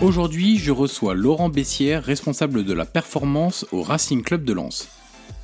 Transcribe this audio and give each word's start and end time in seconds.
Aujourd'hui, 0.00 0.58
je 0.58 0.70
reçois 0.70 1.14
Laurent 1.14 1.48
Bessière, 1.48 2.04
responsable 2.04 2.64
de 2.64 2.72
la 2.72 2.84
performance 2.84 3.66
au 3.72 3.82
Racing 3.82 4.22
Club 4.22 4.44
de 4.44 4.52
Lens. 4.52 4.88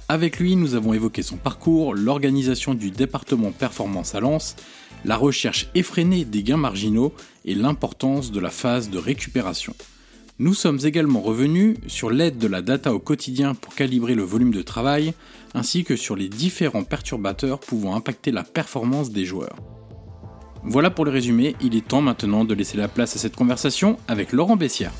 Avec 0.08 0.38
lui, 0.38 0.54
nous 0.54 0.76
avons 0.76 0.94
évoqué 0.94 1.22
son 1.22 1.36
parcours, 1.36 1.92
l'organisation 1.92 2.74
du 2.74 2.92
département 2.92 3.50
performance 3.50 4.14
à 4.14 4.20
Lens, 4.20 4.54
la 5.04 5.16
recherche 5.16 5.68
effrénée 5.74 6.24
des 6.24 6.44
gains 6.44 6.56
marginaux 6.56 7.12
et 7.44 7.56
l'importance 7.56 8.30
de 8.30 8.38
la 8.38 8.50
phase 8.50 8.90
de 8.90 8.98
récupération. 8.98 9.74
Nous 10.38 10.54
sommes 10.54 10.78
également 10.84 11.20
revenus 11.20 11.76
sur 11.88 12.10
l'aide 12.10 12.38
de 12.38 12.46
la 12.46 12.62
data 12.62 12.94
au 12.94 13.00
quotidien 13.00 13.56
pour 13.56 13.74
calibrer 13.74 14.14
le 14.14 14.22
volume 14.22 14.52
de 14.52 14.62
travail, 14.62 15.14
ainsi 15.54 15.82
que 15.82 15.96
sur 15.96 16.14
les 16.14 16.28
différents 16.28 16.84
perturbateurs 16.84 17.58
pouvant 17.58 17.96
impacter 17.96 18.30
la 18.30 18.44
performance 18.44 19.10
des 19.10 19.24
joueurs. 19.24 19.73
Voilà 20.66 20.88
pour 20.88 21.04
le 21.04 21.10
résumé, 21.10 21.56
il 21.60 21.76
est 21.76 21.86
temps 21.86 22.00
maintenant 22.00 22.46
de 22.46 22.54
laisser 22.54 22.78
la 22.78 22.88
place 22.88 23.14
à 23.16 23.18
cette 23.18 23.36
conversation 23.36 23.98
avec 24.08 24.32
Laurent 24.32 24.56
Bessière. 24.56 24.92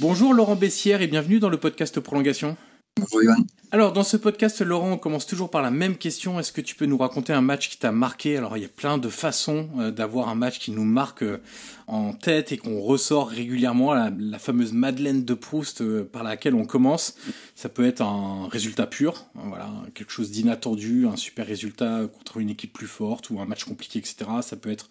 Bonjour 0.00 0.34
Laurent 0.34 0.56
Bessière 0.56 1.00
et 1.00 1.06
bienvenue 1.06 1.38
dans 1.38 1.48
le 1.48 1.58
podcast 1.58 2.00
Prolongation. 2.00 2.56
Bonjour. 2.98 3.34
Alors 3.70 3.92
dans 3.92 4.02
ce 4.02 4.16
podcast 4.16 4.60
Laurent, 4.62 4.92
on 4.92 4.98
commence 4.98 5.26
toujours 5.26 5.50
par 5.50 5.62
la 5.62 5.70
même 5.70 5.96
question. 5.96 6.40
Est-ce 6.40 6.52
que 6.52 6.60
tu 6.60 6.74
peux 6.74 6.86
nous 6.86 6.96
raconter 6.96 7.32
un 7.32 7.42
match 7.42 7.68
qui 7.68 7.76
t'a 7.76 7.92
marqué? 7.92 8.36
Alors 8.36 8.56
il 8.56 8.62
y 8.62 8.66
a 8.66 8.68
plein 8.68 8.98
de 8.98 9.08
façons 9.08 9.68
euh, 9.78 9.90
d'avoir 9.90 10.28
un 10.30 10.34
match 10.34 10.58
qui 10.58 10.70
nous 10.70 10.84
marque 10.84 11.22
euh, 11.22 11.38
en 11.86 12.12
tête 12.12 12.50
et 12.50 12.56
qu'on 12.56 12.80
ressort 12.80 13.28
régulièrement, 13.28 13.92
la, 13.92 14.38
fameuse 14.38 14.72
Madeleine 14.72 15.24
de 15.24 15.34
Proust 15.34 15.82
euh, 15.82 16.02
par 16.10 16.22
laquelle 16.22 16.54
on 16.54 16.64
commence. 16.64 17.14
Ça 17.54 17.68
peut 17.68 17.86
être 17.86 18.00
un 18.00 18.48
résultat 18.48 18.86
pur, 18.86 19.26
voilà, 19.34 19.70
quelque 19.94 20.12
chose 20.12 20.30
d'inattendu, 20.30 21.06
un 21.06 21.16
super 21.16 21.46
résultat 21.46 22.06
contre 22.06 22.38
une 22.38 22.50
équipe 22.50 22.72
plus 22.72 22.86
forte 22.86 23.30
ou 23.30 23.38
un 23.38 23.44
match 23.44 23.64
compliqué, 23.64 23.98
etc. 23.98 24.30
Ça 24.40 24.56
peut 24.56 24.70
être 24.70 24.88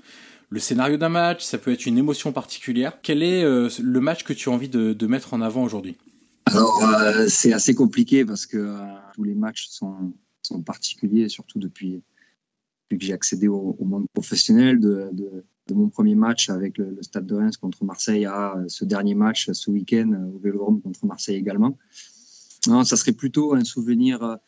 le 0.50 0.60
scénario 0.60 0.98
d'un 0.98 1.10
match, 1.10 1.44
ça 1.44 1.58
peut 1.58 1.74
être 1.74 1.88
une 1.88 1.98
émotion 1.98 2.32
particulière. 2.32 2.94
Quel 3.02 3.22
est 3.22 3.44
le 3.44 4.00
match 4.00 4.24
que 4.24 4.32
tu 4.32 4.48
as 4.50 4.52
envie 4.54 4.70
de 4.70 5.08
mettre 5.08 5.34
en 5.34 5.42
avant 5.42 5.64
aujourd'hui? 5.64 5.98
Alors, 6.48 6.84
euh, 6.84 7.26
c'est 7.28 7.54
assez 7.54 7.76
compliqué 7.76 8.26
parce 8.26 8.46
que 8.46 8.58
euh, 8.58 8.78
tous 9.14 9.24
les 9.24 9.36
matchs 9.36 9.68
sont, 9.70 10.14
particuliers, 10.66 11.28
surtout 11.28 11.60
depuis, 11.60 12.02
que 12.90 12.98
j'ai 13.00 13.12
accédé 13.12 13.50
au, 13.50 13.76
monde 13.82 14.06
professionnel, 14.14 14.80
de, 14.80 15.12
mon 15.74 15.90
premier 15.90 16.16
match 16.16 16.50
avec 16.50 16.78
le, 16.78 16.98
Stade 17.02 17.26
de 17.26 17.36
Reims 17.36 17.58
contre 17.58 17.84
Marseille 17.84 18.26
à 18.26 18.56
ce 18.68 18.86
dernier 18.86 19.14
match 19.14 19.52
ce 19.52 19.70
week-end 19.70 20.32
au 20.34 20.40
Vélodrome 20.40 20.82
contre 20.82 21.06
Marseille 21.06 21.36
également. 21.36 21.78
Non, 22.68 22.86
ça 22.86 22.96
serait 22.96 23.12
plutôt 23.12 23.54
un 23.54 23.66
souvenir, 23.66 24.24
un 24.24 24.40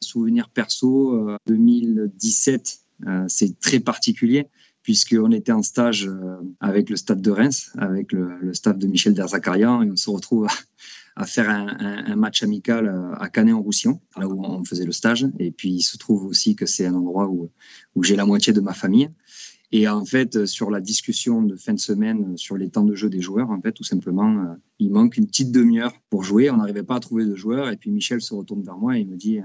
souvenir 0.00 0.48
perso. 0.50 1.28
2017, 1.46 2.78
euh, 3.06 3.24
c'est 3.26 3.58
très 3.58 3.80
particulier 3.80 4.46
puisqu'on 4.84 5.32
était 5.32 5.52
en 5.52 5.62
stage 5.62 6.08
avec 6.60 6.88
le 6.88 6.96
Stade 6.96 7.20
de 7.20 7.30
Reims, 7.30 7.72
avec 7.76 8.12
le, 8.12 8.38
le 8.40 8.54
staff 8.54 8.78
de 8.78 8.86
Michel 8.86 9.12
Derzakarian, 9.12 9.82
et 9.82 9.90
on 9.90 9.96
se 9.96 10.08
retrouve 10.08 10.46
à 11.18 11.26
faire 11.26 11.50
un, 11.50 12.14
match 12.14 12.44
amical 12.44 12.86
euh, 12.86 13.12
à 13.16 13.28
Canet-en-Roussillon, 13.28 14.00
là 14.16 14.28
où 14.28 14.40
on 14.44 14.64
faisait 14.64 14.84
le 14.84 14.92
stage. 14.92 15.26
Et 15.40 15.50
puis, 15.50 15.70
il 15.70 15.82
se 15.82 15.98
trouve 15.98 16.24
aussi 16.24 16.54
que 16.54 16.64
c'est 16.64 16.86
un 16.86 16.94
endroit 16.94 17.28
où, 17.28 17.50
j'ai 18.02 18.14
la 18.14 18.24
moitié 18.24 18.52
de 18.52 18.60
ma 18.60 18.72
famille. 18.72 19.10
Et 19.72 19.88
en 19.88 20.04
fait, 20.04 20.46
sur 20.46 20.70
la 20.70 20.80
discussion 20.80 21.42
de 21.42 21.56
fin 21.56 21.74
de 21.74 21.80
semaine 21.80 22.36
sur 22.38 22.56
les 22.56 22.70
temps 22.70 22.84
de 22.84 22.94
jeu 22.94 23.10
des 23.10 23.20
joueurs, 23.20 23.50
en 23.50 23.60
fait, 23.60 23.72
tout 23.72 23.82
simplement, 23.82 24.30
euh, 24.30 24.54
il 24.78 24.92
manque 24.92 25.16
une 25.16 25.26
petite 25.26 25.50
demi-heure 25.50 25.92
pour 26.08 26.22
jouer. 26.22 26.50
On 26.50 26.58
n'arrivait 26.58 26.84
pas 26.84 26.94
à 26.94 27.00
trouver 27.00 27.24
de 27.24 27.34
joueurs. 27.34 27.68
Et 27.68 27.76
puis 27.76 27.90
Michel 27.90 28.20
se 28.20 28.32
retourne 28.32 28.62
vers 28.62 28.78
moi 28.78 28.96
et 28.96 29.00
il 29.00 29.08
me 29.08 29.16
dit 29.16 29.40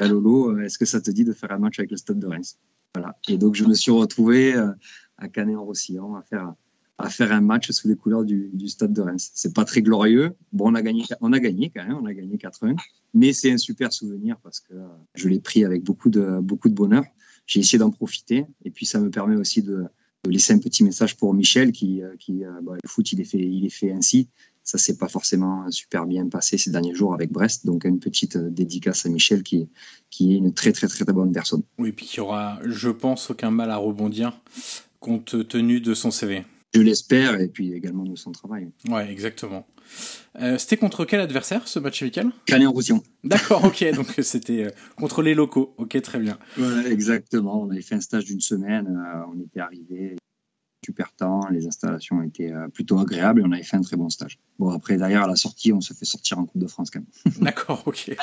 Lolo, 0.00 0.58
est-ce 0.58 0.78
que 0.78 0.84
ça 0.84 1.00
te 1.00 1.12
dit 1.12 1.24
de 1.24 1.32
faire 1.32 1.52
un 1.52 1.58
match 1.58 1.78
avec 1.78 1.92
le 1.92 1.96
Stade 1.96 2.18
de 2.18 2.26
Reims? 2.26 2.58
Voilà. 2.94 3.16
Et 3.28 3.38
donc, 3.38 3.54
je 3.54 3.64
me 3.64 3.74
suis 3.74 3.92
retrouvé 3.92 4.54
euh, 4.54 4.72
à 5.16 5.28
Canet-en-Roussillon 5.28 6.16
à 6.16 6.22
faire 6.22 6.54
à 6.98 7.10
faire 7.10 7.32
un 7.32 7.40
match 7.40 7.70
sous 7.70 7.88
les 7.88 7.96
couleurs 7.96 8.24
du, 8.24 8.50
du 8.52 8.68
stade 8.68 8.92
de 8.92 9.02
Reims. 9.02 9.30
C'est 9.34 9.54
pas 9.54 9.64
très 9.64 9.82
glorieux. 9.82 10.34
Bon, 10.52 10.70
on 10.70 10.74
a 10.74 10.82
gagné, 10.82 11.04
on 11.20 11.32
a 11.32 11.40
gagné 11.40 11.70
quand 11.74 11.84
même, 11.84 11.96
on 11.96 12.06
a 12.06 12.14
gagné 12.14 12.36
4-1, 12.36 12.76
mais 13.14 13.32
c'est 13.32 13.50
un 13.50 13.58
super 13.58 13.92
souvenir 13.92 14.36
parce 14.42 14.60
que 14.60 14.74
je 15.14 15.28
l'ai 15.28 15.40
pris 15.40 15.64
avec 15.64 15.82
beaucoup 15.82 16.10
de 16.10 16.40
beaucoup 16.40 16.68
de 16.68 16.74
bonheur. 16.74 17.04
J'ai 17.46 17.60
essayé 17.60 17.78
d'en 17.78 17.90
profiter 17.90 18.46
et 18.64 18.70
puis 18.70 18.86
ça 18.86 19.00
me 19.00 19.10
permet 19.10 19.36
aussi 19.36 19.62
de, 19.62 19.84
de 20.24 20.30
laisser 20.30 20.52
un 20.52 20.58
petit 20.58 20.84
message 20.84 21.16
pour 21.16 21.34
Michel 21.34 21.72
qui, 21.72 22.00
qui 22.18 22.42
bah, 22.62 22.74
le 22.82 22.88
foot 22.88 23.12
il 23.12 23.20
est 23.20 23.24
fait, 23.24 23.38
il 23.38 23.66
est 23.66 23.70
fait 23.70 23.92
ainsi. 23.92 24.28
Ça 24.62 24.78
s'est 24.78 24.96
pas 24.96 25.08
forcément 25.08 25.70
super 25.70 26.06
bien 26.06 26.26
passé 26.26 26.56
ces 26.56 26.70
derniers 26.70 26.94
jours 26.94 27.12
avec 27.12 27.30
Brest, 27.30 27.66
donc 27.66 27.84
une 27.84 27.98
petite 27.98 28.38
dédicace 28.38 29.04
à 29.04 29.10
Michel 29.10 29.42
qui, 29.42 29.68
qui 30.08 30.32
est 30.32 30.36
une 30.38 30.54
très 30.54 30.72
très 30.72 30.88
très, 30.88 31.04
bonne 31.04 31.32
personne. 31.32 31.62
Oui, 31.76 31.92
puis 31.92 32.06
qui 32.06 32.20
aura, 32.20 32.58
je 32.64 32.88
pense, 32.88 33.28
aucun 33.28 33.50
mal 33.50 33.70
à 33.70 33.76
rebondir 33.76 34.40
compte 35.00 35.46
tenu 35.48 35.82
de 35.82 35.92
son 35.92 36.10
CV 36.10 36.46
je 36.74 36.80
l'espère, 36.80 37.40
et 37.40 37.48
puis 37.48 37.72
également 37.72 38.04
de 38.04 38.16
son 38.16 38.32
travail. 38.32 38.70
Ouais, 38.88 39.10
exactement. 39.10 39.66
Euh, 40.40 40.58
c'était 40.58 40.76
contre 40.76 41.04
quel 41.04 41.20
adversaire 41.20 41.68
ce 41.68 41.78
match 41.78 42.02
amical 42.02 42.30
Canet 42.46 42.66
en 42.66 42.72
Roussillon. 42.72 43.02
D'accord, 43.22 43.64
ok, 43.64 43.84
donc 43.94 44.06
c'était 44.22 44.64
euh, 44.64 44.70
contre 44.96 45.22
les 45.22 45.34
locaux. 45.34 45.74
Ok, 45.78 46.00
très 46.02 46.18
bien. 46.18 46.38
Exactement. 46.86 47.62
On 47.62 47.70
avait 47.70 47.82
fait 47.82 47.94
un 47.94 48.00
stage 48.00 48.24
d'une 48.24 48.40
semaine. 48.40 48.86
Euh, 48.88 49.32
on 49.32 49.40
était 49.40 49.60
arrivé. 49.60 50.16
Super 50.84 51.12
temps, 51.12 51.48
les 51.50 51.66
installations 51.66 52.22
étaient 52.22 52.52
euh, 52.52 52.68
plutôt 52.68 52.98
agréables 52.98 53.40
et 53.40 53.44
on 53.44 53.52
avait 53.52 53.62
fait 53.62 53.76
un 53.76 53.82
très 53.82 53.96
bon 53.96 54.08
stage. 54.08 54.38
Bon, 54.58 54.70
après, 54.70 54.96
derrière, 54.96 55.24
à 55.24 55.26
la 55.26 55.34
sortie, 55.34 55.72
on 55.72 55.80
se 55.80 55.94
fait 55.94 56.04
sortir 56.04 56.38
en 56.38 56.44
Coupe 56.46 56.60
de 56.60 56.68
France 56.68 56.90
quand 56.90 57.00
même. 57.00 57.34
D'accord, 57.40 57.82
ok. 57.86 58.14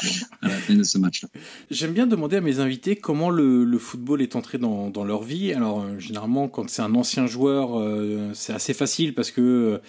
à 0.41 0.47
la 0.47 0.53
fin 0.53 0.73
de 0.75 0.83
ce 0.83 0.97
match-là. 0.97 1.27
J'aime 1.69 1.91
bien 1.91 2.07
demander 2.07 2.37
à 2.37 2.41
mes 2.41 2.59
invités 2.59 2.95
comment 2.95 3.29
le, 3.29 3.77
football 3.77 4.21
est 4.21 4.35
entré 4.35 4.57
dans, 4.57 4.89
dans 4.89 5.03
leur 5.03 5.23
vie. 5.23 5.51
Alors, 5.53 5.81
euh, 5.81 5.99
généralement, 5.99 6.47
quand 6.47 6.69
c'est 6.69 6.81
un 6.81 6.95
ancien 6.95 7.25
joueur, 7.27 7.77
euh, 7.77 8.29
c'est 8.33 8.53
assez 8.53 8.73
facile 8.73 9.13
parce 9.13 9.31
que 9.31 9.81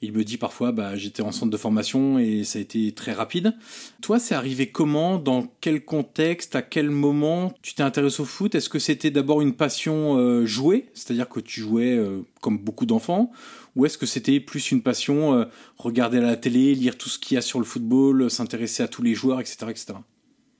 il 0.00 0.12
me 0.12 0.24
dit 0.24 0.38
parfois, 0.38 0.72
bah, 0.72 0.96
j'étais 0.96 1.22
en 1.22 1.32
centre 1.32 1.50
de 1.50 1.56
formation 1.56 2.18
et 2.18 2.44
ça 2.44 2.58
a 2.58 2.62
été 2.62 2.92
très 2.92 3.12
rapide. 3.12 3.54
Toi, 4.00 4.18
c'est 4.18 4.34
arrivé 4.34 4.68
comment? 4.68 5.18
Dans 5.18 5.52
quel 5.60 5.84
contexte? 5.84 6.56
À 6.56 6.62
quel 6.62 6.88
moment? 6.90 7.52
Tu 7.60 7.74
t'es 7.74 7.82
intéressé 7.82 8.22
au 8.22 8.24
foot? 8.24 8.54
Est-ce 8.54 8.70
que 8.70 8.78
c'était 8.78 9.10
d'abord 9.10 9.42
une 9.42 9.52
passion 9.52 10.46
jouée? 10.46 10.86
C'est-à-dire 10.94 11.28
que 11.28 11.40
tu 11.40 11.60
jouais 11.60 11.98
comme 12.40 12.58
beaucoup 12.58 12.86
d'enfants 12.86 13.30
ou 13.76 13.86
est-ce 13.86 13.98
que 13.98 14.06
c'était 14.06 14.40
plus 14.40 14.72
une 14.72 14.82
passion, 14.82 15.34
euh, 15.34 15.44
regarder 15.76 16.18
à 16.18 16.22
la 16.22 16.36
télé, 16.36 16.74
lire 16.74 16.98
tout 16.98 17.08
ce 17.08 17.18
qu'il 17.18 17.34
y 17.34 17.38
a 17.38 17.40
sur 17.40 17.58
le 17.58 17.64
football, 17.64 18.30
s'intéresser 18.30 18.82
à 18.82 18.88
tous 18.88 19.02
les 19.02 19.14
joueurs, 19.14 19.40
etc. 19.40 19.66
etc. 19.68 19.94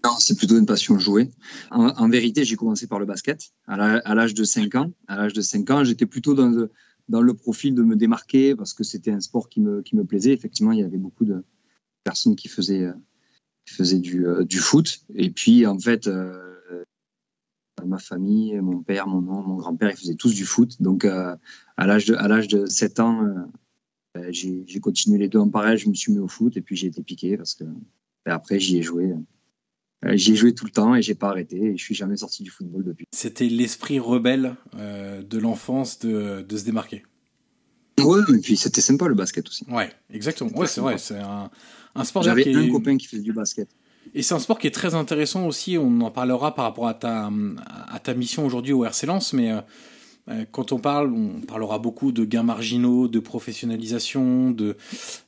Non, 0.04 0.16
c'est 0.18 0.36
plutôt 0.36 0.56
une 0.56 0.66
passion 0.66 0.98
jouer. 0.98 1.30
En, 1.70 2.08
vérité, 2.08 2.44
j'ai 2.44 2.56
commencé 2.56 2.86
par 2.86 2.98
le 2.98 3.06
basket 3.06 3.50
à 3.66 4.14
l'âge 4.14 4.32
de 4.32 4.44
5 4.44 4.74
ans. 4.76 4.92
À 5.08 5.16
l'âge 5.16 5.34
de 5.34 5.42
5 5.42 5.70
ans, 5.70 5.84
j'étais 5.84 6.06
plutôt 6.06 6.34
dans, 6.34 7.20
le 7.20 7.34
profil 7.34 7.74
de 7.74 7.82
me 7.82 7.96
démarquer 7.96 8.54
parce 8.54 8.72
que 8.72 8.82
c'était 8.82 9.10
un 9.10 9.20
sport 9.20 9.50
qui 9.50 9.60
me, 9.60 10.04
plaisait. 10.04 10.32
Effectivement, 10.32 10.72
il 10.72 10.78
y 10.78 10.84
avait 10.84 10.96
beaucoup 10.96 11.26
de 11.26 11.44
personnes 12.02 12.34
qui 12.34 12.48
faisaient, 12.48 12.94
du, 13.98 14.26
euh, 14.26 14.46
foot. 14.58 15.00
Et 15.14 15.30
puis, 15.30 15.66
en 15.66 15.78
fait, 15.78 16.06
euh, 16.06 16.84
ma 17.86 17.98
famille, 17.98 18.58
mon 18.60 18.82
père, 18.82 19.06
mon 19.06 19.18
oncle, 19.18 19.48
mon 19.48 19.56
grand-père, 19.56 19.90
ils 19.90 19.96
faisaient 19.96 20.14
tous 20.14 20.34
du 20.34 20.44
foot. 20.44 20.80
Donc, 20.80 21.04
euh, 21.04 21.36
à 21.76 21.86
l'âge 21.86 22.06
de, 22.06 22.14
à 22.14 22.28
l'âge 22.28 22.48
de 22.48 22.66
7 22.66 23.00
ans, 23.00 23.24
euh, 23.24 23.34
ben, 24.14 24.32
j'ai, 24.32 24.80
continué 24.80 25.18
les 25.18 25.28
deux 25.28 25.38
en 25.38 25.48
parallèle. 25.48 25.78
Je 25.78 25.88
me 25.88 25.94
suis 25.94 26.12
mis 26.12 26.18
au 26.18 26.28
foot 26.28 26.56
et 26.56 26.60
puis 26.60 26.76
j'ai 26.76 26.88
été 26.88 27.02
piqué 27.02 27.36
parce 27.36 27.54
que 27.54 27.64
ben, 27.64 28.32
après, 28.32 28.60
j'y 28.60 28.78
ai 28.78 28.82
joué. 28.82 29.12
Euh, 30.04 30.16
j'y 30.16 30.32
ai 30.32 30.36
joué 30.36 30.54
tout 30.54 30.64
le 30.64 30.70
temps 30.70 30.94
et 30.94 31.02
j'ai 31.02 31.14
pas 31.14 31.28
arrêté 31.28 31.56
et 31.56 31.76
je 31.76 31.82
suis 31.82 31.94
jamais 31.94 32.16
sorti 32.16 32.42
du 32.42 32.50
football 32.50 32.84
depuis. 32.84 33.06
C'était 33.12 33.48
l'esprit 33.48 33.98
rebelle 33.98 34.56
de 34.74 35.38
l'enfance 35.38 35.98
de, 35.98 36.42
de, 36.42 36.56
se 36.56 36.64
démarquer. 36.64 37.04
Ouais, 37.98 38.20
et 38.34 38.38
puis 38.38 38.56
c'était 38.56 38.80
sympa 38.80 39.08
le 39.08 39.14
basket 39.14 39.46
aussi. 39.46 39.66
Ouais, 39.68 39.90
exactement. 40.08 40.50
Ouais, 40.56 40.66
c'est 40.66 40.80
vrai. 40.80 40.96
C'est 40.96 41.18
un, 41.18 41.50
un 41.94 42.04
sport. 42.04 42.22
J'avais 42.22 42.54
un 42.54 42.70
copain 42.70 42.96
qui 42.96 43.06
faisait 43.06 43.22
du 43.22 43.32
basket. 43.32 43.68
Et 44.14 44.22
c'est 44.22 44.34
un 44.34 44.38
sport 44.40 44.58
qui 44.58 44.66
est 44.66 44.72
très 44.72 44.94
intéressant 44.94 45.46
aussi, 45.46 45.78
on 45.78 46.00
en 46.00 46.10
parlera 46.10 46.54
par 46.54 46.64
rapport 46.64 46.88
à 46.88 46.94
ta, 46.94 47.30
mission 48.14 48.44
aujourd'hui 48.44 48.72
au 48.72 48.84
RC 48.84 49.06
Lens, 49.06 49.32
mais 49.32 49.52
euh, 49.52 49.60
euh, 50.30 50.44
quand 50.50 50.72
on 50.72 50.78
parle, 50.78 51.12
on 51.12 51.40
parlera 51.40 51.78
beaucoup 51.78 52.10
de 52.10 52.24
gains 52.24 52.42
marginaux, 52.42 53.06
de 53.06 53.20
professionnalisation, 53.20 54.50
de, 54.50 54.76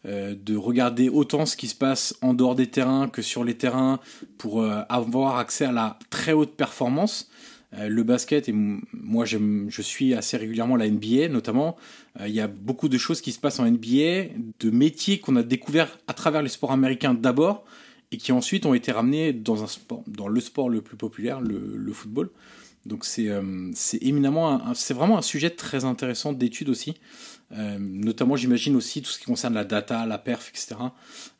euh, 0.07 0.35
de 0.35 0.57
regarder 0.57 1.09
autant 1.09 1.47
ce 1.47 1.57
qui 1.57 1.69
se 1.69 1.77
passe 1.77 2.17
en 2.23 2.35
dehors 2.35 2.57
des 2.57 2.67
terrains 2.67 3.09
que 3.09 3.23
sur 3.23 3.45
les 3.45 3.55
terrains 3.55 4.01
pour 4.37 4.65
avoir 4.65 5.39
accès 5.39 5.65
à 5.65 5.73
la 5.73 5.99
très 6.11 6.33
haute 6.33 6.57
performance. 6.57 7.31
le 7.79 8.03
basket, 8.03 8.49
et 8.49 8.55
moi 8.93 9.25
je 9.25 9.83
suis 9.83 10.13
assez 10.13 10.37
régulièrement 10.37 10.77
la 10.77 10.91
NBA 10.91 11.29
notamment, 11.29 11.77
il 12.21 12.33
y 12.33 12.41
a 12.41 12.49
beaucoup 12.49 12.89
de 12.89 12.99
choses 12.99 13.21
qui 13.21 13.33
se 13.33 13.39
passent 13.39 13.61
en 13.61 13.71
NBA, 13.71 14.35
de 14.61 14.71
métiers 14.71 15.21
qu'on 15.21 15.37
a 15.37 15.43
découverts 15.43 15.99
à 16.07 16.13
travers 16.13 16.43
les 16.43 16.51
sports 16.51 16.73
américains 16.73 17.15
d'abord, 17.15 17.65
et 18.13 18.19
qui 18.19 18.31
ensuite 18.31 18.67
ont 18.67 18.75
été 18.75 18.93
ramenés 18.93 19.33
dans 19.33 19.65
un 19.65 19.67
sport, 19.67 20.05
dans 20.07 20.29
le 20.29 20.41
sport 20.41 20.69
le 20.69 20.83
plus 20.83 20.97
populaire, 20.97 21.41
le, 21.41 21.93
football. 21.93 22.31
Donc 22.85 23.05
c'est 23.05 23.29
euh, 23.29 23.73
éminemment, 24.01 24.75
c'est 24.75 24.95
vraiment 24.95 25.19
un 25.19 25.23
sujet 25.23 25.51
très 25.51 25.85
intéressant 25.85 26.33
d'étude 26.33 26.69
aussi. 26.69 26.95
Euh, 27.53 27.79
notamment, 27.79 28.37
j'imagine 28.37 28.77
aussi 28.77 29.03
tout 29.03 29.11
ce 29.11 29.19
qui 29.19 29.25
concerne 29.25 29.55
la 29.55 29.65
data, 29.65 30.07
la 30.07 30.19
perf, 30.19 30.51
etc. 30.51 30.77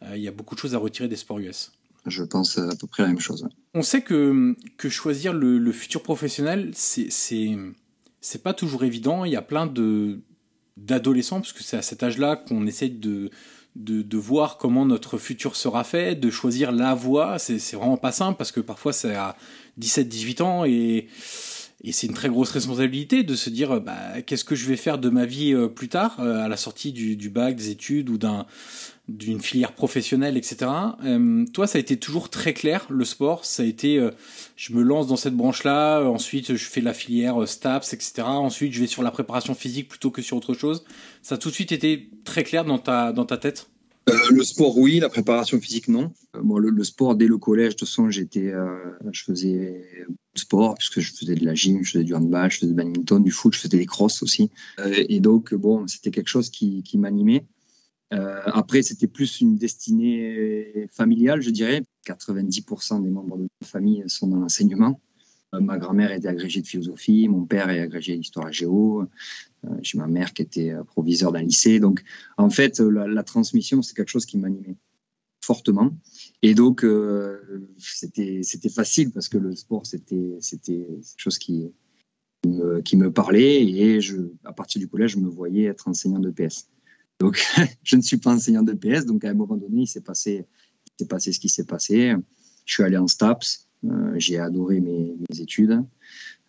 Euh, 0.03 0.17
il 0.17 0.23
y 0.23 0.29
a 0.29 0.33
beaucoup 0.33 0.55
de 0.55 0.61
choses 0.61 0.75
à 0.75 0.79
retirer 0.79 1.09
des 1.09 1.17
sports 1.17 1.39
US. 1.39 1.73
Je 2.07 2.25
pense 2.25 2.59
à 2.59 2.75
peu 2.75 2.87
près 2.87 3.03
la 3.03 3.11
même 3.11 3.21
chose. 3.21 3.47
On 3.75 3.83
sait 3.83 4.03
que, 4.03 4.57
que 4.77 4.89
choisir 4.89 5.33
le, 5.33 5.59
le 5.59 5.73
futur 5.73 6.03
professionnel, 6.03 6.73
c'est 6.75 8.43
pas 8.43 8.55
toujours 8.55 8.85
évident. 8.85 9.25
Il 9.25 9.33
y 9.33 9.37
a 9.37 9.43
plein 9.43 9.67
de 9.67 10.21
d'adolescents, 10.79 11.41
parce 11.41 11.53
que 11.53 11.63
c'est 11.63 11.77
à 11.77 11.83
cet 11.83 12.03
âge-là 12.03 12.37
qu'on 12.37 12.67
essaie 12.67 12.89
de 12.89 13.31
de, 13.77 14.17
voir 14.17 14.59
comment 14.59 14.85
notre 14.85 15.19
futur 15.19 15.57
sera 15.57 15.85
fait, 15.85 16.15
de 16.15 16.31
choisir 16.31 16.73
la 16.73 16.95
voie. 16.95 17.39
C'est 17.39 17.59
vraiment 17.75 17.97
pas 17.97 18.13
simple 18.13 18.37
parce 18.37 18.53
que 18.53 18.61
parfois 18.61 18.93
c'est 18.93 19.15
à 19.15 19.37
17-18 19.81 20.43
ans 20.43 20.65
et, 20.65 21.09
c'est 21.91 22.07
une 22.07 22.15
très 22.15 22.29
grosse 22.29 22.51
responsabilité 22.51 23.25
de 23.25 23.35
se 23.35 23.51
dire 23.51 23.81
bah, 23.81 24.23
qu'est-ce 24.25 24.45
que 24.45 24.55
je 24.55 24.69
vais 24.69 24.77
faire 24.77 24.99
de 24.99 25.09
ma 25.09 25.27
vie 25.27 25.53
euh, 25.53 25.67
plus 25.67 25.89
tard, 25.89 26.21
euh, 26.21 26.45
à 26.45 26.47
la 26.47 26.57
sortie 26.57 26.93
du, 26.93 27.17
du 27.17 27.29
bac, 27.29 27.57
des 27.57 27.71
études 27.71 28.09
ou 28.09 28.19
d'un 28.19 28.47
d'une 29.13 29.41
filière 29.41 29.73
professionnelle, 29.73 30.37
etc. 30.37 30.71
Euh, 31.05 31.45
toi, 31.53 31.67
ça 31.67 31.79
a 31.79 31.81
été 31.81 31.97
toujours 31.99 32.31
très 32.31 32.55
clair, 32.55 32.87
le 32.89 33.05
sport. 33.05 33.45
Ça 33.45 33.63
a 33.63 33.67
été, 33.67 33.99
euh, 33.99 34.11
je 34.57 34.73
me 34.73 34.83
lance 34.83 35.07
dans 35.07 35.17
cette 35.17 35.35
branche-là, 35.35 36.03
ensuite 36.03 36.57
je 36.57 36.65
fais 36.65 36.81
la 36.81 36.95
filière 36.95 37.43
euh, 37.43 37.47
STAPS, 37.47 37.93
etc. 37.93 38.23
Ensuite, 38.25 38.73
je 38.73 38.81
vais 38.81 38.87
sur 38.87 39.03
la 39.03 39.11
préparation 39.11 39.55
physique 39.55 39.89
plutôt 39.89 40.11
que 40.11 40.23
sur 40.23 40.37
autre 40.37 40.55
chose. 40.55 40.85
Ça 41.23 41.35
a 41.35 41.39
tout 41.39 41.51
de 41.51 41.55
suite 41.55 41.73
été 41.73 42.11
très 42.25 42.43
clair 42.43 42.65
dans 42.65 42.79
ta, 42.79 43.13
dans 43.13 43.27
ta 43.27 43.37
tête? 43.37 43.69
Le 44.31 44.43
sport, 44.43 44.77
oui. 44.79 44.99
La 44.99 45.09
préparation 45.09 45.61
physique, 45.61 45.87
non. 45.89 46.13
Bon, 46.43 46.59
le, 46.59 46.83
sport, 46.83 47.15
dès 47.15 47.29
le 47.29 47.39
collège, 47.39 47.75
de 47.75 47.79
toute 47.79 47.89
façon, 47.89 48.11
j'étais, 48.11 48.53
je 49.13 49.23
faisais 49.23 49.85
sport, 50.35 50.75
puisque 50.75 50.99
je 50.99 51.13
faisais 51.13 51.37
de 51.37 51.45
la 51.45 51.55
gym, 51.55 51.85
je 51.85 51.93
faisais 51.93 52.05
du 52.05 52.13
handball, 52.13 52.51
je 52.51 52.57
faisais 52.57 52.67
du 52.67 52.75
badminton, 52.75 53.23
du 53.23 53.31
foot, 53.31 53.55
je 53.55 53.61
faisais 53.61 53.79
des 53.79 53.87
crosses 53.87 54.21
aussi. 54.25 54.51
et 54.85 55.21
donc, 55.21 55.55
bon, 55.55 55.87
c'était 55.87 56.11
quelque 56.11 56.27
chose 56.27 56.51
qui, 56.51 56.83
qui 56.83 56.99
m'animait. 56.99 57.45
Euh, 58.13 58.43
après, 58.47 58.83
c'était 58.83 59.07
plus 59.07 59.41
une 59.41 59.57
destinée 59.57 60.87
familiale, 60.93 61.41
je 61.41 61.51
dirais. 61.51 61.83
90% 62.07 63.03
des 63.03 63.11
membres 63.11 63.39
de 63.39 63.47
ma 63.61 63.67
famille 63.67 64.05
sont 64.07 64.27
dans 64.27 64.39
l'enseignement. 64.39 65.01
Euh, 65.55 65.61
ma 65.61 65.79
grand-mère 65.79 66.13
était 66.13 66.29
agrégée 66.29 66.61
de 66.61 66.67
philosophie, 66.67 67.29
mon 67.29 67.45
père 67.45 67.71
est 67.71 67.81
agrégé 67.81 68.17
d'histoire 68.17 68.53
géo, 68.53 69.03
euh, 69.03 69.69
j'ai 69.83 69.99
ma 69.99 70.07
mère 70.07 70.33
qui 70.33 70.43
était 70.43 70.73
proviseur 70.87 71.33
d'un 71.33 71.43
lycée. 71.43 71.81
Donc, 71.81 72.03
en 72.37 72.51
fait, 72.51 72.81
la, 72.81 73.23
transmission, 73.23 73.83
c'est 73.83 73.95
quelque 73.95 74.11
chose 74.11 74.27
qui 74.27 74.37
m'animait 74.37 74.77
fortement. 75.45 75.91
Et 76.43 76.55
donc, 76.55 76.87
c'était 77.79 78.69
facile 78.69 79.11
parce 79.11 79.29
que 79.29 79.39
le 79.39 79.57
sport, 79.57 79.87
c'était 79.87 80.39
quelque 80.67 81.01
chose 81.17 81.39
qui, 81.39 81.73
me, 82.47 83.09
parlait. 83.09 83.65
Et 83.65 84.01
à 84.45 84.53
partir 84.53 84.81
du 84.81 84.89
collège, 84.89 85.13
je 85.13 85.19
me 85.19 85.29
voyais 85.29 85.65
être 85.65 85.89
enseignant 85.89 86.21
de 86.21 86.31
PS. 86.31 86.69
Donc, 87.23 87.41
je 87.85 87.95
ne 87.95 88.03
suis 88.03 88.17
pas 88.17 88.35
enseignant 88.35 88.65
de 88.65 88.73
PS. 88.73 89.07
Donc, 89.07 89.25
à 89.25 89.31
un 89.31 89.35
moment 89.35 89.57
donné, 89.57 89.83
il 89.83 89.87
s'est 89.87 90.01
passé, 90.01 90.45
ce 90.99 91.39
qui 91.39 91.49
s'est 91.49 91.65
passé. 91.65 92.15
Je 92.65 92.75
suis 92.75 92.83
allé 92.83 92.97
en 92.97 93.07
STAPS. 93.07 93.69
Euh, 93.85 94.15
j'ai 94.17 94.39
adoré 94.39 94.81
mes, 94.81 95.15
études. 95.39 95.85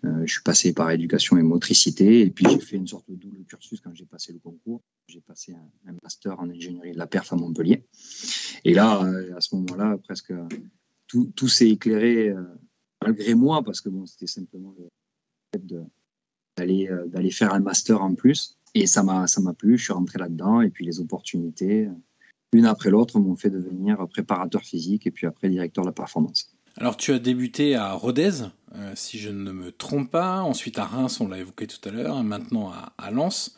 Euh, 0.04 0.24
je 0.26 0.34
suis 0.34 0.42
passé 0.42 0.74
par 0.74 0.90
éducation 0.90 1.38
et 1.38 1.44
motricité. 1.44 2.22
Et 2.22 2.32
puis, 2.32 2.46
j'ai 2.50 2.60
fait 2.60 2.78
une 2.78 2.88
sorte 2.88 3.08
de 3.08 3.16
double 3.16 3.44
cursus 3.46 3.82
quand 3.82 3.94
j'ai 3.94 4.06
passé 4.06 4.34
le 4.34 4.40
concours. 4.40 4.82
J'ai 5.08 5.22
passé 5.22 5.54
un, 5.86 5.94
master 6.02 6.40
en 6.40 6.50
ingénierie 6.50 6.94
de 6.94 6.98
la 6.98 7.06
perf 7.06 7.32
à 7.32 7.36
Montpellier. 7.36 7.86
Et 8.64 8.74
là, 8.74 9.04
euh, 9.04 9.38
à 9.38 9.42
ce 9.42 9.56
moment-là, 9.56 10.00
presque 10.04 10.34
tout, 11.08 11.48
s'est 11.48 11.70
éclairé 11.70 12.34
malgré 13.04 13.36
moi 13.36 13.62
parce 13.64 13.82
que 13.82 13.90
bon, 13.90 14.08
c'était 14.08 14.26
simplement 14.26 14.74
le 14.80 14.88
fait 15.54 15.64
d'aller 16.58 17.32
faire 17.32 17.54
un 17.54 17.60
master 17.60 18.02
en 18.02 18.16
plus. 18.16 18.58
Et 18.76 18.88
ça 18.88 19.04
m'a, 19.04 19.26
plu, 19.58 19.78
je 19.78 19.84
suis 19.84 19.94
rentré 19.94 20.20
là-dedans. 20.20 20.62
Et 20.62 20.70
puis 20.70 20.86
les 20.86 21.00
opportunités, 21.00 21.88
l'une 22.54 22.66
après 22.66 22.90
l'autre, 22.90 23.20
m'ont 23.20 23.36
fait 23.36 23.50
devenir 23.50 24.08
préparateur 24.08 24.62
physique 24.62 25.08
et 25.08 25.12
puis 25.12 25.28
après 25.28 25.50
directeur 25.50 25.84
de 25.84 25.90
la 25.90 25.94
performance. 25.94 26.54
Alors 26.78 26.98
tu 26.98 27.14
as 27.14 27.20
débuté 27.20 27.76
à 27.76 27.94
Rodez, 27.94 28.32
euh, 28.76 28.92
si 28.96 29.20
je 29.20 29.30
ne 29.30 29.52
me 29.52 29.72
trompe 29.72 30.10
pas, 30.10 30.42
ensuite 30.42 30.80
à 30.80 30.86
Reims, 30.86 31.22
on 31.22 31.28
l'a 31.28 31.38
évoqué 31.38 31.68
tout 31.68 31.88
à 31.88 31.92
l'heure, 31.92 32.24
maintenant 32.24 32.72
à, 32.98 33.12
Lens. 33.12 33.56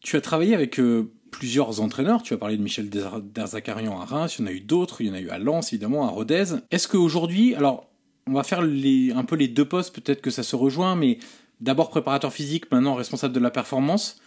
Tu 0.00 0.16
as 0.16 0.22
travaillé 0.22 0.54
avec 0.54 0.80
euh, 0.80 1.12
plusieurs 1.30 1.82
entraîneurs, 1.82 2.22
tu 2.22 2.32
as 2.32 2.38
parlé 2.38 2.56
de 2.56 2.62
Michel 2.62 2.88
Derzakarian 2.88 4.00
à 4.00 4.06
Reims, 4.06 4.36
il 4.38 4.42
y 4.42 4.44
en 4.44 4.48
a 4.48 4.52
eu 4.52 4.60
d'autres, 4.60 5.02
il 5.02 5.08
y 5.08 5.10
en 5.10 5.14
a 5.14 5.20
eu 5.20 5.28
à 5.28 5.38
Lens 5.38 5.72
évidemment, 5.72 6.06
à 6.06 6.10
Rodez. 6.10 6.44
Est-ce 6.70 6.88
qu'aujourd'hui, 6.88 7.54
alors 7.54 7.90
on 8.26 8.32
va 8.32 8.42
faire 8.42 8.60
un 8.60 9.24
peu 9.24 9.36
les 9.36 9.48
deux 9.48 9.66
postes, 9.66 9.94
peut-être 9.94 10.22
que 10.22 10.30
ça 10.30 10.42
se 10.42 10.56
rejoint, 10.56 10.96
mais 10.96 11.18
d'abord 11.62 11.90
préparateur 11.90 12.32
physique, 12.32 12.70
maintenant 12.70 12.94
responsable 12.94 13.32
de 13.32 13.40
la 13.40 13.50
performance. 13.50 14.20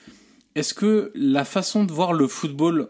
Est-ce 0.55 0.73
que 0.73 1.11
la 1.13 1.43
façon 1.43 1.83
de 1.83 1.91
voir 1.91 2.13
le 2.13 2.27
football 2.27 2.89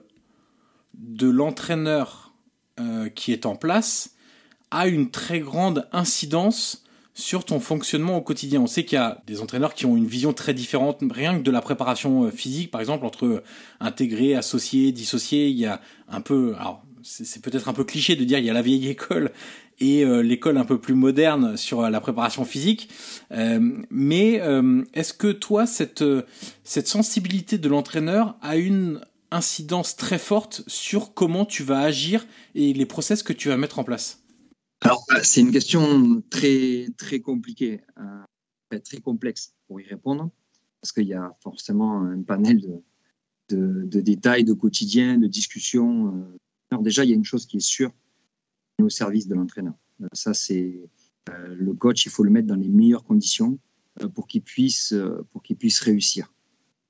de 0.93 1.27
l'entraîneur 1.27 2.33
euh, 2.79 3.09
qui 3.09 3.33
est 3.33 3.45
en 3.45 3.55
place 3.55 4.15
a 4.71 4.87
une 4.87 5.09
très 5.09 5.39
grande 5.39 5.87
incidence 5.91 6.83
sur 7.15 7.43
ton 7.43 7.59
fonctionnement 7.59 8.17
au 8.17 8.21
quotidien? 8.21 8.61
On 8.61 8.67
sait 8.67 8.85
qu'il 8.85 8.97
y 8.97 9.01
a 9.01 9.23
des 9.25 9.41
entraîneurs 9.41 9.73
qui 9.73 9.87
ont 9.87 9.97
une 9.97 10.05
vision 10.05 10.31
très 10.31 10.53
différente, 10.53 11.01
rien 11.09 11.37
que 11.39 11.43
de 11.43 11.51
la 11.51 11.61
préparation 11.61 12.25
euh, 12.25 12.31
physique, 12.31 12.69
par 12.69 12.81
exemple, 12.81 13.05
entre 13.05 13.41
intégrer, 13.79 14.35
associer, 14.35 14.91
dissocier. 14.91 15.47
Il 15.47 15.57
y 15.57 15.65
a 15.65 15.81
un 16.07 16.21
peu, 16.21 16.53
alors 16.59 16.85
c'est 17.01 17.41
peut-être 17.41 17.67
un 17.67 17.73
peu 17.73 17.83
cliché 17.83 18.15
de 18.15 18.23
dire 18.23 18.37
il 18.37 18.45
y 18.45 18.49
a 18.49 18.53
la 18.53 18.61
vieille 18.61 18.89
école 18.89 19.31
et 19.79 20.05
l'école 20.23 20.57
un 20.57 20.65
peu 20.65 20.79
plus 20.79 20.93
moderne 20.93 21.57
sur 21.57 21.81
la 21.89 21.99
préparation 21.99 22.45
physique. 22.45 22.89
mais 23.89 24.41
est-ce 24.93 25.13
que 25.13 25.31
toi, 25.31 25.65
cette, 25.65 26.03
cette 26.63 26.87
sensibilité 26.87 27.57
de 27.57 27.67
l'entraîneur 27.67 28.37
a 28.41 28.57
une 28.57 29.01
incidence 29.31 29.95
très 29.95 30.19
forte 30.19 30.63
sur 30.67 31.13
comment 31.13 31.45
tu 31.45 31.63
vas 31.63 31.79
agir 31.79 32.25
et 32.53 32.73
les 32.73 32.85
process 32.85 33.21
que 33.21 33.33
tu 33.33 33.49
vas 33.49 33.57
mettre 33.57 33.79
en 33.79 33.83
place? 33.83 34.23
Alors, 34.81 35.05
c'est 35.23 35.41
une 35.41 35.51
question 35.51 36.21
très, 36.29 36.87
très 36.97 37.19
compliquée, 37.19 37.81
très 38.83 38.97
complexe 38.97 39.53
pour 39.67 39.81
y 39.81 39.83
répondre, 39.83 40.29
parce 40.81 40.91
qu'il 40.91 41.07
y 41.07 41.13
a 41.13 41.35
forcément 41.41 42.01
un 42.01 42.21
panel 42.21 42.61
de, 43.49 43.85
de, 43.85 44.01
détails, 44.01 44.43
de 44.43 44.53
quotidien, 44.53 45.17
de 45.17 45.27
discussions. 45.27 46.07
Euh. 46.07 46.37
Alors 46.71 46.83
déjà, 46.83 47.03
il 47.03 47.09
y 47.09 47.13
a 47.13 47.15
une 47.15 47.25
chose 47.25 47.45
qui 47.45 47.57
est 47.57 47.65
sûre, 47.65 47.91
au 48.81 48.89
service 48.89 49.27
de 49.27 49.35
l'entraîneur. 49.35 49.75
Euh, 50.01 50.07
ça, 50.13 50.33
c'est 50.33 50.89
euh, 51.29 51.55
le 51.55 51.73
coach, 51.73 52.05
il 52.05 52.09
faut 52.09 52.23
le 52.23 52.31
mettre 52.31 52.47
dans 52.47 52.55
les 52.55 52.69
meilleures 52.69 53.03
conditions 53.03 53.59
pour 54.13 54.27
qu'il 54.27 54.41
puisse, 54.41 54.93
pour 55.31 55.41
qu'il 55.41 55.55
puisse 55.55 55.79
réussir. 55.79 56.33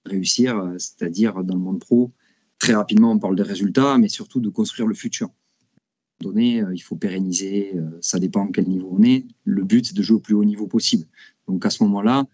Réussir, 0.06 0.74
c'est-à-dire 0.80 1.44
dans 1.44 1.54
le 1.54 1.62
monde 1.62 1.80
pro, 1.80 2.12
très 2.58 2.74
rapidement, 2.74 3.12
on 3.12 3.20
parle 3.20 3.36
des 3.36 3.44
résultats, 3.44 4.00
mais 4.00 4.08
surtout 4.08 4.40
de 4.40 4.50
construire 4.50 4.88
le 4.88 4.96
futur. 4.96 5.30
Donné, 6.20 6.64
il 6.74 6.80
faut 6.80 6.96
pérenniser, 6.96 7.76
ça 8.02 8.18
dépend 8.18 8.48
à 8.48 8.52
quel 8.52 8.68
niveau 8.68 8.90
on 8.92 9.04
est. 9.04 9.28
Le 9.44 9.64
but, 9.64 9.86
c'est 9.86 9.96
de 9.96 10.02
jouer 10.02 10.18
au 10.18 10.20
plus 10.20 10.34
haut 10.34 10.44
niveau 10.44 10.66
possible. 10.66 11.06
Donc 11.48 11.64
à 11.64 11.70
ce 11.70 11.84
moment-là, 11.84 12.26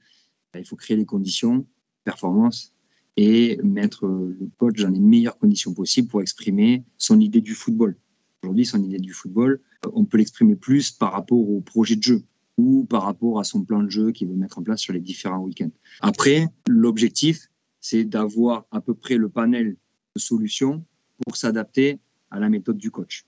il 0.55 0.63
faut 0.63 0.77
créer 0.77 0.96
les 0.96 1.05
conditions, 1.05 1.67
performance, 2.05 2.74
et 3.17 3.60
mettre 3.63 4.08
le 4.08 4.50
coach 4.58 4.81
dans 4.81 4.89
les 4.89 5.00
meilleures 5.00 5.38
conditions 5.38 5.74
possibles 5.74 6.08
pour 6.08 6.22
exprimer 6.22 6.86
son 6.98 7.20
idée 7.20 7.41
du 7.41 7.53
football. 7.53 7.98
Aujourd'hui, 8.43 8.65
son 8.65 8.83
idée 8.83 8.98
du 8.98 9.13
football, 9.13 9.62
on 9.93 10.03
peut 10.03 10.17
l'exprimer 10.17 10.55
plus 10.55 10.91
par 10.91 11.12
rapport 11.12 11.38
au 11.38 11.62
projet 11.62 11.95
de 11.95 12.01
jeu 12.01 12.24
ou 12.57 12.86
par 12.86 13.03
rapport 13.03 13.39
à 13.39 13.43
son 13.43 13.63
plan 13.63 13.83
de 13.83 13.89
jeu 13.89 14.12
qu'il 14.12 14.27
veut 14.27 14.36
mettre 14.36 14.57
en 14.57 14.63
place 14.63 14.81
sur 14.81 14.93
les 14.93 15.00
différents 15.00 15.39
week-ends. 15.39 15.69
Après, 16.01 16.48
l'objectif, 16.67 17.50
c'est 17.79 18.03
d'avoir 18.03 18.65
à 18.71 18.81
peu 18.81 18.95
près 18.95 19.15
le 19.15 19.29
panel 19.29 19.77
de 20.15 20.19
solutions 20.19 20.83
pour 21.19 21.38
s'adapter 21.38 22.00
à 22.31 22.39
la 22.39 22.50
méthode 22.50 22.77
du 22.77 22.89
coach. 22.89 23.25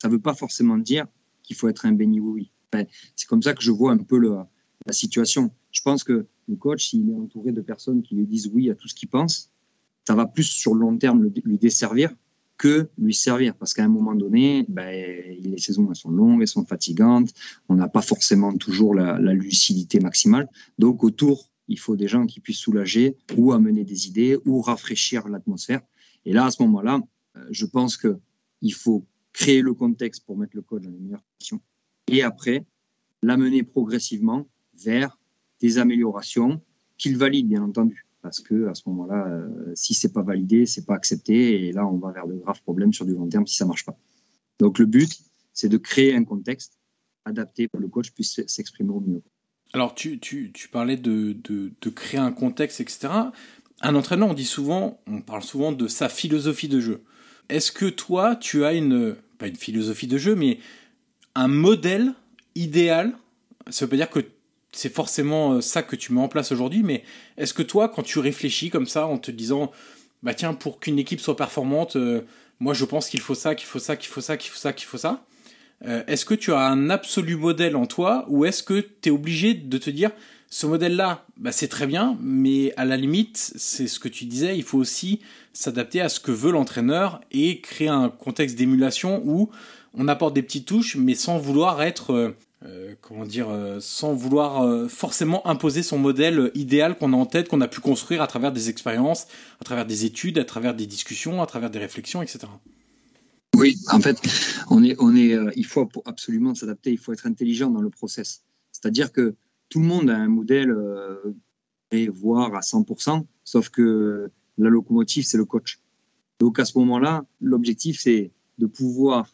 Ça 0.00 0.08
ne 0.08 0.12
veut 0.12 0.20
pas 0.20 0.34
forcément 0.34 0.76
dire 0.76 1.06
qu'il 1.42 1.56
faut 1.56 1.68
être 1.68 1.86
un 1.86 1.92
béni 1.92 2.20
oui. 2.20 2.52
c'est 3.16 3.28
comme 3.28 3.42
ça 3.42 3.54
que 3.54 3.62
je 3.62 3.70
vois 3.70 3.92
un 3.92 3.98
peu 3.98 4.18
la 4.18 4.92
situation. 4.92 5.52
Je 5.70 5.80
pense 5.80 6.04
que 6.04 6.26
le 6.48 6.56
coach, 6.56 6.90
s'il 6.90 7.08
est 7.08 7.14
entouré 7.14 7.52
de 7.52 7.62
personnes 7.62 8.02
qui 8.02 8.14
lui 8.14 8.26
disent 8.26 8.48
oui 8.52 8.70
à 8.70 8.74
tout 8.74 8.88
ce 8.88 8.94
qu'il 8.94 9.08
pense, 9.08 9.50
ça 10.06 10.14
va 10.14 10.26
plus 10.26 10.44
sur 10.44 10.74
le 10.74 10.80
long 10.80 10.98
terme 10.98 11.30
lui 11.44 11.58
desservir 11.58 12.14
que 12.62 12.88
lui 12.96 13.12
servir. 13.12 13.56
Parce 13.56 13.74
qu'à 13.74 13.84
un 13.84 13.88
moment 13.88 14.14
donné, 14.14 14.64
ben, 14.68 14.88
les 15.40 15.58
saisons 15.58 15.92
sont 15.94 16.10
longues, 16.10 16.42
elles 16.42 16.46
sont 16.46 16.64
fatigantes, 16.64 17.30
on 17.68 17.74
n'a 17.74 17.88
pas 17.88 18.02
forcément 18.02 18.56
toujours 18.56 18.94
la, 18.94 19.18
lucidité 19.34 19.98
maximale. 19.98 20.48
Donc 20.78 21.02
autour, 21.02 21.50
il 21.66 21.80
faut 21.80 21.96
des 21.96 22.06
gens 22.06 22.24
qui 22.24 22.38
puissent 22.38 22.60
soulager 22.60 23.16
ou 23.36 23.52
amener 23.52 23.82
des 23.82 24.06
idées 24.06 24.38
ou 24.44 24.60
rafraîchir 24.60 25.28
l'atmosphère. 25.28 25.80
Et 26.24 26.32
là, 26.32 26.44
à 26.44 26.50
ce 26.52 26.62
moment-là, 26.62 27.00
euh, 27.36 27.44
je 27.50 27.66
pense 27.66 27.96
qu'il 27.96 28.74
faut 28.74 29.04
créer 29.32 29.60
le 29.60 29.74
contexte 29.74 30.24
pour 30.24 30.36
mettre 30.36 30.54
le 30.54 30.62
coach 30.62 30.84
dans 30.84 30.90
les 30.90 31.00
meilleures 31.00 31.24
conditions 31.32 31.60
et 32.06 32.22
après 32.22 32.64
l'amener 33.22 33.64
progressivement 33.64 34.46
vers 34.84 35.18
des 35.60 35.78
améliorations 35.78 36.60
qu'il 36.96 37.16
valide, 37.16 37.48
bien 37.48 37.64
entendu. 37.64 38.06
Parce 38.22 38.40
que 38.40 38.68
à 38.68 38.74
ce 38.74 38.82
moment-là, 38.86 39.26
euh, 39.26 39.72
si 39.74 39.94
c'est 39.94 40.12
pas 40.12 40.22
validé, 40.22 40.64
c'est 40.64 40.86
pas 40.86 40.94
accepté, 40.94 41.66
et 41.66 41.72
là, 41.72 41.86
on 41.86 41.98
va 41.98 42.12
vers 42.12 42.26
de 42.26 42.34
graves 42.34 42.62
problèmes 42.62 42.92
sur 42.92 43.04
du 43.04 43.14
long 43.14 43.28
terme 43.28 43.46
si 43.46 43.56
ça 43.56 43.66
marche 43.66 43.84
pas. 43.84 43.98
Donc, 44.60 44.78
le 44.78 44.86
but, 44.86 45.20
c'est 45.52 45.68
de 45.68 45.76
créer 45.76 46.14
un 46.14 46.24
contexte 46.24 46.78
adapté 47.24 47.68
pour 47.68 47.78
que 47.78 47.82
le 47.82 47.90
coach 47.90 48.12
puisse 48.12 48.40
s'exprimer 48.46 48.90
au 48.90 49.00
mieux. 49.00 49.22
Alors, 49.72 49.94
tu, 49.94 50.18
tu, 50.20 50.52
tu 50.52 50.68
parlais 50.68 50.96
de, 50.96 51.32
de, 51.32 51.90
créer 51.90 52.20
un 52.20 52.32
contexte, 52.32 52.80
etc. 52.80 53.08
Un 53.80 53.94
entraîneur, 53.94 54.28
on 54.28 54.34
dit 54.34 54.44
souvent, 54.44 55.00
on 55.06 55.20
parle 55.20 55.42
souvent 55.42 55.72
de 55.72 55.88
sa 55.88 56.08
philosophie 56.08 56.68
de 56.68 56.80
jeu. 56.80 57.02
Est-ce 57.48 57.72
que 57.72 57.86
toi, 57.86 58.36
tu 58.36 58.64
as 58.64 58.74
une, 58.74 59.16
pas 59.38 59.48
une 59.48 59.56
philosophie 59.56 60.06
de 60.06 60.18
jeu, 60.18 60.36
mais 60.36 60.58
un 61.34 61.48
modèle 61.48 62.12
idéal? 62.54 63.16
Ça 63.70 63.86
veut 63.86 63.90
pas 63.90 63.96
dire 63.96 64.10
que 64.10 64.20
c'est 64.72 64.92
forcément 64.92 65.54
euh, 65.54 65.60
ça 65.60 65.82
que 65.82 65.96
tu 65.96 66.12
mets 66.12 66.20
en 66.20 66.28
place 66.28 66.50
aujourd'hui, 66.50 66.82
mais 66.82 67.04
est-ce 67.36 67.54
que 67.54 67.62
toi, 67.62 67.88
quand 67.88 68.02
tu 68.02 68.18
réfléchis 68.18 68.70
comme 68.70 68.86
ça, 68.86 69.06
en 69.06 69.18
te 69.18 69.30
disant, 69.30 69.70
bah 70.22 70.34
tiens, 70.34 70.54
pour 70.54 70.80
qu'une 70.80 70.98
équipe 70.98 71.20
soit 71.20 71.36
performante, 71.36 71.96
euh, 71.96 72.22
moi 72.58 72.74
je 72.74 72.84
pense 72.84 73.08
qu'il 73.08 73.20
faut 73.20 73.34
ça, 73.34 73.54
qu'il 73.54 73.66
faut 73.66 73.78
ça, 73.78 73.96
qu'il 73.96 74.08
faut 74.08 74.20
ça, 74.20 74.36
qu'il 74.36 74.50
faut 74.50 74.58
ça, 74.58 74.72
qu'il 74.72 74.86
faut 74.86 74.98
ça, 74.98 75.24
euh, 75.84 76.02
est-ce 76.06 76.24
que 76.24 76.34
tu 76.34 76.52
as 76.52 76.60
un 76.60 76.90
absolu 76.90 77.36
modèle 77.36 77.76
en 77.76 77.86
toi, 77.86 78.24
ou 78.28 78.44
est-ce 78.44 78.62
que 78.62 78.80
tu 78.80 79.08
es 79.08 79.12
obligé 79.12 79.54
de 79.54 79.78
te 79.78 79.90
dire, 79.90 80.10
ce 80.48 80.66
modèle-là, 80.66 81.24
bah, 81.36 81.52
c'est 81.52 81.68
très 81.68 81.86
bien, 81.86 82.16
mais 82.20 82.74
à 82.76 82.84
la 82.84 82.96
limite, 82.96 83.36
c'est 83.56 83.86
ce 83.86 83.98
que 83.98 84.08
tu 84.08 84.24
disais, 84.24 84.56
il 84.56 84.62
faut 84.62 84.78
aussi 84.78 85.20
s'adapter 85.52 86.00
à 86.00 86.08
ce 86.08 86.20
que 86.20 86.30
veut 86.30 86.52
l'entraîneur 86.52 87.20
et 87.30 87.60
créer 87.60 87.88
un 87.88 88.10
contexte 88.10 88.56
d'émulation 88.56 89.22
où 89.24 89.50
on 89.94 90.08
apporte 90.08 90.34
des 90.34 90.42
petites 90.42 90.66
touches, 90.66 90.96
mais 90.96 91.14
sans 91.14 91.38
vouloir 91.38 91.82
être 91.82 92.34
euh, 92.64 92.94
comment 93.00 93.26
dire, 93.26 93.50
euh, 93.50 93.80
sans 93.80 94.14
vouloir 94.14 94.62
euh, 94.62 94.86
forcément 94.86 95.44
imposer 95.48 95.82
son 95.82 95.98
modèle 95.98 96.52
idéal 96.54 96.96
qu'on 96.96 97.12
a 97.12 97.16
en 97.16 97.26
tête, 97.26 97.48
qu'on 97.48 97.60
a 97.60 97.66
pu 97.66 97.80
construire 97.80 98.22
à 98.22 98.26
travers 98.28 98.52
des 98.52 98.68
expériences, 98.68 99.26
à 99.60 99.64
travers 99.64 99.84
des 99.84 100.04
études, 100.04 100.38
à 100.38 100.44
travers 100.44 100.74
des 100.74 100.86
discussions, 100.86 101.42
à 101.42 101.46
travers 101.46 101.70
des 101.70 101.80
réflexions, 101.80 102.22
etc. 102.22 102.40
Oui, 103.56 103.76
en 103.90 104.00
fait, 104.00 104.16
on 104.70 104.84
est, 104.84 104.94
on 105.00 105.14
est, 105.16 105.36
il 105.56 105.66
faut 105.66 105.88
absolument 106.04 106.54
s'adapter, 106.54 106.92
il 106.92 106.98
faut 106.98 107.12
être 107.12 107.26
intelligent 107.26 107.68
dans 107.68 107.82
le 107.82 107.90
process. 107.90 108.42
C'est-à-dire 108.70 109.12
que 109.12 109.34
tout 109.68 109.80
le 109.80 109.86
monde 109.86 110.08
a 110.08 110.16
un 110.16 110.28
modèle, 110.28 110.74
voire 112.14 112.54
à 112.54 112.60
100%, 112.60 113.24
sauf 113.44 113.68
que 113.68 114.30
la 114.56 114.70
locomotive, 114.70 115.24
c'est 115.24 115.36
le 115.36 115.44
coach. 115.44 115.80
Donc 116.38 116.58
à 116.58 116.64
ce 116.64 116.78
moment-là, 116.78 117.24
l'objectif, 117.40 118.00
c'est 118.00 118.30
de 118.58 118.66
pouvoir 118.66 119.26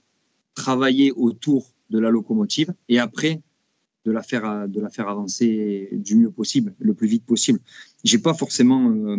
travailler 0.54 1.12
autour 1.12 1.72
de 1.90 1.98
la 1.98 2.10
locomotive 2.10 2.72
et 2.88 2.98
après 2.98 3.42
de 4.04 4.12
la 4.12 4.22
faire 4.22 4.68
de 4.68 4.80
la 4.80 4.88
faire 4.88 5.08
avancer 5.08 5.88
du 5.92 6.16
mieux 6.16 6.30
possible, 6.30 6.74
le 6.78 6.94
plus 6.94 7.08
vite 7.08 7.24
possible. 7.26 7.60
J'ai 8.04 8.18
pas 8.18 8.34
forcément 8.34 8.90
euh, 8.90 9.16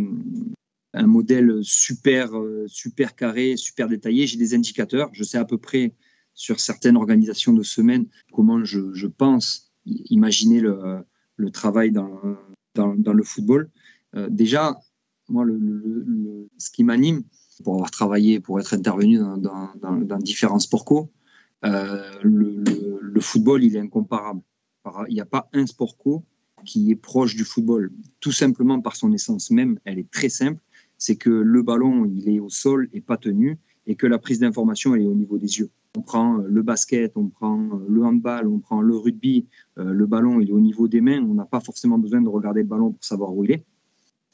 un 0.94 1.08
modèle 1.08 1.60
super 1.62 2.36
euh, 2.38 2.66
super 2.68 3.16
carré, 3.16 3.56
super 3.58 3.88
détaillé. 3.88 4.26
J'ai 4.28 4.38
des 4.38 4.56
indicateurs. 4.56 5.10
Je 5.14 5.24
sais 5.24 5.38
à 5.38 5.46
peu 5.46 5.58
près 5.58 5.94
sur 6.34 6.60
certaines 6.60 6.96
organisations 6.96 7.54
de 7.54 7.64
semaine 7.64 8.08
comment 8.32 8.64
je, 8.64 9.08
pense 9.08 9.72
imaginer 9.86 10.62
le, 10.62 11.52
travail 11.52 11.92
dans, 11.92 12.22
le 12.76 13.24
football. 13.24 13.70
Euh, 14.16 14.28
déjà, 14.30 14.80
moi, 15.28 15.44
le, 15.44 16.48
ce 16.58 16.72
qui 16.72 16.84
m'anime, 16.84 17.24
pour 17.64 17.76
avoir 17.76 17.92
travaillé, 17.92 18.40
pour 18.40 18.60
être 18.60 18.74
intervenu 18.74 19.18
dans, 19.18 19.38
dans, 19.76 19.98
dans 19.98 20.18
différents 20.18 20.60
sports 20.60 20.86
co, 20.86 21.12
euh, 21.66 22.01
le, 22.24 23.20
football, 23.22 23.63
il 23.63 23.75
est 23.75 23.80
incomparable. 23.80 24.42
Il 25.08 25.13
n'y 25.13 25.22
a 25.22 25.25
pas 25.25 25.50
un 25.54 25.66
sport 25.66 25.98
co 25.98 26.24
qui 26.66 26.92
est 26.92 26.96
proche 26.96 27.36
du 27.36 27.44
football, 27.44 27.92
tout 28.20 28.32
simplement 28.32 28.82
par 28.82 28.96
son 28.96 29.12
essence 29.12 29.51
même. 29.51 29.80
Elle 29.86 30.00
est 30.00 30.10
très 30.10 30.30
simple. 30.30 30.62
C'est 30.98 31.16
que 31.16 31.30
le 31.30 31.62
ballon, 31.62 32.06
il 32.06 32.30
est 32.30 32.39
au 32.39 32.50
sol 32.50 32.89
et 32.94 33.01
pas 33.01 33.18
tenu, 33.18 33.58
et 33.88 33.96
que 33.96 34.08
la 34.08 34.18
prise 34.20 34.39
d'information, 34.39 34.96
elle 34.96 35.04
est 35.04 35.08
au 35.08 35.16
niveau 35.16 35.38
des 35.38 35.60
yeux. 35.60 35.70
On 35.98 36.01
prend 36.01 36.39
euh, 36.39 36.48
le 36.48 36.62
basket, 36.62 37.13
on 37.16 37.28
prend 37.28 37.60
euh, 37.60 37.86
le 37.88 38.04
handball, 38.04 38.48
on 38.48 38.60
prend 38.60 38.82
le 38.82 38.96
rugby, 38.96 39.48
le 39.78 40.06
ballon, 40.06 40.42
il 40.42 40.50
est 40.50 40.54
au 40.54 40.60
niveau 40.60 40.89
des 40.89 41.00
mains. 41.00 41.24
On 41.24 41.34
n'a 41.34 41.46
pas 41.46 41.62
forcément 41.62 41.98
besoin 41.98 42.22
de 42.22 42.28
regarder 42.28 42.62
le 42.62 42.68
ballon 42.68 42.92
pour 42.92 43.04
savoir 43.04 43.34
où 43.34 43.46
il 43.46 43.51
est. 43.51 43.66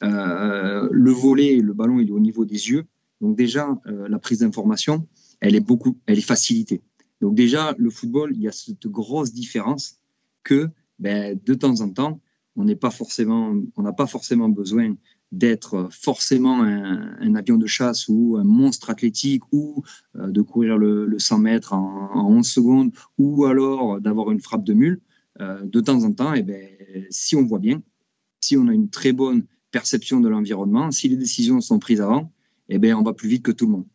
Le 0.02 1.10
volet, 1.10 1.60
le 1.60 1.72
ballon, 1.72 2.00
il 2.00 2.08
est 2.08 2.12
au 2.12 2.18
niveau 2.18 2.44
des 2.44 2.70
yeux. 2.70 2.84
Donc 3.20 3.36
déjà, 3.36 3.78
la 3.84 4.18
prise 4.18 4.40
d'information, 4.40 5.06
elle 5.40 5.54
est 5.54 5.60
beaucoup, 5.60 5.96
elle 6.06 6.18
est 6.18 6.22
facilitée. 6.22 6.82
Donc 7.20 7.34
déjà, 7.34 7.74
le 7.78 7.90
football, 7.90 8.32
il 8.34 8.42
y 8.42 8.48
a 8.48 8.52
cette 8.52 8.86
grosse 8.86 9.32
différence 9.32 9.98
que 10.42 10.68
ben, 10.98 11.38
de 11.44 11.54
temps 11.54 11.80
en 11.80 11.90
temps, 11.90 12.20
on 12.56 12.64
n'est 12.64 12.76
pas 12.76 12.90
forcément, 12.90 13.54
on 13.76 13.82
n'a 13.82 13.92
pas 13.92 14.06
forcément 14.06 14.48
besoin 14.48 14.94
d'être 15.32 15.88
forcément 15.90 16.62
un, 16.62 17.34
avion 17.34 17.58
de 17.58 17.66
chasse 17.66 18.08
ou 18.08 18.36
un 18.38 18.44
monstre 18.44 18.90
athlétique 18.90 19.42
ou 19.52 19.82
euh, 20.14 20.28
de 20.28 20.40
courir 20.40 20.78
le, 20.78 21.18
100 21.18 21.38
mètres 21.38 21.72
en, 21.72 22.10
en, 22.14 22.30
11 22.30 22.48
secondes 22.48 22.92
ou 23.18 23.44
alors 23.44 24.00
d'avoir 24.00 24.30
une 24.30 24.40
frappe 24.40 24.64
de 24.64 24.72
mule. 24.72 25.00
Euh, 25.40 25.62
de 25.64 25.80
temps 25.80 26.02
en 26.04 26.12
temps, 26.12 26.32
eh 26.32 26.42
ben, 26.42 26.66
si 27.10 27.36
on 27.36 27.44
voit 27.44 27.58
bien, 27.58 27.82
si 28.40 28.56
on 28.56 28.68
a 28.68 28.72
une 28.72 28.88
très 28.88 29.12
bonne 29.12 29.44
perception 29.70 30.20
de 30.20 30.28
l'environnement, 30.28 30.90
si 30.90 31.08
les 31.08 31.16
décisions 31.16 31.60
sont 31.60 31.78
prises 31.78 32.00
avant, 32.00 32.32
eh 32.68 32.78
ben, 32.78 32.94
on 32.94 33.02
va 33.02 33.12
plus 33.12 33.28
vite 33.28 33.42
que 33.42 33.52
tout 33.52 33.66
le 33.66 33.72
monde. 33.72 33.86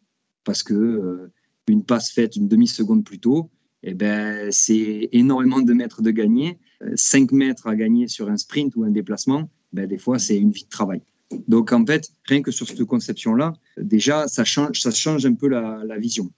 Parce 0.43 0.61
que 0.61 0.73
euh, 0.73 1.31
une 1.71 1.83
passe 1.83 2.11
faite 2.11 2.35
une 2.35 2.47
demi-seconde 2.47 3.03
plus 3.03 3.19
tôt, 3.19 3.49
eh 3.83 3.93
ben, 3.93 4.51
c'est 4.51 5.09
énormément 5.11 5.61
de 5.61 5.73
mètres 5.73 6.01
de 6.01 6.11
gagner. 6.11 6.59
5 6.95 7.31
euh, 7.31 7.35
mètres 7.35 7.67
à 7.67 7.75
gagner 7.75 8.07
sur 8.07 8.29
un 8.29 8.37
sprint 8.37 8.75
ou 8.75 8.83
un 8.83 8.91
déplacement, 8.91 9.49
ben, 9.73 9.87
des 9.87 9.97
fois, 9.97 10.19
c'est 10.19 10.37
une 10.37 10.51
vie 10.51 10.63
de 10.63 10.69
travail. 10.69 11.01
Donc, 11.47 11.71
en 11.71 11.85
fait, 11.85 12.11
rien 12.25 12.41
que 12.41 12.51
sur 12.51 12.67
cette 12.67 12.83
conception-là, 12.83 13.53
déjà, 13.77 14.27
ça 14.27 14.43
change, 14.43 14.81
ça 14.81 14.91
change 14.91 15.25
un 15.25 15.33
peu 15.33 15.47
la, 15.47 15.97
vision. 15.97 16.31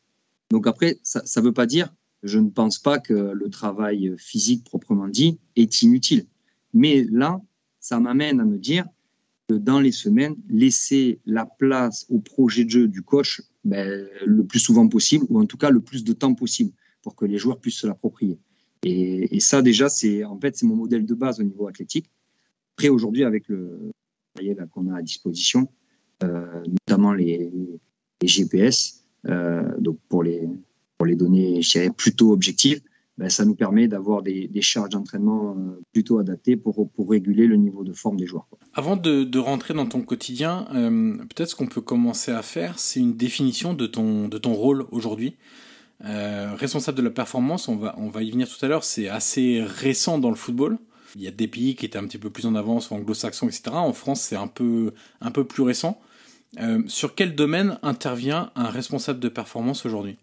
Donc, 0.52 0.68
après, 0.68 1.00
ça 1.04 1.22
ne 1.38 1.46
veut 1.46 1.54
pas 1.54 1.66
dire 1.66 1.94
je 2.22 2.40
ne 2.40 2.50
pense 2.50 2.80
pas 2.80 3.00
que 3.00 3.14
le 3.14 3.50
travail 3.50 4.14
physique 4.18 4.64
proprement 4.64 5.10
dit 5.10 5.40
est 5.58 5.82
inutile. 5.82 6.26
Mais 6.74 7.06
là, 7.12 7.42
ça 7.82 8.00
m'amène 8.00 8.40
à 8.40 8.46
me 8.46 8.58
dire 8.58 8.86
que 9.50 9.56
dans 9.56 9.82
les 9.82 9.92
semaines, 9.92 10.36
laisser 10.48 11.20
la 11.26 11.46
place 11.46 12.06
au 12.10 12.20
projet 12.20 12.64
de 12.64 12.70
jeu 12.70 12.88
du 12.88 13.02
coach 13.02 13.42
ben, 13.64 14.08
le 14.26 14.44
plus 14.46 14.60
souvent 14.60 14.88
possible, 14.88 15.26
ou 15.30 15.40
en 15.40 15.46
tout 15.46 15.58
cas 15.58 15.70
le 15.70 15.80
plus 15.80 16.04
de 16.04 16.14
temps 16.14 16.34
possible, 16.34 16.72
pour 17.02 17.16
que 17.16 17.26
les 17.26 17.38
joueurs 17.38 17.60
puissent 17.60 17.80
se 17.80 17.88
l'approprier. 17.88 18.40
Et, 18.86 19.40
ça, 19.40 19.62
déjà, 19.62 19.88
c'est 19.88 20.26
en 20.26 20.38
fait 20.40 20.58
c'est 20.58 20.66
mon 20.66 20.76
modèle 20.76 21.06
de 21.06 21.14
base 21.14 21.40
au 21.40 21.44
niveau 21.44 21.68
athlétique. 21.68 22.10
Après, 22.76 22.90
aujourd'hui, 22.90 23.24
avec 23.24 23.48
le 23.48 23.92
qu'on 24.72 24.92
a 24.92 24.98
à 24.98 25.02
disposition, 25.02 25.70
euh, 26.24 26.64
notamment 26.66 27.14
les, 27.14 27.52
les 28.22 28.28
GPS, 28.28 29.06
euh, 29.28 29.64
donc 29.80 30.00
pour 30.10 30.24
les 30.24 30.50
pour 30.98 31.06
les 31.06 31.16
données, 31.16 31.62
je 31.62 31.72
dirais, 31.72 31.90
plutôt 31.90 32.32
objectives, 32.32 32.82
ben, 33.18 33.30
ça 33.30 33.46
nous 33.46 33.54
permet 33.54 33.88
d'avoir 33.88 34.24
des, 34.24 34.50
charges 34.62 34.90
d'entraînement 34.90 35.56
euh, 35.56 35.80
plutôt 35.92 36.18
adaptées 36.18 36.58
pour, 36.58 36.90
pour 36.90 37.10
réguler 37.10 37.46
le 37.46 37.58
niveau 37.58 37.84
de 37.84 37.94
forme 37.94 38.18
des 38.18 38.26
joueurs. 38.26 38.48
Avant 38.74 38.96
de, 38.98 39.38
rentrer 39.38 39.76
dans 39.76 39.86
ton 39.86 40.02
quotidien, 40.02 40.68
euh, 40.74 41.18
peut-être 41.18 41.50
ce 41.50 41.56
qu'on 41.56 41.68
peut 41.68 41.82
commencer 41.82 42.32
à 42.32 42.42
faire, 42.42 42.80
c'est 42.80 43.00
une 43.00 43.16
définition 43.16 43.74
de 43.74 43.86
ton, 43.86 44.28
de 44.28 44.38
ton 44.38 44.54
rôle 44.54 44.86
aujourd'hui. 44.92 45.36
Euh, 46.06 46.56
responsable 46.56 46.98
de 46.98 47.04
la 47.04 47.12
performance, 47.12 47.68
on 47.68 47.76
va, 47.76 47.94
on 47.98 48.10
va 48.10 48.24
y 48.24 48.32
venir 48.32 48.50
tout 48.50 48.66
à 48.66 48.68
l'heure, 48.68 48.84
c'est 48.84 49.08
assez 49.08 49.62
récent 49.62 50.18
dans 50.18 50.30
le 50.30 50.36
football. 50.36 50.80
Il 51.16 51.22
y 51.22 51.28
a 51.28 51.32
des 51.32 51.48
pays 51.48 51.76
qui 51.76 51.86
étaient 51.86 52.00
un 52.00 52.08
petit 52.08 52.18
peu 52.18 52.32
plus 52.32 52.48
en 52.48 52.56
avance, 52.56 52.92
anglo-saxons, 52.92 53.48
etc. 53.48 53.64
En 53.74 53.94
France, 53.94 54.22
c'est 54.22 54.36
un 54.36 54.48
peu, 54.48 54.94
un 55.22 55.30
peu 55.30 55.44
plus 55.44 55.62
récent. 55.62 56.02
sur 56.88 57.14
quel 57.14 57.36
domaine 57.36 57.78
intervient 57.84 58.52
un 58.56 58.70
responsable 58.70 59.20
de 59.20 59.30
performance 59.30 59.86
aujourd'hui? 59.86 60.18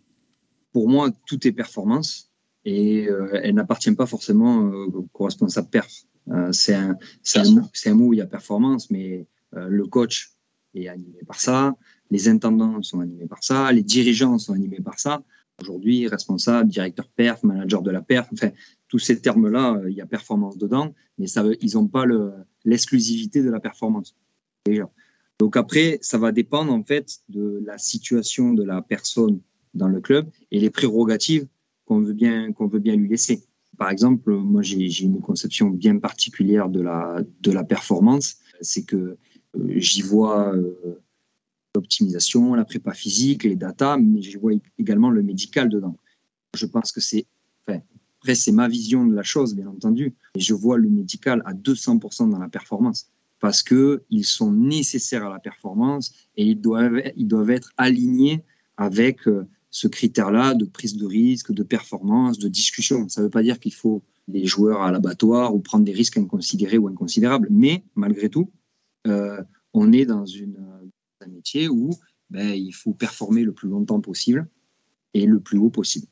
Pour 0.73 0.89
moi, 0.89 1.11
tout 1.27 1.47
est 1.47 1.53
performance 1.53 2.30
et 2.65 3.09
euh, 3.09 3.41
elle 3.43 3.55
n'appartient 3.55 3.93
pas 3.95 4.07
forcément 4.07 4.67
euh, 4.67 4.87
au 5.15 5.25
responsable 5.25 5.69
perf. 5.69 6.05
Euh, 6.29 6.53
c'est 6.53 6.75
un, 6.75 6.97
un, 7.37 7.43
un, 7.87 7.95
mot 7.95 8.07
où 8.07 8.13
il 8.13 8.19
y 8.19 8.21
a 8.21 8.27
performance, 8.27 8.91
mais 8.91 9.27
le 9.53 9.85
coach 9.87 10.31
est 10.75 10.87
animé 10.87 11.19
par 11.27 11.41
ça, 11.41 11.75
les 12.11 12.29
intendants 12.29 12.81
sont 12.83 13.01
animés 13.01 13.27
par 13.27 13.43
ça, 13.43 13.73
les 13.73 13.83
dirigeants 13.83 14.39
sont 14.39 14.53
animés 14.53 14.81
par 14.81 15.01
ça. 15.01 15.25
Aujourd'hui, 15.61 16.07
responsable, 16.07 16.71
directeur 16.71 17.09
perf, 17.09 17.43
manager 17.43 17.83
de 17.83 17.91
la 17.91 18.01
perf, 18.01 18.29
enfin, 18.33 18.51
tous 18.87 19.01
ces 19.01 19.21
termes-là, 19.21 19.81
il 19.89 19.95
y 19.95 20.01
a 20.01 20.07
performance 20.07 20.57
dedans, 20.57 20.95
mais 21.19 21.27
ça, 21.27 21.45
ils 21.61 21.75
n'ont 21.75 21.89
pas 21.89 22.05
l'exclusivité 22.65 23.43
de 23.43 23.51
la 23.51 23.59
performance. 23.59 24.15
Déjà. 24.65 24.89
Donc 25.41 25.57
après, 25.57 25.99
ça 26.01 26.17
va 26.17 26.31
dépendre 26.31 26.73
en 26.73 26.85
fait 26.85 27.19
de 27.29 27.61
la 27.65 27.77
situation 27.79 28.53
de 28.53 28.63
la 28.63 28.83
personne 28.83 29.41
dans 29.75 29.89
le 29.89 30.01
club 30.01 30.29
et 30.53 30.61
les 30.61 30.71
prérogatives 30.71 31.49
qu'on 31.91 32.03
veut 32.03 32.13
bien 32.13 32.53
qu'on 32.53 32.69
veut 32.69 32.79
bien 32.79 32.95
lui 32.95 33.09
laisser. 33.09 33.43
Par 33.77 33.91
exemple, 33.91 34.33
moi 34.33 34.63
j'ai 34.63 35.03
une 35.03 35.21
conception 35.21 35.71
bien 35.71 35.99
particulière 35.99 36.69
de 36.69 36.81
la 36.81 37.21
de 37.41 37.51
la 37.51 37.65
performance, 37.65 38.37
c'est 38.61 38.85
que 38.85 38.97
euh, 38.97 39.17
j'y 39.75 40.03
vois 40.03 40.55
euh, 40.55 41.01
l'optimisation, 41.75 42.55
la 42.55 42.65
prépa 42.65 42.93
physique, 42.93 43.43
les 43.43 43.57
data, 43.57 43.97
mais 43.99 44.23
j'y 44.23 44.37
vois 44.37 44.53
également 44.79 45.11
le 45.11 45.23
médical 45.23 45.69
dedans. 45.69 45.97
Je 46.55 46.67
pense 46.67 46.93
que 46.93 47.01
c'est 47.01 47.27
enfin, 47.67 47.81
après 48.21 48.37
c'est 48.37 48.53
ma 48.53 48.69
vision 48.69 49.05
de 49.05 49.15
la 49.17 49.25
chose 49.25 49.57
bien 49.57 49.67
entendu, 49.67 50.15
et 50.37 50.41
je 50.41 50.55
vois 50.55 50.79
le 50.79 50.91
médical 50.91 51.43
à 51.45 51.55
200% 51.55 52.31
dans 52.31 52.39
la 52.39 52.49
performance 52.49 53.11
parce 53.41 53.65
que 53.65 54.05
ils 54.11 54.27
sont 54.27 54.53
nécessaires 54.53 55.25
à 55.27 55.31
la 55.31 55.41
performance 55.41 56.15
et 56.37 56.45
ils 56.45 56.61
doivent 56.61 57.03
ils 57.17 57.27
doivent 57.27 57.51
être 57.51 57.73
alignés 57.77 58.45
avec 58.77 59.27
euh, 59.27 59.49
ce 59.71 59.89
critère-là 59.89 60.55
de 60.55 60.65
prise 60.65 60.97
de 60.97 61.07
risque, 61.07 61.53
de 61.53 61.63
performance, 61.63 62.39
de 62.39 62.49
discussion. 62.49 63.09
Ça 63.09 63.21
ne 63.21 63.27
veut 63.27 63.31
pas 63.31 63.43
dire 63.43 63.61
qu'il 63.61 63.75
faut 63.75 64.03
les 64.29 64.47
joueurs 64.47 64.83
à 64.83 64.91
l'abattoir 64.91 65.55
ou 65.55 65.61
prendre 65.61 65.85
des 65.85 65.93
risques 65.93 66.19
inconsidérés 66.19 66.79
ou 66.79 66.89
inconsidérables, 66.89 67.49
mais 67.51 67.85
malgré 67.95 68.29
tout, 68.29 68.51
euh, 69.07 69.43
on 69.73 69.93
est 69.93 70.07
dans 70.07 70.25
un 71.21 71.29
métier 71.29 71.69
où 71.69 71.91
ben, 72.31 72.51
il 72.51 72.73
faut 72.73 72.93
performer 72.93 73.43
le 73.43 73.53
plus 73.53 73.69
longtemps 73.69 74.01
possible 74.01 74.49
et 75.15 75.27
le 75.27 75.41
plus 75.41 75.59
haut 75.59 75.71
possible. 75.71 76.07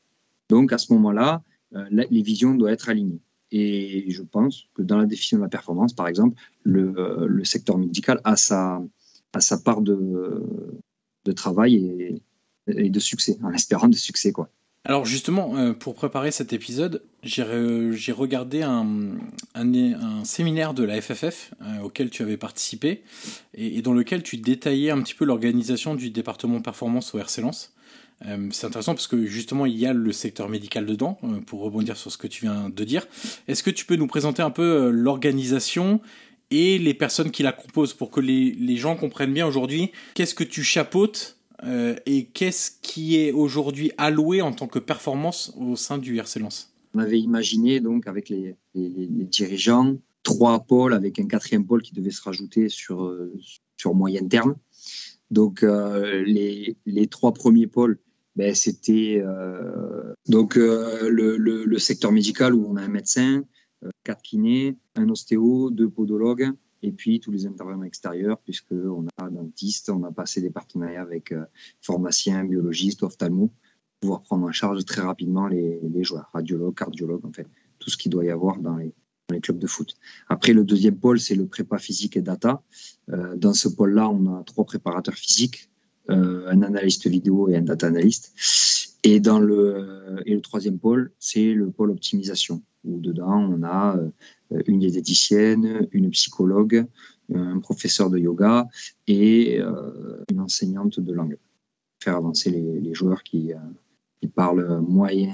Donc 0.49 0.73
à 0.73 0.77
ce 0.77 0.91
moment-là, 0.93 1.43
euh, 1.75 1.85
les 1.89 2.21
visions 2.21 2.55
doivent 2.55 2.73
être 2.73 2.89
alignées. 2.89 3.21
Et 3.51 4.11
je 4.11 4.21
pense 4.21 4.67
que 4.75 4.81
dans 4.81 4.97
la 4.97 5.05
définition 5.05 5.37
de 5.37 5.43
la 5.43 5.49
performance, 5.49 5.93
par 5.93 6.07
exemple, 6.07 6.39
le, 6.63 7.43
secteur 7.43 7.77
médical 7.77 8.21
a 8.23 8.35
sa, 8.35 8.81
a 9.33 9.41
sa 9.41 9.57
part 9.57 9.81
de, 9.81 10.43
de 11.25 11.31
travail 11.31 11.75
et, 11.75 12.21
et 12.77 12.89
de 12.89 12.99
succès, 12.99 13.37
en 13.43 13.51
espérant 13.53 13.87
de 13.87 13.95
succès. 13.95 14.31
quoi. 14.31 14.49
Alors 14.85 15.05
justement, 15.05 15.57
euh, 15.57 15.73
pour 15.73 15.93
préparer 15.93 16.31
cet 16.31 16.53
épisode, 16.53 17.03
j'ai 17.21 17.43
regardé 18.11 18.61
un, 18.63 18.87
séminaire 20.23 20.73
de 20.73 20.83
la 20.83 21.01
FFF 21.01 21.53
euh, 21.61 21.81
auquel 21.81 22.09
tu 22.09 22.23
avais 22.23 22.37
participé 22.37 23.03
et, 23.53 23.81
dans 23.81 23.93
lequel 23.93 24.23
tu 24.23 24.37
détaillais 24.37 24.91
un 24.91 25.01
petit 25.01 25.13
peu 25.13 25.25
l'organisation 25.25 25.95
du 25.95 26.09
département 26.11 26.61
performance 26.61 27.13
au 27.13 27.19
RC. 27.19 27.43
Euh, 28.25 28.47
c'est 28.51 28.67
intéressant 28.67 28.93
parce 28.93 29.07
que 29.07 29.25
justement 29.25 29.65
il 29.65 29.77
y 29.77 29.85
a 29.85 29.93
le 29.93 30.11
secteur 30.11 30.49
médical 30.49 30.85
dedans, 30.85 31.19
pour 31.45 31.61
rebondir 31.61 31.97
sur 31.97 32.11
ce 32.11 32.17
que 32.17 32.27
tu 32.27 32.45
viens 32.45 32.69
de 32.69 32.83
dire. 32.83 33.05
Est-ce 33.47 33.63
que 33.63 33.71
tu 33.71 33.85
peux 33.85 33.95
nous 33.95 34.07
présenter 34.07 34.41
un 34.41 34.51
peu 34.51 34.89
l'organisation 34.89 35.99
et 36.51 36.79
les 36.79 36.93
personnes 36.93 37.31
qui 37.31 37.43
la 37.43 37.51
composent 37.51 37.93
pour 37.93 38.09
que 38.09 38.21
les, 38.21 38.51
les 38.51 38.77
gens 38.77 38.95
comprennent 38.95 39.33
bien 39.33 39.45
aujourd'hui 39.45 39.91
qu'est-ce 40.15 40.33
que 40.33 40.43
tu 40.43 40.63
chapeautes 40.63 41.38
euh, 41.63 41.95
et 42.05 42.25
qu'est-ce 42.25 42.71
qui 42.81 43.17
est 43.17 43.31
aujourd'hui 43.31 43.91
alloué 43.97 44.41
en 44.41 44.53
tant 44.53 44.67
que 44.67 44.79
performance 44.79 45.53
au 45.57 45.75
sein 45.75 45.97
du 45.97 46.17
RC 46.17 46.39
Lens? 46.39 46.73
On 46.93 46.99
avait 46.99 47.19
imaginé 47.19 47.79
donc 47.79 48.07
avec 48.07 48.29
les, 48.29 48.55
dirigeants 48.73 49.97
trois 50.23 50.59
pôles 50.59 50.93
avec 50.93 51.19
un 51.19 51.27
quatrième 51.27 51.65
pôle 51.65 51.81
qui 51.81 51.93
devait 51.93 52.11
se 52.11 52.21
rajouter 52.21 52.69
sur, 52.69 53.03
euh, 53.03 53.33
sur 53.77 53.93
moyen 53.93 54.27
terme. 54.27 54.55
Donc 55.31 55.63
euh, 55.63 56.23
les, 56.25 57.07
trois 57.07 57.33
premiers 57.33 57.67
pôles, 57.67 57.99
ben, 58.35 58.55
c'était 58.55 59.23
donc 60.27 60.55
le, 60.55 61.77
secteur 61.77 62.11
médical 62.11 62.55
où 62.55 62.65
on 62.67 62.77
a 62.77 62.81
un 62.81 62.87
médecin, 62.87 63.43
quatre 64.03 64.21
kinés, 64.21 64.77
un 64.95 65.09
ostéo, 65.09 65.69
deux 65.69 65.89
podologues, 65.89 66.51
et 66.81 66.91
puis 66.91 67.19
tous 67.19 67.31
les 67.31 67.45
intervenants 67.45 67.83
extérieurs, 67.83 68.39
puisqu'on 68.39 69.05
a 69.17 69.29
dentiste, 69.29 69.89
on 69.89 70.03
a 70.03 70.11
passé 70.11 70.41
des 70.41 70.49
partenariats 70.49 71.01
avec 71.01 71.31
euh, 71.31 71.45
pharmaciens, 71.81 72.43
biologistes, 72.43 73.03
ophtalmo, 73.03 73.47
pour 73.47 73.99
pouvoir 74.01 74.21
prendre 74.21 74.45
en 74.47 74.51
charge 74.51 74.83
très 74.85 75.01
rapidement 75.01 75.47
les, 75.47 75.79
les 75.81 76.03
joueurs, 76.03 76.29
radiologues, 76.33 76.75
cardiologues, 76.75 77.25
en 77.25 77.33
fait, 77.33 77.47
tout 77.79 77.89
ce 77.89 77.97
qu'il 77.97 78.11
doit 78.11 78.25
y 78.25 78.29
avoir 78.29 78.59
dans 78.59 78.77
les, 78.77 78.93
dans 79.27 79.35
les, 79.35 79.41
clubs 79.41 79.59
de 79.59 79.67
foot. 79.67 79.95
Après, 80.29 80.53
le 80.53 80.63
deuxième 80.63 80.97
pôle, 80.97 81.19
c'est 81.19 81.35
le 81.35 81.47
prépa 81.47 81.77
physique 81.77 82.15
et 82.15 82.21
data. 82.21 82.61
Euh, 83.09 83.35
dans 83.35 83.53
ce 83.53 83.67
pôle-là, 83.67 84.09
on 84.09 84.39
a 84.39 84.43
trois 84.43 84.65
préparateurs 84.65 85.15
physiques, 85.15 85.69
euh, 86.09 86.47
un 86.49 86.61
analyste 86.61 87.07
vidéo 87.07 87.49
et 87.49 87.55
un 87.55 87.61
data 87.61 87.87
analyst. 87.87 88.33
Et 89.03 89.19
dans 89.19 89.39
le, 89.39 90.21
et 90.25 90.33
le 90.33 90.41
troisième 90.41 90.77
pôle, 90.77 91.11
c'est 91.19 91.53
le 91.53 91.71
pôle 91.71 91.91
optimisation, 91.91 92.61
où 92.83 92.99
dedans, 92.99 93.37
on 93.37 93.63
a 93.63 93.97
euh, 93.97 94.61
une 94.67 94.79
diététicienne, 94.79 95.87
une 95.91 96.09
psychologue, 96.09 96.85
un 97.33 97.59
professeur 97.59 98.09
de 98.09 98.17
yoga 98.17 98.67
et 99.07 99.59
euh, 99.59 100.23
une 100.31 100.41
enseignante 100.41 100.99
de 100.99 101.13
langue. 101.13 101.37
Faire 102.03 102.17
avancer 102.17 102.49
les, 102.49 102.79
les 102.81 102.93
joueurs 102.93 103.23
qui, 103.23 103.53
euh, 103.53 103.57
qui, 104.19 104.27
parlent 104.27 104.81
moyen, 104.81 105.33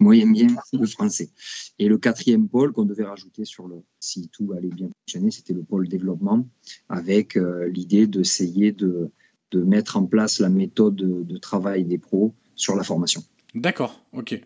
moyen 0.00 0.30
bien 0.32 0.48
le 0.72 0.86
français. 0.86 1.30
Et 1.78 1.88
le 1.88 1.98
quatrième 1.98 2.48
pôle 2.48 2.72
qu'on 2.72 2.84
devait 2.84 3.04
rajouter 3.04 3.44
sur 3.44 3.68
le, 3.68 3.76
si 4.00 4.28
tout 4.28 4.52
allait 4.56 4.68
bien 4.68 4.88
fonctionner, 5.00 5.30
c'était 5.30 5.54
le 5.54 5.62
pôle 5.62 5.88
développement, 5.88 6.48
avec 6.88 7.38
l'idée 7.68 8.06
d'essayer 8.08 8.72
de, 8.72 9.10
de 9.52 9.62
mettre 9.62 9.96
en 9.96 10.06
place 10.06 10.40
la 10.40 10.48
méthode 10.48 10.96
de, 10.96 11.22
de 11.22 11.36
travail 11.36 11.84
des 11.84 11.98
pros 11.98 12.34
sur 12.58 12.76
la 12.76 12.82
formation. 12.82 13.24
D'accord, 13.54 14.02
ok. 14.12 14.38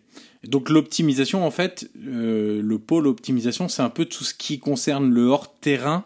Donc 0.45 0.69
l'optimisation, 0.69 1.45
en 1.45 1.51
fait, 1.51 1.89
euh, 2.05 2.61
le 2.61 2.79
pôle 2.79 3.07
optimisation, 3.07 3.67
c'est 3.67 3.81
un 3.81 3.89
peu 3.89 4.05
tout 4.05 4.23
ce 4.23 4.33
qui 4.33 4.59
concerne 4.59 5.09
le 5.09 5.25
hors-terrain, 5.25 6.05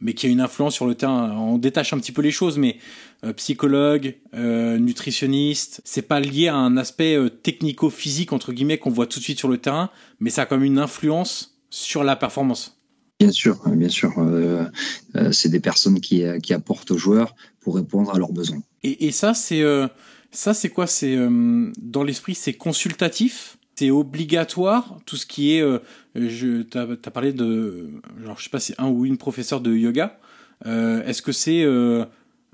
mais 0.00 0.14
qui 0.14 0.26
a 0.26 0.28
une 0.28 0.40
influence 0.40 0.74
sur 0.74 0.86
le 0.86 0.94
terrain. 0.94 1.36
On 1.36 1.58
détache 1.58 1.92
un 1.92 1.98
petit 1.98 2.12
peu 2.12 2.22
les 2.22 2.30
choses, 2.30 2.56
mais 2.56 2.76
euh, 3.24 3.32
psychologue, 3.32 4.16
euh, 4.34 4.78
nutritionniste, 4.78 5.82
c'est 5.84 6.02
pas 6.02 6.20
lié 6.20 6.48
à 6.48 6.54
un 6.54 6.76
aspect 6.76 7.18
technico-physique, 7.42 8.32
entre 8.32 8.52
guillemets, 8.52 8.78
qu'on 8.78 8.90
voit 8.90 9.06
tout 9.06 9.18
de 9.18 9.24
suite 9.24 9.38
sur 9.38 9.48
le 9.48 9.58
terrain, 9.58 9.90
mais 10.20 10.30
ça 10.30 10.42
a 10.42 10.46
quand 10.46 10.56
même 10.56 10.64
une 10.64 10.78
influence 10.78 11.58
sur 11.68 12.04
la 12.04 12.16
performance. 12.16 12.76
Bien 13.18 13.32
sûr, 13.32 13.60
bien 13.68 13.90
sûr. 13.90 14.14
c'est 15.32 15.50
des 15.50 15.60
personnes 15.60 16.00
qui, 16.00 16.24
qui 16.42 16.54
apportent 16.54 16.90
aux 16.90 16.96
joueurs 16.96 17.34
pour 17.60 17.76
répondre 17.76 18.14
à 18.14 18.18
leurs 18.18 18.32
besoins. 18.32 18.62
Et, 18.82 19.06
et 19.06 19.12
ça, 19.12 19.34
c'est 19.34 19.62
ça, 20.30 20.54
c'est 20.54 20.70
quoi? 20.70 20.86
C'est 20.86 21.16
euh, 21.16 21.70
dans 21.80 22.02
l'esprit, 22.02 22.34
c'est 22.34 22.54
consultatif, 22.54 23.58
c'est 23.76 23.90
obligatoire? 23.90 24.98
Tout 25.06 25.16
ce 25.16 25.26
qui 25.26 25.56
est, 25.56 25.62
euh, 25.62 26.64
t'as 26.70 26.82
as 26.82 27.10
parlé 27.10 27.32
de, 27.32 27.88
genre, 28.22 28.38
je 28.38 28.44
sais 28.44 28.50
pas, 28.50 28.60
c'est 28.60 28.78
un 28.78 28.88
ou 28.88 29.04
une 29.04 29.18
professeur 29.18 29.60
de 29.60 29.74
yoga. 29.74 30.18
Euh, 30.66 31.02
est-ce 31.04 31.22
que 31.22 31.32
c'est 31.32 31.64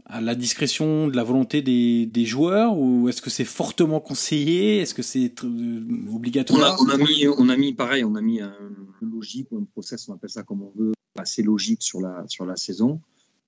à 0.08 0.20
la 0.20 0.34
discrétion 0.36 1.08
de 1.08 1.16
la 1.16 1.24
volonté 1.24 1.62
des, 1.62 2.24
joueurs 2.24 2.78
ou 2.78 3.08
est-ce 3.08 3.20
que 3.20 3.30
c'est 3.30 3.44
fortement 3.44 4.00
conseillé? 4.00 4.78
Est-ce 4.78 4.94
que 4.94 5.02
c'est 5.02 5.32
euh, 5.44 5.82
obligatoire? 6.12 6.78
On 6.80 6.88
a, 6.88 6.96
mis, 6.96 7.26
on 7.38 7.48
a 7.48 7.56
mis 7.56 7.74
pareil, 7.74 8.04
on 8.04 8.14
a 8.14 8.20
mis 8.20 8.40
un 8.40 8.54
logique 9.00 9.48
ou 9.50 9.58
un 9.58 9.64
process, 9.64 10.08
on 10.08 10.14
appelle 10.14 10.30
ça 10.30 10.44
comme 10.44 10.62
on 10.62 10.72
veut, 10.76 10.92
assez 11.18 11.42
logique 11.42 11.82
sur 11.82 12.00
la, 12.00 12.24
sur 12.28 12.46
la 12.46 12.56
saison, 12.56 13.00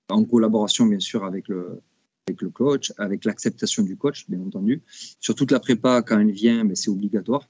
en 0.08 0.24
collaboration 0.24 0.86
bien 0.86 1.00
sûr 1.00 1.24
avec 1.24 1.48
le, 1.48 1.80
avec 2.28 2.42
le 2.42 2.50
coach, 2.50 2.92
avec 2.98 3.24
l'acceptation 3.24 3.82
du 3.82 3.96
coach, 3.96 4.28
bien 4.28 4.40
entendu. 4.40 4.82
Sur 5.20 5.34
toute 5.34 5.50
la 5.50 5.60
prépa, 5.60 6.02
quand 6.02 6.18
elle 6.18 6.30
vient, 6.30 6.64
mais 6.64 6.74
c'est 6.74 6.90
obligatoire. 6.90 7.48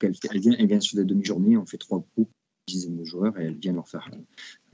Elle, 0.00 0.40
vient, 0.40 0.54
elle 0.58 0.66
vient 0.66 0.80
sur 0.80 0.96
des 0.96 1.04
demi-journées, 1.04 1.56
on 1.56 1.66
fait 1.66 1.78
trois 1.78 2.04
groupes, 2.14 2.30
dizaines 2.66 2.96
de 2.96 3.04
joueurs, 3.04 3.38
et 3.38 3.44
elle 3.44 3.56
vient 3.56 3.72
leur 3.72 3.88
faire 3.88 4.10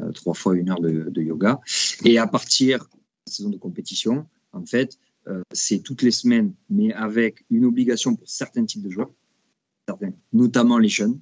euh, 0.01 0.11
trois 0.13 0.35
fois 0.35 0.57
une 0.57 0.71
heure 0.71 0.81
de, 0.81 1.11
de 1.11 1.23
yoga. 1.23 1.61
Et 2.05 2.19
à 2.19 2.27
partir 2.27 2.89
saison 3.27 3.51
de 3.51 3.57
compétition, 3.57 4.27
en 4.53 4.65
fait, 4.65 4.99
euh, 5.29 5.43
c'est 5.53 5.81
toutes 5.81 6.03
les 6.03 6.11
semaines, 6.11 6.55
mais 6.69 6.93
avec 6.93 7.45
une 7.51 7.65
obligation 7.65 8.17
pour 8.17 8.29
certains 8.29 8.65
types 8.65 8.83
de 8.83 8.91
joueurs, 8.91 9.13
notamment 10.33 10.79
les 10.79 10.89
jeunes. 10.89 11.21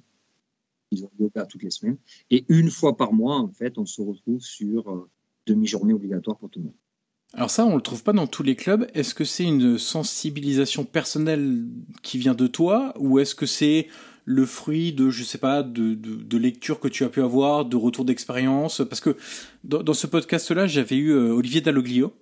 Ils 0.91 1.05
ont 1.05 1.11
yoga 1.19 1.45
toutes 1.45 1.63
les 1.63 1.71
semaines. 1.71 1.97
Et 2.29 2.45
une 2.49 2.69
fois 2.69 2.97
par 2.97 3.13
mois, 3.13 3.37
en 3.37 3.49
fait, 3.49 3.77
on 3.77 3.85
se 3.85 4.01
retrouve 4.01 4.41
sur 4.41 4.91
euh, 4.91 5.09
demi-journée 5.45 5.93
obligatoire 5.93 6.37
pour 6.37 6.49
tout 6.49 6.59
le 6.59 6.65
monde. 6.65 6.75
Alors 7.33 7.49
ça, 7.49 7.65
on 7.65 7.75
le 7.75 7.81
trouve 7.81 8.03
pas 8.03 8.11
dans 8.11 8.27
tous 8.27 8.43
les 8.43 8.55
clubs. 8.55 8.87
Est-ce 8.93 9.15
que 9.15 9.23
c'est 9.23 9.45
une 9.45 9.77
sensibilisation 9.77 10.83
personnelle 10.83 11.63
qui 12.01 12.17
vient 12.17 12.33
de 12.33 12.47
toi, 12.47 12.93
ou 12.97 13.19
est-ce 13.19 13.35
que 13.35 13.45
c'est 13.45 13.87
le 14.25 14.45
fruit 14.45 14.91
de, 14.93 15.09
je 15.09 15.23
sais 15.23 15.37
pas, 15.37 15.63
de, 15.63 15.95
de, 15.95 16.37
lectures 16.37 16.79
que 16.79 16.87
tu 16.87 17.03
as 17.03 17.09
pu 17.09 17.21
avoir, 17.21 17.65
de 17.65 17.77
retours 17.77 18.03
d'expérience? 18.03 18.81
Parce 18.87 18.99
que 18.99 19.15
dans, 19.63 19.93
ce 19.93 20.07
podcast-là, 20.07 20.67
j'avais 20.67 20.97
eu 20.97 21.11
euh, 21.11 21.31
Olivier 21.31 21.61
Dalloglio, 21.61 22.13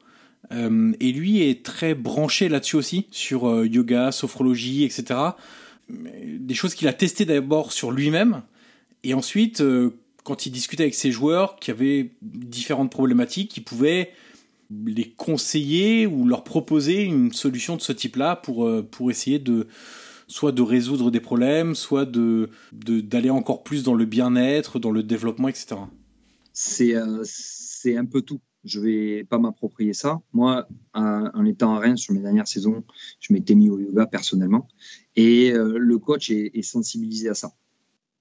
euh, 0.51 0.93
et 0.99 1.11
lui 1.11 1.41
est 1.41 1.65
très 1.65 1.95
branché 1.95 2.47
là-dessus 2.47 2.75
aussi, 2.75 3.07
sur 3.09 3.49
euh, 3.49 3.65
yoga, 3.65 4.11
sophrologie, 4.11 4.83
etc. 4.83 5.19
Des 5.89 6.53
choses 6.53 6.75
qu'il 6.75 6.87
a 6.87 6.93
testées 6.93 7.25
d'abord 7.25 7.71
sur 7.71 7.91
lui-même, 7.91 8.43
et 9.03 9.15
ensuite, 9.15 9.63
quand 10.23 10.45
il 10.45 10.51
discutait 10.51 10.83
avec 10.83 10.93
ses 10.93 11.11
joueurs 11.11 11.55
qui 11.55 11.71
avaient 11.71 12.11
différentes 12.21 12.91
problématiques, 12.91 13.57
il 13.57 13.63
pouvait 13.63 14.11
les 14.69 15.11
conseiller 15.11 16.05
ou 16.05 16.25
leur 16.25 16.43
proposer 16.43 17.03
une 17.03 17.33
solution 17.33 17.75
de 17.75 17.81
ce 17.81 17.91
type-là 17.91 18.35
pour, 18.35 18.65
euh, 18.65 18.83
pour 18.83 19.09
essayer 19.09 19.39
de 19.39 19.67
soit 20.27 20.51
de 20.51 20.61
résoudre 20.61 21.09
des 21.09 21.19
problèmes, 21.19 21.73
soit 21.73 22.05
de 22.05 22.49
d'aller 22.71 23.31
encore 23.31 23.63
plus 23.63 23.83
dans 23.83 23.95
le 23.95 24.05
bien-être, 24.05 24.77
dans 24.79 24.91
le 24.91 25.01
développement, 25.01 25.47
etc. 25.47 25.75
C'est 26.53 26.95
euh, 26.95 27.23
c'est 27.25 27.97
un 27.97 28.05
peu 28.05 28.21
tout. 28.21 28.39
Je 28.63 28.79
vais 28.79 29.23
pas 29.23 29.39
m'approprier 29.39 29.93
ça. 29.93 30.21
Moi, 30.33 30.67
en 30.93 31.45
étant 31.45 31.75
à 31.75 31.79
Rennes 31.79 31.97
sur 31.97 32.13
mes 32.13 32.19
dernières 32.19 32.47
saisons, 32.47 32.83
je 33.21 33.31
m'étais 33.31 33.55
mis 33.55 33.69
au 33.69 33.79
yoga 33.79 34.05
personnellement 34.05 34.67
et 35.15 35.53
euh, 35.53 35.77
le 35.77 35.97
coach 35.97 36.29
est, 36.29 36.51
est, 36.53 36.61
sensibilisé 36.61 37.29
à 37.29 37.33
ça 37.33 37.53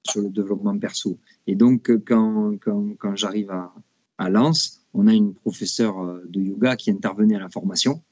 sur 0.04 0.22
le 0.22 0.30
développement 0.30 0.78
perso. 0.78 1.18
Et 1.48 1.56
donc 1.56 1.90
quand 2.06 2.56
quand, 2.60 2.94
quand 2.98 3.16
j'arrive 3.16 3.50
à, 3.50 3.74
à 4.16 4.30
Lens, 4.30 4.86
on 4.94 5.06
a 5.06 5.14
une 5.14 5.34
professeure 5.34 6.20
de 6.28 6.40
yoga 6.40 6.76
qui 6.76 6.90
intervenait 6.90 7.36
à 7.36 7.40
la 7.40 7.48
formation 7.48 8.02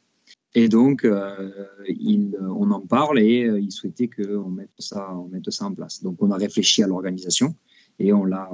et 0.56 0.70
donc, 0.70 1.04
euh, 1.04 1.52
il, 1.86 2.34
on 2.40 2.70
en 2.70 2.80
parle 2.80 3.20
et 3.20 3.44
euh, 3.44 3.60
il 3.60 3.70
souhaitait 3.70 4.08
qu'on 4.08 4.48
mette 4.48 4.70
ça, 4.78 5.14
mette 5.30 5.50
ça 5.50 5.66
en 5.66 5.74
place. 5.74 6.02
Donc, 6.02 6.16
on 6.22 6.30
a 6.30 6.36
réfléchi 6.36 6.82
à 6.82 6.86
l'organisation 6.86 7.54
et 7.98 8.14
on 8.14 8.24
l'a, 8.24 8.48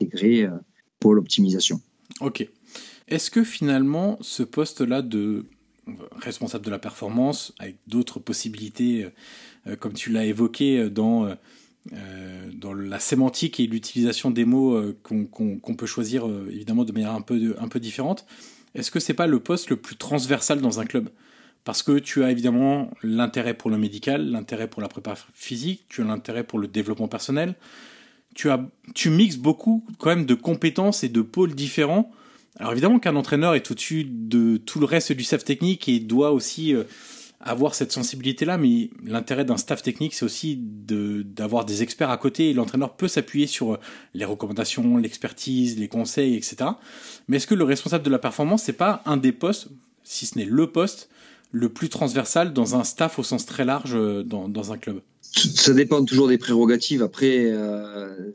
intégré 0.00 0.44
euh, 0.44 0.52
pour 0.98 1.12
l'optimisation. 1.12 1.82
Ok. 2.20 2.48
Est-ce 3.08 3.30
que 3.30 3.44
finalement, 3.44 4.16
ce 4.22 4.42
poste-là 4.42 5.02
de 5.02 5.44
responsable 6.16 6.64
de 6.64 6.70
la 6.70 6.78
performance, 6.78 7.52
avec 7.58 7.76
d'autres 7.86 8.20
possibilités, 8.20 9.10
euh, 9.66 9.76
comme 9.76 9.92
tu 9.92 10.10
l'as 10.10 10.24
évoqué 10.24 10.88
dans, 10.88 11.28
euh, 11.92 12.50
dans 12.54 12.72
la 12.72 12.98
sémantique 12.98 13.60
et 13.60 13.66
l'utilisation 13.66 14.30
des 14.30 14.44
mots 14.44 14.80
qu'on, 15.02 15.26
qu'on, 15.26 15.74
peut 15.74 15.86
choisir 15.86 16.26
évidemment 16.50 16.84
de 16.84 16.92
manière 16.92 17.12
un 17.12 17.20
peu, 17.20 17.80
différente, 17.80 18.26
est-ce 18.74 18.90
que 18.90 19.00
c'est 19.00 19.14
pas 19.14 19.26
le 19.26 19.40
poste 19.40 19.70
le 19.70 19.76
plus 19.76 19.96
transversal 19.96 20.60
dans 20.60 20.80
un 20.80 20.86
club? 20.86 21.10
Parce 21.64 21.82
que 21.82 21.98
tu 21.98 22.22
as 22.24 22.30
évidemment 22.30 22.90
l'intérêt 23.02 23.54
pour 23.54 23.70
le 23.70 23.78
médical, 23.78 24.30
l'intérêt 24.30 24.68
pour 24.68 24.82
la 24.82 24.88
prépa 24.88 25.14
physique, 25.32 25.84
tu 25.88 26.02
as 26.02 26.04
l'intérêt 26.04 26.44
pour 26.44 26.58
le 26.58 26.68
développement 26.68 27.08
personnel. 27.08 27.54
Tu, 28.34 28.48
tu 28.94 29.10
mixes 29.10 29.36
beaucoup 29.36 29.84
quand 29.98 30.10
même 30.10 30.26
de 30.26 30.34
compétences 30.34 31.04
et 31.04 31.08
de 31.08 31.22
pôles 31.22 31.54
différents. 31.54 32.10
Alors 32.58 32.72
évidemment 32.72 32.98
qu'un 32.98 33.16
entraîneur 33.16 33.54
est 33.54 33.70
au-dessus 33.70 34.04
de 34.04 34.58
tout 34.58 34.78
le 34.78 34.86
reste 34.86 35.12
du 35.12 35.24
staff 35.24 35.44
technique 35.44 35.88
et 35.88 36.00
doit 36.00 36.32
aussi 36.32 36.74
euh, 36.74 36.84
avoir 37.40 37.74
cette 37.74 37.92
sensibilité-là, 37.92 38.56
mais 38.56 38.90
l'intérêt 39.04 39.44
d'un 39.44 39.56
staff 39.56 39.82
technique, 39.82 40.14
c'est 40.14 40.24
aussi 40.24 40.58
d'avoir 40.58 41.64
des 41.64 41.82
experts 41.82 42.10
à 42.10 42.16
côté 42.16 42.52
l'entraîneur 42.54 42.96
peut 42.96 43.08
s'appuyer 43.08 43.46
sur 43.46 43.78
les 44.14 44.24
recommandations, 44.24 44.96
l'expertise, 44.96 45.78
les 45.78 45.88
conseils, 45.88 46.36
etc. 46.36 46.70
Mais 47.28 47.36
est-ce 47.36 47.46
que 47.46 47.54
le 47.54 47.64
responsable 47.64 48.04
de 48.04 48.10
la 48.10 48.18
performance, 48.18 48.62
c'est 48.62 48.72
pas 48.72 49.02
un 49.04 49.16
des 49.16 49.32
postes, 49.32 49.68
si 50.04 50.26
ce 50.26 50.38
n'est 50.38 50.46
le 50.46 50.70
poste, 50.70 51.10
le 51.52 51.68
plus 51.68 51.88
transversal 51.88 52.52
dans 52.52 52.76
un 52.76 52.84
staff 52.84 53.18
au 53.18 53.22
sens 53.22 53.46
très 53.46 53.64
large 53.64 53.94
euh, 53.94 54.22
dans, 54.22 54.48
dans 54.48 54.72
un 54.72 54.78
club? 54.78 55.00
Ça 55.22 55.72
dépend 55.72 56.04
toujours 56.04 56.28
des 56.28 56.38
prérogatives. 56.38 57.02
Après, 57.02 57.46
euh, 57.46 58.30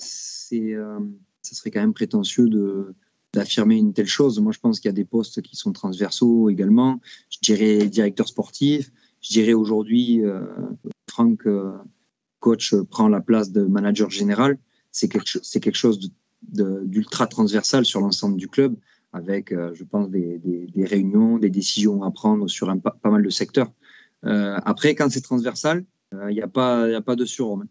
euh, 0.54 1.00
ça 1.42 1.56
serait 1.56 1.72
quand 1.72 1.82
même 1.82 1.94
prétentieux 1.94 2.48
de, 2.48 2.94
d'affirmer 3.34 3.78
une 3.78 3.94
telle 3.94 4.08
chose. 4.08 4.40
Moi, 4.40 4.52
je 4.52 4.60
pense 4.60 4.80
qu'il 4.80 4.90
y 4.90 4.94
a 4.94 4.94
des 4.94 5.06
postes 5.06 5.42
qui 5.42 5.56
sont 5.56 5.72
transversaux 5.72 6.50
également. 6.50 7.00
Je 7.30 7.40
dirais 7.42 7.88
directeur 7.88 8.28
sportif. 8.28 8.92
Je 9.22 9.34
dirais 9.34 9.54
aujourd'hui, 9.54 10.24
euh, 10.24 10.42
Franck, 11.10 11.46
euh, 11.46 11.74
coach, 12.40 12.74
prend 12.90 13.08
la 13.08 13.22
place 13.22 13.52
de 13.52 13.64
manager 13.64 14.10
général. 14.10 14.58
C'est 14.92 15.10
quelque, 15.10 15.40
quelque 15.60 15.76
chose 15.76 16.00
de, 16.00 16.10
de, 16.64 16.82
d'ultra 16.86 17.28
transversal 17.28 17.86
sur 17.86 18.02
l'ensemble 18.02 18.38
du 18.38 18.48
club 18.48 18.76
avec, 19.12 19.52
euh, 19.52 19.72
je 19.74 19.84
pense, 19.84 20.10
des, 20.10 20.38
des, 20.40 20.68
des, 20.68 20.86
réunions, 20.86 21.38
des 21.38 21.50
décisions 21.50 22.04
à 22.04 22.12
prendre 22.12 22.48
sur 22.48 22.70
un, 22.70 22.78
pas, 22.78 22.98
pas 23.02 23.10
mal 23.10 23.24
de 23.24 23.30
secteurs. 23.30 23.72
Euh, 24.26 24.60
après, 24.66 24.96
quand 24.96 25.10
c'est 25.10 25.22
transversal, 25.22 25.86
il 26.12 26.18
euh, 26.18 26.32
n'y 26.32 26.42
a, 26.42 26.48
pas, 26.48 26.84
a 26.84 27.02
pas 27.02 27.16
de 27.16 27.26
surhomme. 27.26 27.68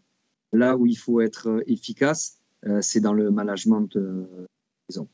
Là 0.51 0.77
où 0.77 0.85
il 0.85 0.97
faut 0.97 1.21
être 1.21 1.63
efficace, 1.67 2.39
euh, 2.65 2.81
c'est 2.81 2.99
dans 2.99 3.13
le 3.13 3.31
management 3.31 3.95
euh, 3.95 4.25
disons. 4.89 5.07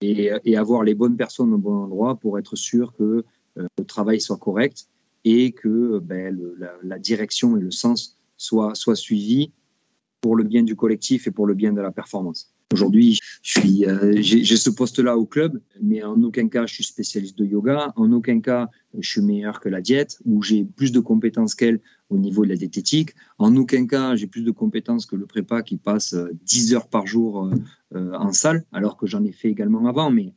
Et, 0.00 0.56
avoir 0.56 0.84
les 0.84 0.94
bonnes 0.94 1.16
personnes 1.16 1.52
au 1.52 1.58
bon 1.58 1.74
endroit 1.74 2.16
pour 2.16 2.38
être 2.38 2.54
sûr 2.56 2.92
que 2.94 3.24
le 3.56 3.84
travail 3.84 4.20
soit 4.20 4.36
correct 4.36 4.88
et 5.24 5.52
que 5.52 5.98
ben, 5.98 6.38
la, 6.82 6.98
direction 6.98 7.56
et 7.56 7.60
le 7.60 7.70
sens 7.70 8.16
soient 8.36 8.74
suivis 8.94 9.50
pour 10.20 10.36
le 10.36 10.44
bien 10.44 10.62
du 10.62 10.76
collectif 10.76 11.26
et 11.26 11.30
pour 11.30 11.46
le 11.46 11.54
bien 11.54 11.72
de 11.72 11.80
la 11.80 11.90
performance. 11.90 12.52
Aujourd'hui, 12.70 13.18
euh, 13.64 14.16
j'ai 14.18 14.56
ce 14.56 14.68
poste-là 14.68 15.16
au 15.16 15.24
club, 15.24 15.58
mais 15.80 16.02
en 16.02 16.22
aucun 16.22 16.48
cas 16.48 16.66
je 16.66 16.74
suis 16.74 16.84
spécialiste 16.84 17.38
de 17.38 17.46
yoga, 17.46 17.94
en 17.96 18.12
aucun 18.12 18.40
cas 18.40 18.68
je 18.98 19.08
suis 19.08 19.22
meilleur 19.22 19.60
que 19.60 19.70
la 19.70 19.80
diète, 19.80 20.18
ou 20.26 20.42
j'ai 20.42 20.64
plus 20.64 20.92
de 20.92 21.00
compétences 21.00 21.54
qu'elle 21.54 21.80
au 22.10 22.18
niveau 22.18 22.44
de 22.44 22.50
la 22.50 22.56
diététique, 22.56 23.14
en 23.38 23.56
aucun 23.56 23.86
cas 23.86 24.16
j'ai 24.16 24.26
plus 24.26 24.42
de 24.42 24.50
compétences 24.50 25.06
que 25.06 25.16
le 25.16 25.24
prépa 25.24 25.62
qui 25.62 25.78
passe 25.78 26.14
10 26.44 26.74
heures 26.74 26.88
par 26.88 27.06
jour 27.06 27.50
euh, 27.94 28.12
en 28.12 28.32
salle, 28.32 28.66
alors 28.72 28.98
que 28.98 29.06
j'en 29.06 29.24
ai 29.24 29.32
fait 29.32 29.48
également 29.48 29.86
avant, 29.86 30.10
mais 30.10 30.34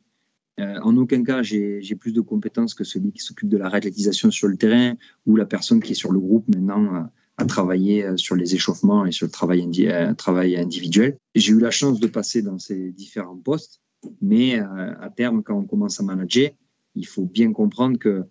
euh, 0.58 0.80
en 0.80 0.96
aucun 0.96 1.22
cas 1.24 1.42
j'ai 1.42 1.82
plus 2.00 2.14
de 2.14 2.22
compétences 2.22 2.72
que 2.72 2.84
celui 2.84 3.12
qui 3.12 3.20
s'occupe 3.20 3.50
de 3.50 3.58
la 3.58 3.68
réathlétisation 3.68 4.30
sur 4.30 4.48
le 4.48 4.56
terrain 4.56 4.94
ou 5.26 5.36
la 5.36 5.44
personne 5.44 5.82
qui 5.82 5.92
est 5.92 5.96
sur 5.96 6.12
le 6.12 6.18
groupe 6.18 6.48
maintenant 6.48 7.10
à 7.42 7.44
travailler 7.44 8.04
euh, 8.04 8.16
sur 8.16 8.36
les 8.36 8.54
échauffements 8.54 9.04
et 9.04 9.12
sur 9.12 9.26
le 9.26 9.32
travail, 9.32 9.60
euh, 9.84 10.60
individuel. 10.60 11.18
J'ai 11.34 11.52
eu 11.52 11.58
la 11.58 11.70
chance 11.70 11.98
de 11.98 12.06
passer 12.06 12.40
dans 12.40 12.58
ces 12.58 12.92
différents 12.92 13.36
postes, 13.36 13.80
mais 14.20 14.58
euh, 14.58 14.94
à 15.00 15.10
terme, 15.10 15.42
quand 15.42 15.58
on 15.58 15.64
commence 15.64 16.00
à 16.00 16.04
manager, 16.04 16.50
il 16.94 17.06
faut 17.06 17.24
bien 17.24 17.52
comprendre 17.52 17.98
que 17.98 18.24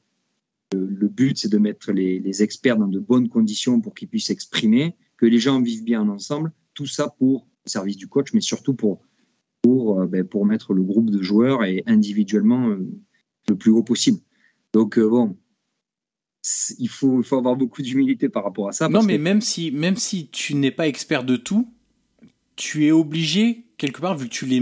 le 0.73 1.09
but, 1.09 1.37
c'est 1.37 1.49
de 1.49 1.57
mettre 1.57 1.91
les, 1.91 2.21
les, 2.21 2.43
experts 2.43 2.77
dans 2.77 2.87
de 2.87 2.99
bonnes 2.99 3.27
conditions 3.27 3.81
pour 3.81 3.93
qu'ils 3.93 4.07
puissent 4.07 4.27
s'exprimer, 4.27 4.95
que 5.17 5.25
les 5.25 5.39
gens 5.39 5.61
vivent 5.61 5.83
bien 5.83 6.07
ensemble, 6.07 6.53
tout 6.73 6.85
ça 6.85 7.13
pour 7.19 7.45
le 7.65 7.69
service 7.69 7.97
du 7.97 8.07
coach, 8.07 8.31
mais 8.33 8.39
surtout 8.39 8.73
pour, 8.73 9.01
pour, 9.61 10.05
ben, 10.05 10.23
pour 10.23 10.45
mettre 10.45 10.73
le 10.73 10.81
groupe 10.81 11.09
de 11.09 11.21
joueurs 11.21 11.65
et 11.65 11.83
individuellement 11.87 12.77
le 13.49 13.55
plus 13.57 13.71
haut 13.71 13.83
possible. 13.83 14.19
Donc, 14.71 14.97
bon, 14.97 15.35
il 16.79 16.89
faut, 16.89 17.21
il 17.21 17.23
faut 17.23 17.37
avoir 17.37 17.55
beaucoup 17.55 17.81
d'humilité 17.81 18.29
par 18.29 18.43
rapport 18.43 18.67
à 18.67 18.71
ça. 18.71 18.89
Non, 18.89 19.03
mais 19.03 19.17
que... 19.17 19.21
même, 19.21 19.41
si, 19.41 19.71
même 19.71 19.95
si 19.95 20.27
tu 20.27 20.55
n'es 20.55 20.71
pas 20.71 20.87
expert 20.87 21.23
de 21.23 21.35
tout, 21.35 21.67
tu 22.55 22.85
es 22.85 22.91
obligé, 22.91 23.65
quelque 23.77 24.01
part, 24.01 24.17
vu 24.17 24.27
que 24.27 24.33
tu 24.33 24.45
les 24.45 24.61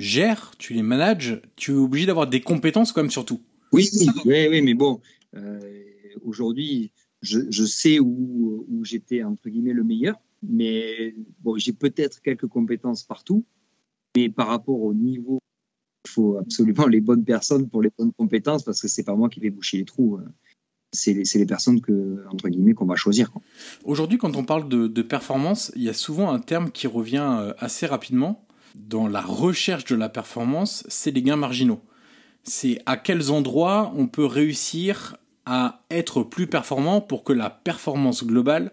gères, 0.00 0.52
tu 0.58 0.74
les 0.74 0.82
manages, 0.82 1.40
tu 1.56 1.72
es 1.72 1.74
obligé 1.74 2.06
d'avoir 2.06 2.26
des 2.26 2.40
compétences 2.40 2.92
quand 2.92 3.02
même 3.02 3.10
sur 3.10 3.24
tout. 3.24 3.40
Oui, 3.72 3.88
oui, 4.24 4.46
oui 4.50 4.62
mais 4.62 4.74
bon, 4.74 5.00
euh, 5.34 5.60
aujourd'hui, 6.22 6.92
je, 7.22 7.40
je, 7.50 7.64
sais 7.64 7.98
où, 7.98 8.66
où 8.68 8.84
j'étais, 8.84 9.22
entre 9.22 9.48
guillemets, 9.48 9.72
le 9.72 9.84
meilleur, 9.84 10.16
mais 10.42 11.14
bon, 11.40 11.56
j'ai 11.58 11.72
peut-être 11.72 12.20
quelques 12.22 12.46
compétences 12.46 13.02
partout, 13.02 13.44
mais 14.16 14.28
par 14.28 14.48
rapport 14.48 14.80
au 14.80 14.94
niveau 14.94 15.40
Il 16.04 16.10
faut 16.10 16.36
absolument 16.36 16.86
les 16.86 17.00
bonnes 17.00 17.24
personnes 17.24 17.68
pour 17.68 17.82
les 17.82 17.90
bonnes 17.96 18.12
compétences 18.12 18.62
parce 18.62 18.80
que 18.80 18.88
c'est 18.88 19.04
pas 19.04 19.16
moi 19.16 19.28
qui 19.28 19.40
vais 19.40 19.50
boucher 19.50 19.78
les 19.78 19.84
trous. 19.84 20.18
C'est 20.94 21.12
les, 21.12 21.46
personnes 21.46 21.80
qu'on 21.80 22.86
va 22.86 22.96
choisir. 22.96 23.30
Aujourd'hui, 23.84 24.16
quand 24.16 24.36
on 24.36 24.44
parle 24.44 24.68
de, 24.68 24.86
de, 24.86 25.02
performance, 25.02 25.72
il 25.74 25.82
y 25.82 25.88
a 25.88 25.92
souvent 25.92 26.32
un 26.32 26.38
terme 26.38 26.70
qui 26.70 26.86
revient 26.86 27.36
euh, 27.40 27.52
assez 27.58 27.86
rapidement 27.86 28.44
dans 28.74 29.06
la 29.06 29.20
recherche 29.20 29.84
de 29.84 29.96
la 29.96 30.08
performance, 30.08 30.84
c'est 30.88 31.10
les 31.10 31.22
gains 31.22 31.36
marginaux. 31.36 31.80
C'est 32.44 32.80
à 32.86 32.96
quels 32.96 33.30
endroits 33.30 33.92
on 33.96 34.06
peut 34.06 34.24
réussir 34.24 35.16
à 35.46 35.82
être 35.90 36.22
plus 36.22 36.46
performant 36.46 37.00
pour 37.00 37.24
que 37.24 37.32
la 37.32 37.50
performance 37.50 38.24
globale 38.24 38.72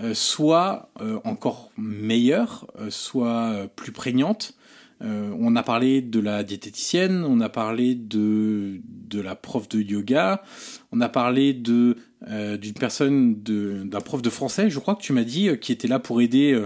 euh, 0.00 0.14
soit 0.14 0.90
euh, 1.00 1.18
encore 1.24 1.70
meilleure, 1.76 2.66
soit 2.90 3.68
plus 3.74 3.92
prégnante 3.92 4.57
euh, 5.02 5.32
on 5.38 5.54
a 5.54 5.62
parlé 5.62 6.02
de 6.02 6.18
la 6.18 6.42
diététicienne, 6.42 7.24
on 7.24 7.40
a 7.40 7.48
parlé 7.48 7.94
de, 7.94 8.80
de 8.84 9.20
la 9.20 9.36
prof 9.36 9.68
de 9.68 9.80
yoga, 9.80 10.42
on 10.90 11.00
a 11.00 11.08
parlé 11.08 11.52
de 11.52 11.96
euh, 12.28 12.56
d'une 12.56 12.74
personne, 12.74 13.40
d'un 13.42 14.00
prof 14.00 14.22
de 14.22 14.30
français, 14.30 14.70
je 14.70 14.78
crois 14.78 14.96
que 14.96 15.02
tu 15.02 15.12
m'as 15.12 15.24
dit, 15.24 15.48
euh, 15.48 15.56
qui 15.56 15.70
était 15.70 15.88
là 15.88 16.00
pour 16.00 16.20
aider 16.20 16.60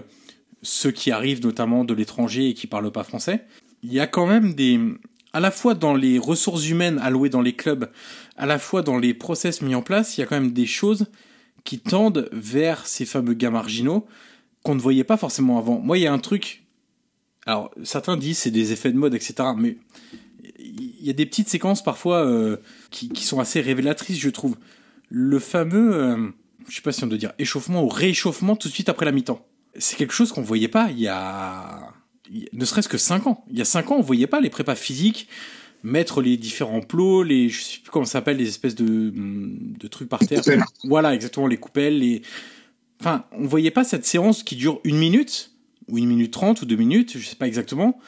ceux 0.63 0.93
qui 0.93 1.11
arrivent 1.11 1.43
notamment 1.43 1.85
de 1.85 1.93
l'étranger 1.93 2.49
et 2.49 2.55
qui 2.55 2.67
parlent 2.67 2.91
pas 2.91 3.05
français. 3.05 3.45
Il 3.83 3.93
y 3.93 4.01
a 4.01 4.07
quand 4.07 4.27
même 4.27 4.55
des, 4.55 4.81
à 5.33 5.41
la 5.41 5.51
fois 5.51 5.75
dans 5.75 5.95
les 5.95 6.19
ressources 6.19 6.69
humaines 6.69 6.99
allouées 7.03 7.29
dans 7.29 7.43
les 7.43 7.55
clubs, 7.55 7.91
à 8.37 8.47
la 8.47 8.59
fois 8.59 8.83
dans 8.83 8.99
les 8.99 9.13
process 9.13 9.61
mis 9.61 9.75
en 9.75 9.83
place, 9.83 10.17
il 10.17 10.21
y 10.21 10.25
a 10.25 10.27
quand 10.27 10.41
même 10.41 10.53
des 10.53 10.67
choses 10.67 11.07
qui 11.65 11.79
tendent 11.79 12.29
vers 12.33 12.87
ces 12.87 13.05
fameux 13.05 13.35
gains 13.35 13.51
marginaux 13.51 14.07
qu'on 14.63 14.75
ne 14.75 14.81
voyait 14.81 15.05
pas 15.05 15.17
forcément 15.17 15.59
avant. 15.59 15.79
Moi, 15.81 15.99
il 15.99 16.03
y 16.03 16.07
a 16.07 16.13
un 16.13 16.19
truc 16.19 16.62
alors 17.47 17.71
certains 17.83 18.17
disent 18.17 18.39
c'est 18.39 18.51
des 18.51 18.73
effets 18.73 18.93
de 18.93 18.97
mode, 18.97 19.15
etc. 19.15 19.35
Mais 19.57 19.77
il 20.59 21.07
y 21.07 21.11
a 21.11 21.13
des 21.13 21.27
petites 21.27 21.49
séquences 21.49 21.83
parfois 21.83 22.25
euh, 22.25 22.59
qui, 22.91 23.25
sont 23.25 23.41
assez 23.41 23.61
révélatrices, 23.61 24.19
je 24.19 24.31
trouve. 24.31 24.57
Le 25.09 25.39
fameux, 25.39 25.95
euh, 25.95 26.29
je 26.69 26.77
sais 26.77 26.83
pas 26.83 26.93
si 26.93 27.05
on 27.05 27.07
doit 27.07 27.19
dire 27.19 27.33
échauffement 27.39 27.83
ou 27.83 27.89
réchauffement 27.89 28.57
tout 28.57 28.69
de 28.69 28.73
suite 28.73 28.89
après 28.89 29.05
la 29.05 29.13
mi-temps. 29.13 29.45
C'est 29.77 29.97
quelque 29.97 30.15
chose 30.15 30.33
qu'on 30.33 30.43
voyait 30.43 30.69
pas 30.69 30.91
il 30.91 31.01
y 31.01 31.09
a, 31.09 31.93
ne 32.53 32.65
serait-ce 32.65 32.89
que 32.89 32.99
5 32.99 33.27
ans. 33.27 33.45
Il 33.51 33.59
y 33.59 33.63
a 33.63 33.65
5 33.65 33.91
ans, 33.91 33.97
on 33.99 34.03
voyait 34.03 34.27
pas 34.27 34.41
les 34.41 34.51
prépas 34.51 34.75
physiques 34.75 35.29
mettre 35.83 36.23
les 36.23 36.37
différents 36.37 36.81
plots, 36.81 37.23
les, 37.23 37.49
je 37.49 37.61
sais 37.61 37.79
plus 37.81 37.91
comment 37.91 38.05
ça 38.05 38.13
s'appelle, 38.13 38.37
les 38.37 38.49
espèces 38.49 38.77
de, 38.77 39.13
de 39.15 39.89
trucs 39.89 40.09
par 40.09 40.21
terre. 40.21 40.41
Voilà, 40.85 41.13
exactement, 41.15 41.49
les 41.49 41.57
coupelles, 41.57 41.99
les, 41.99 42.23
enfin, 43.01 43.25
on 43.33 43.47
voyait 43.47 43.73
pas 43.73 43.85
cette 43.85 44.07
séance 44.07 44.43
qui 44.43 44.55
dure 44.57 44.81
une 44.85 44.97
minute 44.97 45.52
ou 45.89 45.99
une 45.99 46.07
minute 46.07 46.33
trente 46.33 46.63
ou 46.63 46.67
deux 46.67 46.77
minutes, 46.77 47.19
je 47.19 47.27
sais 47.27 47.37
pas 47.37 47.47
exactement. 47.47 47.99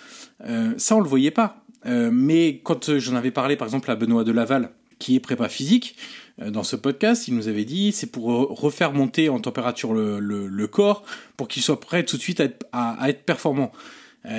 Euh, 0.46 0.74
ça, 0.76 0.96
on 0.96 1.00
le 1.00 1.08
voyait 1.08 1.30
pas. 1.30 1.64
Euh, 1.86 2.10
mais 2.12 2.60
quand 2.62 2.98
j'en 2.98 3.14
avais 3.14 3.30
parlé, 3.30 3.56
par 3.56 3.66
exemple, 3.66 3.90
à 3.90 3.96
Benoît 3.96 4.24
de 4.24 4.32
Laval, 4.32 4.70
qui 4.98 5.16
est 5.16 5.20
prépa 5.20 5.48
physique, 5.48 5.96
euh, 6.40 6.50
dans 6.50 6.62
ce 6.62 6.76
podcast, 6.76 7.28
il 7.28 7.34
nous 7.34 7.48
avait 7.48 7.64
dit 7.64 7.92
c'est 7.92 8.06
pour 8.06 8.24
refaire 8.26 8.92
monter 8.92 9.28
en 9.28 9.38
température 9.38 9.92
le, 9.92 10.18
le, 10.18 10.66
corps 10.66 11.04
pour 11.36 11.48
qu'il 11.48 11.62
soit 11.62 11.80
prêt 11.80 12.04
tout 12.04 12.16
de 12.16 12.22
suite 12.22 12.40
à 12.40 12.44
être, 12.44 12.66
à, 12.72 13.08
être 13.08 13.24
performant. 13.24 13.70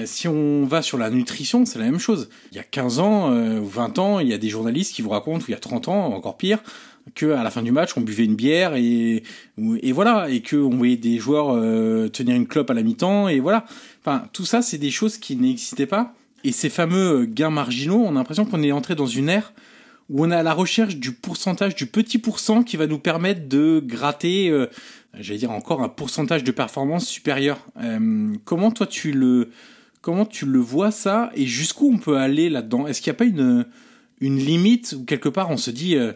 si 0.05 0.27
on 0.27 0.65
va 0.65 0.81
sur 0.81 0.97
la 0.97 1.11
nutrition, 1.11 1.65
c'est 1.65 1.77
la 1.77 1.85
même 1.85 1.99
chose. 1.99 2.29
Il 2.51 2.57
y 2.57 2.59
a 2.59 2.63
15 2.63 2.99
ans 2.99 3.31
ou 3.31 3.65
20 3.65 3.99
ans, 3.99 4.19
il 4.19 4.27
y 4.27 4.33
a 4.33 4.39
des 4.39 4.49
journalistes 4.49 4.95
qui 4.95 5.03
vous 5.03 5.11
racontent, 5.11 5.43
ou 5.43 5.45
il 5.49 5.51
y 5.51 5.55
a 5.55 5.59
30 5.59 5.89
ans, 5.89 6.13
encore 6.13 6.37
pire, 6.37 6.63
que 7.13 7.27
à 7.27 7.43
la 7.43 7.51
fin 7.51 7.61
du 7.61 7.71
match 7.71 7.91
on 7.95 8.01
buvait 8.01 8.25
une 8.25 8.35
bière 8.35 8.75
et 8.75 9.23
et 9.81 9.91
voilà 9.91 10.29
et 10.29 10.41
que 10.41 10.55
on 10.55 10.75
voyait 10.75 10.97
des 10.97 11.19
joueurs 11.19 11.55
euh, 11.55 12.07
tenir 12.09 12.35
une 12.35 12.47
clope 12.47 12.69
à 12.69 12.73
la 12.73 12.81
mi-temps 12.81 13.27
et 13.27 13.39
voilà. 13.39 13.65
Enfin 14.01 14.23
tout 14.33 14.45
ça 14.45 14.61
c'est 14.61 14.77
des 14.77 14.91
choses 14.91 15.17
qui 15.17 15.35
n'existaient 15.35 15.85
pas. 15.85 16.13
Et 16.43 16.51
ces 16.51 16.69
fameux 16.69 17.25
gains 17.25 17.51
marginaux 17.51 18.03
on 18.05 18.11
a 18.11 18.13
l'impression 18.13 18.45
qu'on 18.45 18.63
est 18.63 18.71
entré 18.71 18.95
dans 18.95 19.07
une 19.07 19.29
ère 19.29 19.53
où 20.09 20.23
on 20.23 20.31
est 20.31 20.35
à 20.35 20.43
la 20.43 20.53
recherche 20.53 20.97
du 20.97 21.11
pourcentage 21.11 21.75
du 21.75 21.87
petit 21.87 22.19
pourcent 22.19 22.63
qui 22.63 22.77
va 22.77 22.87
nous 22.87 22.99
permettre 22.99 23.47
de 23.47 23.81
gratter 23.83 24.49
euh, 24.49 24.67
j'allais 25.19 25.39
dire 25.39 25.51
encore 25.51 25.81
un 25.81 25.89
pourcentage 25.89 26.43
de 26.43 26.51
performance 26.51 27.07
supérieur. 27.07 27.59
Euh, 27.81 28.33
comment 28.45 28.71
toi 28.71 28.87
tu 28.87 29.11
le 29.11 29.49
comment 30.01 30.25
tu 30.25 30.45
le 30.45 30.59
vois 30.59 30.91
ça 30.91 31.31
et 31.35 31.45
jusqu'où 31.45 31.91
on 31.91 31.97
peut 31.97 32.17
aller 32.17 32.49
là-dedans? 32.49 32.87
Est-ce 32.87 33.01
qu'il 33.01 33.11
n'y 33.11 33.15
a 33.15 33.19
pas 33.19 33.25
une 33.25 33.65
une 34.21 34.37
limite 34.37 34.95
où 34.97 35.03
quelque 35.03 35.29
part 35.29 35.49
on 35.49 35.57
se 35.57 35.71
dit 35.71 35.95
euh, 35.95 36.13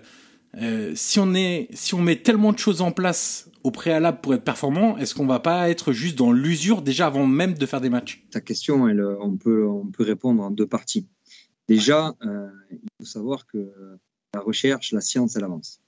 si 0.95 1.19
on 1.19 1.33
est, 1.33 1.67
si 1.73 1.93
on 1.93 2.01
met 2.01 2.17
tellement 2.17 2.51
de 2.51 2.57
choses 2.57 2.81
en 2.81 2.91
place 2.91 3.49
au 3.63 3.71
préalable 3.71 4.19
pour 4.21 4.33
être 4.33 4.43
performant, 4.43 4.97
est-ce 4.97 5.13
qu'on 5.13 5.25
va 5.27 5.39
pas 5.39 5.69
être 5.69 5.91
juste 5.91 6.17
dans 6.17 6.31
l'usure 6.31 6.81
déjà 6.81 7.07
avant 7.07 7.27
même 7.27 7.53
de 7.53 7.65
faire 7.65 7.81
des 7.81 7.89
matchs? 7.89 8.25
Ta 8.31 8.41
question, 8.41 8.87
elle, 8.87 9.03
on 9.19 9.37
peut, 9.37 9.67
on 9.67 9.87
peut 9.87 10.03
répondre 10.03 10.41
en 10.41 10.51
deux 10.51 10.67
parties. 10.67 11.07
Déjà, 11.67 12.15
euh, 12.25 12.49
il 12.71 12.79
faut 12.97 13.05
savoir 13.05 13.45
que 13.45 13.71
la 14.33 14.39
recherche, 14.39 14.91
la 14.91 15.01
science, 15.01 15.35
elle 15.35 15.43
avance. 15.43 15.81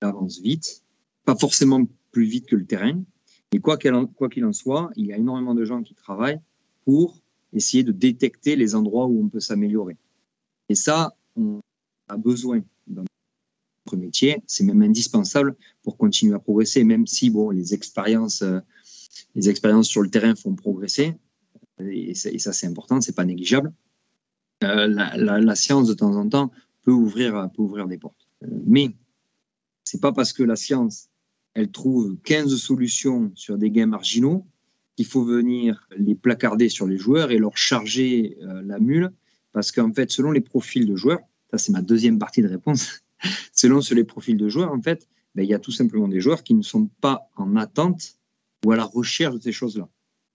Elle 0.00 0.08
avance 0.08 0.40
vite, 0.40 0.82
pas 1.24 1.36
forcément 1.36 1.84
plus 2.12 2.24
vite 2.24 2.46
que 2.46 2.56
le 2.56 2.64
terrain, 2.64 3.02
mais 3.52 3.60
quoi 3.60 3.76
qu'il 3.76 3.94
en 4.44 4.52
soit, 4.52 4.90
il 4.96 5.06
y 5.06 5.12
a 5.12 5.16
énormément 5.16 5.54
de 5.54 5.64
gens 5.64 5.82
qui 5.82 5.94
travaillent 5.94 6.40
pour 6.84 7.20
essayer 7.52 7.84
de 7.84 7.92
détecter 7.92 8.56
les 8.56 8.74
endroits 8.74 9.06
où 9.06 9.22
on 9.22 9.28
peut 9.28 9.40
s'améliorer. 9.40 9.96
Et 10.68 10.74
ça, 10.74 11.14
on 11.36 11.60
a 12.08 12.16
besoin 12.16 12.62
métier, 13.96 14.42
c'est 14.46 14.64
même 14.64 14.82
indispensable 14.82 15.56
pour 15.82 15.96
continuer 15.96 16.34
à 16.34 16.38
progresser, 16.38 16.84
même 16.84 17.06
si 17.06 17.30
bon, 17.30 17.50
les 17.50 17.74
expériences, 17.74 18.42
euh, 18.42 18.60
les 19.34 19.48
expériences 19.48 19.88
sur 19.88 20.02
le 20.02 20.10
terrain 20.10 20.34
font 20.34 20.54
progresser, 20.54 21.14
et, 21.80 22.14
ça, 22.14 22.52
c'est 22.52 22.66
important, 22.66 23.00
c'est 23.00 23.16
pas 23.16 23.24
négligeable. 23.24 23.72
Euh, 24.62 24.86
la, 24.86 25.54
science 25.56 25.88
de 25.88 25.94
temps 25.94 26.14
en 26.14 26.28
temps 26.28 26.52
peut 26.82 26.92
ouvrir, 26.92 27.50
peut 27.56 27.62
ouvrir 27.62 27.88
des 27.88 27.98
portes, 27.98 28.28
euh, 28.44 28.48
mais 28.66 28.94
c'est 29.84 30.00
pas 30.00 30.12
parce 30.12 30.32
que 30.32 30.42
la 30.42 30.56
science 30.56 31.08
elle 31.54 31.70
trouve 31.70 32.16
15 32.24 32.56
solutions 32.56 33.30
sur 33.34 33.58
des 33.58 33.70
gains 33.70 33.86
marginaux 33.86 34.46
qu'il 34.96 35.04
faut 35.04 35.24
venir 35.24 35.86
les 35.96 36.14
placarder 36.14 36.70
sur 36.70 36.86
les 36.86 36.96
joueurs 36.96 37.30
et 37.30 37.38
leur 37.38 37.58
charger 37.58 38.38
la 38.40 38.78
mule, 38.78 39.12
parce 39.52 39.70
qu'en 39.70 39.92
fait, 39.92 40.10
selon 40.10 40.30
les 40.30 40.40
profils 40.40 40.86
de 40.86 40.96
joueurs, 40.96 41.20
ça 41.50 41.58
c'est 41.58 41.72
ma 41.72 41.82
deuxième 41.82 42.18
partie 42.18 42.42
de 42.42 42.48
réponse, 42.48 43.01
selon 43.52 43.80
les 43.90 44.04
profils 44.04 44.36
de 44.36 44.48
joueurs, 44.48 44.72
en 44.72 44.80
fait, 44.80 45.08
ben, 45.34 45.42
il 45.42 45.48
y 45.48 45.54
a 45.54 45.58
tout 45.58 45.70
simplement 45.70 46.08
des 46.08 46.20
joueurs 46.20 46.42
qui 46.42 46.54
ne 46.54 46.62
sont 46.62 46.88
pas 47.00 47.28
en 47.36 47.56
attente 47.56 48.18
ou 48.64 48.72
à 48.72 48.76
la 48.76 48.84
recherche 48.84 49.34
de 49.36 49.40
ces 49.40 49.52
choses-là. 49.52 49.88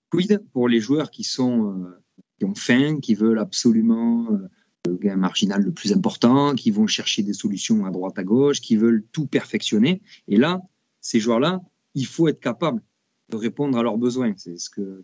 Quid 0.10 0.44
pour 0.54 0.68
les 0.68 0.80
joueurs 0.80 1.12
qui 1.12 1.24
sont 1.24 1.72
euh, 1.72 2.04
qui 2.40 2.46
ont 2.46 2.56
faim, 2.56 3.00
qui 3.02 3.16
veulent 3.16 3.40
absolument 3.40 4.32
euh, 4.32 4.48
le 4.88 4.96
gain 4.96 5.16
marginal 5.16 5.62
le 5.62 5.72
plus 5.72 5.92
important, 5.92 6.56
qui 6.56 6.72
vont 6.72 6.88
chercher 6.88 7.24
des 7.24 7.34
solutions 7.34 7.86
à 7.86 7.92
droite 7.92 8.18
à 8.18 8.24
gauche, 8.24 8.62
qui 8.62 8.78
veulent 8.78 9.04
tout 9.12 9.28
perfectionner. 9.28 10.02
Et 10.28 10.38
là, 10.38 10.62
ces 11.02 11.20
joueurs-là, 11.20 11.62
il 11.94 12.06
faut 12.06 12.28
être 12.28 12.40
capable 12.40 12.82
de 13.30 13.38
répondre 13.38 13.78
à 13.78 13.84
leurs 13.84 13.98
besoins. 13.98 14.34
C'est 14.38 14.58
ce 14.58 14.70
que 14.70 15.04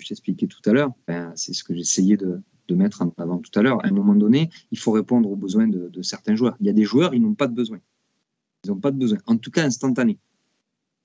j'expliquais 0.00 0.46
tout 0.46 0.60
à 0.66 0.72
l'heure. 0.72 0.92
c'est 1.34 1.52
ce 1.52 1.64
que 1.64 1.74
j'essayais 1.74 2.16
de, 2.16 2.40
de 2.68 2.74
mettre 2.74 3.02
en 3.02 3.12
avant 3.18 3.38
tout 3.38 3.56
à 3.58 3.62
l'heure. 3.62 3.84
À 3.84 3.88
un 3.88 3.92
moment 3.92 4.14
donné, 4.14 4.50
il 4.70 4.78
faut 4.78 4.92
répondre 4.92 5.30
aux 5.30 5.36
besoins 5.36 5.68
de, 5.68 6.02
certains 6.02 6.34
joueurs. 6.34 6.56
Il 6.60 6.66
y 6.66 6.70
a 6.70 6.72
des 6.72 6.84
joueurs, 6.84 7.14
ils 7.14 7.20
n'ont 7.20 7.34
pas 7.34 7.46
de 7.46 7.54
besoin. 7.54 7.78
Ils 8.64 8.70
n'ont 8.70 8.80
pas 8.80 8.90
de 8.90 8.98
besoin, 8.98 9.18
en 9.26 9.36
tout 9.36 9.50
cas 9.50 9.64
instantané. 9.64 10.18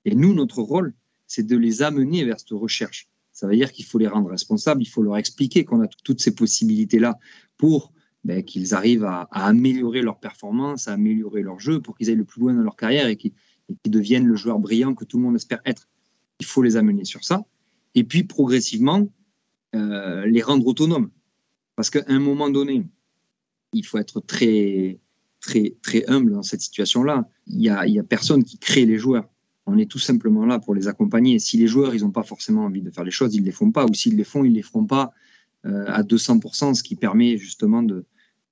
Et 0.06 0.16
nous, 0.16 0.34
notre 0.34 0.62
rôle, 0.62 0.94
c'est 1.28 1.46
de 1.46 1.58
les 1.58 1.82
amener 1.82 2.24
vers 2.24 2.40
cette 2.40 2.52
recherche. 2.52 3.10
Ça 3.32 3.48
veut 3.48 3.56
dire 3.56 3.72
qu'il 3.72 3.86
faut 3.86 3.98
les 3.98 4.08
rendre 4.08 4.30
responsables, 4.30 4.82
il 4.82 4.88
faut 4.88 5.04
leur 5.04 5.18
expliquer 5.18 5.66
qu'on 5.66 5.82
a 5.82 5.88
toutes 6.04 6.22
ces 6.22 6.34
possibilités-là 6.34 7.20
pour 7.58 7.94
ben, 8.24 8.44
qu'ils 8.44 8.74
arrivent 8.74 9.06
à, 9.06 9.28
améliorer 9.32 10.02
leur 10.02 10.20
performance, 10.20 10.88
à 10.88 10.94
améliorer 10.94 11.42
leur 11.42 11.60
jeu, 11.60 11.82
pour 11.82 11.98
qu'ils 11.98 12.10
aillent 12.10 12.16
le 12.16 12.26
plus 12.26 12.42
loin 12.42 12.54
dans 12.54 12.62
leur 12.62 12.76
carrière 12.76 13.08
et 13.08 13.16
qu'ils 13.16 13.34
deviennent 13.86 14.26
le 14.26 14.36
joueur 14.36 14.60
brillant 14.60 14.94
que 14.94 15.06
tout 15.06 15.18
le 15.18 15.24
monde 15.24 15.36
espère 15.36 15.62
être. 15.66 15.88
Il 16.40 16.46
faut 16.46 16.62
les 16.62 16.76
amener 16.76 17.06
sur 17.06 17.24
ça. 17.24 17.46
Et 17.96 18.04
puis, 18.04 18.24
progressivement, 18.24 19.08
euh, 19.76 20.26
les 20.26 20.42
rendre 20.42 20.66
autonomes. 20.68 21.12
Parce 21.80 21.92
qu'à 21.92 22.04
un 22.08 22.20
moment 22.20 22.50
donné, 22.50 22.86
il 23.72 23.86
faut 23.86 24.00
être 24.00 24.20
très, 24.20 25.00
très, 25.40 25.78
très 25.82 26.06
humble 26.10 26.34
dans 26.34 26.44
cette 26.44 26.60
situation-là. 26.60 27.30
Il 27.48 27.58
n'y 27.58 27.70
a, 27.70 28.04
personne 28.04 28.44
qui 28.44 28.58
crée 28.58 28.86
les 28.86 28.98
joueurs. 28.98 29.30
On 29.66 29.78
est 29.78 29.90
tout 29.90 29.98
simplement 29.98 30.46
là 30.46 30.60
pour 30.60 30.76
les 30.76 30.90
accompagner. 30.90 31.40
Si 31.40 31.56
les 31.56 31.68
joueurs, 31.68 31.96
ils 31.96 32.02
n'ont 32.02 32.12
pas 32.12 32.24
forcément 32.24 32.66
envie 32.66 32.82
de 32.82 32.92
faire 32.92 33.06
les 33.06 33.12
choses, 33.12 33.34
ils 33.34 33.40
ne 33.40 33.46
les 33.46 33.54
font 33.54 33.72
pas. 33.72 33.86
Ou 33.86 33.94
s'ils 33.94 34.18
les 34.18 34.26
font, 34.26 34.44
ils 34.44 34.50
ne 34.50 34.58
les 34.58 34.62
feront 34.62 34.84
pas 34.84 35.14
euh, 35.66 35.86
à 35.88 36.04
200%, 36.04 36.74
ce 36.74 36.84
qui 36.84 36.98
permet 36.98 37.38
justement 37.38 37.82
de, 37.82 38.04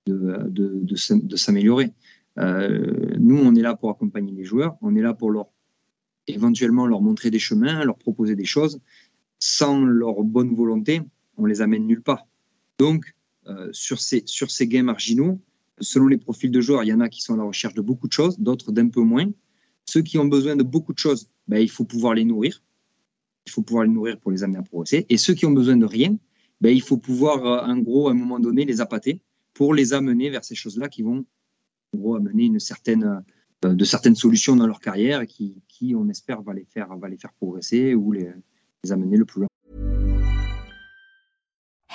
de, 0.06 0.48
de, 0.48 0.86
de 0.86 1.36
s'améliorer. 1.36 1.92
Euh, 2.38 2.96
nous, 3.20 3.40
on 3.40 3.54
est 3.56 3.62
là 3.62 3.76
pour 3.76 3.90
accompagner 3.90 4.32
les 4.32 4.46
joueurs. 4.46 4.78
On 4.82 4.96
est 4.96 5.02
là 5.02 5.14
pour 5.14 5.32
leur 5.32 5.48
éventuellement 6.28 6.88
leur 6.88 7.02
montrer 7.02 7.30
des 7.30 7.40
chemins, 7.40 7.84
leur 7.84 7.98
proposer 7.98 8.38
des 8.38 8.46
choses. 8.46 8.80
Sans 9.38 9.84
leur 9.84 10.24
bonne 10.24 10.56
volonté, 10.56 11.02
on 11.36 11.46
les 11.46 11.60
amène 11.60 11.86
nulle 11.86 12.02
part. 12.02 12.26
Donc, 12.78 13.17
sur, 13.72 14.00
ces, 14.00 14.24
sur 14.26 14.48
gains 14.62 14.84
marginaux. 14.84 15.40
Selon 15.80 16.08
les 16.08 16.18
profils 16.18 16.52
de 16.52 16.60
joueurs, 16.60 16.84
il 16.84 16.88
y 16.88 16.94
en 16.94 17.00
a 17.02 17.10
qui 17.10 17.22
sont 17.22 17.36
à 17.36 17.38
la 17.38 17.44
recherche 17.44 17.74
de 17.74 17.82
beaucoup 17.82 18.08
de 18.08 18.14
choses, 18.14 18.40
d'autres 18.40 18.72
d'un 18.72 18.90
peu 18.90 19.02
moins. 19.02 19.28
Ceux 19.86 20.02
qui 20.02 20.18
ont 20.18 20.26
besoin 20.26 20.56
de 20.56 20.64
beaucoup 20.64 20.94
de 20.94 20.98
choses, 20.98 21.30
ben, 21.48 21.60
il 21.60 21.70
faut 21.70 21.86
pouvoir 21.86 22.14
les 22.14 22.26
nourrir. 22.26 22.62
Il 23.46 23.52
faut 23.52 23.62
pouvoir 23.62 23.86
les 23.86 23.92
nourrir 23.92 24.20
pour 24.20 24.32
les 24.32 24.44
amener 24.44 24.60
à 24.60 24.64
progresser. 24.64 25.06
Et 25.10 25.18
ceux 25.18 25.34
qui 25.34 25.46
ont 25.46 25.52
besoin 25.52 25.78
de 25.78 25.86
rien, 25.86 26.18
ben, 26.62 26.76
il 26.76 26.82
faut 26.82 26.98
pouvoir, 26.98 27.68
en 27.68 27.78
gros, 27.78 28.10
à 28.10 28.12
un 28.12 28.16
moment 28.16 28.40
donné, 28.40 28.66
les 28.66 28.82
appâter 28.82 29.22
pour 29.54 29.74
les 29.74 29.94
amener 29.94 30.30
vers 30.30 30.44
ces 30.44 30.56
choses-là 30.56 30.90
qui 30.90 31.04
vont, 31.04 31.26
gros, 31.96 32.16
amener 32.16 32.60
certaine, 32.60 33.24
de 33.62 33.86
certaines 33.86 34.16
solutions 34.16 34.56
dans 34.56 34.68
leur 34.68 34.80
carrière 34.80 35.22
et 35.22 35.28
qui, 35.28 35.62
qui, 35.68 35.96
on 35.96 36.10
espère, 36.10 36.42
va 36.42 36.54
les 36.54 36.66
faire, 36.66 36.96
va 36.98 37.08
les 37.08 37.18
faire 37.18 37.34
progresser 37.34 37.96
ou 37.96 38.12
les, 38.12 38.30
les 38.84 38.92
amener 38.92 39.18
le 39.18 39.26
plus 39.26 39.42
loin. 39.42 39.48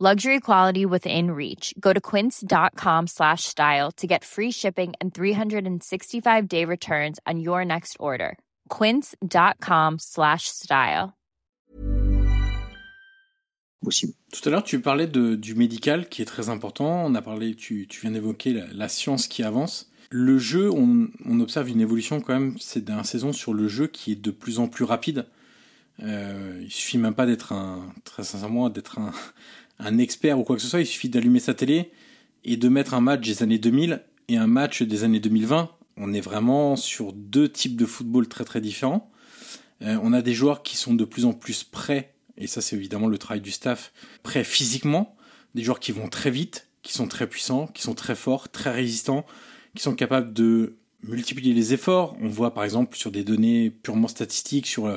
Luxury 0.00 0.40
quality 0.40 0.84
within 0.84 1.30
reach. 1.30 1.72
Go 1.78 1.92
to 1.92 2.00
quince.com 2.00 3.06
slash 3.06 3.44
style 3.44 3.92
to 3.92 4.08
get 4.08 4.24
free 4.24 4.50
shipping 4.50 4.92
and 5.00 5.14
365 5.14 6.48
day 6.48 6.64
returns 6.64 7.20
on 7.28 7.38
your 7.38 7.64
next 7.64 7.96
order. 8.00 8.36
Quince.com 8.70 10.00
slash 10.00 10.48
style. 10.48 11.12
Tout 14.32 14.48
à 14.48 14.50
l'heure, 14.50 14.64
tu 14.64 14.80
parlais 14.80 15.06
de, 15.06 15.36
du 15.36 15.54
médical 15.54 16.08
qui 16.08 16.22
est 16.22 16.24
très 16.24 16.48
important. 16.48 17.04
On 17.04 17.14
a 17.14 17.22
parlé, 17.22 17.54
tu, 17.54 17.86
tu 17.86 18.00
viens 18.00 18.10
d'évoquer 18.10 18.52
la, 18.52 18.66
la, 18.72 18.88
science 18.88 19.28
qui 19.28 19.44
avance. 19.44 19.92
Le 20.10 20.38
jeu, 20.38 20.72
on, 20.72 21.06
on, 21.24 21.38
observe 21.38 21.68
une 21.68 21.80
évolution 21.80 22.20
quand 22.20 22.32
même 22.32 22.58
ces 22.58 22.80
dernières 22.80 23.06
saisons 23.06 23.32
sur 23.32 23.54
le 23.54 23.68
jeu 23.68 23.86
qui 23.86 24.12
est 24.12 24.20
de 24.20 24.32
plus 24.32 24.58
en 24.58 24.66
plus 24.66 24.84
rapide. 24.84 25.26
Euh, 26.02 26.60
il 26.62 26.70
suffit 26.70 26.98
même 26.98 27.14
pas 27.14 27.26
d'être 27.26 27.52
un, 27.52 27.92
très 28.04 28.24
sincèrement, 28.24 28.70
d'être 28.70 28.98
un, 28.98 29.12
un 29.78 29.98
expert 29.98 30.38
ou 30.38 30.44
quoi 30.44 30.56
que 30.56 30.62
ce 30.62 30.68
soit, 30.68 30.80
il 30.80 30.86
suffit 30.86 31.08
d'allumer 31.08 31.40
sa 31.40 31.54
télé 31.54 31.90
et 32.44 32.56
de 32.56 32.68
mettre 32.68 32.94
un 32.94 33.00
match 33.00 33.26
des 33.26 33.42
années 33.42 33.58
2000 33.58 34.02
et 34.28 34.36
un 34.36 34.46
match 34.46 34.82
des 34.82 35.04
années 35.04 35.20
2020. 35.20 35.70
On 35.96 36.12
est 36.12 36.20
vraiment 36.20 36.76
sur 36.76 37.12
deux 37.12 37.48
types 37.48 37.76
de 37.76 37.86
football 37.86 38.28
très 38.28 38.44
très 38.44 38.60
différents. 38.60 39.10
Euh, 39.82 39.98
on 40.02 40.12
a 40.12 40.22
des 40.22 40.34
joueurs 40.34 40.62
qui 40.62 40.76
sont 40.76 40.94
de 40.94 41.04
plus 41.04 41.24
en 41.24 41.32
plus 41.32 41.64
prêts, 41.64 42.14
et 42.36 42.46
ça 42.46 42.60
c'est 42.60 42.76
évidemment 42.76 43.06
le 43.06 43.18
travail 43.18 43.40
du 43.40 43.50
staff, 43.50 43.92
prêts 44.22 44.44
physiquement, 44.44 45.16
des 45.54 45.62
joueurs 45.62 45.80
qui 45.80 45.92
vont 45.92 46.08
très 46.08 46.30
vite, 46.30 46.68
qui 46.82 46.92
sont 46.92 47.08
très 47.08 47.26
puissants, 47.26 47.66
qui 47.68 47.82
sont 47.82 47.94
très 47.94 48.14
forts, 48.14 48.50
très 48.50 48.70
résistants, 48.70 49.24
qui 49.74 49.82
sont 49.82 49.94
capables 49.94 50.32
de 50.32 50.76
multiplier 51.02 51.54
les 51.54 51.74
efforts. 51.74 52.16
On 52.20 52.28
voit 52.28 52.54
par 52.54 52.64
exemple 52.64 52.96
sur 52.96 53.10
des 53.10 53.24
données 53.24 53.70
purement 53.70 54.08
statistiques, 54.08 54.66
sur 54.66 54.86
euh, 54.86 54.96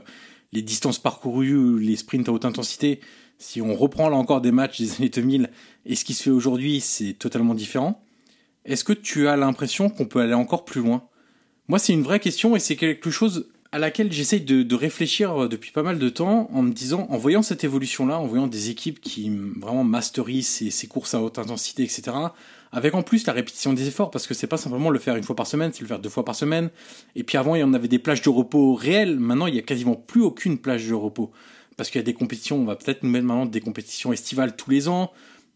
les 0.54 0.62
distances 0.62 1.00
parcourues, 1.00 1.80
les 1.80 1.96
sprints 1.96 2.30
à 2.30 2.32
haute 2.32 2.46
intensité, 2.46 3.02
si 3.38 3.62
on 3.62 3.76
reprend 3.76 4.10
là 4.10 4.18
encore 4.18 4.42
des 4.42 4.52
matchs 4.52 4.80
des 4.80 4.96
années 4.96 5.10
2000 5.10 5.50
et 5.86 5.96
ce 5.96 6.06
qui 6.06 6.14
se 6.14 6.24
fait 6.24 6.30
aujourd'hui, 6.30 6.82
c'est 6.82 7.14
totalement 7.14 7.54
différent. 7.54 8.04
Est-ce 8.66 8.84
que 8.84 8.94
tu 8.94 9.28
as 9.28 9.38
l'impression 9.38 9.90
qu'on 9.90 10.06
peut 10.06 10.20
aller 10.20 10.34
encore 10.34 10.66
plus 10.66 10.82
loin? 10.82 11.04
Moi, 11.68 11.80
c'est 11.80 11.94
une 11.94 12.04
vraie 12.04 12.20
question 12.20 12.56
et 12.56 12.60
c'est 12.60 12.76
quelque 12.76 13.10
chose 13.10 13.48
à 13.72 13.80
laquelle 13.80 14.12
j'essaye 14.12 14.42
de, 14.42 14.76
réfléchir 14.76 15.50
depuis 15.50 15.72
pas 15.72 15.84
mal 15.84 16.00
de 16.00 16.10
temps 16.10 16.50
en 16.54 16.62
me 16.62 16.72
disant, 16.72 17.06
en 17.10 17.18
voyant 17.18 17.42
cette 17.42 17.64
évolution-là, 17.64 18.18
en 18.18 18.26
voyant 18.26 18.48
des 18.48 18.70
équipes 18.70 19.02
qui 19.02 19.30
vraiment 19.58 19.84
masterisent 19.84 20.48
ces, 20.48 20.72
ces 20.72 20.88
courses 20.88 21.14
à 21.14 21.22
haute 21.22 21.38
intensité, 21.38 21.84
etc., 21.84 22.12
avec 22.72 22.96
en 22.96 23.04
plus 23.04 23.26
la 23.26 23.34
répétition 23.34 23.74
des 23.74 23.88
efforts, 23.88 24.12
parce 24.12 24.28
que 24.28 24.34
c'est 24.34 24.48
pas 24.48 24.58
simplement 24.58 24.90
le 24.90 25.00
faire 25.00 25.16
une 25.16 25.24
fois 25.24 25.36
par 25.36 25.48
semaine, 25.48 25.72
c'est 25.74 25.82
le 25.82 25.88
faire 25.88 26.00
deux 26.00 26.10
fois 26.10 26.26
par 26.26 26.36
semaine. 26.36 26.70
Et 27.16 27.24
puis 27.24 27.38
avant, 27.38 27.56
il 27.56 27.60
y 27.60 27.64
en 27.64 27.74
avait 27.74 27.88
des 27.88 28.00
plages 28.00 28.22
de 28.22 28.30
repos 28.30 28.74
réelles, 28.74 29.20
maintenant 29.20 29.48
il 29.48 29.56
y 29.56 29.60
a 29.60 29.62
quasiment 29.62 29.96
plus 29.96 30.22
aucune 30.22 30.58
plage 30.58 30.88
de 30.88 30.94
repos 30.94 31.32
parce 31.78 31.90
qu'il 31.90 32.00
y 32.00 32.04
a 32.04 32.06
des 32.06 32.14
compétitions, 32.14 32.58
on 32.58 32.66
va 32.66 32.76
peut-être 32.76 33.04
nous 33.04 33.10
mettre 33.10 33.26
maintenant 33.26 33.46
des 33.46 33.62
compétitions 33.62 34.12
estivales 34.12 34.56
tous 34.56 34.72
les 34.72 34.90
ans, 34.90 35.12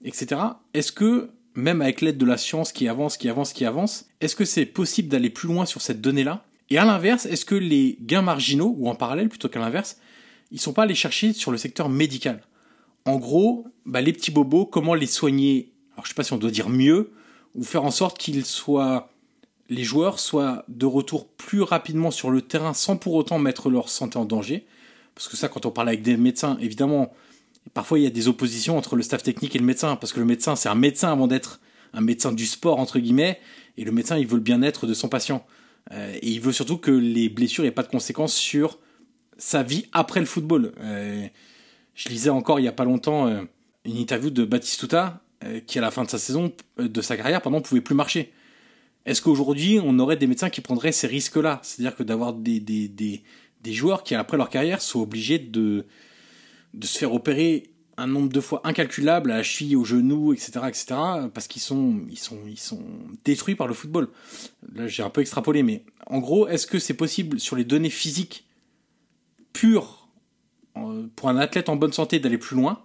etc. 0.05 0.39
Est-ce 0.73 0.91
que, 0.91 1.31
même 1.55 1.81
avec 1.81 2.01
l'aide 2.01 2.17
de 2.17 2.25
la 2.25 2.37
science 2.37 2.71
qui 2.71 2.87
avance, 2.87 3.17
qui 3.17 3.27
avance, 3.27 3.53
qui 3.53 3.65
avance, 3.65 4.05
est-ce 4.21 4.35
que 4.35 4.45
c'est 4.45 4.67
possible 4.67 5.09
d'aller 5.09 5.31
plus 5.31 5.47
loin 5.47 5.65
sur 5.65 5.81
cette 5.81 5.99
donnée-là? 5.99 6.45
Et 6.69 6.77
à 6.77 6.85
l'inverse, 6.85 7.25
est-ce 7.25 7.43
que 7.43 7.55
les 7.55 7.97
gains 8.01 8.21
marginaux, 8.21 8.75
ou 8.77 8.87
en 8.87 8.95
parallèle 8.95 9.29
plutôt 9.29 9.49
qu'à 9.49 9.59
l'inverse, 9.59 9.97
ils 10.51 10.61
sont 10.61 10.73
pas 10.73 10.83
allés 10.83 10.95
chercher 10.95 11.33
sur 11.33 11.51
le 11.51 11.57
secteur 11.57 11.89
médical? 11.89 12.43
En 13.05 13.17
gros, 13.17 13.67
bah, 13.85 13.99
les 13.99 14.13
petits 14.13 14.31
bobos, 14.31 14.67
comment 14.67 14.93
les 14.93 15.07
soigner? 15.07 15.71
Alors 15.93 16.05
je 16.05 16.09
sais 16.09 16.15
pas 16.15 16.23
si 16.23 16.33
on 16.33 16.37
doit 16.37 16.51
dire 16.51 16.69
mieux, 16.69 17.11
ou 17.55 17.63
faire 17.63 17.83
en 17.83 17.91
sorte 17.91 18.17
qu'ils 18.17 18.45
soient 18.45 19.09
les 19.69 19.83
joueurs 19.85 20.19
soient 20.19 20.65
de 20.67 20.85
retour 20.85 21.29
plus 21.29 21.61
rapidement 21.61 22.11
sur 22.11 22.29
le 22.29 22.41
terrain 22.41 22.73
sans 22.73 22.97
pour 22.97 23.13
autant 23.13 23.39
mettre 23.39 23.69
leur 23.69 23.87
santé 23.87 24.17
en 24.17 24.25
danger 24.25 24.65
parce 25.15 25.27
que 25.27 25.37
ça, 25.37 25.49
quand 25.49 25.65
on 25.65 25.71
parle 25.71 25.89
avec 25.89 26.01
des 26.01 26.17
médecins, 26.17 26.57
évidemment, 26.61 27.13
parfois 27.73 27.99
il 27.99 28.03
y 28.03 28.07
a 28.07 28.11
des 28.11 28.27
oppositions 28.27 28.77
entre 28.77 28.95
le 28.95 29.03
staff 29.03 29.23
technique 29.23 29.55
et 29.55 29.59
le 29.59 29.65
médecin, 29.65 29.95
parce 29.95 30.13
que 30.13 30.19
le 30.19 30.25
médecin, 30.25 30.55
c'est 30.55 30.69
un 30.69 30.75
médecin 30.75 31.11
avant 31.11 31.27
d'être 31.27 31.59
un 31.93 32.01
médecin 32.01 32.31
du 32.31 32.45
sport, 32.45 32.79
entre 32.79 32.99
guillemets, 32.99 33.39
et 33.77 33.83
le 33.83 33.91
médecin, 33.91 34.17
il 34.17 34.27
veut 34.27 34.35
le 34.35 34.41
bien-être 34.41 34.87
de 34.87 34.93
son 34.93 35.09
patient. 35.09 35.45
Euh, 35.91 36.13
et 36.21 36.29
il 36.29 36.39
veut 36.39 36.51
surtout 36.51 36.77
que 36.77 36.91
les 36.91 37.29
blessures 37.29 37.63
n'aient 37.63 37.71
pas 37.71 37.83
de 37.83 37.89
conséquences 37.89 38.33
sur 38.33 38.79
sa 39.37 39.63
vie 39.63 39.87
après 39.91 40.19
le 40.19 40.25
football. 40.25 40.73
Euh, 40.79 41.27
je 41.95 42.09
lisais 42.09 42.29
encore 42.29 42.59
il 42.59 42.63
n'y 42.63 42.67
a 42.67 42.73
pas 42.73 42.85
longtemps 42.85 43.27
euh, 43.27 43.41
une 43.85 43.97
interview 43.97 44.29
de 44.29 44.45
Batistuta, 44.45 45.21
qui 45.65 45.79
à 45.79 45.81
la 45.81 45.89
fin 45.89 46.03
de 46.03 46.09
sa 46.09 46.19
saison, 46.19 46.53
de 46.77 47.01
sa 47.01 47.17
carrière, 47.17 47.41
pardon, 47.41 47.61
pouvait 47.61 47.81
plus 47.81 47.95
marcher. 47.95 48.31
Est-ce 49.07 49.23
qu'aujourd'hui, 49.23 49.79
on 49.83 49.97
aurait 49.97 50.15
des 50.15 50.27
médecins 50.27 50.51
qui 50.51 50.61
prendraient 50.61 50.91
ces 50.91 51.07
risques-là? 51.07 51.59
C'est-à-dire 51.63 51.95
que 51.95 52.03
d'avoir 52.03 52.33
des, 52.33 52.59
des, 52.59 53.23
des 53.63 53.73
joueurs 53.73 54.03
qui, 54.03 54.15
après 54.15 54.37
leur 54.37 54.49
carrière, 54.49 54.81
sont 54.81 55.01
obligés 55.01 55.39
de, 55.39 55.85
de 56.73 56.85
se 56.85 56.97
faire 56.97 57.13
opérer 57.13 57.71
un 57.97 58.07
nombre 58.07 58.29
de 58.29 58.39
fois 58.41 58.61
incalculable 58.63 59.31
à 59.31 59.37
la 59.37 59.43
cheville, 59.43 59.75
au 59.75 59.85
genou, 59.85 60.33
etc., 60.33 60.51
etc., 60.67 60.85
parce 61.33 61.47
qu'ils 61.47 61.61
sont, 61.61 62.01
ils 62.09 62.17
sont, 62.17 62.39
ils 62.47 62.59
sont 62.59 62.83
détruits 63.23 63.55
par 63.55 63.67
le 63.67 63.73
football. 63.73 64.09
Là, 64.73 64.87
j'ai 64.87 65.03
un 65.03 65.09
peu 65.09 65.21
extrapolé, 65.21 65.61
mais 65.61 65.83
en 66.07 66.19
gros, 66.19 66.47
est-ce 66.47 66.65
que 66.67 66.79
c'est 66.79 66.95
possible 66.95 67.39
sur 67.39 67.55
les 67.55 67.63
données 67.63 67.89
physiques 67.89 68.45
pures 69.53 70.07
pour 71.15 71.29
un 71.29 71.37
athlète 71.37 71.69
en 71.69 71.75
bonne 71.75 71.93
santé 71.93 72.19
d'aller 72.19 72.37
plus 72.37 72.55
loin? 72.55 72.83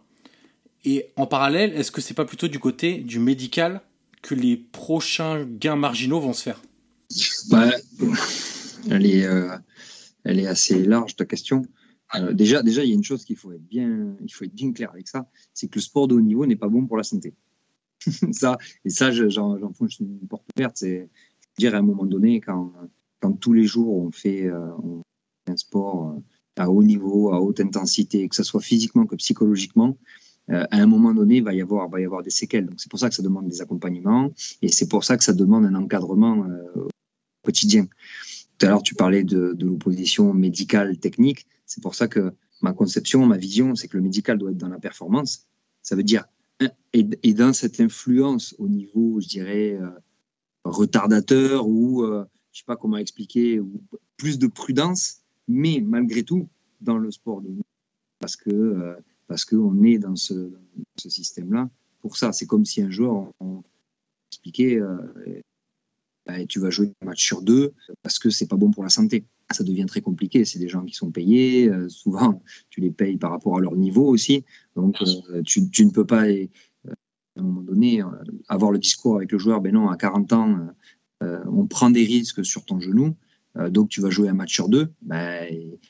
Et 0.84 1.06
en 1.16 1.26
parallèle, 1.26 1.72
est-ce 1.74 1.90
que 1.90 2.00
c'est 2.00 2.14
pas 2.14 2.24
plutôt 2.24 2.48
du 2.48 2.58
côté 2.58 2.98
du 2.98 3.18
médical 3.18 3.80
que 4.22 4.34
les 4.34 4.56
prochains 4.56 5.44
gains 5.44 5.76
marginaux 5.76 6.20
vont 6.20 6.32
se 6.32 6.42
faire? 6.42 6.60
Bah, 7.48 7.70
euh, 8.90 9.48
elle 10.26 10.40
est 10.40 10.46
assez 10.46 10.84
large 10.84 11.16
ta 11.16 11.24
question. 11.24 11.62
Euh, 12.14 12.32
déjà, 12.32 12.62
déjà, 12.62 12.84
il 12.84 12.90
y 12.90 12.92
a 12.92 12.94
une 12.94 13.04
chose 13.04 13.24
qu'il 13.24 13.36
faut 13.36 13.52
être 13.52 13.66
bien, 13.66 14.16
il 14.24 14.32
faut 14.32 14.44
être 14.44 14.54
bien 14.54 14.72
clair 14.72 14.90
avec 14.90 15.08
ça, 15.08 15.28
c'est 15.54 15.68
que 15.68 15.76
le 15.76 15.82
sport 15.82 16.08
de 16.08 16.14
haut 16.14 16.20
niveau 16.20 16.46
n'est 16.46 16.56
pas 16.56 16.68
bon 16.68 16.86
pour 16.86 16.96
la 16.96 17.04
santé. 17.04 17.34
ça, 18.32 18.58
et 18.84 18.90
ça, 18.90 19.10
j'enfonce 19.12 19.98
une 20.00 20.18
porte 20.28 20.44
ouverte. 20.56 20.76
C'est, 20.76 21.08
dire 21.58 21.74
à 21.74 21.78
un 21.78 21.82
moment 21.82 22.04
donné, 22.04 22.40
quand, 22.40 22.72
quand 23.20 23.32
tous 23.32 23.52
les 23.52 23.64
jours 23.64 23.96
on 23.96 24.10
fait, 24.10 24.46
euh, 24.46 24.68
un 25.46 25.56
sport 25.56 26.10
euh, 26.10 26.20
à 26.56 26.70
haut 26.70 26.82
niveau, 26.82 27.32
à 27.32 27.40
haute 27.40 27.60
intensité, 27.60 28.28
que 28.28 28.34
ce 28.34 28.42
soit 28.42 28.60
physiquement 28.60 29.06
que 29.06 29.16
psychologiquement, 29.16 29.96
à 30.48 30.76
un 30.76 30.86
moment 30.86 31.12
donné, 31.12 31.38
il 31.38 31.42
va 31.42 31.52
y 31.54 31.60
avoir, 31.60 31.88
va 31.88 32.00
y 32.00 32.04
avoir 32.04 32.22
des 32.22 32.30
séquelles. 32.30 32.66
Donc 32.66 32.76
c'est 32.78 32.88
pour 32.88 33.00
ça 33.00 33.08
que 33.08 33.16
ça 33.16 33.22
demande 33.22 33.48
des 33.48 33.60
accompagnements 33.60 34.30
et 34.62 34.68
c'est 34.68 34.86
pour 34.86 35.02
ça 35.02 35.16
que 35.16 35.24
ça 35.24 35.32
demande 35.32 35.64
un 35.64 35.74
encadrement 35.74 36.46
quotidien. 37.42 37.88
Tout 38.58 38.66
à 38.66 38.70
l'heure, 38.70 38.82
tu 38.82 38.94
parlais 38.94 39.24
de, 39.24 39.56
l'opposition 39.60 40.32
médicale 40.32 40.98
technique. 40.98 41.46
C'est 41.66 41.82
pour 41.82 41.94
ça 41.94 42.08
que 42.08 42.32
ma 42.62 42.72
conception, 42.72 43.26
ma 43.26 43.36
vision, 43.36 43.74
c'est 43.74 43.88
que 43.88 43.96
le 43.96 44.02
médical 44.02 44.38
doit 44.38 44.50
être 44.50 44.56
dans 44.56 44.68
la 44.68 44.78
performance. 44.78 45.46
Ça 45.82 45.94
veut 45.94 46.02
dire 46.02 46.24
et, 46.94 47.34
dans 47.34 47.52
cette 47.52 47.80
influence 47.80 48.54
au 48.58 48.68
niveau, 48.68 49.20
je 49.20 49.28
dirais, 49.28 49.74
euh, 49.74 49.90
retardateur 50.64 51.68
ou 51.68 52.02
euh, 52.02 52.24
je 52.52 52.60
sais 52.60 52.64
pas 52.64 52.76
comment 52.76 52.96
expliquer, 52.96 53.60
plus 54.16 54.38
de 54.38 54.46
prudence, 54.46 55.18
mais 55.48 55.82
malgré 55.84 56.22
tout 56.22 56.48
dans 56.80 56.96
le 56.96 57.10
sport 57.10 57.42
de 57.42 57.50
parce 58.18 58.36
que 58.36 58.50
euh, 58.50 58.94
parce 59.26 59.44
qu'on 59.44 59.82
est 59.82 59.98
dans 59.98 60.16
ce, 60.16 60.50
système-là. 60.96 61.68
Pour 62.00 62.16
ça, 62.16 62.32
c'est 62.32 62.46
comme 62.46 62.64
si 62.64 62.80
un 62.80 62.90
joueur 62.90 63.30
on, 63.40 63.62
expliquait 64.30 64.80
bah, 66.26 66.44
tu 66.46 66.58
vas 66.58 66.70
jouer 66.70 66.92
un 67.02 67.06
match 67.06 67.24
sur 67.24 67.40
deux 67.40 67.72
parce 68.02 68.18
que 68.18 68.30
c'est 68.30 68.48
pas 68.48 68.56
bon 68.56 68.70
pour 68.70 68.82
la 68.82 68.88
santé. 68.88 69.24
Ça 69.52 69.62
devient 69.62 69.86
très 69.86 70.00
compliqué. 70.00 70.44
C'est 70.44 70.58
des 70.58 70.68
gens 70.68 70.84
qui 70.84 70.94
sont 70.94 71.12
payés. 71.12 71.68
Euh, 71.68 71.88
souvent, 71.88 72.42
tu 72.68 72.80
les 72.80 72.90
payes 72.90 73.16
par 73.16 73.30
rapport 73.30 73.56
à 73.56 73.60
leur 73.60 73.76
niveau 73.76 74.06
aussi. 74.06 74.44
Donc, 74.74 75.00
euh, 75.02 75.42
tu, 75.42 75.70
tu, 75.70 75.86
ne 75.86 75.90
peux 75.90 76.04
pas, 76.04 76.26
euh, 76.26 76.46
à 77.36 77.40
un 77.40 77.42
moment 77.42 77.62
donné, 77.62 78.02
avoir 78.48 78.72
le 78.72 78.78
discours 78.78 79.16
avec 79.16 79.30
le 79.30 79.38
joueur. 79.38 79.60
Ben 79.60 79.72
non, 79.72 79.88
à 79.88 79.96
40 79.96 80.32
ans, 80.32 80.58
on 81.20 81.66
prend 81.66 81.90
des 81.90 82.04
risques 82.04 82.44
sur 82.44 82.64
ton 82.64 82.80
genou. 82.80 83.16
donc, 83.70 83.88
tu 83.88 84.00
vas 84.00 84.10
jouer 84.10 84.28
un 84.28 84.34
match 84.34 84.52
sur 84.52 84.68
deux. 84.68 84.88
Ben, 85.02 85.46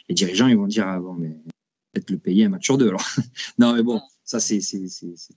les 0.09 0.15
dirigeants, 0.15 0.49
ils 0.49 0.57
vont 0.57 0.67
dire, 0.67 0.87
ah, 0.87 1.01
bon, 1.01 1.15
mais 1.15 1.39
peut-être 1.93 2.11
le 2.11 2.19
payer 2.19 2.45
un 2.45 2.51
match 2.51 2.65
sur 2.65 2.77
deux. 2.77 2.89
Alors. 2.89 3.07
non, 3.59 3.75
mais 3.75 3.83
bon, 3.83 4.03
ça, 4.25 4.39
c'est 4.39 4.61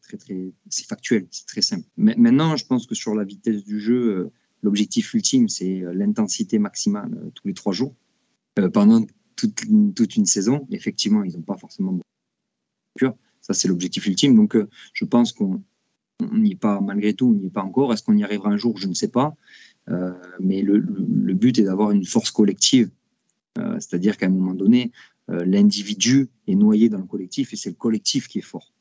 très, 0.02 0.18
très, 0.18 0.52
c'est 0.70 0.86
factuel, 0.88 1.28
c'est 1.32 1.46
très 1.46 1.62
simple. 1.62 1.88
Mais 1.96 2.16
maintenant, 2.18 2.58
je 2.58 2.66
pense 2.66 2.86
que 2.86 2.96
sur 2.96 3.16
la 3.16 3.24
vitesse 3.24 3.64
du 3.64 3.80
jeu, 3.80 4.32
l'objectif 4.62 5.14
ultime, 5.14 5.50
c'est 5.50 5.82
l'intensité 5.94 6.60
maximale 6.60 7.32
tous 7.36 7.48
les 7.48 7.54
trois 7.54 7.74
jours 7.74 7.96
pendant 8.74 9.06
toute, 9.36 10.16
une 10.16 10.26
saison. 10.26 10.68
Effectivement, 10.72 11.24
ils 11.24 11.34
n'ont 11.34 11.42
pas 11.42 11.58
forcément 11.58 11.94
beaucoup 11.94 13.16
Ça, 13.42 13.54
c'est 13.54 13.68
l'objectif 13.68 14.06
ultime. 14.06 14.36
Donc, 14.36 14.58
je 14.94 15.06
pense 15.06 15.32
qu'on 15.32 15.62
n'y 16.34 16.52
est 16.52 16.56
pas, 16.56 16.82
malgré 16.82 17.14
tout, 17.14 17.28
on 17.28 17.34
n'y 17.34 17.46
est 17.48 17.52
pas 17.52 17.64
encore. 17.64 17.94
Est-ce 17.94 18.04
qu'on 18.04 18.18
y 18.18 18.24
arrivera 18.24 18.50
un 18.50 18.58
jour? 18.58 18.78
Je 18.78 18.88
ne 18.88 18.94
sais 18.94 19.08
pas. 19.08 19.36
mais 20.40 20.62
le, 20.62 20.80
but 21.34 21.58
est 21.60 21.64
d'avoir 21.64 21.92
une 21.92 22.06
force 22.06 22.32
collective. 22.32 22.90
C'est-à-dire 23.56 24.18
qu'à 24.18 24.26
un 24.26 24.30
moment 24.30 24.54
donné, 24.54 24.92
l'individu 25.28 26.30
est 26.48 26.56
noyé 26.56 26.90
dans 26.90 26.98
le 26.98 27.06
collectif 27.06 27.54
et 27.54 27.56
c'est 27.56 27.70
le 27.70 27.76
collectif 27.76 28.28
qui 28.28 28.40
est 28.40 28.44
fort. 28.44 28.74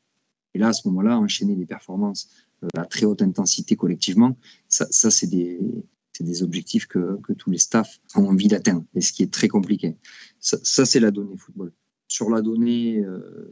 Et 0.59 0.61
là, 0.61 0.67
à 0.67 0.73
ce 0.73 0.85
moment-là, 0.89 1.17
enchaîner 1.17 1.55
des 1.55 1.65
performances 1.65 2.27
euh, 2.63 2.67
à 2.75 2.85
très 2.85 3.05
haute 3.05 3.21
intensité 3.21 3.77
collectivement, 3.77 4.37
ça, 4.67 4.87
c'est 5.09 5.27
des, 5.27 6.43
objectifs 6.43 6.85
que, 6.85 7.17
tous 7.37 7.49
les 7.49 7.57
staffs 7.57 8.01
ont 8.15 8.27
envie 8.27 8.49
d'atteindre, 8.49 8.83
et 8.93 8.99
ce 8.99 9.13
qui 9.13 9.23
est 9.23 9.31
très 9.31 9.47
compliqué. 9.47 9.95
Ça, 10.41 10.85
c'est 10.85 10.99
la 10.99 11.11
donnée 11.11 11.37
football. 11.37 11.71
Sur 12.09 12.29
la 12.29 12.41
donnée 12.41 12.99
euh, 12.99 13.49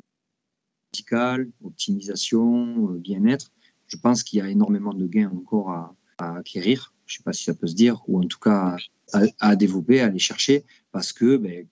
médicale, 0.91 1.49
optimisation, 1.63 2.91
euh, 2.91 2.97
bien-être, 2.97 3.53
je 3.87 3.95
pense 3.95 4.21
qu'il 4.21 4.39
y 4.39 4.41
a 4.41 4.49
énormément 4.49 4.93
de 4.93 5.07
gains 5.07 5.31
encore 5.33 5.69
à, 5.69 5.95
acquérir. 6.17 6.93
Je 7.05 7.13
ne 7.13 7.17
sais 7.19 7.23
pas 7.23 7.31
si 7.31 7.45
ça 7.45 7.53
peut 7.53 7.67
se 7.67 7.75
dire, 7.75 8.03
ou 8.09 8.19
en 8.19 8.27
tout 8.27 8.39
cas 8.39 8.75
à, 9.13 9.55
développer, 9.55 10.01
à 10.01 10.07
aller 10.07 10.19
chercher, 10.19 10.65
parce 10.91 11.13
que, 11.13 11.37
ben, 11.37 11.65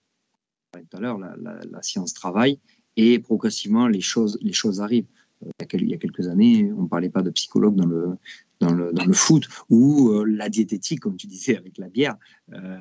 tout 0.71 0.95
à 0.95 1.01
l'heure, 1.01 1.17
la, 1.17 1.81
science 1.81 2.13
travaille 2.13 2.57
et 2.95 3.19
progressivement 3.19 3.89
les 3.89 3.99
choses 3.99 4.39
arrivent. 4.79 5.07
Il 5.73 5.89
y 5.89 5.93
a 5.93 5.97
quelques 5.97 6.27
années, 6.27 6.71
on 6.73 6.83
ne 6.83 6.87
parlait 6.87 7.09
pas 7.09 7.21
de 7.21 7.29
psychologue 7.29 7.75
dans 7.75 7.85
le, 7.85 8.17
dans 8.59 8.73
le, 8.73 9.13
foot, 9.13 9.47
ou 9.69 10.09
euh, 10.09 10.25
la 10.25 10.49
diététique, 10.49 11.01
comme 11.01 11.17
tu 11.17 11.27
disais, 11.27 11.57
avec 11.57 11.77
la 11.77 11.89
bière, 11.89 12.15
euh, 12.53 12.77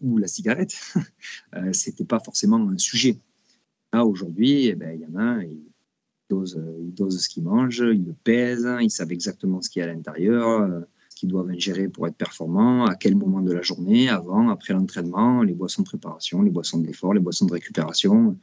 ou 0.00 0.18
la 0.18 0.26
cigarette, 0.26 0.74
euh, 1.54 1.72
c'était 1.72 2.04
pas 2.04 2.20
forcément 2.20 2.56
un 2.56 2.78
sujet. 2.78 3.18
Là, 3.92 4.04
aujourd'hui, 4.04 4.66
eh 4.66 4.74
ben, 4.74 4.92
il 4.94 5.00
y 5.00 5.06
en 5.06 5.20
a, 5.20 5.44
ils 5.44 5.62
dosent, 6.28 6.60
ils 6.80 6.94
dosent 6.94 7.20
ce 7.20 7.28
qu'ils 7.28 7.44
mangent, 7.44 7.84
ils 7.92 8.04
le 8.04 8.14
pèsent, 8.24 8.68
ils 8.80 8.90
savent 8.90 9.12
exactement 9.12 9.60
ce 9.62 9.68
qu'il 9.68 9.80
y 9.80 9.82
a 9.84 9.88
à 9.88 9.92
l'intérieur 9.92 10.84
qu'ils 11.16 11.28
doivent 11.28 11.50
ingérer 11.50 11.88
pour 11.88 12.06
être 12.06 12.16
performants, 12.16 12.86
à 12.86 12.94
quel 12.94 13.14
moment 13.14 13.42
de 13.42 13.52
la 13.52 13.60
journée, 13.60 14.08
avant, 14.08 14.48
après 14.48 14.72
l'entraînement, 14.72 15.42
les 15.42 15.52
boissons 15.52 15.82
de 15.82 15.86
préparation, 15.86 16.40
les 16.40 16.50
boissons 16.50 16.78
d'effort, 16.78 17.12
les 17.12 17.20
boissons 17.20 17.44
de 17.44 17.52
récupération. 17.52 18.38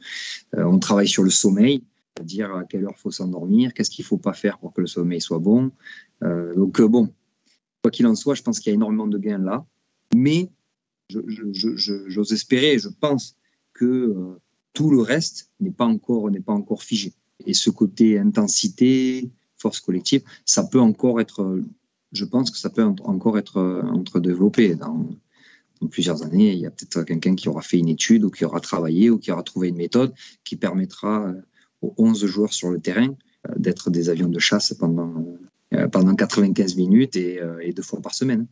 On 0.52 0.78
travaille 0.78 1.08
sur 1.08 1.24
le 1.24 1.30
sommeil, 1.30 1.82
c'est-à-dire 2.18 2.54
à 2.54 2.64
quelle 2.64 2.84
heure 2.84 2.98
faut 2.98 3.10
s'endormir, 3.10 3.72
qu'est-ce 3.72 3.90
qu'il 3.90 4.04
faut 4.04 4.18
pas 4.18 4.32
faire 4.32 4.58
pour 4.58 4.72
que 4.72 4.80
le 4.80 4.86
sommeil 4.86 5.20
soit 5.20 5.38
bon. 5.38 5.70
Euh, 6.22 6.54
donc 6.54 6.80
euh, 6.80 6.88
bon, 6.88 7.12
quoi 7.82 7.90
qu'il 7.90 8.06
en 8.06 8.16
soit, 8.16 8.34
je 8.34 8.42
pense 8.42 8.58
qu'il 8.58 8.70
y 8.70 8.72
a 8.72 8.74
énormément 8.74 9.06
de 9.06 9.18
gains 9.18 9.38
là, 9.38 9.64
mais 10.14 10.50
j'ose 11.08 12.32
espérer, 12.32 12.78
je 12.78 12.88
pense 12.88 13.36
que 13.72 14.36
tout 14.72 14.90
le 14.90 15.00
reste 15.00 15.50
n'est 15.60 15.70
pas 15.70 15.86
encore 15.86 16.30
n'est 16.30 16.40
pas 16.40 16.52
encore 16.52 16.82
figé. 16.82 17.14
Et 17.46 17.54
ce 17.54 17.70
côté 17.70 18.18
intensité, 18.18 19.30
force 19.56 19.80
collective, 19.80 20.22
ça 20.44 20.64
peut 20.64 20.80
encore 20.80 21.20
être 21.20 21.62
je 22.12 22.24
pense 22.24 22.50
que 22.50 22.58
ça 22.58 22.70
peut 22.70 22.82
encore 22.82 23.38
être 23.38 23.58
euh, 23.58 23.82
entre 23.82 24.20
développé 24.20 24.74
dans, 24.74 25.08
plusieurs 25.90 26.24
années. 26.24 26.52
Il 26.52 26.58
y 26.58 26.66
a 26.66 26.70
peut-être 26.70 27.04
quelqu'un 27.04 27.36
qui 27.36 27.48
aura 27.48 27.62
fait 27.62 27.78
une 27.78 27.88
étude 27.88 28.24
ou 28.24 28.30
qui 28.30 28.44
aura 28.44 28.58
travaillé 28.58 29.10
ou 29.10 29.18
qui 29.18 29.30
aura 29.30 29.44
trouvé 29.44 29.68
une 29.68 29.76
méthode 29.76 30.12
qui 30.42 30.56
permettra 30.56 31.28
euh, 31.28 31.40
aux 31.82 31.94
11 31.98 32.26
joueurs 32.26 32.52
sur 32.52 32.70
le 32.70 32.80
terrain 32.80 33.08
euh, 33.48 33.52
d'être 33.56 33.90
des 33.90 34.10
avions 34.10 34.28
de 34.28 34.38
chasse 34.38 34.74
pendant, 34.74 35.12
pendant 35.92 36.14
95 36.14 36.76
minutes 36.76 37.16
et, 37.16 37.40
et 37.62 37.72
deux 37.72 37.82
fois 37.82 38.00
par 38.00 38.14
semaine. 38.14 38.46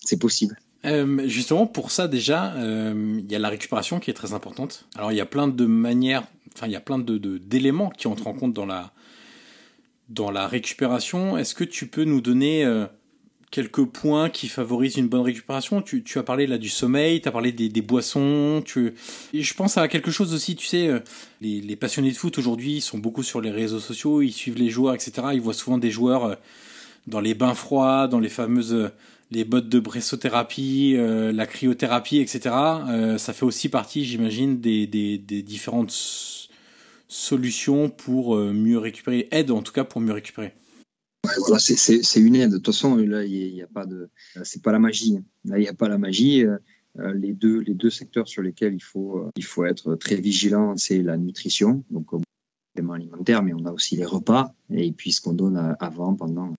C'est 0.00 0.18
possible. 0.18 0.56
Euh, 0.84 1.26
justement, 1.26 1.66
pour 1.66 1.90
ça 1.90 2.08
déjà, 2.08 2.54
euh, 2.54 3.20
il 3.24 3.30
y 3.30 3.34
a 3.34 3.38
la 3.38 3.48
récupération 3.48 4.00
qui 4.00 4.10
est 4.10 4.14
très 4.14 4.34
importante. 4.34 4.86
Alors 4.96 5.12
il 5.12 5.16
y 5.16 5.20
a 5.20 5.26
plein 5.26 5.48
de 5.48 5.66
manières, 5.66 6.24
enfin 6.54 6.66
il 6.66 6.72
y 6.72 6.76
a 6.76 6.80
plein 6.80 6.98
de 6.98 7.16
d'éléments 7.38 7.90
qui 7.90 8.06
entrent 8.06 8.26
en 8.26 8.34
compte 8.34 8.52
dans 8.52 8.66
la 8.66 8.92
dans 10.10 10.30
la 10.30 10.46
récupération, 10.46 11.38
est-ce 11.38 11.54
que 11.54 11.64
tu 11.64 11.86
peux 11.86 12.04
nous 12.04 12.20
donner 12.20 12.64
euh, 12.64 12.86
quelques 13.54 13.84
points 13.84 14.30
qui 14.30 14.48
favorisent 14.48 14.96
une 14.96 15.06
bonne 15.06 15.20
récupération 15.20 15.80
tu, 15.80 16.02
as 16.16 16.24
parlé 16.24 16.48
là 16.48 16.58
du 16.58 16.68
sommeil, 16.68 17.20
tu 17.20 17.28
as 17.28 17.30
parlé 17.30 17.52
des, 17.52 17.82
boissons. 17.82 18.62
Tu... 18.64 18.94
Et 19.32 19.42
je 19.42 19.54
pense 19.54 19.78
à 19.78 19.86
quelque 19.86 20.10
chose 20.10 20.34
aussi, 20.34 20.56
tu 20.56 20.66
sais, 20.66 20.88
euh, 20.88 20.98
les, 21.40 21.76
passionnés 21.76 22.10
de 22.10 22.16
foot 22.16 22.36
aujourd'hui 22.36 22.80
sont 22.80 22.98
beaucoup 22.98 23.22
sur 23.22 23.40
les 23.40 23.52
réseaux 23.52 23.78
sociaux, 23.78 24.22
ils 24.22 24.32
suivent 24.32 24.58
les 24.58 24.70
joueurs, 24.70 24.94
etc. 24.94 25.28
Ils 25.34 25.40
voient 25.40 25.54
souvent 25.54 25.78
des 25.78 25.92
joueurs 25.92 26.24
euh, 26.24 26.34
dans 27.06 27.20
les 27.20 27.34
bains 27.34 27.54
froids, 27.54 28.08
dans 28.08 28.18
les 28.18 28.28
fameuses 28.28 28.90
les 29.30 29.44
bottes 29.44 29.68
de 29.68 29.80
bréssothérapie, 29.80 30.96
la 30.96 31.46
cryothérapie, 31.46 32.18
etc. 32.18 32.54
ça 33.16 33.32
fait 33.32 33.44
aussi 33.44 33.68
partie, 33.68 34.04
j'imagine, 34.04 34.60
des, 34.60 34.86
des, 34.86 35.42
différentes 35.42 35.90
solution 37.08 37.90
pour 37.90 38.36
euh, 38.36 38.52
mieux 38.52 38.78
récupérer, 38.78 39.28
aide 39.30 39.50
en 39.50 39.62
tout 39.62 39.72
cas 39.72 39.84
pour 39.84 40.00
mieux 40.00 40.12
récupérer. 40.12 40.52
Voilà, 41.38 41.58
c'est 41.58 42.20
une 42.20 42.34
aide. 42.36 42.50
De 42.50 42.56
toute 42.56 42.66
façon, 42.66 42.96
là, 42.96 43.24
il 43.24 43.54
n'y 43.54 43.62
a, 43.62 43.66
pas 43.66 43.86
de, 43.86 44.08
c'est 44.42 44.62
pas 44.62 44.72
la 44.72 44.78
magie. 44.78 45.18
Là, 45.44 45.58
il 45.58 45.62
n'y 45.62 45.68
a 45.68 45.74
pas 45.74 45.88
la 45.88 45.98
magie. 45.98 46.44
Euh, 46.44 46.58
les 47.14 47.32
deux, 47.32 47.58
les 47.60 47.74
deux 47.74 47.90
secteurs 47.90 48.28
sur 48.28 48.42
lesquels 48.42 48.74
il 48.74 48.82
faut, 48.82 49.18
euh, 49.18 49.30
il 49.36 49.44
faut 49.44 49.64
être 49.64 49.96
très 49.96 50.16
vigilant, 50.16 50.76
c'est 50.76 51.02
la 51.02 51.16
nutrition, 51.16 51.84
donc 51.90 52.06
éléments 52.76 52.92
alimentaire, 52.92 53.42
mais 53.42 53.52
on 53.52 53.64
a 53.66 53.72
aussi 53.72 53.96
les 53.96 54.04
repas 54.04 54.54
et 54.70 54.92
puis 54.92 55.10
ce 55.12 55.20
qu'on 55.20 55.32
donne 55.32 55.76
avant, 55.80 56.14
pendant, 56.14 56.54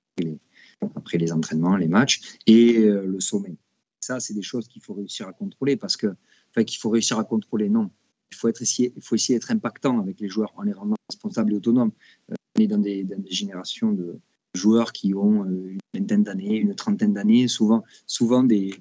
après 0.95 1.17
les 1.17 1.31
entraînements, 1.31 1.77
les 1.77 1.87
matchs 1.87 2.37
et 2.47 2.73
le 2.79 3.19
sommeil. 3.21 3.57
Ça, 4.01 4.19
c'est 4.19 4.33
des 4.33 4.41
choses 4.41 4.67
qu'il 4.67 4.81
faut 4.81 4.93
réussir 4.93 5.27
à 5.27 5.33
contrôler 5.33 5.77
parce 5.77 5.95
que, 5.95 6.07
enfin, 6.51 6.65
qu'il 6.65 6.79
faut 6.79 6.89
réussir 6.89 7.17
à 7.17 7.23
contrôler, 7.23 7.69
non 7.69 7.89
il 8.31 8.35
faut, 8.35 8.47
être 8.47 8.61
essayer, 8.61 8.93
il 8.95 9.01
faut 9.01 9.15
essayer 9.15 9.37
d'être 9.37 9.51
impactant 9.51 9.99
avec 9.99 10.19
les 10.19 10.29
joueurs 10.29 10.53
en 10.57 10.63
les 10.63 10.73
rendant 10.73 10.95
responsables 11.09 11.53
et 11.53 11.55
autonomes. 11.55 11.91
Euh, 12.31 12.35
on 12.57 12.61
est 12.61 12.67
dans 12.67 12.77
des 12.77 13.07
générations 13.29 13.91
de 13.91 14.19
joueurs 14.55 14.91
qui 14.91 15.13
ont 15.13 15.45
euh, 15.45 15.71
une 15.71 15.79
vingtaine 15.93 16.23
d'années, 16.23 16.55
une 16.55 16.75
trentaine 16.75 17.13
d'années, 17.13 17.47
souvent, 17.47 17.83
souvent 18.07 18.43
des, 18.43 18.73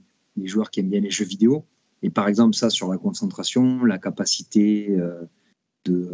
joueurs 0.42 0.70
qui 0.70 0.80
aiment 0.80 0.90
bien 0.90 1.00
les 1.00 1.10
jeux 1.10 1.24
vidéo. 1.24 1.64
Et 2.02 2.10
par 2.10 2.28
exemple, 2.28 2.54
ça 2.54 2.70
sur 2.70 2.88
la 2.90 2.98
concentration, 2.98 3.84
la 3.84 3.98
capacité 3.98 4.90
euh, 4.90 5.22
de 5.84 6.10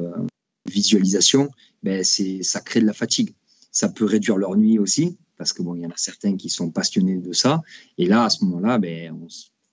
visualisation, 0.69 1.51
ben 1.83 2.05
ça 2.05 2.61
crée 2.61 2.81
de 2.81 2.87
la 2.87 2.93
fatigue. 2.93 3.35
Ça 3.73 3.89
peut 3.89 4.05
réduire 4.05 4.37
leur 4.37 4.57
nuit 4.57 4.79
aussi, 4.79 5.17
parce 5.37 5.53
que 5.53 5.63
bon, 5.63 5.75
y 5.75 5.87
en 5.87 5.91
a 5.91 5.97
certains 5.97 6.37
qui 6.37 6.49
sont 6.49 6.71
passionnés 6.71 7.17
de 7.17 7.33
ça. 7.33 7.63
Et 7.99 8.07
là, 8.07 8.25
à 8.25 8.31
ce 8.31 8.45
moment-là, 8.45 8.79
ben, 8.79 9.17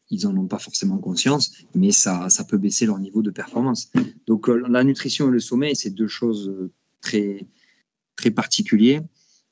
ils 0.09 0.27
en 0.27 0.35
ont 0.37 0.47
pas 0.47 0.59
forcément 0.59 0.97
conscience, 0.97 1.51
mais 1.75 1.91
ça, 1.91 2.29
ça 2.29 2.43
peut 2.43 2.57
baisser 2.57 2.85
leur 2.85 2.99
niveau 2.99 3.21
de 3.21 3.31
performance. 3.31 3.91
Donc 4.25 4.49
euh, 4.49 4.65
la 4.69 4.83
nutrition 4.83 5.27
et 5.27 5.31
le 5.31 5.39
sommeil, 5.39 5.75
c'est 5.75 5.89
deux 5.89 6.07
choses 6.07 6.49
euh, 6.49 6.71
très, 7.01 7.45
très 8.15 8.31
particulières 8.31 9.03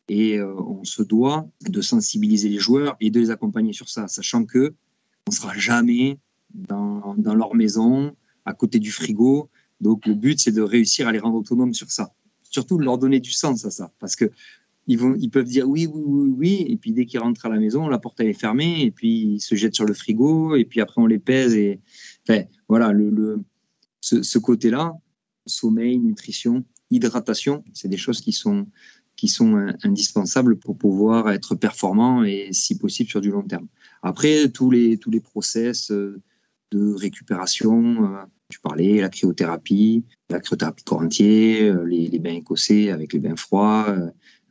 et 0.08 0.38
euh, 0.38 0.54
on 0.56 0.84
se 0.84 1.04
doit 1.04 1.48
de 1.68 1.82
sensibiliser 1.82 2.50
les 2.50 2.60
joueurs 2.60 2.96
et 3.00 3.10
de 3.10 3.20
les 3.20 3.32
accompagner 3.32 3.74
sur 3.74 3.90
ça, 3.90 4.08
sachant 4.08 4.46
que 4.46 4.74
on 5.28 5.32
sera 5.32 5.58
jamais 5.58 6.20
dans, 6.54 7.16
leur 7.18 7.56
maison, 7.56 8.16
à 8.46 8.54
côté 8.54 8.80
du 8.80 8.92
frigo. 8.92 9.50
Donc 9.82 10.06
le 10.06 10.14
but, 10.14 10.40
c'est 10.40 10.52
de 10.52 10.62
réussir 10.62 11.08
à 11.08 11.12
les 11.12 11.20
rendre 11.20 11.38
autonomes 11.38 11.74
sur 11.74 11.92
ça. 11.92 12.14
Surtout 12.44 12.78
de 12.78 12.84
leur 12.84 12.98
donner 12.98 13.20
du 13.20 13.32
sens 13.32 13.66
à 13.66 13.72
ça, 13.72 13.92
parce 14.00 14.16
que 14.16 14.32
ils, 14.88 15.00
vont, 15.00 15.16
ils 15.20 15.30
peuvent 15.30 15.48
dire 15.48 15.68
oui, 15.68 15.88
oui, 15.88 16.04
oui, 16.06 16.34
oui, 16.38 16.66
et 16.70 16.78
puis 16.78 16.94
dès 16.94 17.08
qu'ils 17.08 17.20
rentrent 17.20 17.48
à 17.48 17.50
la 17.50 17.60
maison, 17.60 17.88
la 17.88 17.98
porte 17.98 18.20
elle 18.20 18.28
est 18.28 18.40
fermée, 18.40 18.84
et 18.84 18.92
puis 18.92 19.34
ils 19.36 19.42
se 19.42 19.56
jettent 19.56 19.76
sur 19.76 19.86
le 19.86 19.96
frigo, 19.96 20.56
et 20.56 20.64
puis 20.64 20.80
après 20.80 21.02
on 21.02 21.08
les 21.08 21.20
pèse. 21.20 21.56
Et 21.56 21.82
voilà, 22.70 22.92
le, 22.92 23.10
le 23.10 23.44
ce 24.02 24.38
côté-là, 24.38 24.94
sommeil, 25.48 25.98
nutrition, 25.98 26.64
hydratation, 26.92 27.64
c'est 27.74 27.88
des 27.88 27.98
choses 27.98 28.22
qui 28.22 28.32
sont 28.32 28.68
sont 29.30 29.68
indispensables 29.84 30.58
pour 30.58 30.78
pouvoir 30.78 31.30
être 31.32 31.56
performant 31.56 32.24
et 32.24 32.50
si 32.52 32.78
possible 32.78 33.10
sur 33.10 33.22
du 33.22 33.32
long 33.32 33.44
terme. 33.44 33.68
Après 34.04 34.50
tous 34.50 34.70
les 34.70 34.98
tous 34.98 35.12
les 35.12 35.22
process 35.22 35.92
euh, 35.92 36.22
de 36.72 36.94
récupération, 36.94 38.04
euh, 38.04 38.24
tu 38.50 38.60
parlais 38.60 39.02
la 39.02 39.10
cryothérapie, 39.10 40.06
la 40.30 40.40
cryothérapie 40.40 40.84
corps 40.84 41.02
entier, 41.02 41.64
euh, 41.64 41.84
les, 41.84 42.20
bains 42.20 42.34
écossais 42.34 42.92
avec 42.92 43.14
les 43.14 43.20
bains 43.20 43.36
froids, 43.36 43.96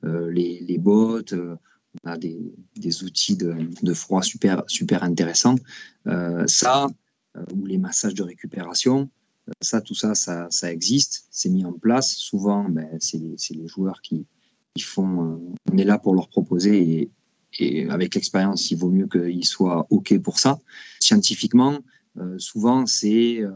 euh, 0.04 0.30
les, 0.30 0.78
bottes. 0.78 1.32
Euh, 1.32 1.56
on 2.02 2.10
a 2.10 2.18
des, 2.18 2.38
des 2.76 3.04
outils 3.04 3.36
de, 3.36 3.54
de, 3.82 3.94
froid 3.94 4.22
super, 4.22 4.64
super 4.66 5.02
intéressants. 5.02 5.56
Euh, 6.06 6.46
ça, 6.46 6.88
ou 7.52 7.66
les 7.66 7.78
massages 7.78 8.14
de 8.14 8.22
récupération, 8.22 9.08
ça, 9.60 9.80
tout 9.80 9.94
ça, 9.94 10.14
ça, 10.14 10.48
ça 10.50 10.72
existe, 10.72 11.26
c'est 11.30 11.48
mis 11.48 11.64
en 11.64 11.72
place. 11.72 12.14
Souvent, 12.14 12.68
ben, 12.68 12.88
c'est 13.00 13.18
les, 13.18 13.68
joueurs 13.68 14.00
qui, 14.02 14.26
font. 14.82 15.40
on 15.70 15.76
est 15.76 15.84
là 15.84 15.98
pour 15.98 16.14
leur 16.14 16.28
proposer 16.28 17.00
et, 17.00 17.10
et 17.58 17.88
avec 17.88 18.14
l'expérience, 18.14 18.70
il 18.70 18.78
vaut 18.78 18.90
mieux 18.90 19.06
qu'ils 19.06 19.44
soient 19.44 19.86
OK 19.90 20.18
pour 20.18 20.38
ça. 20.38 20.58
Scientifiquement, 21.00 21.78
euh, 22.18 22.38
souvent, 22.38 22.86
c'est 22.86 23.42
euh, 23.42 23.52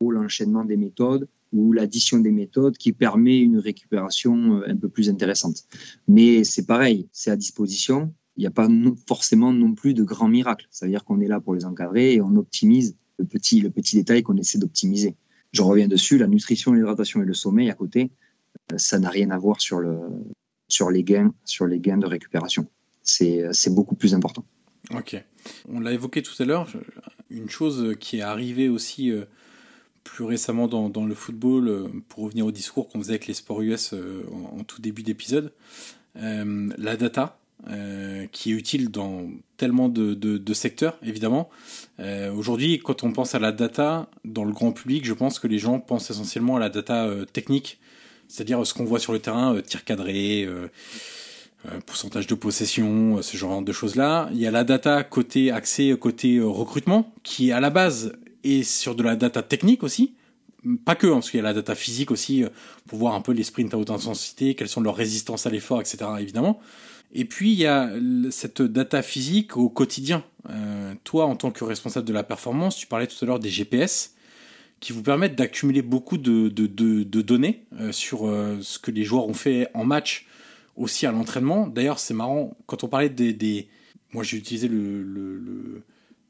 l'enchaînement 0.00 0.64
des 0.64 0.76
méthodes 0.76 1.28
ou 1.52 1.72
l'addition 1.72 2.18
des 2.18 2.30
méthodes 2.30 2.76
qui 2.76 2.92
permet 2.92 3.38
une 3.38 3.58
récupération 3.58 4.56
euh, 4.56 4.68
un 4.68 4.76
peu 4.76 4.88
plus 4.88 5.10
intéressante. 5.10 5.64
Mais 6.08 6.44
c'est 6.44 6.66
pareil, 6.66 7.08
c'est 7.12 7.30
à 7.30 7.36
disposition. 7.36 8.12
il 8.36 8.40
n'y 8.40 8.46
a 8.46 8.50
pas 8.50 8.68
forcément 9.06 9.52
non 9.52 9.74
plus 9.74 9.94
de 9.94 10.04
grands 10.04 10.28
miracles. 10.28 10.66
Ça 10.70 10.86
veut 10.86 10.92
dire 10.92 11.04
qu'on 11.04 11.20
est 11.20 11.28
là 11.28 11.40
pour 11.40 11.54
les 11.54 11.64
encadrer 11.64 12.14
et 12.14 12.20
on 12.20 12.36
optimise 12.36 12.96
le 13.18 13.24
petit, 13.24 13.60
le 13.60 13.70
petit 13.70 13.96
détail 13.96 14.22
qu'on 14.22 14.36
essaie 14.36 14.58
d'optimiser. 14.58 15.16
Je 15.52 15.62
reviens 15.62 15.88
dessus, 15.88 16.16
la 16.16 16.28
nutrition, 16.28 16.72
l'hydratation 16.72 17.22
et 17.22 17.26
le 17.26 17.34
sommeil 17.34 17.70
à 17.70 17.74
côté, 17.74 18.12
euh, 18.72 18.78
ça 18.78 18.98
n'a 18.98 19.10
rien 19.10 19.30
à 19.30 19.38
voir 19.38 19.60
sur, 19.60 19.80
le, 19.80 19.98
sur, 20.72 20.90
les 20.90 21.02
gains, 21.02 21.32
sur 21.44 21.66
les 21.66 21.80
gains 21.80 21.98
de 21.98 22.06
récupération. 22.06 22.66
C'est 23.02 23.74
beaucoup 23.74 23.94
plus 23.94 24.14
important. 24.14 24.44
Ok. 24.94 25.22
On 25.68 25.80
l'a 25.80 25.92
évoqué 25.92 26.22
tout 26.22 26.40
à 26.42 26.44
l'heure, 26.44 26.68
une 27.30 27.48
chose 27.48 27.94
qui 28.00 28.18
est 28.18 28.22
arrivée 28.22 28.68
aussi 28.68 29.10
euh, 29.10 29.24
plus 30.04 30.24
récemment 30.24 30.68
dans, 30.68 30.88
dans 30.88 31.04
le 31.04 31.14
football, 31.14 31.68
euh, 31.68 31.88
pour 32.08 32.24
revenir 32.24 32.46
au 32.46 32.50
discours 32.50 32.88
qu'on 32.88 32.98
faisait 32.98 33.12
avec 33.12 33.26
les 33.26 33.34
sports 33.34 33.62
US 33.62 33.94
en, 34.32 34.64
tout 34.64 34.80
début 34.80 35.02
d'épisode, 35.02 35.52
la 36.14 36.96
data. 36.96 37.38
qui 38.32 38.50
est 38.50 38.54
utile 38.54 38.90
dans 38.90 39.28
tellement 39.56 39.88
de, 39.88 40.14
de, 40.14 40.54
secteurs, 40.54 40.98
évidemment. 41.02 41.50
Aujourd'hui, 42.34 42.78
quand 42.78 43.04
on 43.04 43.12
pense 43.12 43.34
à 43.34 43.38
la 43.38 43.52
data, 43.52 44.10
dans 44.24 44.44
le 44.44 44.52
grand 44.52 44.72
public, 44.72 45.04
je 45.04 45.12
pense 45.12 45.38
que 45.38 45.46
les 45.46 45.58
gens 45.58 45.78
pensent 45.78 46.10
essentiellement 46.10 46.56
à 46.56 46.60
la 46.60 46.70
data 46.70 47.08
technique, 47.32 47.78
c'est-à-dire 48.30 48.64
ce 48.64 48.72
qu'on 48.72 48.84
voit 48.84 49.00
sur 49.00 49.12
le 49.12 49.18
terrain, 49.18 49.56
euh, 49.56 49.60
tir 49.60 49.84
cadré, 49.84 50.44
euh, 50.44 50.68
euh, 51.66 51.80
pourcentage 51.84 52.26
de 52.26 52.34
possession, 52.34 53.20
ce 53.22 53.36
genre 53.36 53.60
de 53.60 53.72
choses-là. 53.72 54.30
Il 54.32 54.38
y 54.38 54.46
a 54.46 54.50
la 54.50 54.64
data 54.64 55.02
côté 55.02 55.50
accès, 55.50 55.94
côté 55.98 56.40
recrutement, 56.40 57.12
qui 57.22 57.52
à 57.52 57.60
la 57.60 57.70
base 57.70 58.12
est 58.44 58.62
sur 58.62 58.94
de 58.94 59.02
la 59.02 59.16
data 59.16 59.42
technique 59.42 59.82
aussi. 59.82 60.14
Pas 60.84 60.94
que, 60.94 61.06
hein, 61.06 61.14
parce 61.14 61.30
qu'il 61.30 61.38
y 61.38 61.42
a 61.42 61.44
la 61.44 61.54
data 61.54 61.74
physique 61.74 62.10
aussi, 62.10 62.44
pour 62.86 62.98
voir 62.98 63.14
un 63.14 63.20
peu 63.20 63.32
les 63.32 63.42
sprints 63.42 63.74
à 63.74 63.78
haute 63.78 63.90
intensité, 63.90 64.54
quelles 64.54 64.68
sont 64.68 64.80
leurs 64.80 64.96
résistances 64.96 65.46
à 65.46 65.50
l'effort, 65.50 65.80
etc. 65.80 65.98
évidemment. 66.18 66.60
Et 67.12 67.24
puis 67.24 67.52
il 67.52 67.58
y 67.58 67.66
a 67.66 67.90
cette 68.30 68.62
data 68.62 69.02
physique 69.02 69.56
au 69.56 69.68
quotidien. 69.68 70.22
toi, 71.04 71.26
en 71.26 71.34
tant 71.34 71.50
que 71.50 71.64
responsable 71.64 72.06
de 72.06 72.12
la 72.12 72.22
performance, 72.22 72.76
tu 72.76 72.86
parlais 72.86 73.06
tout 73.06 73.16
à 73.22 73.26
l'heure 73.26 73.40
des 73.40 73.50
GPS 73.50 74.14
qui 74.80 74.92
vous 74.92 75.02
permettent 75.02 75.36
d'accumuler 75.36 75.82
beaucoup 75.82 76.16
de, 76.16 76.48
de, 76.48 77.22
données 77.22 77.66
euh, 77.78 77.92
sur 77.92 78.26
euh, 78.26 78.58
ce 78.62 78.78
que 78.78 78.90
les 78.90 79.04
joueurs 79.04 79.28
ont 79.28 79.34
fait 79.34 79.68
en 79.74 79.84
match, 79.84 80.26
aussi 80.76 81.06
à 81.06 81.12
l'entraînement. 81.12 81.66
D'ailleurs, 81.66 81.98
c'est 81.98 82.14
marrant, 82.14 82.56
quand 82.66 82.82
on 82.82 82.88
parlait 82.88 83.10
des... 83.10 83.68
Moi, 84.12 84.24
j'ai 84.24 84.38
utilisé 84.38 84.66
le, 84.66 85.84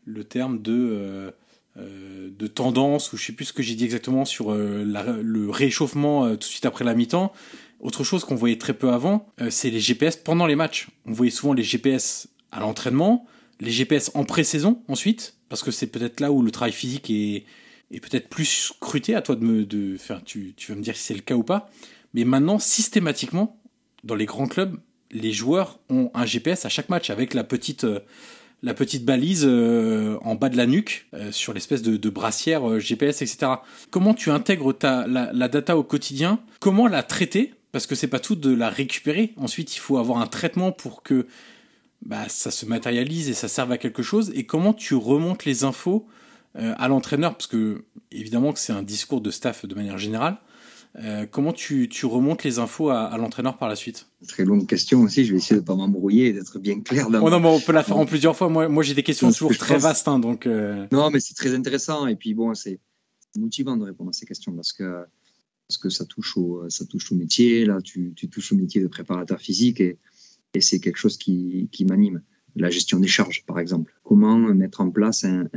le, 0.04 0.24
terme 0.24 0.60
de, 0.60 1.32
euh, 1.78 2.30
de 2.36 2.46
tendance, 2.46 3.12
ou 3.12 3.16
je 3.16 3.24
sais 3.24 3.32
plus 3.32 3.46
ce 3.46 3.52
que 3.52 3.62
j'ai 3.62 3.74
dit 3.74 3.84
exactement 3.84 4.24
sur 4.26 4.52
le 4.52 5.48
réchauffement 5.48 6.30
tout 6.32 6.36
de 6.36 6.44
suite 6.44 6.66
après 6.66 6.84
la 6.84 6.94
mi-temps. 6.94 7.32
Autre 7.78 8.04
chose 8.04 8.24
qu'on 8.24 8.34
voyait 8.34 8.58
très 8.58 8.74
peu 8.74 8.90
avant, 8.90 9.26
c'est 9.48 9.70
les 9.70 9.80
GPS 9.80 10.16
pendant 10.16 10.46
les 10.46 10.56
matchs. 10.56 10.88
On 11.06 11.12
voyait 11.12 11.30
souvent 11.30 11.54
les 11.54 11.62
GPS 11.62 12.28
à 12.52 12.60
l'entraînement, 12.60 13.26
les 13.60 13.70
GPS 13.70 14.10
en 14.12 14.24
pré-saison 14.24 14.82
ensuite, 14.88 15.36
parce 15.48 15.62
que 15.62 15.70
c'est 15.70 15.86
peut-être 15.86 16.20
là 16.20 16.32
où 16.32 16.42
le 16.42 16.50
travail 16.50 16.72
physique 16.72 17.08
est, 17.08 17.44
et 17.90 18.00
peut-être 18.00 18.28
plus 18.28 18.44
scruté, 18.44 19.14
à 19.14 19.22
toi 19.22 19.36
de 19.36 19.44
me 19.44 19.64
de 19.64 19.96
faire, 19.96 20.22
tu, 20.22 20.54
tu 20.56 20.72
vas 20.72 20.78
me 20.78 20.82
dire 20.82 20.96
si 20.96 21.04
c'est 21.04 21.14
le 21.14 21.20
cas 21.20 21.34
ou 21.34 21.42
pas, 21.42 21.70
mais 22.14 22.24
maintenant, 22.24 22.58
systématiquement, 22.58 23.60
dans 24.04 24.14
les 24.14 24.26
grands 24.26 24.46
clubs, 24.46 24.76
les 25.10 25.32
joueurs 25.32 25.80
ont 25.88 26.10
un 26.14 26.24
GPS 26.24 26.64
à 26.64 26.68
chaque 26.68 26.88
match 26.88 27.10
avec 27.10 27.34
la 27.34 27.44
petite, 27.44 27.84
euh, 27.84 28.00
la 28.62 28.74
petite 28.74 29.04
balise 29.04 29.44
euh, 29.44 30.18
en 30.22 30.34
bas 30.34 30.48
de 30.48 30.56
la 30.56 30.66
nuque 30.66 31.08
euh, 31.14 31.32
sur 31.32 31.52
l'espèce 31.52 31.82
de, 31.82 31.96
de 31.96 32.10
brassière 32.10 32.78
GPS, 32.78 33.22
etc. 33.22 33.52
Comment 33.90 34.14
tu 34.14 34.30
intègres 34.30 34.76
ta, 34.76 35.06
la, 35.06 35.32
la 35.32 35.48
data 35.48 35.76
au 35.76 35.82
quotidien? 35.82 36.40
Comment 36.60 36.86
la 36.86 37.02
traiter? 37.02 37.54
Parce 37.72 37.86
que 37.86 37.94
c'est 37.94 38.08
pas 38.08 38.20
tout 38.20 38.36
de 38.36 38.52
la 38.52 38.68
récupérer. 38.68 39.32
Ensuite, 39.36 39.76
il 39.76 39.78
faut 39.78 39.98
avoir 39.98 40.18
un 40.18 40.26
traitement 40.26 40.72
pour 40.72 41.02
que 41.02 41.26
bah, 42.02 42.28
ça 42.28 42.50
se 42.50 42.66
matérialise 42.66 43.28
et 43.28 43.34
ça 43.34 43.48
serve 43.48 43.72
à 43.72 43.78
quelque 43.78 44.02
chose. 44.02 44.32
Et 44.34 44.44
comment 44.44 44.72
tu 44.72 44.94
remontes 44.94 45.44
les 45.44 45.64
infos 45.64 46.08
à 46.54 46.88
l'entraîneur, 46.88 47.32
parce 47.32 47.46
que 47.46 47.84
évidemment 48.10 48.52
que 48.52 48.58
c'est 48.58 48.72
un 48.72 48.82
discours 48.82 49.20
de 49.20 49.30
staff 49.30 49.66
de 49.66 49.74
manière 49.74 49.98
générale. 49.98 50.38
Euh, 50.98 51.24
comment 51.24 51.52
tu, 51.52 51.88
tu, 51.88 52.04
remontes 52.06 52.42
les 52.42 52.58
infos 52.58 52.90
à, 52.90 53.04
à 53.04 53.16
l'entraîneur 53.16 53.56
par 53.58 53.68
la 53.68 53.76
suite? 53.76 54.08
Très 54.26 54.44
longue 54.44 54.66
question 54.66 55.02
aussi, 55.02 55.24
je 55.24 55.32
vais 55.32 55.38
essayer 55.38 55.60
de 55.60 55.64
pas 55.64 55.76
m'embrouiller 55.76 56.28
et 56.28 56.32
d'être 56.32 56.58
bien 56.58 56.80
clair. 56.80 57.08
Dans 57.10 57.24
oh 57.24 57.30
non, 57.30 57.38
mais 57.38 57.48
on 57.48 57.60
peut 57.60 57.72
la 57.72 57.84
faire 57.84 57.96
en 57.96 58.06
plusieurs 58.06 58.36
fois. 58.36 58.48
Moi, 58.48 58.68
moi 58.68 58.82
j'ai 58.82 58.94
des 58.94 59.04
questions 59.04 59.30
toujours 59.30 59.56
très 59.56 59.78
vastes, 59.78 60.08
hein, 60.08 60.18
donc. 60.18 60.46
Euh... 60.46 60.86
Non, 60.90 61.10
mais 61.10 61.20
c'est 61.20 61.34
très 61.34 61.54
intéressant 61.54 62.08
et 62.08 62.16
puis 62.16 62.34
bon, 62.34 62.54
c'est 62.54 62.80
motivant 63.36 63.76
de 63.76 63.84
répondre 63.84 64.10
à 64.10 64.12
ces 64.12 64.26
questions 64.26 64.52
parce 64.52 64.72
que 64.72 65.04
parce 65.68 65.78
que 65.78 65.90
ça 65.90 66.04
touche 66.04 66.36
au 66.36 66.68
ça 66.68 66.84
touche 66.84 67.12
au 67.12 67.14
métier. 67.14 67.64
Là, 67.64 67.78
tu, 67.80 68.12
tu 68.16 68.28
touches 68.28 68.52
au 68.52 68.56
métier 68.56 68.82
de 68.82 68.88
préparateur 68.88 69.40
physique 69.40 69.80
et, 69.80 69.98
et 70.54 70.60
c'est 70.60 70.80
quelque 70.80 70.96
chose 70.96 71.16
qui, 71.16 71.68
qui 71.70 71.84
m'anime 71.84 72.20
la 72.56 72.70
gestion 72.70 73.00
des 73.00 73.08
charges, 73.08 73.44
par 73.46 73.58
exemple. 73.58 73.92
Comment 74.02 74.38
mettre 74.38 74.80
en 74.80 74.90
place 74.90 75.24
un, 75.24 75.48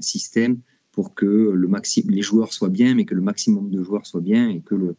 système 0.00 0.60
pour 0.90 1.14
que 1.14 1.26
le 1.26 1.68
les 2.08 2.22
joueurs 2.22 2.52
soient 2.52 2.68
bien, 2.68 2.94
mais 2.94 3.04
que 3.04 3.14
le 3.14 3.22
maximum 3.22 3.70
de 3.70 3.82
joueurs 3.82 4.06
soient 4.06 4.20
bien 4.20 4.48
et 4.48 4.60
que 4.60 4.74
le, 4.74 4.96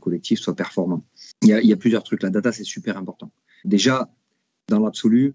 collectif 0.00 0.38
soit 0.38 0.54
performant. 0.54 1.04
Il 1.42 1.48
y, 1.48 1.52
a, 1.52 1.60
il 1.60 1.68
y, 1.68 1.72
a, 1.72 1.76
plusieurs 1.76 2.04
trucs. 2.04 2.22
La 2.22 2.30
data, 2.30 2.52
c'est 2.52 2.64
super 2.64 2.96
important. 2.96 3.32
Déjà, 3.64 4.12
dans 4.68 4.78
l'absolu, 4.78 5.34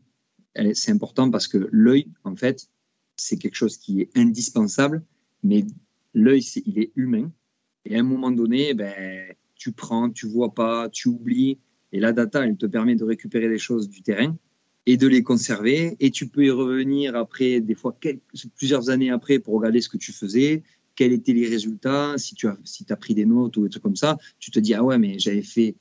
c'est 0.74 0.92
important 0.92 1.30
parce 1.30 1.48
que 1.48 1.68
l'œil, 1.72 2.08
en 2.24 2.36
fait, 2.36 2.70
c'est 3.18 3.38
quelque 3.38 3.56
chose 3.56 3.78
qui 3.78 4.02
est 4.02 4.18
indispensable, 4.18 5.04
mais 5.44 5.66
l'œil, 6.14 6.42
il 6.66 6.80
est 6.80 6.92
humain. 6.96 7.32
Et 7.86 7.96
à 7.96 8.00
un 8.00 8.04
moment 8.04 8.32
donné, 8.32 8.74
ben, 8.74 9.36
tu 9.56 9.72
prends, 9.72 10.10
tu 10.10 10.28
vois 10.28 10.54
pas, 10.54 10.90
tu 10.90 11.10
oublies. 11.10 11.60
Et 11.92 12.00
la 12.00 12.12
data, 12.12 12.46
elle 12.46 12.58
te 12.58 12.66
permet 12.66 12.96
de 12.96 13.04
récupérer 13.04 13.50
des 13.50 13.58
choses 13.58 13.90
du 13.90 14.02
terrain 14.02 14.38
et 14.88 14.98
de 14.98 15.06
les 15.06 15.22
conserver. 15.22 15.96
Et 16.00 16.10
tu 16.10 16.28
peux 16.28 16.46
y 16.46 16.50
revenir 16.50 17.16
après, 17.16 17.60
des 17.60 17.76
fois 17.76 17.96
plusieurs 18.56 18.90
années 18.90 19.12
après, 19.12 19.38
pour 19.38 19.56
regarder 19.56 19.82
ce 19.82 19.90
que 19.90 19.98
tu 19.98 20.14
faisais, 20.14 20.64
quels 20.96 21.12
étaient 21.12 21.34
les 21.34 21.48
résultats, 21.48 22.16
si 22.18 22.34
tu 22.34 22.48
as, 22.48 22.96
pris 22.96 23.14
des 23.14 23.26
notes 23.26 23.56
ou 23.58 23.66
des 23.66 23.70
trucs 23.70 23.84
comme 23.84 23.98
ça. 23.98 24.18
Tu 24.40 24.50
te 24.50 24.60
dis, 24.60 24.74
ah 24.74 24.84
ouais, 24.84 24.98
mais 24.98 25.20
j'avais 25.20 25.44
fait 25.44 25.76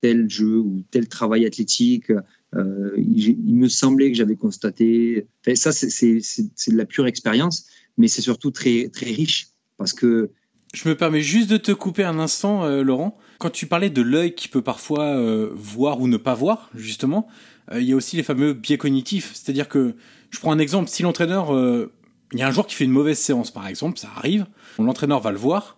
tel 0.00 0.30
jeu 0.30 0.58
ou 0.58 0.82
tel 0.90 1.08
travail 1.08 1.44
athlétique. 1.44 2.10
Euh, 2.54 2.90
il, 2.96 3.54
me 3.54 3.68
semblait 3.68 4.10
que 4.10 4.16
j'avais 4.16 4.36
constaté. 4.36 5.26
Ça, 5.54 5.72
c'est 5.72 5.90
de 6.14 6.76
la 6.76 6.86
pure 6.86 7.06
expérience, 7.06 7.66
mais 7.98 8.08
c'est 8.08 8.22
surtout 8.22 8.52
très, 8.52 8.88
très 8.88 9.06
riche 9.06 9.48
parce 9.76 9.92
que. 9.92 10.30
Je 10.72 10.88
me 10.88 10.96
permets 10.96 11.20
juste 11.20 11.50
de 11.50 11.58
te 11.58 11.72
couper 11.72 12.04
un 12.04 12.18
instant, 12.18 12.64
euh, 12.64 12.82
Laurent. 12.82 13.18
Quand 13.38 13.50
tu 13.50 13.66
parlais 13.66 13.90
de 13.90 14.00
l'œil 14.00 14.34
qui 14.34 14.48
peut 14.48 14.62
parfois 14.62 15.04
euh, 15.04 15.50
voir 15.52 16.00
ou 16.00 16.08
ne 16.08 16.16
pas 16.16 16.34
voir, 16.34 16.70
justement, 16.74 17.28
il 17.72 17.82
y 17.82 17.92
a 17.92 17.96
aussi 17.96 18.16
les 18.16 18.22
fameux 18.22 18.52
biais 18.52 18.78
cognitifs. 18.78 19.30
C'est-à-dire 19.34 19.68
que, 19.68 19.94
je 20.32 20.40
prends 20.40 20.50
un 20.50 20.58
exemple, 20.58 20.88
si 20.88 21.02
l'entraîneur, 21.02 21.54
euh, 21.54 21.92
il 22.32 22.38
y 22.38 22.42
a 22.42 22.48
un 22.48 22.50
joueur 22.50 22.66
qui 22.66 22.74
fait 22.74 22.84
une 22.84 22.90
mauvaise 22.90 23.18
séance, 23.18 23.50
par 23.50 23.68
exemple, 23.68 23.98
ça 23.98 24.08
arrive, 24.16 24.46
l'entraîneur 24.78 25.20
va 25.20 25.30
le 25.30 25.38
voir, 25.38 25.76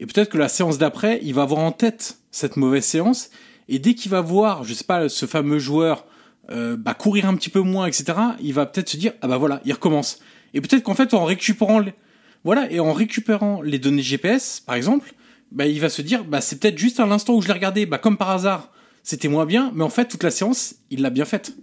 et 0.00 0.06
peut-être 0.06 0.28
que 0.30 0.38
la 0.38 0.48
séance 0.48 0.76
d'après, 0.76 1.20
il 1.22 1.32
va 1.32 1.42
avoir 1.42 1.60
en 1.60 1.72
tête 1.72 2.18
cette 2.32 2.56
mauvaise 2.56 2.84
séance, 2.84 3.30
et 3.68 3.78
dès 3.78 3.94
qu'il 3.94 4.10
va 4.10 4.20
voir, 4.20 4.64
je 4.64 4.74
sais 4.74 4.84
pas, 4.84 5.08
ce 5.08 5.26
fameux 5.26 5.60
joueur 5.60 6.04
euh, 6.50 6.76
bah, 6.76 6.94
courir 6.94 7.28
un 7.28 7.36
petit 7.36 7.50
peu 7.50 7.60
moins, 7.60 7.86
etc., 7.86 8.14
il 8.40 8.52
va 8.52 8.66
peut-être 8.66 8.90
se 8.90 8.96
dire, 8.96 9.12
ah 9.22 9.28
bah 9.28 9.38
voilà, 9.38 9.60
il 9.64 9.72
recommence. 9.72 10.18
Et 10.52 10.60
peut-être 10.60 10.82
qu'en 10.82 10.94
fait, 10.94 11.14
en 11.14 11.24
récupérant 11.24 11.78
les... 11.78 11.94
voilà, 12.42 12.70
et 12.70 12.80
en 12.80 12.92
récupérant 12.92 13.62
les 13.62 13.78
données 13.78 14.02
GPS, 14.02 14.60
par 14.60 14.74
exemple, 14.74 15.14
bah, 15.52 15.66
il 15.66 15.80
va 15.80 15.88
se 15.88 16.02
dire, 16.02 16.24
bah, 16.24 16.40
c'est 16.40 16.58
peut-être 16.58 16.78
juste 16.78 16.98
à 16.98 17.06
l'instant 17.06 17.34
où 17.34 17.42
je 17.42 17.46
l'ai 17.46 17.54
regardé, 17.54 17.86
bah, 17.86 17.98
comme 17.98 18.16
par 18.16 18.30
hasard, 18.30 18.72
c'était 19.04 19.28
moins 19.28 19.44
bien, 19.44 19.70
mais 19.74 19.84
en 19.84 19.90
fait, 19.90 20.08
toute 20.08 20.22
la 20.22 20.30
séance, 20.30 20.76
il 20.90 21.02
l'a 21.02 21.10
bien 21.10 21.26
faite. 21.26 21.54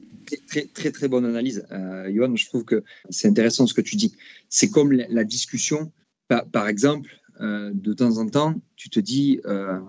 Très, 0.48 0.66
très, 0.66 0.92
très 0.92 1.08
bonne 1.08 1.26
analyse. 1.26 1.66
Euh, 1.72 2.10
Johan, 2.14 2.36
je 2.36 2.46
trouve 2.46 2.64
que 2.64 2.84
c'est 3.10 3.28
intéressant 3.28 3.66
ce 3.66 3.74
que 3.74 3.82
tu 3.82 3.96
dis. 3.96 4.14
C'est 4.48 4.70
comme 4.70 4.92
la, 4.92 5.24
discussion, 5.24 5.92
par, 6.28 6.68
exemple, 6.68 7.10
euh, 7.42 7.72
de 7.74 7.94
temps 7.94 8.20
en 8.20 8.30
temps, 8.30 8.56
tu 8.76 8.92
te 8.92 9.00
dis, 9.00 9.42
euh, 9.46 9.80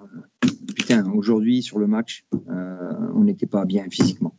putain, 0.75 1.09
aujourd'hui, 1.13 1.63
sur 1.63 1.79
le 1.79 1.87
match, 1.87 2.25
on 2.33 3.23
n'était 3.23 3.47
pas 3.47 3.67
bien 3.67 3.87
physiquement. 3.91 4.35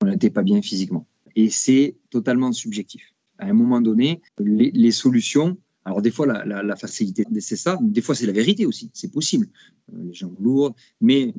On 0.00 0.06
n'était 0.06 0.30
pas 0.30 0.42
bien 0.42 0.62
physiquement. 0.62 1.06
Et 1.36 1.50
c'est 1.50 1.94
totalement 2.08 2.52
subjectif. 2.52 3.12
À 3.38 3.46
un 3.46 3.52
moment 3.52 3.82
donné, 3.82 4.22
les, 4.38 4.92
solutions, 4.92 5.58
alors 5.84 6.00
des 6.00 6.10
fois, 6.10 6.26
la, 6.26 6.62
la 6.62 6.76
facilité, 6.76 7.26
c'est 7.40 7.56
ça, 7.56 7.78
des 7.82 8.00
fois, 8.00 8.14
c'est 8.14 8.26
la 8.26 8.32
vérité 8.32 8.64
aussi, 8.64 8.90
c'est 8.94 9.12
possible. 9.12 9.48
les 9.92 10.14
jambes 10.14 10.36
lourdes, 10.40 10.74
mais 11.02 11.34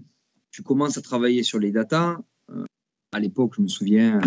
tu 0.55 0.63
commences 0.63 0.97
à 0.97 1.01
travailler 1.01 1.43
sur 1.43 1.59
les 1.59 1.73
datas. 1.73 2.17
Euh, 2.49 2.63
à 3.11 3.19
l'époque, 3.19 3.55
je 3.57 3.61
me 3.61 3.67
souviens, 3.67 4.21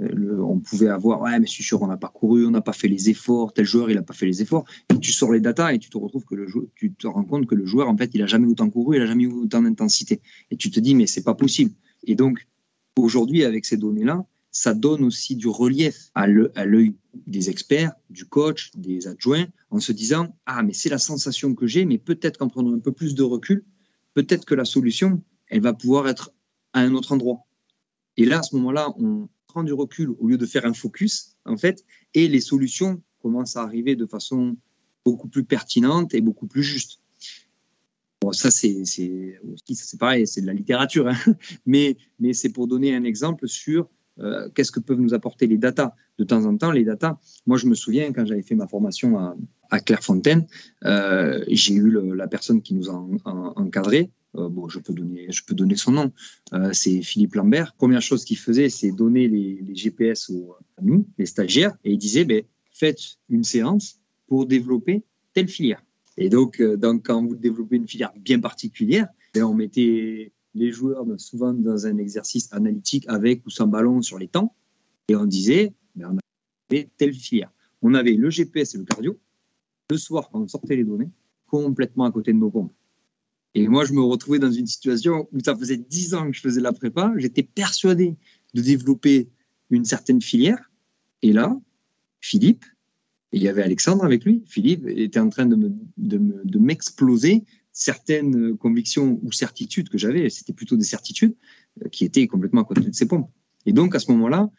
euh, 0.00 0.40
on 0.40 0.58
pouvait 0.58 0.88
avoir, 0.88 1.20
ouais, 1.20 1.38
mais 1.38 1.46
je 1.46 1.52
suis 1.52 1.62
sûr, 1.62 1.80
on 1.82 1.86
n'a 1.86 1.96
pas 1.96 2.08
couru, 2.08 2.44
on 2.46 2.50
n'a 2.50 2.62
pas 2.62 2.72
fait 2.72 2.88
les 2.88 3.10
efforts, 3.10 3.52
tel 3.52 3.64
joueur, 3.64 3.88
il 3.88 3.94
n'a 3.94 4.02
pas 4.02 4.12
fait 4.12 4.26
les 4.26 4.42
efforts. 4.42 4.64
Et 4.92 4.98
tu 4.98 5.12
sors 5.12 5.32
les 5.32 5.38
datas 5.38 5.72
et 5.72 5.78
tu 5.78 5.88
te 5.88 5.96
retrouves 5.98 6.24
que 6.24 6.34
le 6.34 6.48
tu 6.74 6.92
te 6.94 7.06
rends 7.06 7.22
compte 7.22 7.46
que 7.46 7.54
le 7.54 7.64
joueur, 7.64 7.88
en 7.88 7.96
fait, 7.96 8.10
il 8.14 8.22
a 8.22 8.26
jamais 8.26 8.48
autant 8.48 8.68
couru, 8.68 8.96
il 8.96 9.02
a 9.02 9.06
jamais 9.06 9.22
eu 9.22 9.32
autant 9.32 9.62
d'intensité. 9.62 10.20
Et 10.50 10.56
tu 10.56 10.68
te 10.72 10.80
dis, 10.80 10.96
mais 10.96 11.06
c'est 11.06 11.22
pas 11.22 11.34
possible. 11.34 11.70
Et 12.08 12.16
donc, 12.16 12.48
aujourd'hui, 12.96 13.44
avec 13.44 13.66
ces 13.66 13.76
données-là, 13.76 14.26
ça 14.50 14.74
donne 14.74 15.04
aussi 15.04 15.36
du 15.36 15.46
relief 15.46 16.10
à 16.16 16.26
l'œil 16.26 16.96
des 17.28 17.50
experts, 17.50 17.92
du 18.10 18.24
coach, 18.24 18.72
des 18.74 19.06
adjoints, 19.06 19.46
en 19.70 19.78
se 19.78 19.92
disant, 19.92 20.36
ah, 20.46 20.64
mais 20.64 20.72
c'est 20.72 20.88
la 20.88 20.98
sensation 20.98 21.54
que 21.54 21.68
j'ai, 21.68 21.84
mais 21.84 21.98
peut-être 21.98 22.36
qu'en 22.36 22.48
prenant 22.48 22.74
un 22.74 22.80
peu 22.80 22.90
plus 22.90 23.14
de 23.14 23.22
recul, 23.22 23.64
peut-être 24.14 24.46
que 24.46 24.56
la 24.56 24.64
solution, 24.64 25.22
elle 25.48 25.60
va 25.60 25.72
pouvoir 25.72 26.08
être 26.08 26.32
à 26.72 26.80
un 26.80 26.94
autre 26.94 27.12
endroit. 27.12 27.46
Et 28.16 28.24
là, 28.24 28.40
à 28.40 28.42
ce 28.42 28.54
moment-là, 28.56 28.92
on 28.98 29.28
prend 29.46 29.62
du 29.62 29.72
recul 29.72 30.10
au 30.18 30.28
lieu 30.28 30.38
de 30.38 30.46
faire 30.46 30.66
un 30.66 30.72
focus, 30.72 31.36
en 31.44 31.56
fait, 31.56 31.84
et 32.14 32.28
les 32.28 32.40
solutions 32.40 33.02
commencent 33.20 33.56
à 33.56 33.62
arriver 33.62 33.96
de 33.96 34.06
façon 34.06 34.56
beaucoup 35.04 35.28
plus 35.28 35.44
pertinente 35.44 36.14
et 36.14 36.20
beaucoup 36.20 36.46
plus 36.46 36.62
juste. 36.62 37.00
Bon, 38.20 38.32
ça, 38.32 38.50
c'est 38.50 38.84
c'est 38.84 39.98
pareil, 39.98 40.26
c'est 40.26 40.40
de 40.40 40.46
la 40.46 40.54
littérature, 40.54 41.08
hein. 41.08 41.16
mais, 41.66 41.96
c'est 42.32 42.48
pour 42.48 42.66
donner 42.66 42.94
un 42.94 43.04
exemple 43.04 43.46
sur 43.46 43.88
euh, 44.18 44.48
qu'est-ce 44.54 44.72
que 44.72 44.80
peuvent 44.80 45.00
nous 45.00 45.14
apporter 45.14 45.46
les 45.46 45.58
datas. 45.58 45.94
De 46.18 46.24
temps 46.24 46.46
en 46.46 46.56
temps, 46.56 46.72
les 46.72 46.84
datas, 46.84 47.18
moi 47.46 47.58
je 47.58 47.66
me 47.66 47.74
souviens 47.74 48.10
quand 48.14 48.24
j'avais 48.24 48.42
fait 48.42 48.54
ma 48.54 48.66
formation 48.66 49.36
à, 49.70 49.80
Clairefontaine, 49.80 50.46
euh, 50.84 51.44
j'ai 51.48 51.74
eu 51.74 51.90
la 52.14 52.26
personne 52.26 52.62
qui 52.62 52.72
nous 52.72 52.88
a 52.88 52.94
encadré. 53.56 54.10
Euh, 54.36 54.48
bon, 54.48 54.68
je 54.68 54.78
peux 54.78 54.92
donner, 54.92 55.26
je 55.30 55.42
peux 55.44 55.54
donner 55.54 55.76
son 55.76 55.92
nom. 55.92 56.12
Euh, 56.52 56.70
c'est 56.72 57.02
Philippe 57.02 57.34
Lambert. 57.34 57.74
Première 57.74 58.02
chose 58.02 58.24
qu'il 58.24 58.38
faisait, 58.38 58.68
c'est 58.68 58.92
donner 58.92 59.28
les, 59.28 59.74
GPS 59.74 60.30
à 60.76 60.82
nous, 60.82 61.06
les 61.18 61.26
stagiaires, 61.26 61.76
et 61.84 61.92
il 61.92 61.98
disait, 61.98 62.24
ben, 62.24 62.42
faites 62.72 63.18
une 63.28 63.44
séance 63.44 64.00
pour 64.26 64.46
développer 64.46 65.04
telle 65.32 65.48
filière. 65.48 65.82
Et 66.16 66.28
donc, 66.28 66.60
euh, 66.60 66.76
donc 66.76 67.06
quand 67.06 67.24
vous 67.24 67.36
développez 67.36 67.76
une 67.76 67.88
filière 67.88 68.12
bien 68.16 68.40
particulière, 68.40 69.08
ben, 69.34 69.44
on 69.44 69.54
mettait 69.54 70.32
les 70.54 70.72
joueurs 70.72 71.04
souvent 71.18 71.52
dans 71.52 71.86
un 71.86 71.98
exercice 71.98 72.52
analytique 72.52 73.04
avec 73.08 73.44
ou 73.46 73.50
sans 73.50 73.66
ballon 73.66 74.02
sur 74.02 74.18
les 74.18 74.28
temps, 74.28 74.54
et 75.08 75.16
on 75.16 75.26
disait, 75.26 75.74
ben, 75.94 76.10
on 76.12 76.18
avait 76.74 76.90
telle 76.96 77.12
filière. 77.12 77.50
On 77.82 77.94
avait 77.94 78.14
le 78.14 78.30
GPS 78.30 78.74
et 78.74 78.78
le 78.78 78.84
cardio. 78.84 79.18
Le 79.90 79.98
soir, 79.98 80.30
quand 80.30 80.40
on 80.40 80.48
sortait 80.48 80.76
les 80.76 80.84
données, 80.84 81.10
complètement 81.46 82.04
à 82.04 82.10
côté 82.10 82.32
de 82.32 82.38
nos 82.38 82.50
pompes. 82.50 82.72
Et 83.58 83.68
moi, 83.68 83.86
je 83.86 83.94
me 83.94 84.02
retrouvais 84.02 84.38
dans 84.38 84.52
une 84.52 84.66
situation 84.66 85.30
où 85.32 85.40
ça 85.42 85.56
faisait 85.56 85.78
dix 85.78 86.12
ans 86.12 86.30
que 86.30 86.36
je 86.36 86.42
faisais 86.42 86.60
la 86.60 86.74
prépa. 86.74 87.10
J'étais 87.16 87.42
persuadé 87.42 88.14
de 88.52 88.60
développer 88.60 89.30
une 89.70 89.86
certaine 89.86 90.20
filière. 90.20 90.70
Et 91.22 91.32
là, 91.32 91.58
Philippe, 92.20 92.66
il 93.32 93.42
y 93.42 93.48
avait 93.48 93.62
Alexandre 93.62 94.04
avec 94.04 94.26
lui, 94.26 94.42
Philippe 94.46 94.86
était 94.86 95.20
en 95.20 95.30
train 95.30 95.46
de, 95.46 95.56
me, 95.56 95.72
de, 95.96 96.58
m'exploser 96.58 97.44
certaines 97.72 98.58
convictions 98.58 99.18
ou 99.22 99.32
certitudes 99.32 99.88
que 99.88 99.96
j'avais. 99.96 100.28
C'était 100.28 100.52
plutôt 100.52 100.76
des 100.76 100.84
certitudes 100.84 101.34
euh, 101.82 101.88
qui 101.88 102.04
étaient 102.04 102.26
complètement 102.26 102.60
à 102.60 102.64
côté 102.64 102.82
de 102.82 102.94
ses 102.94 103.08
pompes. 103.08 103.30
Et 103.64 103.72
donc, 103.72 103.94
à 103.94 104.00
ce 104.00 104.12
moment-là, 104.12 104.50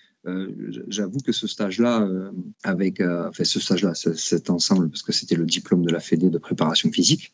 j'avoue 0.87 1.19
que 1.19 1.31
ce 1.31 1.47
stage-là, 1.47 2.01
euh, 2.01 2.31
avec, 2.63 2.99
euh, 2.99 3.29
enfin 3.29 3.43
ce 3.43 3.59
stage-là, 3.59 3.93
cet 3.95 4.49
ensemble, 4.49 4.89
parce 4.89 5.03
que 5.03 5.11
c'était 5.11 5.35
le 5.35 5.45
diplôme 5.45 5.85
de 5.85 5.91
la 5.91 5.99
Fédé 5.99 6.29
de 6.29 6.37
préparation 6.37 6.91
physique, 6.91 7.33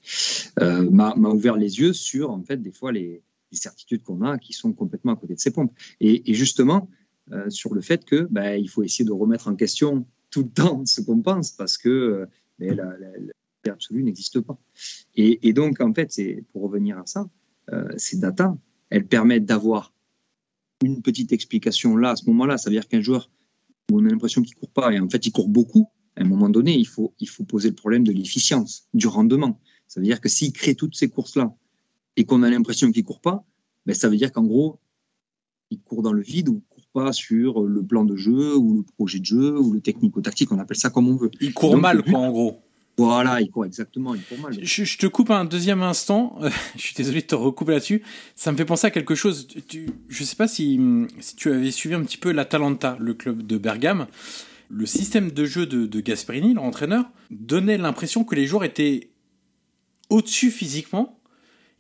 euh, 0.60 0.90
m'a 0.90 1.14
ouvert 1.16 1.56
les 1.56 1.80
yeux 1.80 1.94
sur, 1.94 2.32
en 2.32 2.44
fait, 2.44 2.58
des 2.58 2.72
fois 2.72 2.92
les, 2.92 3.22
certitudes 3.52 4.02
qu'on 4.02 4.24
a 4.24 4.40
qui 4.40 4.52
sont 4.52 4.74
complètement 4.74 5.12
à 5.12 5.16
côté 5.16 5.36
de 5.36 5.40
ses 5.40 5.52
pompes. 5.52 5.72
Et, 6.00 6.34
justement, 6.34 6.90
euh, 7.32 7.52
sur 7.52 7.76
le 7.76 7.82
fait 7.82 8.04
que 8.04 8.28
ben, 8.32 8.60
il 8.60 8.68
faut 8.68 8.82
essayer 8.82 9.06
de 9.06 9.12
remettre 9.12 9.48
en 9.48 9.56
question 9.56 10.08
tout 10.32 10.42
le 10.42 10.50
temps 10.62 10.84
ce 10.88 11.02
qu'on 11.02 11.22
pense, 11.22 11.52
parce 11.52 11.78
que 11.78 12.28
ben, 12.58 12.76
la, 12.76 12.86
la, 12.98 13.72
absolue 13.72 14.04
n'existe 14.04 14.42
pas. 14.42 14.58
Et, 15.16 15.54
donc, 15.54 15.82
en 15.82 15.94
fait, 15.94 16.20
pour 16.52 16.64
revenir 16.64 16.98
à 16.98 17.06
ça, 17.06 17.30
ces 17.96 18.18
data, 18.18 18.58
elles 18.90 19.06
permettent 19.06 19.46
d'avoir 19.46 19.93
une 20.84 21.02
petite 21.02 21.32
explication 21.32 21.96
là, 21.96 22.12
à 22.12 22.16
ce 22.16 22.26
moment-là. 22.28 22.58
Ça 22.58 22.70
veut 22.70 22.76
dire 22.76 22.88
qu'un 22.88 23.02
joueur 23.02 23.30
où 23.92 24.00
on 24.00 24.06
a 24.06 24.10
l'impression 24.10 24.42
qu'il 24.42 24.56
court 24.56 24.72
pas 24.72 24.94
et 24.94 25.00
en 25.00 25.10
fait 25.10 25.26
il 25.26 25.32
court 25.32 25.50
beaucoup, 25.50 25.88
à 26.16 26.22
un 26.22 26.26
moment 26.26 26.50
donné, 26.50 26.78
il 26.78 26.88
faut, 26.88 27.14
il 27.20 27.28
faut 27.28 27.44
poser 27.44 27.70
le 27.70 27.76
problème 27.76 28.04
de 28.04 28.12
l'efficience, 28.12 28.88
du 28.94 29.08
rendement. 29.08 29.60
Ça 29.88 30.00
veut 30.00 30.06
dire 30.06 30.22
que 30.22 30.30
s'il 30.30 30.54
crée 30.54 30.76
toutes 30.76 30.96
ces 30.96 31.10
courses-là 31.10 31.56
et 32.16 32.26
qu'on 32.26 32.44
a 32.44 32.50
l'impression 32.50 32.92
qu'il 32.92 33.04
court 33.04 33.22
pas, 33.22 33.46
ben 33.86 33.94
ça 33.94 34.10
veut 34.10 34.18
dire 34.18 34.32
qu'en 34.32 34.44
gros, 34.44 34.80
il 35.72 35.80
court 35.80 36.04
dans 36.04 36.14
le 36.14 36.22
vide 36.22 36.50
ou 36.50 36.62
il 36.64 36.70
court 36.70 36.88
pas 36.94 37.14
sur 37.14 37.64
le 37.64 37.84
plan 37.84 38.06
de 38.06 38.16
jeu 38.16 38.56
ou 38.56 38.78
le 38.78 38.84
projet 38.84 39.20
de 39.20 39.26
jeu 39.26 39.60
ou 39.60 39.74
le 39.74 39.82
technico-tactique, 39.82 40.52
on 40.52 40.60
appelle 40.60 40.78
ça 40.78 40.90
comme 40.90 41.08
on 41.08 41.16
veut. 41.16 41.32
Il 41.42 41.54
court 41.54 41.74
Donc, 41.74 41.82
mal, 41.82 42.04
quoi, 42.04 42.20
en 42.20 42.32
gros. 42.32 42.63
Voilà, 42.98 43.42
il 43.42 43.50
court 43.50 43.66
exactement, 43.66 44.14
il 44.14 44.22
court 44.22 44.38
mal. 44.38 44.54
Je, 44.62 44.98
te 44.98 45.08
coupe 45.08 45.32
un 45.32 45.46
deuxième 45.46 45.82
instant. 45.82 46.38
je 46.76 46.82
suis 46.82 46.96
désolé 46.96 47.22
de 47.22 47.28
te 47.28 47.36
recouper 47.36 47.74
là-dessus. 47.74 48.04
Ça 48.36 48.52
me 48.52 48.58
fait 48.58 48.66
penser 48.66 48.86
à 48.88 48.92
quelque 48.92 49.16
chose. 49.16 49.48
Tu, 49.68 49.90
je 50.10 50.24
sais 50.24 50.36
pas 50.36 50.48
si, 50.48 50.80
si 51.20 51.36
tu 51.36 51.52
avais 51.52 51.72
suivi 51.72 51.96
un 51.96 52.04
petit 52.04 52.18
peu 52.18 52.32
l'Atalanta, 52.32 52.96
le 53.00 53.14
club 53.14 53.42
de 53.46 53.58
Bergame. 53.58 54.08
Le 54.70 54.86
système 54.86 55.32
de 55.32 55.46
jeu 55.46 55.66
de, 55.66 56.00
Gasperini, 56.00 56.54
leur 56.54 56.64
entraîneur, 56.64 57.06
donnait 57.30 57.78
l'impression 57.78 58.24
que 58.24 58.36
les 58.36 58.48
joueurs 58.48 58.64
étaient 58.64 59.10
au-dessus 60.10 60.52
physiquement 60.52 61.20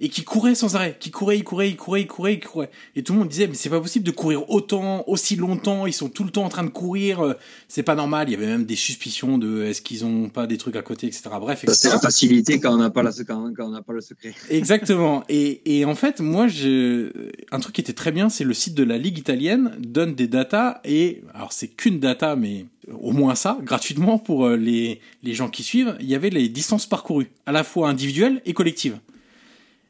et 0.04 0.10
qui 0.10 0.26
courait 0.26 0.54
sans 0.54 0.76
arrêt, 0.76 0.98
qui 1.00 1.12
courait, 1.12 1.38
il 1.38 1.46
courait, 1.46 1.70
il 1.70 1.78
courait, 1.78 2.02
il 2.02 2.08
courait, 2.08 2.34
il 2.34 2.40
courait. 2.42 2.70
Et 2.98 3.04
tout 3.04 3.14
le 3.14 3.20
monde 3.20 3.30
disait 3.30 3.48
mais 3.48 3.54
c'est 3.54 3.70
pas 3.70 3.80
possible 3.80 4.06
de 4.06 4.12
courir 4.12 4.50
autant, 4.50 5.06
aussi 5.08 5.38
longtemps, 5.38 5.86
ils 5.86 5.94
sont 5.94 6.10
tout 6.10 6.26
le 6.26 6.30
temps 6.30 6.44
en 6.44 6.50
train 6.50 6.66
de 6.66 6.70
courir, 6.70 7.22
euh, 7.22 7.34
c'est 7.70 7.84
pas 7.84 7.96
normal. 7.96 8.28
Il 8.28 8.34
y 8.34 8.36
avait 8.36 8.48
même 8.48 8.66
des 8.66 8.76
suspicions 8.76 9.38
de 9.38 9.64
est-ce 9.64 9.82
qu'ils 9.82 10.04
ont 10.04 10.28
pas 10.28 10.46
des 10.46 10.58
trucs 10.58 10.76
à 10.76 10.82
côté, 10.82 11.08
etc. 11.08 11.30
Bref, 11.40 11.64
c'est 11.70 11.88
la 11.90 12.02
facilité 12.02 12.60
quand 12.60 12.74
on 12.74 12.78
n'a 12.78 12.90
pas 12.90 13.02
la 13.02 13.12
quand, 13.14 13.54
quand 13.56 13.66
on 13.66 13.70
n'a 13.70 13.82
pas 13.82 13.94
le 13.94 14.02
secret. 14.02 14.34
Exactement. 14.50 15.24
Et, 15.30 15.78
et 15.80 15.86
en 15.86 15.96
fait, 15.96 16.20
moi, 16.20 16.50
je, 16.50 17.30
un 17.54 17.60
truc 17.62 17.76
qui 17.76 17.82
était 17.82 17.94
très 17.94 18.12
bien, 18.12 18.28
c'est 18.28 18.44
le 18.44 18.54
site 18.54 18.76
de 18.76 18.84
la 18.84 18.98
ligue 18.98 19.18
italienne 19.18 19.72
donne 19.80 20.16
des 20.16 20.28
datas 20.28 20.82
et 20.84 21.24
alors 21.34 21.54
c'est 21.54 21.70
qu'une 21.70 22.02
data, 22.02 22.36
mais 22.36 22.66
au 22.92 23.14
moins 23.14 23.36
ça, 23.36 23.58
gratuitement 23.64 24.20
pour 24.20 24.48
euh, 24.48 24.58
les 24.58 25.00
les 25.24 25.34
gens 25.34 25.48
qui 25.48 25.64
suivent. 25.64 25.96
Il 26.02 26.08
y 26.08 26.16
avait 26.16 26.30
les 26.30 26.50
distances 26.50 26.88
parcourues, 26.88 27.32
à 27.46 27.54
la 27.54 27.64
fois 27.64 27.88
individuelles 27.88 28.42
et 28.46 28.52
collectives 28.52 29.00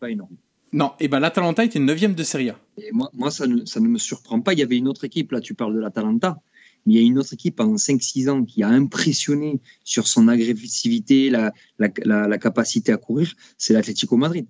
pas 0.04 0.12
énorme. 0.12 0.36
Non, 0.74 0.92
et 1.00 1.08
ben 1.08 1.20
l'Atalanta 1.22 1.64
était 1.64 1.80
9 1.80 2.16
de 2.16 2.24
Serie 2.24 2.50
A. 2.50 2.60
Et 2.78 2.92
moi, 2.92 3.10
moi 3.14 3.32
ça, 3.32 3.48
ne, 3.48 3.64
ça 3.64 3.80
ne 3.80 3.88
me 3.88 3.98
surprend 3.98 4.42
pas. 4.42 4.52
Il 4.52 4.60
y 4.60 4.64
avait 4.64 4.78
une 4.78 4.90
autre 4.90 5.06
équipe, 5.06 5.32
là 5.32 5.40
tu 5.40 5.54
parles 5.54 5.74
de 5.76 5.80
l'Atalanta, 5.80 6.42
mais 6.86 6.94
il 6.94 7.00
y 7.00 7.04
a 7.04 7.08
une 7.08 7.18
autre 7.20 7.34
équipe 7.34 7.60
en 7.62 7.76
5-6 7.76 8.30
ans 8.30 8.44
qui 8.44 8.64
a 8.64 8.68
impressionné 8.68 9.62
sur 9.86 10.08
son 10.08 10.28
agressivité, 10.28 11.30
la, 11.30 11.54
la, 11.80 11.88
la, 12.04 12.28
la 12.28 12.38
capacité 12.38 12.92
à 12.92 12.98
courir, 12.98 13.34
c'est 13.58 13.74
l'Atlético 13.74 14.18
Madrid. 14.18 14.46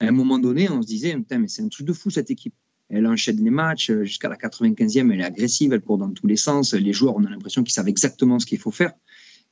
À 0.00 0.06
un 0.08 0.10
moment 0.10 0.38
donné, 0.38 0.68
on 0.68 0.82
se 0.82 0.86
disait, 0.86 1.16
mais 1.30 1.48
c'est 1.48 1.62
un 1.62 1.68
truc 1.68 1.86
de 1.86 1.94
fou 1.94 2.10
cette 2.10 2.30
équipe. 2.30 2.54
Elle 2.90 3.06
enchaîne 3.06 3.42
les 3.42 3.50
matchs 3.50 3.90
jusqu'à 4.02 4.28
la 4.28 4.36
95e, 4.36 5.10
elle 5.12 5.20
est 5.20 5.24
agressive, 5.24 5.72
elle 5.72 5.80
court 5.80 5.98
dans 5.98 6.10
tous 6.10 6.26
les 6.26 6.36
sens. 6.36 6.74
Les 6.74 6.92
joueurs, 6.92 7.16
on 7.16 7.24
a 7.24 7.30
l'impression 7.30 7.62
qu'ils 7.64 7.72
savent 7.72 7.88
exactement 7.88 8.38
ce 8.38 8.46
qu'il 8.46 8.58
faut 8.58 8.70
faire. 8.70 8.92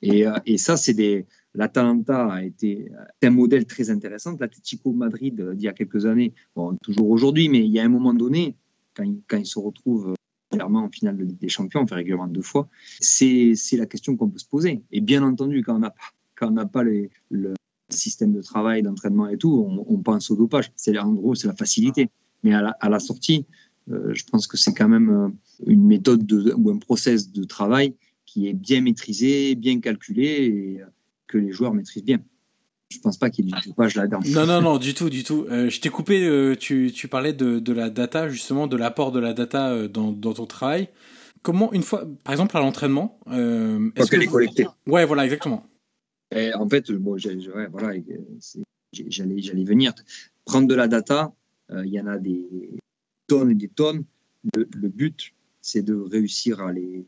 Et, 0.02 0.26
euh, 0.26 0.38
et 0.46 0.58
ça, 0.58 0.76
c'est 0.76 0.94
des, 0.94 1.26
l'Atalanta 1.54 2.26
a 2.32 2.42
été 2.42 2.90
un 3.22 3.30
modèle 3.30 3.66
très 3.66 3.90
intéressant. 3.90 4.36
L'Atlético 4.38 4.92
Madrid, 4.92 5.40
euh, 5.40 5.54
d'il 5.54 5.64
y 5.64 5.68
a 5.68 5.72
quelques 5.72 6.06
années, 6.06 6.34
bon, 6.54 6.76
toujours 6.82 7.08
aujourd'hui, 7.10 7.48
mais 7.48 7.60
il 7.60 7.72
y 7.72 7.78
a 7.78 7.84
un 7.84 7.88
moment 7.88 8.14
donné, 8.14 8.56
quand 8.94 9.04
il, 9.04 9.20
quand 9.28 9.36
il 9.36 9.46
se 9.46 9.58
retrouve 9.58 10.10
euh, 10.10 10.14
clairement 10.50 10.84
en 10.84 10.90
finale 10.90 11.16
de 11.16 11.24
Ligue 11.24 11.38
des 11.38 11.48
Champions, 11.48 11.82
on 11.82 11.86
fait 11.86 11.94
régulièrement 11.94 12.26
deux 12.26 12.42
fois, 12.42 12.68
c'est 13.00 13.54
la 13.72 13.86
question 13.86 14.16
qu'on 14.16 14.28
peut 14.28 14.38
se 14.38 14.46
poser. 14.46 14.82
Et 14.90 15.00
bien 15.00 15.22
entendu, 15.22 15.62
quand 15.62 15.76
on 15.76 16.50
n'a 16.50 16.66
pas, 16.66 16.82
le 16.82 17.54
système 17.88 18.32
de 18.32 18.42
travail, 18.42 18.82
d'entraînement 18.82 19.28
et 19.28 19.38
tout, 19.38 19.84
on, 19.86 19.98
pense 19.98 20.30
au 20.30 20.36
dopage. 20.36 20.72
C'est 20.74 20.96
en 20.98 21.12
gros, 21.12 21.34
c'est 21.34 21.46
la 21.46 21.54
facilité. 21.54 22.10
Mais 22.42 22.52
à 22.54 22.88
la, 22.88 22.98
sortie, 22.98 23.46
euh, 23.90 24.12
je 24.12 24.24
pense 24.24 24.46
que 24.46 24.56
c'est 24.56 24.74
quand 24.74 24.88
même 24.88 25.34
une 25.66 25.86
méthode 25.86 26.26
de, 26.26 26.52
ou 26.56 26.70
un 26.70 26.78
process 26.78 27.32
de 27.32 27.44
travail 27.44 27.94
qui 28.34 28.48
est 28.48 28.52
bien 28.52 28.80
maîtrisé, 28.80 29.54
bien 29.54 29.78
calculé 29.78 30.24
et 30.24 30.80
que 31.28 31.38
les 31.38 31.52
joueurs 31.52 31.72
maîtrisent 31.72 32.02
bien. 32.02 32.18
Je 32.90 32.98
pense 32.98 33.16
pas 33.16 33.30
qu'il 33.30 33.44
y 33.44 33.48
ait 33.48 33.60
du 33.60 33.68
dopage 33.68 33.94
là-dedans. 33.94 34.18
Non, 34.26 34.44
non, 34.44 34.60
non, 34.60 34.78
du 34.78 34.92
tout, 34.92 35.08
du 35.08 35.22
tout. 35.22 35.46
Euh, 35.50 35.70
je 35.70 35.80
t'ai 35.80 35.88
coupé, 35.88 36.26
euh, 36.26 36.56
tu, 36.56 36.90
tu 36.92 37.06
parlais 37.06 37.32
de, 37.32 37.60
de 37.60 37.72
la 37.72 37.90
data, 37.90 38.28
justement, 38.28 38.66
de 38.66 38.76
l'apport 38.76 39.12
de 39.12 39.20
la 39.20 39.34
data 39.34 39.70
euh, 39.70 39.86
dans, 39.86 40.10
dans 40.10 40.32
ton 40.32 40.46
travail. 40.46 40.88
Comment, 41.42 41.72
une 41.72 41.84
fois, 41.84 42.08
par 42.24 42.32
exemple, 42.32 42.56
à 42.56 42.60
l'entraînement, 42.60 43.20
euh, 43.28 43.90
est-ce 43.94 44.10
que 44.10 44.16
les 44.16 44.26
collecter 44.26 44.66
Ouais, 44.88 45.04
voilà, 45.04 45.24
exactement. 45.24 45.64
Et 46.34 46.52
en 46.54 46.68
fait, 46.68 46.90
bon, 46.90 47.12
ouais, 47.12 47.68
voilà, 47.70 48.00
j'allais, 48.92 49.38
j'allais 49.38 49.64
venir. 49.64 49.92
Prendre 50.44 50.66
de 50.66 50.74
la 50.74 50.88
data, 50.88 51.32
il 51.70 51.92
y 51.92 52.00
en 52.00 52.08
a 52.08 52.18
des 52.18 52.80
tonnes 53.28 53.52
et 53.52 53.54
des 53.54 53.68
tonnes. 53.68 54.04
Le, 54.56 54.68
le 54.74 54.88
but, 54.88 55.34
c'est 55.60 55.82
de 55.82 55.94
réussir 55.94 56.60
à 56.60 56.72
les, 56.72 57.06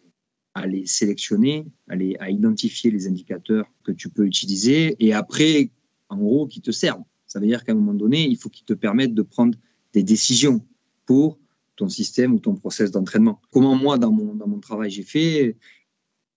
à 0.56 0.66
les 0.66 0.86
sélectionner, 0.86 1.66
à, 1.86 1.96
les, 1.96 2.16
à 2.18 2.30
identifier 2.30 2.90
les 2.90 3.06
indicateurs 3.06 3.66
que 3.84 3.92
tu 3.92 4.08
peux 4.08 4.24
utiliser 4.24 4.96
et 5.00 5.12
après, 5.12 5.70
en 6.08 6.16
gros, 6.16 6.46
qui 6.46 6.62
te 6.62 6.70
servent. 6.70 7.04
Ça 7.26 7.40
veut 7.40 7.46
dire 7.46 7.62
qu'à 7.62 7.72
un 7.72 7.74
moment 7.74 7.92
donné, 7.92 8.26
il 8.26 8.38
faut 8.38 8.48
qu'ils 8.48 8.64
te 8.64 8.72
permettent 8.72 9.12
de 9.12 9.20
prendre 9.20 9.58
des 9.92 10.02
décisions 10.02 10.64
pour 11.04 11.38
ton 11.76 11.90
système 11.90 12.32
ou 12.32 12.38
ton 12.38 12.54
process 12.54 12.90
d'entraînement. 12.90 13.38
Comment 13.50 13.74
moi, 13.74 13.98
dans 13.98 14.10
mon, 14.10 14.34
dans 14.34 14.48
mon 14.48 14.58
travail, 14.58 14.90
j'ai 14.90 15.02
fait 15.02 15.58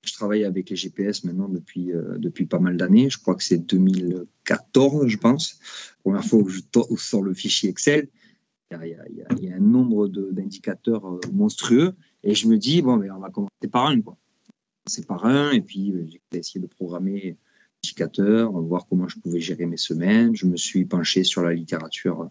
Je 0.04 0.14
travaille 0.14 0.44
avec 0.44 0.70
les 0.70 0.76
GPS 0.76 1.24
maintenant 1.24 1.48
depuis, 1.48 1.94
euh, 1.94 2.18
depuis 2.18 2.46
pas 2.46 2.60
mal 2.60 2.76
d'années. 2.76 3.10
Je 3.10 3.20
crois 3.20 3.36
que 3.36 3.44
c'est 3.44 3.60
2014, 3.60 5.08
je 5.08 5.18
pense. 5.18 5.60
Première 6.04 6.26
fois 6.26 6.44
que 6.44 6.50
je 6.50 6.60
sors 6.98 7.24
le 7.24 7.34
fichier 7.34 7.70
Excel, 7.70 8.10
il 8.72 9.42
y 9.42 9.50
a, 9.50 9.56
un 9.56 9.60
nombre 9.60 10.08
d'indicateurs 10.08 11.06
euh, 11.06 11.20
monstrueux 11.34 11.94
et 12.24 12.36
je 12.36 12.48
me 12.48 12.58
dis, 12.58 12.82
bon, 12.82 12.98
mais 12.98 13.10
on 13.10 13.20
va 13.20 13.30
commencer 13.30 13.68
par 13.72 13.88
un, 13.88 14.02
quoi. 14.02 14.18
C'est 14.86 15.06
par 15.06 15.26
un, 15.26 15.52
et 15.52 15.62
puis 15.62 15.92
euh, 15.92 16.06
j'ai 16.08 16.40
essayé 16.40 16.62
de 16.62 16.68
programmer 16.68 17.38
indicateur, 17.84 18.52
voir 18.52 18.88
comment 18.90 19.08
je 19.08 19.18
pouvais 19.20 19.40
gérer 19.40 19.66
mes 19.66 19.78
semaines. 19.78 20.36
Je 20.36 20.46
me 20.46 20.58
suis 20.58 20.86
penché 20.86 21.24
sur 21.24 21.42
la 21.44 21.54
littérature 21.54 22.30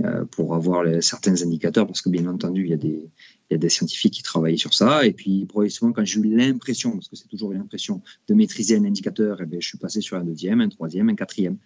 euh, 0.00 0.24
pour 0.24 0.54
avoir 0.54 0.84
certains 1.02 1.40
indicateurs, 1.42 1.86
parce 1.86 2.02
que 2.02 2.08
bien 2.08 2.26
entendu, 2.26 2.64
il 2.64 2.70
y, 2.70 2.72
a 2.72 2.78
des, 2.78 3.10
il 3.48 3.52
y 3.52 3.54
a 3.54 3.58
des 3.58 3.68
scientifiques 3.68 4.14
qui 4.14 4.22
travaillent 4.22 4.58
sur 4.58 4.74
ça. 4.74 5.06
Et 5.06 5.12
puis, 5.12 5.46
progressivement, 5.46 5.92
quand 5.92 6.04
j'ai 6.04 6.18
eu 6.18 6.36
l'impression, 6.36 6.92
parce 6.92 7.08
que 7.08 7.14
c'est 7.14 7.28
toujours 7.28 7.52
l'impression, 7.52 8.02
de 8.26 8.34
maîtriser 8.34 8.76
un 8.76 8.84
indicateur, 8.84 9.38
eh 9.40 9.46
bien, 9.46 9.60
je 9.60 9.68
suis 9.68 9.78
passé 9.78 10.00
sur 10.00 10.16
un 10.16 10.24
deuxième, 10.24 10.60
un 10.60 10.68
troisième, 10.68 11.08
un 11.10 11.14
quatrième. 11.14 11.58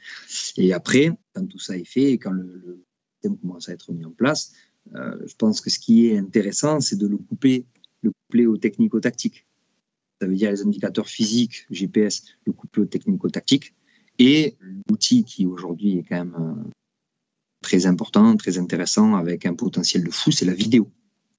Et 0.59 0.75
après, 0.75 1.11
quand 1.33 1.47
tout 1.47 1.61
ça 1.61 1.77
est 1.77 1.85
fait, 1.85 2.13
et 2.13 2.19
quand 2.19 2.33
le 2.33 2.85
commence 3.23 3.69
à 3.69 3.73
être 3.73 3.93
mis 3.93 4.05
en 4.05 4.11
place, 4.11 4.53
euh, 4.95 5.19
je 5.27 5.35
pense 5.37 5.61
que 5.61 5.71
ce 5.71 5.79
qui 5.79 6.07
est 6.07 6.19
intéressant, 6.19 6.81
c'est 6.81 6.97
de 6.97 7.07
le 7.07 7.17
couper, 7.17 7.67
le 8.03 8.13
coupler 8.13 8.47
aux 8.47 8.57
technico-tactiques. 8.57 9.47
Ça 10.21 10.27
veut 10.27 10.35
dire 10.35 10.51
les 10.51 10.63
indicateurs 10.63 11.09
physiques, 11.09 11.67
GPS, 11.71 12.25
le 12.47 12.53
coupler 12.53 12.83
aux 12.83 12.87
technico-tactiques. 12.87 13.75
Et 14.19 14.57
l'outil 14.89 15.25
qui 15.25 15.47
aujourd'hui 15.47 15.99
est 15.99 16.03
quand 16.05 16.17
même 16.17 16.37
euh, 16.39 16.71
très 17.61 17.87
important, 17.87 18.37
très 18.37 18.59
intéressant, 18.59 19.17
avec 19.17 19.45
un 19.45 19.55
potentiel 19.55 20.05
de 20.05 20.11
fou, 20.11 20.31
c'est 20.31 20.47
la 20.47 20.55
vidéo. 20.55 20.91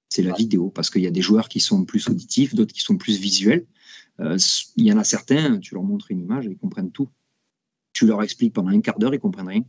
C'est 0.08 0.22
la 0.22 0.32
vidéo, 0.32 0.70
parce 0.70 0.88
qu'il 0.90 1.02
y 1.02 1.06
a 1.06 1.10
des 1.10 1.20
joueurs 1.20 1.48
qui 1.48 1.60
sont 1.60 1.84
plus 1.84 2.08
auditifs, 2.08 2.54
d'autres 2.54 2.72
qui 2.72 2.80
sont 2.80 2.96
plus 2.96 3.18
visuels. 3.18 3.66
Euh, 4.20 4.38
il 4.76 4.86
y 4.86 4.92
en 4.92 4.98
a 4.98 5.04
certains, 5.04 5.58
tu 5.58 5.74
leur 5.74 5.82
montres 5.82 6.10
une 6.10 6.20
image, 6.20 6.46
ils 6.46 6.56
comprennent 6.56 6.90
tout. 6.90 7.08
Tu 7.92 8.06
leur 8.06 8.22
expliques 8.22 8.54
pendant 8.54 8.70
un 8.70 8.80
quart 8.80 8.98
d'heure, 8.98 9.14
ils 9.14 9.20
comprennent 9.20 9.48
rien. 9.48 9.64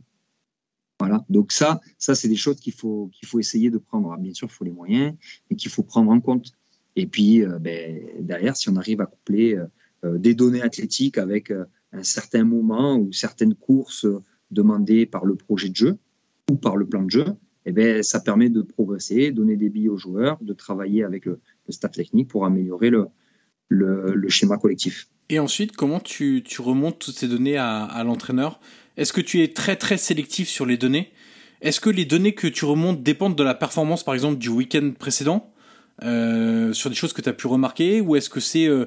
Voilà. 1.00 1.24
Donc 1.28 1.50
ça, 1.50 1.80
ça 1.98 2.14
c'est 2.14 2.28
des 2.28 2.36
choses 2.36 2.60
qu'il 2.60 2.74
faut 2.74 3.10
qu'il 3.12 3.26
faut 3.26 3.40
essayer 3.40 3.70
de 3.70 3.78
prendre. 3.78 4.16
bien 4.18 4.34
sûr, 4.34 4.48
il 4.50 4.54
faut 4.54 4.64
les 4.64 4.70
moyens, 4.70 5.14
mais 5.48 5.56
qu'il 5.56 5.70
faut 5.70 5.82
prendre 5.82 6.10
en 6.10 6.20
compte. 6.20 6.52
Et 6.94 7.06
puis 7.06 7.42
euh, 7.42 7.58
ben, 7.58 8.00
derrière, 8.20 8.56
si 8.56 8.68
on 8.68 8.76
arrive 8.76 9.00
à 9.00 9.06
coupler 9.06 9.58
euh, 10.04 10.18
des 10.18 10.34
données 10.34 10.62
athlétiques 10.62 11.18
avec 11.18 11.52
un 11.92 12.02
certain 12.02 12.44
moment 12.44 12.96
ou 12.96 13.12
certaines 13.12 13.54
courses 13.54 14.06
demandées 14.50 15.06
par 15.06 15.24
le 15.24 15.36
projet 15.36 15.68
de 15.70 15.76
jeu, 15.76 15.98
ou 16.50 16.56
par 16.56 16.76
le 16.76 16.86
plan 16.86 17.02
de 17.02 17.10
jeu, 17.10 17.24
eh 17.66 17.72
bien, 17.72 18.02
ça 18.02 18.20
permet 18.20 18.50
de 18.50 18.62
progresser, 18.62 19.30
donner 19.30 19.56
des 19.56 19.68
billes 19.68 19.88
aux 19.88 19.96
joueurs, 19.96 20.38
de 20.42 20.52
travailler 20.52 21.04
avec 21.04 21.24
le, 21.26 21.40
staff 21.68 21.92
technique 21.92 22.28
pour 22.28 22.44
améliorer 22.44 22.90
le, 22.90 23.06
le, 23.68 24.28
schéma 24.28 24.58
collectif. 24.58 25.08
Et 25.28 25.38
ensuite, 25.38 25.76
comment 25.76 26.00
tu, 26.00 26.42
tu 26.44 26.60
remontes 26.62 26.98
toutes 26.98 27.16
ces 27.16 27.28
données 27.28 27.56
à 27.56 28.02
l'entraîneur? 28.04 28.60
Est-ce 28.96 29.12
que 29.12 29.20
tu 29.20 29.42
es 29.42 29.48
très 29.48 29.76
très 29.76 29.96
sélectif 29.96 30.48
sur 30.48 30.66
les 30.66 30.76
données? 30.76 31.12
Est-ce 31.60 31.80
que 31.80 31.90
les 31.90 32.04
données 32.04 32.34
que 32.34 32.46
tu 32.46 32.64
remontes 32.64 33.02
dépendent 33.02 33.36
de 33.36 33.42
la 33.42 33.54
performance, 33.54 34.02
par 34.04 34.14
exemple, 34.14 34.38
du 34.38 34.48
week-end 34.48 34.92
précédent, 34.98 35.52
euh, 36.02 36.72
sur 36.72 36.88
des 36.88 36.96
choses 36.96 37.12
que 37.12 37.20
tu 37.20 37.28
as 37.28 37.32
pu 37.32 37.46
remarquer? 37.46 38.00
Ou 38.00 38.16
est-ce 38.16 38.30
que 38.30 38.40
c'est 38.40 38.66
euh, 38.66 38.86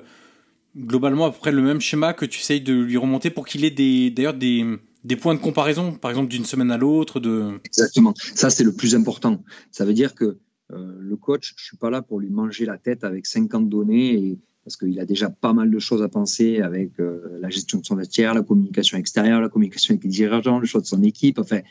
globalement 0.76 1.26
à 1.26 1.32
peu 1.32 1.38
près 1.38 1.52
le 1.52 1.62
même 1.62 1.82
schéma 1.82 2.14
que 2.14 2.26
tu 2.26 2.40
essayes 2.40 2.62
de 2.62 2.74
lui 2.74 2.98
remonter 2.98 3.30
pour 3.30 3.46
qu'il 3.46 3.64
ait 3.64 4.10
d'ailleurs 4.10 4.34
des, 4.34 4.66
des 5.04 5.16
points 5.16 5.36
de 5.36 5.40
comparaison, 5.40 5.94
par 5.94 6.10
exemple 6.12 6.30
d'une 6.30 6.46
semaine 6.46 6.72
à 6.72 6.78
l'autre 6.78 7.20
de... 7.20 7.60
Exactement. 7.66 8.14
Ça, 8.18 8.50
c'est 8.50 8.64
le 8.64 8.74
plus 8.74 8.96
important. 8.96 9.44
Ça 9.72 9.86
veut 9.86 9.94
dire 9.94 10.16
que 10.16 10.40
euh, 10.72 10.96
le 11.00 11.16
coach, 11.16 11.54
je 11.58 11.64
suis 11.64 11.78
pas 11.78 11.90
là 11.90 12.02
pour 12.02 12.20
lui 12.20 12.30
manger 12.30 12.66
la 12.66 12.78
tête 12.78 13.04
avec 13.04 13.28
50 13.28 13.70
données 13.70 14.40
parce 14.64 14.78
qu'il 14.78 15.00
a 15.00 15.06
déjà 15.06 15.30
pas 15.30 15.54
mal 15.54 15.70
de 15.70 15.80
choses 15.80 16.02
à 16.02 16.10
penser 16.10 16.62
avec 16.62 17.00
euh, 17.00 17.38
la 17.42 17.50
gestion 17.50 17.80
de 17.80 17.86
son 17.86 17.96
vestiaire, 17.96 18.34
la 18.34 18.44
communication 18.44 18.98
extérieure, 18.98 19.42
la 19.42 19.50
communication 19.50 19.94
avec 19.94 20.04
les 20.04 20.10
dirigeants, 20.10 20.60
le 20.60 20.66
choix 20.66 20.82
de 20.82 20.86
son 20.86 21.04
équipe. 21.04 21.40
Enfin, 21.40 21.62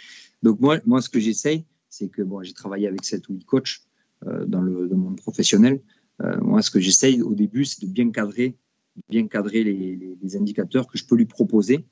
donc 0.43 0.61
moi, 0.61 0.79
moi, 0.85 1.01
ce 1.01 1.09
que 1.09 1.19
j'essaye, 1.19 1.65
c'est 1.89 2.09
que 2.09 2.23
bon, 2.23 2.43
j'ai 2.43 2.53
travaillé 2.53 2.87
avec 2.87 3.05
7 3.05 3.29
ou 3.29 3.35
8 3.35 3.45
coachs 3.45 3.81
euh, 4.27 4.45
dans 4.45 4.61
le, 4.61 4.89
monde 4.89 5.17
professionnel. 5.17 5.81
moi, 6.43 6.63
ce 6.63 6.71
que 6.71 6.81
j'essaye 6.81 7.23
au 7.23 7.35
début, 7.35 7.65
c'est 7.65 7.85
de 7.85 7.91
bien 7.91 8.11
cadrer, 8.11 8.57
bien 9.09 9.27
cadrer 9.27 9.65
les, 9.65 10.37
indicateurs 10.37 10.87
que 10.87 10.97
je 10.97 11.05
peux 11.05 11.17
lui 11.17 11.27
proposer 11.27 11.85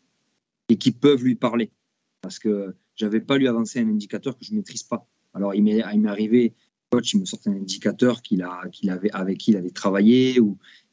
et 0.68 0.76
qui 0.76 0.92
peuvent 0.92 1.22
lui 1.22 1.34
parler. 1.34 1.70
Parce 2.20 2.38
que 2.38 2.74
j'avais 2.94 3.20
pas 3.20 3.38
lui 3.38 3.48
avancer 3.48 3.80
un 3.80 3.88
indicateur 3.88 4.38
que 4.38 4.44
je 4.44 4.54
maîtrise 4.54 4.82
pas. 4.82 5.06
Alors 5.34 5.54
il 5.54 5.62
m'est 5.62 5.82
arrivé, 5.82 6.54
coach, 6.90 7.14
il 7.14 7.20
me 7.20 7.24
sortait 7.24 7.50
un 7.50 7.54
indicateur 7.54 8.20
qu'il 8.22 8.42
a, 8.42 8.62
qu'il 8.72 8.90
avait, 8.90 9.10
avec 9.12 9.38
qui 9.38 9.52
il 9.52 9.56
avait 9.56 9.70
travaillé, 9.70 10.38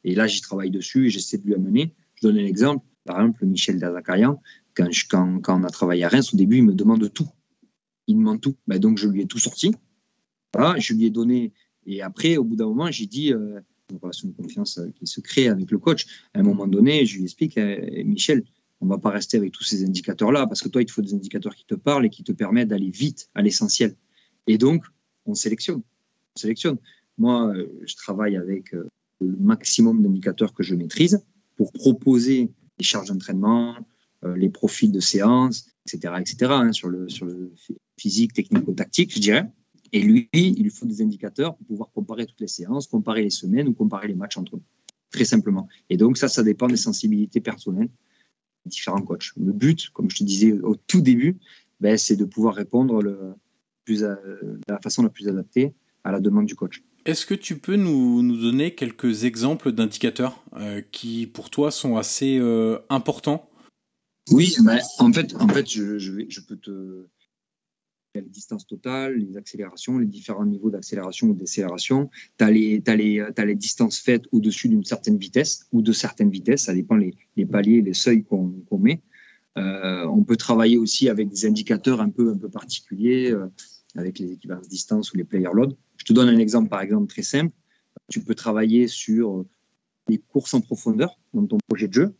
et 0.04 0.14
là 0.14 0.26
j'y 0.26 0.40
travaille 0.40 0.70
dessus 0.70 1.06
et 1.06 1.10
j'essaie 1.10 1.38
de 1.38 1.44
lui 1.44 1.54
amener. 1.54 1.94
Je 2.14 2.26
donne 2.26 2.38
un 2.38 2.44
exemple. 2.44 2.84
Par 3.04 3.20
exemple, 3.20 3.46
Michel 3.46 3.78
Dazakarian, 3.78 4.40
quand, 4.74 4.88
quand, 5.08 5.40
quand, 5.40 5.60
on 5.60 5.64
a 5.64 5.70
travaillé 5.70 6.04
à 6.04 6.08
Reims, 6.08 6.32
au 6.34 6.36
début, 6.36 6.58
il 6.58 6.64
me 6.64 6.74
demande 6.74 7.12
tout. 7.12 7.28
Il 8.06 8.16
demande 8.16 8.40
tout. 8.40 8.54
Ben, 8.66 8.78
donc 8.78 8.98
je 8.98 9.08
lui 9.08 9.22
ai 9.22 9.26
tout 9.26 9.38
sorti. 9.38 9.74
Je 10.54 10.94
lui 10.94 11.06
ai 11.06 11.10
donné. 11.10 11.52
Et 11.86 12.02
après, 12.02 12.36
au 12.36 12.44
bout 12.44 12.56
d'un 12.56 12.66
moment, 12.66 12.90
j'ai 12.90 13.06
dit, 13.06 13.32
euh, 13.32 13.60
une 13.90 13.98
relation 13.98 14.28
de 14.28 14.34
confiance 14.34 14.80
qui 14.96 15.06
se 15.06 15.20
crée 15.20 15.48
avec 15.48 15.70
le 15.70 15.78
coach. 15.78 16.06
À 16.34 16.40
un 16.40 16.42
moment 16.42 16.66
donné, 16.66 17.06
je 17.06 17.16
lui 17.16 17.24
explique, 17.24 17.56
euh, 17.56 18.04
Michel, 18.04 18.44
on 18.80 18.86
va 18.86 18.98
pas 18.98 19.10
rester 19.10 19.36
avec 19.36 19.52
tous 19.52 19.64
ces 19.64 19.84
indicateurs-là 19.84 20.46
parce 20.46 20.60
que 20.60 20.68
toi, 20.68 20.82
il 20.82 20.86
te 20.86 20.92
faut 20.92 21.02
des 21.02 21.14
indicateurs 21.14 21.54
qui 21.54 21.64
te 21.64 21.74
parlent 21.74 22.06
et 22.06 22.10
qui 22.10 22.22
te 22.22 22.32
permettent 22.32 22.68
d'aller 22.68 22.90
vite 22.90 23.30
à 23.34 23.42
l'essentiel. 23.42 23.96
Et 24.46 24.58
donc, 24.58 24.84
on 25.28 25.34
sélectionne. 25.34 25.82
On 26.36 26.40
sélectionne. 26.40 26.78
Moi, 27.18 27.52
euh, 27.54 27.68
je 27.86 27.94
travaille 27.96 28.36
avec 28.36 28.74
euh, 28.74 28.88
le 29.20 29.36
maximum 29.36 30.02
d'indicateurs 30.02 30.54
que 30.54 30.62
je 30.62 30.74
maîtrise 30.74 31.24
pour 31.56 31.72
proposer 31.72 32.50
les 32.78 32.84
charges 32.84 33.08
d'entraînement, 33.08 33.76
euh, 34.24 34.36
les 34.36 34.48
profils 34.48 34.92
de 34.92 35.00
séance, 35.00 35.66
etc., 35.86 36.14
etc., 36.20 36.36
hein, 36.50 36.72
sur, 36.72 36.88
le, 36.88 37.08
sur 37.08 37.26
le 37.26 37.52
physique, 37.96 38.32
technico-tactique, 38.32 39.14
je 39.14 39.20
dirais. 39.20 39.50
Et 39.92 40.02
lui, 40.02 40.28
il 40.32 40.70
faut 40.70 40.86
des 40.86 41.02
indicateurs 41.02 41.56
pour 41.56 41.66
pouvoir 41.66 41.90
comparer 41.92 42.26
toutes 42.26 42.40
les 42.40 42.48
séances, 42.48 42.86
comparer 42.86 43.22
les 43.22 43.30
semaines 43.30 43.68
ou 43.68 43.74
comparer 43.74 44.06
les 44.06 44.14
matchs 44.14 44.36
entre 44.36 44.56
eux, 44.56 44.62
très 45.10 45.24
simplement. 45.24 45.66
Et 45.88 45.96
donc, 45.96 46.18
ça, 46.18 46.28
ça 46.28 46.42
dépend 46.42 46.68
des 46.68 46.76
sensibilités 46.76 47.40
personnelles 47.40 47.88
différents 48.66 49.00
coachs. 49.00 49.32
Le 49.36 49.52
but, 49.52 49.88
comme 49.90 50.10
je 50.10 50.18
te 50.18 50.24
disais 50.24 50.52
au 50.52 50.76
tout 50.76 51.00
début, 51.00 51.38
ben, 51.80 51.96
c'est 51.96 52.16
de 52.16 52.26
pouvoir 52.26 52.54
répondre 52.54 53.02
le 53.02 53.34
plus 53.88 54.02
de 54.02 54.60
la 54.68 54.78
façon 54.80 55.02
la 55.02 55.08
plus 55.08 55.28
adaptée 55.28 55.72
à 56.04 56.12
la 56.12 56.20
demande 56.20 56.44
du 56.44 56.54
coach. 56.54 56.82
Est-ce 57.06 57.24
que 57.24 57.34
tu 57.34 57.56
peux 57.56 57.76
nous, 57.76 58.22
nous 58.22 58.36
donner 58.36 58.74
quelques 58.74 59.24
exemples 59.24 59.72
d'indicateurs 59.72 60.44
euh, 60.58 60.82
qui, 60.92 61.26
pour 61.26 61.48
toi, 61.48 61.70
sont 61.70 61.96
assez 61.96 62.36
euh, 62.38 62.78
importants? 62.90 63.48
Oui, 64.30 64.54
en 64.98 65.10
fait, 65.12 65.34
en 65.40 65.48
fait 65.48 65.66
je, 65.70 65.98
je, 65.98 66.12
je 66.28 66.40
peux 66.42 66.56
te, 66.56 67.06
les 68.14 68.20
distances 68.20 68.66
totales, 68.66 69.14
les 69.14 69.38
accélérations, 69.38 69.96
les 69.96 70.06
différents 70.06 70.44
niveaux 70.44 70.68
d'accélération 70.68 71.28
ou 71.28 71.34
décélération. 71.34 72.10
Tu 72.38 72.44
as, 72.44 72.50
les, 72.50 72.82
les, 72.86 73.20
as 73.20 73.44
les 73.46 73.54
distances 73.54 73.98
faites 73.98 74.24
au-dessus 74.32 74.68
d'une 74.68 74.84
certaine 74.84 75.16
vitesse 75.16 75.66
ou 75.72 75.80
de 75.80 75.92
certaines 75.92 76.30
vitesses, 76.30 76.64
ça 76.64 76.74
dépend 76.74 76.96
les, 76.96 77.14
les 77.36 77.46
paliers, 77.46 77.80
les 77.80 77.94
seuils 77.94 78.22
qu'on 78.22 78.78
met. 78.78 79.00
Euh, 79.56 80.06
on 80.06 80.22
peut 80.24 80.36
travailler 80.36 80.76
aussi 80.76 81.08
avec 81.08 81.28
des 81.30 81.46
indicateurs 81.46 82.00
un 82.00 82.10
peu, 82.10 82.30
un 82.30 82.36
peu 82.36 82.50
particuliers, 82.50 83.32
euh, 83.32 83.46
avec 83.96 84.18
les 84.18 84.32
équivalences 84.32 84.68
distance 84.68 85.12
ou 85.12 85.16
les 85.16 85.24
player 85.24 85.48
load. 85.52 85.76
Je 85.96 86.04
te 86.04 86.12
donne 86.12 86.28
un 86.28 86.38
exemple, 86.38 86.68
par 86.68 86.80
exemple, 86.80 87.06
très 87.06 87.22
simple. 87.22 87.54
Tu 88.10 88.20
peux 88.20 88.34
travailler 88.34 88.88
sur 88.88 89.44
les 90.08 90.18
courses 90.18 90.54
en 90.54 90.60
profondeur 90.60 91.18
dans 91.34 91.46
ton 91.46 91.58
projet 91.66 91.88
de 91.88 91.92
jeu 91.92 92.14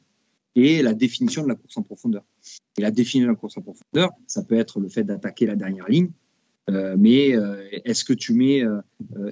et 0.55 0.83
la 0.83 0.95
définition 0.95 1.43
de 1.43 1.49
la 1.49 1.55
course 1.55 1.77
en 1.77 1.83
profondeur. 1.83 2.25
Et 2.77 2.83
la 2.83 2.91
définition 2.91 3.29
de 3.29 3.33
la 3.33 3.39
course 3.39 3.57
en 3.57 3.63
profondeur, 3.63 4.11
ça 4.27 4.43
peut 4.43 4.57
être 4.57 4.81
le 4.81 4.89
fait 4.89 5.05
d'attaquer 5.05 5.47
la 5.47 5.57
dernière 5.57 5.89
ligne, 5.89 6.11
euh, 6.71 6.97
mais 6.99 7.35
euh, 7.35 7.63
est-ce 7.85 8.05
que 8.05 8.13
tu 8.13 8.35
mets, 8.35 8.63
euh, 8.63 8.81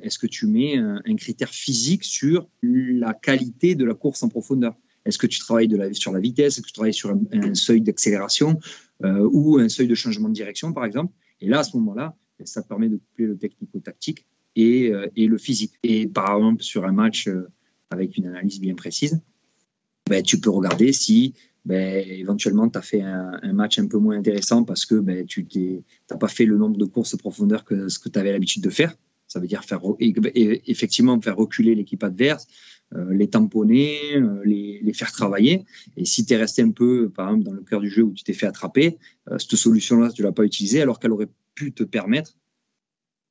est-ce 0.03 0.19
que 0.19 0.27
tu 0.27 0.47
mets 0.47 0.79
un, 0.79 1.17
critère 1.17 1.51
physique 1.51 2.05
sur 2.05 2.49
la 2.63 3.13
qualité 3.13 3.75
de 3.75 3.85
la 3.85 3.95
course 3.95 4.23
en 4.23 4.29
profondeur? 4.29 4.75
Est-ce 5.05 5.19
que 5.19 5.27
tu 5.27 5.39
travailles 5.39 5.69
sur 5.95 6.13
la 6.13 6.21
vitesse? 6.21 6.55
Est-ce 6.55 6.63
que 6.63 6.67
tu 6.67 6.73
travailles 6.73 6.95
sur 6.95 7.11
un, 7.11 7.55
seuil 7.55 7.81
d'accélération 7.81 8.59
ou 9.05 9.59
un 9.59 9.69
seuil 9.69 9.87
de 9.87 9.95
changement 9.95 10.29
de 10.29 10.35
direction, 10.35 10.73
par 10.73 10.85
exemple? 10.85 11.13
Et 11.41 11.49
là, 11.49 11.61
à 11.61 11.65
ce 11.65 11.77
moment-là, 11.77 12.17
ça 12.45 12.63
permet 12.63 12.89
de 12.89 12.97
coupler 12.97 13.27
le 13.27 13.37
technico-tactique 13.37 14.27
et, 14.57 14.93
et, 15.17 15.27
le 15.27 15.39
physique. 15.39 15.75
Et 15.83 16.07
par 16.07 16.37
exemple, 16.37 16.63
sur 16.63 16.85
un 16.85 16.93
match 16.93 17.29
avec 17.91 18.17
une 18.17 18.27
analyse 18.27 18.61
bien 18.61 18.75
précise, 18.75 19.21
ben, 20.09 20.23
tu 20.23 20.41
peux 20.41 20.51
regarder 20.51 20.93
si 20.93 21.35
ben, 21.65 22.07
éventuellement 22.09 22.69
tu 22.69 22.79
as 22.79 22.83
fait 22.83 23.03
un, 23.03 23.53
match 23.53 23.79
un 23.79 23.89
peu 23.89 23.99
moins 23.99 24.17
intéressant 24.17 24.65
parce 24.65 24.87
que 24.87 24.95
ben, 24.95 25.27
tu 25.27 25.47
n'as 26.11 26.17
pas 26.17 26.29
fait 26.29 26.45
le 26.45 26.57
nombre 26.57 26.77
de 26.77 26.85
courses 26.85 27.13
de 27.13 27.19
profondeur 27.19 27.65
que 27.65 27.89
ce 27.89 27.99
que 27.99 28.09
tu 28.09 28.19
avais 28.19 28.33
l'habitude 28.33 28.63
de 28.63 28.71
faire. 28.71 28.95
Ça 29.37 29.41
veut 29.41 29.49
dire 29.49 29.65
faire 29.65 29.83
effectivement 30.01 31.21
faire 31.21 31.37
reculer 31.37 31.75
l'équipe 31.75 32.03
adverse, 32.03 32.47
euh, 32.95 33.13
les 33.13 33.29
tamponner, 33.29 33.99
euh, 34.15 34.41
les, 34.47 34.93
faire 34.95 35.13
travailler. 35.13 35.67
Et 35.99 36.07
si 36.07 36.25
tu 36.25 36.33
es 36.33 36.39
resté 36.39 36.63
un 36.63 36.71
peu, 36.71 37.11
par 37.11 37.29
exemple, 37.29 37.45
dans 37.45 37.53
le 37.53 37.61
cœur 37.61 37.83
du 37.83 37.91
jeu 37.91 38.03
où 38.03 38.15
tu 38.15 38.25
t'es 38.25 38.33
fait 38.33 38.47
attraper, 38.47 38.97
euh, 39.31 39.37
cette 39.39 39.57
solution-là, 39.57 40.11
tu 40.11 40.23
l'as 40.23 40.33
pas 40.33 40.45
utilisée 40.45 40.81
alors 40.81 40.99
qu'elle 40.99 41.13
aurait 41.13 41.29
pu 41.55 41.73
te 41.73 41.83
permettre 41.83 42.39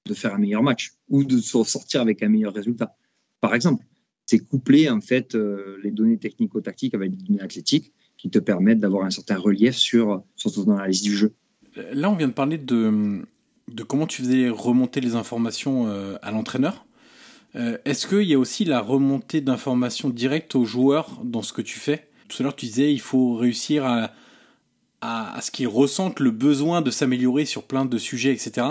de 0.06 0.14
faire 0.14 0.36
un 0.36 0.38
meilleur 0.38 0.62
match 0.62 0.91
ou 1.10 1.24
de 1.24 1.39
sortir 1.39 2.01
avec 2.01 2.22
un 2.22 2.30
meilleur 2.30 2.53
résultat. 2.53 2.95
Par 3.41 3.56
exemple, 3.56 3.84
c'est 4.28 4.38
coupler 4.38 4.88
en 4.91 5.01
fait 5.01 5.36
les 5.84 5.89
données 5.89 6.20
technico-tactiques 6.20 6.93
avec 6.93 7.10
les 7.10 7.18
données 7.18 7.41
athlétiques 7.41 7.93
qui 8.16 8.30
te 8.30 8.38
permettent 8.38 8.80
d'avoir 8.80 9.06
un 9.06 9.10
certain 9.10 9.38
relief 9.38 9.76
sur, 9.76 10.24
sur 10.36 10.51
ton 10.51 10.70
analyse 10.72 11.01
du 11.01 11.16
jeu. 11.16 11.34
Là, 11.91 12.12
on 12.12 12.16
vient 12.16 12.28
de 12.28 12.34
parler 12.34 12.60
de, 12.60 13.26
de 13.72 13.84
comment 13.84 14.07
tu 14.07 14.22
faisais 14.22 14.49
remonter 14.49 15.01
les 15.01 15.16
informations 15.16 15.88
euh, 15.88 16.18
à 16.22 16.32
l'entraîneur. 16.32 16.86
Euh, 17.55 17.78
est-ce 17.86 18.07
qu'il 18.07 18.24
y 18.24 18.34
a 18.34 18.39
aussi 18.39 18.66
la 18.66 18.82
remontée 18.82 19.41
d'informations 19.41 20.09
directes 20.09 20.55
aux 20.55 20.66
joueurs 20.66 21.20
dans 21.24 21.41
ce 21.41 21.53
que 21.53 21.61
tu 21.61 21.80
fais? 21.80 22.07
Tout 22.28 22.38
à 22.41 22.43
l'heure, 22.43 22.55
tu 22.55 22.66
disais 22.66 22.91
il 22.93 23.01
faut 23.01 23.36
réussir 23.36 23.86
à, 23.86 24.11
à, 25.01 25.39
ce 25.41 25.51
qu'ils 25.51 25.68
ressentent 25.68 26.20
le 26.20 26.32
besoin 26.32 26.82
de 26.82 26.91
s'améliorer 26.91 27.45
sur 27.45 27.63
plein 27.63 27.86
de 27.86 27.97
sujets, 27.97 28.34
etc. 28.34 28.68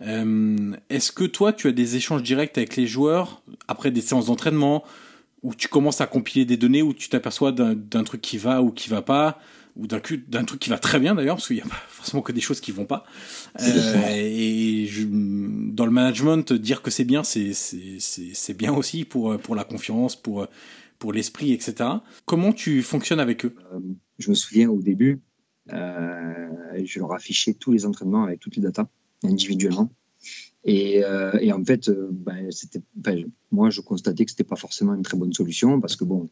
Est-ce 0.00 1.12
que 1.12 1.24
toi, 1.24 1.52
tu 1.52 1.68
as 1.68 1.72
des 1.72 1.96
échanges 1.96 2.22
directs 2.22 2.56
avec 2.58 2.76
les 2.76 2.86
joueurs 2.86 3.42
après 3.68 3.90
des 3.90 4.00
séances 4.00 4.26
d'entraînement 4.26 4.84
où 5.42 5.54
tu 5.54 5.68
commences 5.68 6.00
à 6.00 6.06
compiler 6.06 6.44
des 6.44 6.56
données, 6.56 6.82
où 6.82 6.94
tu 6.94 7.08
t'aperçois 7.08 7.52
d'un 7.52 8.04
truc 8.04 8.20
qui 8.20 8.38
va 8.38 8.62
ou 8.62 8.70
qui 8.70 8.88
va 8.88 9.02
pas? 9.02 9.38
Ou 9.76 9.86
d'un 9.86 10.00
d'un 10.28 10.44
truc 10.44 10.60
qui 10.60 10.70
va 10.70 10.78
très 10.78 11.00
bien 11.00 11.14
d'ailleurs 11.14 11.36
parce 11.36 11.48
qu'il 11.48 11.56
y 11.56 11.60
a 11.60 11.64
pas 11.64 11.74
forcément 11.88 12.22
que 12.22 12.32
des 12.32 12.40
choses 12.40 12.60
qui 12.60 12.72
vont 12.72 12.86
pas. 12.86 13.04
Euh, 13.60 14.06
et 14.14 14.86
je, 14.86 15.04
dans 15.04 15.86
le 15.86 15.92
management 15.92 16.52
dire 16.52 16.82
que 16.82 16.90
c'est 16.90 17.04
bien 17.04 17.24
c'est 17.24 17.52
c'est 17.54 18.56
bien 18.56 18.72
aussi 18.72 19.04
pour 19.04 19.38
pour 19.38 19.54
la 19.54 19.64
confiance 19.64 20.16
pour 20.16 20.46
pour 20.98 21.12
l'esprit 21.12 21.52
etc 21.52 21.90
comment 22.24 22.52
tu 22.52 22.82
fonctionnes 22.82 23.20
avec 23.20 23.44
eux? 23.44 23.54
Euh, 23.72 23.80
je 24.18 24.30
me 24.30 24.34
souviens 24.34 24.68
au 24.70 24.80
début 24.80 25.20
euh, 25.72 26.48
je 26.84 26.98
leur 26.98 27.12
affichais 27.12 27.54
tous 27.54 27.72
les 27.72 27.86
entraînements 27.86 28.24
avec 28.24 28.40
toutes 28.40 28.56
les 28.56 28.62
datas 28.62 28.86
individuellement. 29.22 29.90
Et, 30.66 31.04
euh, 31.04 31.38
et 31.40 31.52
en 31.52 31.62
fait 31.64 31.90
ben, 31.90 32.50
moi 33.50 33.70
je 33.70 33.80
constatais 33.80 34.24
que 34.24 34.30
c'était 34.30 34.44
pas 34.44 34.56
forcément 34.56 34.94
une 34.94 35.02
très 35.02 35.18
bonne 35.18 35.32
solution 35.32 35.80
parce 35.80 35.96
que 35.96 36.04
bon 36.04 36.30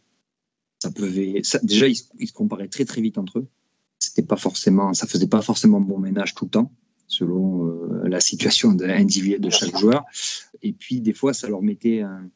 ça 0.82 0.90
pouvait, 0.90 1.40
déjà, 1.62 1.86
ils, 1.86 1.94
se 1.94 2.32
comparaient 2.32 2.66
très 2.66 2.84
très 2.84 3.00
vite 3.00 3.16
entre 3.16 3.38
eux. 3.38 3.46
C'était 4.00 4.26
pas 4.26 4.36
forcément, 4.36 4.92
ça 4.94 5.06
faisait 5.06 5.28
pas 5.28 5.40
forcément 5.40 5.80
bon 5.80 6.00
ménage 6.00 6.34
tout 6.34 6.46
le 6.46 6.50
temps, 6.50 6.72
selon 7.06 7.68
euh, 7.68 8.08
la 8.08 8.18
situation 8.18 8.70
individuelle 8.80 9.40
de 9.40 9.50
chaque 9.50 9.78
joueur. 9.78 10.04
Et 10.60 10.72
puis 10.72 11.00
des 11.00 11.12
fois, 11.12 11.34
ça 11.34 11.48
leur 11.48 11.62
mettait 11.62 12.00
un, 12.00 12.28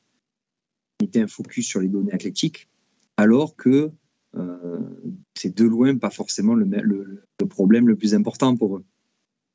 mettait 1.03 1.21
un 1.21 1.27
focus 1.27 1.67
sur 1.67 1.81
les 1.81 1.89
données 1.89 2.13
athlétiques, 2.13 2.69
alors 3.17 3.57
que 3.57 3.91
euh, 4.37 4.79
c'est 5.35 5.57
de 5.57 5.65
loin 5.65 5.97
pas 5.97 6.11
forcément 6.11 6.55
le, 6.55 7.25
problème 7.49 7.89
le 7.89 7.97
plus 7.97 8.15
important 8.15 8.57
pour 8.57 8.77
eux. 8.77 8.85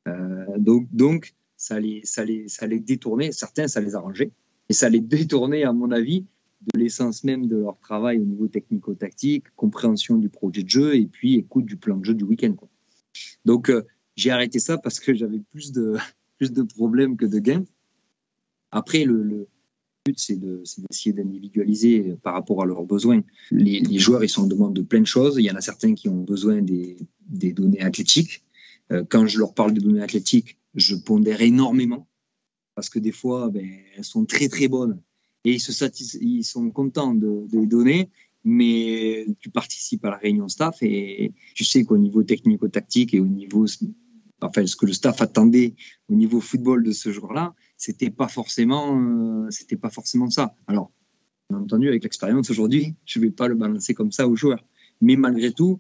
Euh, 0.10 0.58
donc, 0.58 0.90
donc 0.92 1.34
ça 1.56 1.80
les, 1.80 2.02
ça 2.04 2.26
les, 2.26 2.50
ça 2.50 2.68
les 2.68 2.82
détournait. 2.82 3.32
Certains, 3.32 3.70
ça 3.70 3.80
les 3.80 3.96
arrangeait, 3.96 4.34
et 4.68 4.74
ça 4.74 4.90
les 4.90 5.00
détournait, 5.16 5.64
à 5.64 5.72
mon 5.72 5.92
avis, 5.92 6.26
de 6.74 6.80
l'essence 6.80 7.24
même 7.24 7.48
de 7.48 7.58
leur 7.58 7.78
travail 7.80 8.20
au 8.20 8.24
niveau 8.24 8.48
technico-tactique, 8.48 9.46
compréhension 9.56 10.18
du 10.18 10.30
projet 10.30 10.64
de 10.64 10.70
jeu 10.70 10.96
et 10.96 11.06
puis 11.06 11.36
écoute 11.36 11.66
du 11.66 11.78
plan 11.78 11.98
de 11.98 12.06
jeu 12.06 12.14
du 12.14 12.24
week-end. 12.24 12.56
Donc 13.46 13.70
euh, 13.70 13.84
j'ai 14.16 14.32
arrêté 14.32 14.60
ça 14.60 14.78
parce 14.78 15.00
que 15.00 15.14
j'avais 15.14 15.40
plus 15.52 15.72
de, 15.72 15.96
plus 16.38 16.52
de 16.52 16.64
problèmes 16.64 17.18
que 17.18 17.26
de 17.26 17.40
gains. 17.40 17.66
Après, 18.72 19.04
le, 19.04 19.48
but, 20.06 20.18
c'est 20.18 20.40
d'essayer 20.40 21.14
d'individualiser 21.14 22.16
par 22.24 22.34
rapport 22.34 22.62
à 22.62 22.66
leurs 22.66 22.84
besoins. 22.84 23.22
Les, 23.52 23.82
les, 23.82 24.00
joueurs, 24.00 24.24
ils 24.24 24.30
sont 24.30 24.44
en 24.44 24.48
demande 24.48 24.74
de 24.74 24.82
plein 24.82 25.02
de 25.02 25.08
choses. 25.08 25.36
Il 25.38 25.44
y 25.44 25.52
en 25.52 25.56
a 25.56 25.62
certains 25.62 25.94
qui 25.94 26.10
ont 26.10 26.24
besoin 26.24 26.62
des, 26.62 26.98
des 27.28 27.52
données 27.52 27.82
athlétiques. 27.82 28.44
Euh, 28.92 29.04
quand 29.08 29.28
je 29.28 29.38
leur 29.40 29.54
parle 29.54 29.74
de 29.74 29.82
données 29.82 30.02
athlétiques, 30.02 30.58
je 30.76 30.96
pondère 30.96 31.42
énormément 31.42 32.08
parce 32.76 32.90
que 32.90 33.00
des 33.00 33.12
fois, 33.12 33.50
ben, 33.50 33.68
elles 33.96 34.06
sont 34.06 34.26
très 34.26 34.48
très 34.48 34.68
bonnes 34.68 35.02
et 35.44 35.54
ils, 35.54 35.60
se 35.60 36.18
ils 36.22 36.44
sont 36.44 36.70
contents 36.72 37.14
de, 37.14 37.48
de 37.52 37.60
les 37.60 37.68
donner, 37.68 38.10
mais 38.44 39.26
tu 39.40 39.50
participes 39.50 40.04
à 40.06 40.12
la 40.12 40.18
réunion 40.18 40.48
staff 40.48 40.78
et 40.82 41.34
tu 41.56 41.64
sais 41.64 41.84
qu'au 41.84 41.98
niveau 41.98 42.24
technico-tactique 42.24 43.14
et 43.14 43.20
au 43.20 43.28
niveau, 43.28 43.66
enfin, 44.42 44.66
ce 44.66 44.76
que 44.76 44.86
le 44.86 44.94
staff 44.94 45.22
attendait 45.22 45.76
au 46.10 46.16
niveau 46.16 46.42
football 46.42 46.84
de 46.84 46.92
ce 46.92 47.12
jour-là, 47.12 47.54
c'était 47.78 48.10
pas 48.10 48.28
forcément, 48.28 49.00
euh, 49.00 49.48
c'était 49.50 49.76
pas 49.76 49.90
forcément 49.90 50.30
ça. 50.30 50.56
Alors, 50.68 50.92
bien 51.50 51.60
entendu, 51.60 51.88
avec 51.88 52.04
l'expérience 52.04 52.50
aujourd'hui, 52.50 52.96
je 53.06 53.20
vais 53.20 53.32
pas 53.32 53.48
le 53.48 53.56
balancer 53.56 53.94
comme 53.94 54.12
ça 54.12 54.28
aux 54.28 54.36
joueurs, 54.36 54.64
mais 55.02 55.16
malgré 55.16 55.52
tout, 55.52 55.80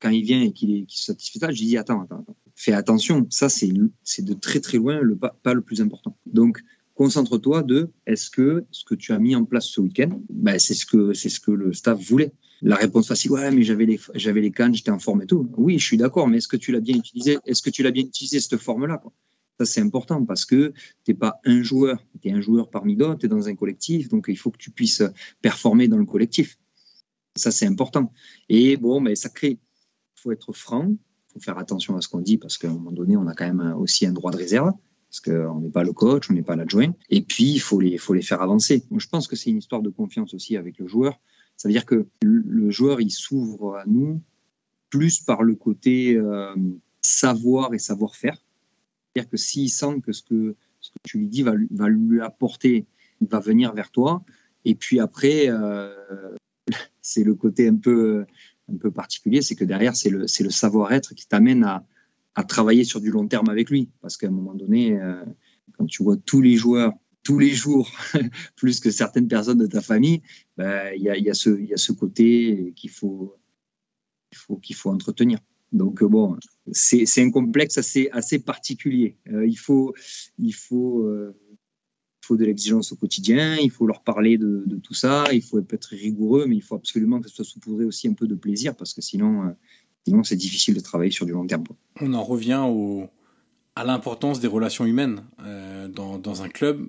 quand 0.00 0.10
il 0.10 0.22
vient 0.22 0.42
et 0.42 0.52
qu'il 0.52 0.86
qu 0.86 0.96
se 0.96 1.06
satisfait 1.06 1.40
ça, 1.40 1.50
je 1.50 1.62
dis 1.62 1.76
attends, 1.76 2.02
attends, 2.02 2.24
fais 2.54 2.72
attention, 2.72 3.26
ça 3.30 3.48
c'est 3.48 3.72
c'est 4.04 4.24
de 4.24 4.34
très 4.34 4.60
très 4.60 4.78
loin 4.78 5.00
le 5.00 5.16
pas, 5.16 5.36
pas 5.42 5.54
le 5.54 5.60
plus 5.60 5.80
important. 5.80 6.16
Donc 6.26 6.60
concentre-toi 6.98 7.62
de 7.62 7.92
est-ce 8.06 8.28
que 8.28 8.64
ce 8.72 8.84
que 8.84 8.96
tu 8.96 9.12
as 9.12 9.20
mis 9.20 9.36
en 9.36 9.44
place 9.44 9.66
ce 9.66 9.80
week-end, 9.80 10.20
ben, 10.28 10.58
c'est 10.58 10.74
ce 10.74 10.84
que 10.84 11.14
ce 11.14 11.38
que 11.38 11.52
le 11.52 11.72
staff 11.72 11.96
voulait. 12.10 12.32
La 12.60 12.74
réponse 12.74 13.06
facile, 13.06 13.30
ouais, 13.30 13.52
mais 13.52 13.62
j'avais 13.62 13.86
les 13.86 14.00
j'avais 14.16 14.40
les 14.40 14.50
cannes, 14.50 14.74
j'étais 14.74 14.90
en 14.90 14.98
forme 14.98 15.22
et 15.22 15.26
tout. 15.26 15.48
Oui, 15.56 15.78
je 15.78 15.84
suis 15.84 15.96
d'accord, 15.96 16.26
mais 16.26 16.38
est-ce 16.38 16.48
que 16.48 16.56
tu 16.56 16.72
l'as 16.72 16.80
bien 16.80 16.96
utilisé 16.96 17.38
Est-ce 17.46 17.62
que 17.62 17.70
tu 17.70 17.84
l'as 17.84 17.92
bien 17.92 18.02
utilisé 18.02 18.40
cette 18.40 18.56
forme-là 18.56 19.00
Ça 19.60 19.64
c'est 19.64 19.80
important 19.80 20.24
parce 20.24 20.44
que 20.44 20.72
t'es 21.04 21.14
pas 21.14 21.40
un 21.44 21.62
joueur, 21.62 22.04
tu 22.20 22.30
es 22.30 22.32
un 22.32 22.40
joueur 22.40 22.68
parmi 22.68 22.96
d'autres, 22.96 23.20
tu 23.20 23.26
es 23.26 23.28
dans 23.28 23.46
un 23.46 23.54
collectif, 23.54 24.08
donc 24.08 24.26
il 24.26 24.36
faut 24.36 24.50
que 24.50 24.58
tu 24.58 24.72
puisses 24.72 25.04
performer 25.40 25.86
dans 25.86 25.98
le 25.98 26.04
collectif. 26.04 26.58
Ça 27.36 27.52
c'est 27.52 27.66
important. 27.66 28.12
Et 28.48 28.76
bon, 28.76 29.00
mais 29.00 29.14
ça 29.14 29.28
crée. 29.28 29.60
Il 30.16 30.20
faut 30.20 30.32
être 30.32 30.52
franc, 30.52 30.96
faut 31.32 31.38
faire 31.38 31.58
attention 31.58 31.96
à 31.96 32.00
ce 32.00 32.08
qu'on 32.08 32.22
dit 32.22 32.38
parce 32.38 32.58
qu'à 32.58 32.68
un 32.68 32.72
moment 32.72 32.90
donné, 32.90 33.16
on 33.16 33.28
a 33.28 33.34
quand 33.34 33.46
même 33.46 33.76
aussi 33.78 34.04
un 34.04 34.12
droit 34.12 34.32
de 34.32 34.36
réserve 34.36 34.72
parce 35.10 35.20
qu'on 35.20 35.60
n'est 35.60 35.70
pas 35.70 35.84
le 35.84 35.92
coach, 35.92 36.30
on 36.30 36.34
n'est 36.34 36.42
pas 36.42 36.56
l'adjoint. 36.56 36.92
Et 37.08 37.22
puis, 37.22 37.52
il 37.52 37.60
faut 37.60 37.80
les, 37.80 37.98
faire 37.98 38.42
avancer. 38.42 38.84
je 38.94 39.08
pense 39.08 39.26
que 39.26 39.36
c'est 39.36 39.50
une 39.50 39.58
histoire 39.58 39.82
de 39.82 39.88
confiance 39.88 40.34
aussi 40.34 40.56
avec 40.56 40.78
le 40.78 40.86
joueur. 40.86 41.18
Ça 41.56 41.68
veut 41.68 41.72
dire 41.72 41.86
que 41.86 42.06
le 42.22 42.70
joueur, 42.70 43.00
il 43.00 43.10
s'ouvre 43.10 43.76
à 43.76 43.84
nous 43.86 44.20
plus 44.90 45.20
par 45.20 45.42
le 45.42 45.54
côté 45.54 46.16
euh, 46.16 46.54
savoir 47.02 47.74
et 47.74 47.78
savoir-faire. 47.78 48.36
C'est-à-dire 49.14 49.30
que 49.30 49.36
s'il 49.36 49.70
sent 49.70 50.00
que 50.02 50.12
ce, 50.12 50.22
que 50.22 50.54
tu 51.02 51.18
lui 51.18 51.28
dis 51.28 51.42
va, 51.42 51.54
lui 51.88 52.20
apporter, 52.20 52.86
il 53.20 53.28
va 53.28 53.40
venir 53.40 53.74
vers 53.74 53.90
toi. 53.90 54.22
Et 54.64 54.74
puis 54.74 55.00
après, 55.00 55.46
euh, 55.48 55.94
c'est 57.02 57.24
le 57.24 57.34
côté 57.34 57.68
un 57.68 57.76
peu, 57.76 58.26
particulier, 58.94 59.42
c'est 59.42 59.54
que 59.54 59.64
derrière, 59.64 59.96
c'est 59.96 60.10
le 60.10 60.50
savoir-être 60.50 61.14
qui 61.14 61.26
t'amène 61.26 61.64
à, 61.64 61.84
à 62.38 62.44
travailler 62.44 62.84
sur 62.84 63.00
du 63.00 63.10
long 63.10 63.26
terme 63.26 63.48
avec 63.48 63.68
lui. 63.68 63.90
Parce 64.00 64.16
qu'à 64.16 64.28
un 64.28 64.30
moment 64.30 64.54
donné, 64.54 64.96
euh, 64.96 65.24
quand 65.76 65.86
tu 65.86 66.04
vois 66.04 66.16
tous 66.16 66.40
les 66.40 66.54
joueurs 66.54 66.92
tous 67.24 67.38
les 67.38 67.50
jours, 67.50 67.90
plus 68.56 68.80
que 68.80 68.90
certaines 68.90 69.28
personnes 69.28 69.58
de 69.58 69.66
ta 69.66 69.82
famille, 69.82 70.22
ben, 70.56 70.94
il 70.96 71.02
y, 71.02 71.10
a, 71.10 71.34
ce, 71.34 71.92
côté 71.92 72.72
qu'il 72.74 72.88
faut, 72.88 73.36
qu'il 74.62 74.76
faut, 74.76 74.90
entretenir. 74.90 75.38
Donc 75.72 76.02
bon, 76.02 76.38
c'est, 76.72 77.04
un 77.18 77.30
complexe 77.30 77.76
assez, 77.76 78.38
particulier. 78.38 79.18
Euh, 79.30 79.46
il 79.46 79.58
faut, 79.58 79.92
il 80.38 80.54
faut, 80.54 81.02
euh, 81.02 81.36
de 82.30 82.44
l'exigence 82.46 82.92
au 82.92 82.96
quotidien, 82.96 83.56
il 83.56 83.70
faut 83.70 83.86
leur 83.86 84.02
parler 84.02 84.38
de, 84.38 84.64
tout 84.82 84.94
ça, 84.94 85.26
il 85.32 85.42
faut 85.42 85.58
être 85.58 85.88
rigoureux, 85.90 86.46
mais 86.46 86.56
il 86.56 86.62
faut 86.62 86.76
absolument 86.76 87.20
que 87.20 87.28
ce 87.28 87.34
soit 87.34 87.44
sous 87.44 87.82
aussi 87.82 88.08
un 88.08 88.14
peu 88.14 88.26
de 88.26 88.36
plaisir 88.36 88.74
parce 88.74 88.94
que 88.94 89.02
sinon, 89.02 89.54
C'est 90.24 90.36
difficile 90.36 90.74
de 90.74 90.80
travailler 90.80 91.10
sur 91.10 91.26
du 91.26 91.32
long 91.32 91.46
terme. 91.46 91.64
On 92.00 92.14
en 92.14 92.22
revient 92.22 92.62
au, 92.66 93.08
à 93.78 93.84
l'importance 93.84 94.40
des 94.40 94.48
relations 94.48 94.84
humaines 94.86 95.22
euh, 95.44 95.86
dans, 95.86 96.42
un 96.42 96.48
club. 96.48 96.88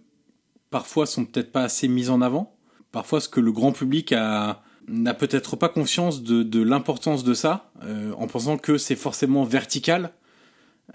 Parfois, 0.71 1.05
sont 1.05 1.23
peut-être 1.23 1.51
pas 1.51 1.63
assez 1.63 1.87
mises 1.87 2.09
en 2.09 2.19
avant. 2.21 2.55
Parfois, 2.91 3.21
ce 3.21 3.29
que 3.29 3.39
le 3.39 3.51
grand 3.51 3.71
public 3.71 4.11
a 4.11 4.63
n'a 4.87 5.13
peut-être 5.13 5.55
pas 5.55 5.69
conscience 5.69 6.23
de, 6.23 6.63
l'importance 6.63 7.23
de 7.23 7.35
ça, 7.35 7.71
euh, 7.83 8.11
en 8.17 8.25
pensant 8.25 8.57
que 8.57 8.79
c'est 8.79 8.95
forcément 8.95 9.43
vertical 9.43 10.13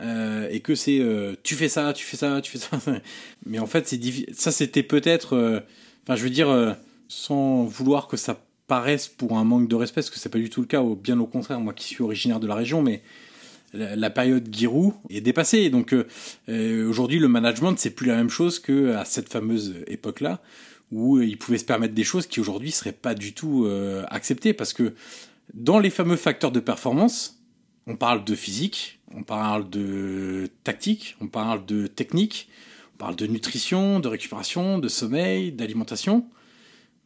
euh, 0.01 0.49
et 0.51 0.59
que 0.59 0.75
c'est 0.75 1.01
tu 1.45 1.55
fais 1.55 1.69
ça, 1.69 1.93
tu 1.93 2.05
fais 2.05 2.17
ça, 2.17 2.41
tu 2.41 2.51
fais 2.51 2.59
ça. 2.59 2.77
Mais 3.47 3.61
en 3.61 3.67
fait, 3.67 3.87
c'est 3.87 4.01
ça, 4.33 4.51
c'était 4.51 4.83
peut-être, 4.83 5.63
enfin, 6.03 6.17
je 6.17 6.25
veux 6.25 6.31
dire, 6.31 6.77
sans 7.07 7.63
vouloir 7.67 8.09
que 8.09 8.17
ça 8.17 8.45
paraissent 8.67 9.09
pour 9.09 9.39
un 9.39 9.45
manque 9.45 9.69
de 9.69 9.75
respect, 9.75 10.01
parce 10.01 10.11
que 10.11 10.19
c'est 10.19 10.29
pas 10.29 10.39
du 10.39 10.51
tout 10.51 10.61
le 10.61 10.67
cas, 10.67 10.83
bien 10.83 11.19
au 11.21 11.27
contraire, 11.27 11.61
moi 11.61 11.75
qui 11.75 11.85
suis 11.85 12.03
originaire 12.03 12.41
de 12.41 12.47
la 12.47 12.55
région, 12.55 12.83
mais 12.83 13.03
la, 13.75 14.11
période 14.11 14.49
Giroud 14.53 14.95
est 15.11 15.21
dépassée. 15.21 15.71
Donc 15.71 15.93
euh, 15.93 16.07
euh, 16.49 16.89
aujourd'hui, 16.89 17.19
le 17.19 17.29
management, 17.29 17.75
c'est 17.79 17.91
plus 17.91 18.07
la 18.07 18.17
même 18.17 18.31
chose 18.31 18.59
que 18.59 18.95
à 18.95 19.05
cette 19.05 19.29
fameuse 19.29 19.77
époque-là, 19.87 20.41
où 20.93 21.21
il 21.21 21.39
pouvait 21.39 21.59
se 21.59 21.65
permettre 21.65 21.95
des 21.95 22.05
choses 22.05 22.27
qui 22.27 22.41
aujourd'hui 22.41 22.71
seraient 22.71 22.93
pas 22.93 23.15
du 23.15 23.33
tout 23.33 23.65
euh, 23.67 24.05
acceptées, 24.09 24.53
parce 24.53 24.73
que 24.73 24.95
dans 25.53 25.79
les 25.79 25.91
fameux 25.91 26.17
facteurs 26.17 26.53
de 26.53 26.61
performance, 26.61 27.41
on 27.87 27.97
parle 27.97 28.25
de 28.25 28.35
physique, 28.35 29.01
on 29.15 29.23
parle 29.23 29.69
de 29.69 30.49
tactique, 30.63 31.17
on 31.21 31.29
parle 31.29 31.67
de 31.67 31.87
technique, 31.87 32.49
on 32.95 32.99
parle 32.99 33.17
de 33.17 33.27
nutrition, 33.27 34.01
de 34.01 34.09
récupération, 34.09 34.79
de 34.79 34.89
sommeil, 34.89 35.53
d'alimentation. 35.53 36.27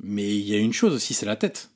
Mais 0.01 0.37
il 0.37 0.49
y 0.49 0.55
a 0.55 0.59
une 0.59 0.73
chose 0.73 0.95
aussi, 0.95 1.15
c'est 1.15 1.27
la 1.27 1.37
tête. 1.37 1.71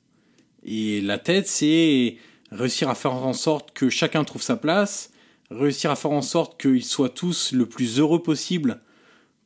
Et 0.63 1.01
la 1.01 1.17
tête, 1.17 1.47
c'est 1.47 2.17
réussir 2.51 2.89
à 2.89 2.95
faire 2.95 3.13
en 3.13 3.33
sorte 3.33 3.73
que 3.73 3.89
chacun 3.89 4.23
trouve 4.23 4.41
sa 4.41 4.55
place, 4.55 5.11
réussir 5.51 5.91
à 5.91 5.95
faire 5.95 6.11
en 6.11 6.21
sorte 6.21 6.59
qu'ils 6.59 6.85
soient 6.85 7.09
tous 7.09 7.51
le 7.51 7.65
plus 7.65 7.99
heureux 7.99 8.23
possible 8.23 8.81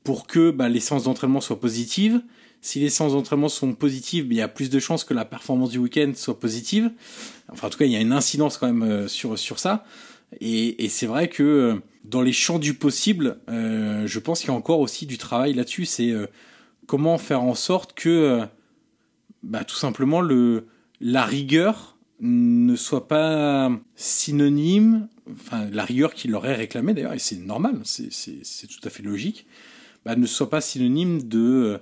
pour 0.03 0.27
que 0.27 0.51
bah, 0.51 0.69
les 0.69 0.79
séances 0.79 1.03
d'entraînement 1.03 1.41
soient 1.41 1.59
positives. 1.59 2.21
Si 2.61 2.79
les 2.79 2.89
séances 2.89 3.13
d'entraînement 3.13 3.49
sont 3.49 3.73
positives, 3.73 4.25
bah, 4.25 4.33
il 4.33 4.37
y 4.37 4.41
a 4.41 4.47
plus 4.47 4.69
de 4.69 4.79
chances 4.79 5.03
que 5.03 5.13
la 5.13 5.25
performance 5.25 5.69
du 5.69 5.79
week-end 5.79 6.11
soit 6.15 6.39
positive. 6.39 6.91
Enfin, 7.49 7.67
en 7.67 7.69
tout 7.69 7.77
cas, 7.77 7.85
il 7.85 7.91
y 7.91 7.95
a 7.95 8.01
une 8.01 8.13
incidence 8.13 8.57
quand 8.57 8.67
même 8.67 8.83
euh, 8.83 9.07
sur, 9.07 9.37
sur 9.39 9.59
ça. 9.59 9.85
Et, 10.39 10.83
et 10.83 10.89
c'est 10.89 11.05
vrai 11.05 11.29
que 11.29 11.43
euh, 11.43 11.75
dans 12.03 12.21
les 12.21 12.33
champs 12.33 12.59
du 12.59 12.73
possible, 12.73 13.39
euh, 13.49 14.05
je 14.05 14.19
pense 14.19 14.39
qu'il 14.39 14.49
y 14.49 14.51
a 14.51 14.55
encore 14.55 14.79
aussi 14.79 15.05
du 15.05 15.17
travail 15.17 15.53
là-dessus. 15.53 15.85
C'est 15.85 16.09
euh, 16.09 16.27
comment 16.85 17.17
faire 17.17 17.43
en 17.43 17.55
sorte 17.55 17.93
que 17.93 18.43
bah, 19.43 19.63
tout 19.63 19.75
simplement 19.75 20.21
le, 20.21 20.65
la 20.99 21.25
rigueur 21.25 21.97
ne 22.19 22.75
soit 22.75 23.07
pas 23.07 23.71
synonyme, 23.95 25.07
enfin 25.31 25.69
la 25.71 25.85
rigueur 25.85 26.13
qu'il 26.13 26.33
est 26.33 26.37
réclamée 26.37 26.93
d'ailleurs, 26.93 27.13
et 27.13 27.19
c'est 27.19 27.37
normal, 27.37 27.81
c'est 27.83 28.67
tout 28.67 28.81
à 28.83 28.89
fait 28.89 29.03
logique, 29.03 29.45
bah, 30.05 30.15
ne 30.15 30.25
soit 30.25 30.49
pas 30.49 30.61
synonyme 30.61 31.21
de, 31.23 31.79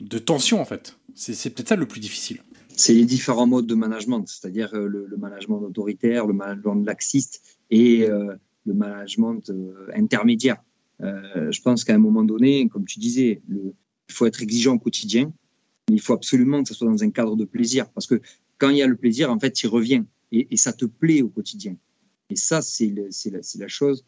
de 0.00 0.18
tension 0.18 0.60
en 0.60 0.64
fait. 0.64 0.96
C'est 1.14 1.50
peut-être 1.50 1.70
ça 1.70 1.76
le 1.76 1.86
plus 1.86 2.00
difficile. 2.00 2.42
C'est 2.76 2.94
les 2.94 3.04
différents 3.04 3.48
modes 3.48 3.66
de 3.66 3.74
management, 3.74 4.24
c'est-à-dire 4.28 4.72
euh, 4.74 4.86
le, 4.86 5.16
management 5.16 5.60
autoritaire, 5.62 6.28
le 6.28 6.32
management 6.32 6.84
laxiste 6.84 7.42
et 7.70 8.08
euh, 8.08 8.36
le 8.66 8.74
management 8.74 9.50
euh, 9.50 9.88
intermédiaire. 9.96 10.62
je 11.00 11.60
pense 11.60 11.82
qu'à 11.82 11.94
un 11.94 11.98
moment 11.98 12.22
donné, 12.22 12.68
comme 12.68 12.84
tu 12.84 13.00
disais, 13.00 13.42
il 13.48 14.14
faut 14.14 14.26
être 14.26 14.42
exigeant 14.42 14.74
au 14.74 14.78
quotidien, 14.78 15.32
il 15.88 16.00
faut 16.00 16.14
absolument 16.14 16.62
que 16.62 16.68
ce 16.68 16.74
soit 16.74 16.88
dans 16.88 17.02
un 17.02 17.10
cadre 17.10 17.36
de 17.36 17.44
plaisir, 17.44 17.88
parce 17.90 18.06
que 18.06 18.20
quand 18.58 18.70
il 18.70 18.78
y 18.78 18.82
a 18.82 18.86
le 18.86 18.96
plaisir, 18.96 19.30
en 19.30 19.38
fait, 19.38 19.62
il 19.62 19.68
revient 19.68 20.04
et, 20.32 20.56
ça 20.56 20.72
te 20.72 20.84
plaît 20.84 21.22
au 21.22 21.28
quotidien. 21.28 21.76
Et 22.30 22.36
ça, 22.36 22.60
c'est 22.60 22.92
la, 22.92 23.68
chose. 23.68 24.04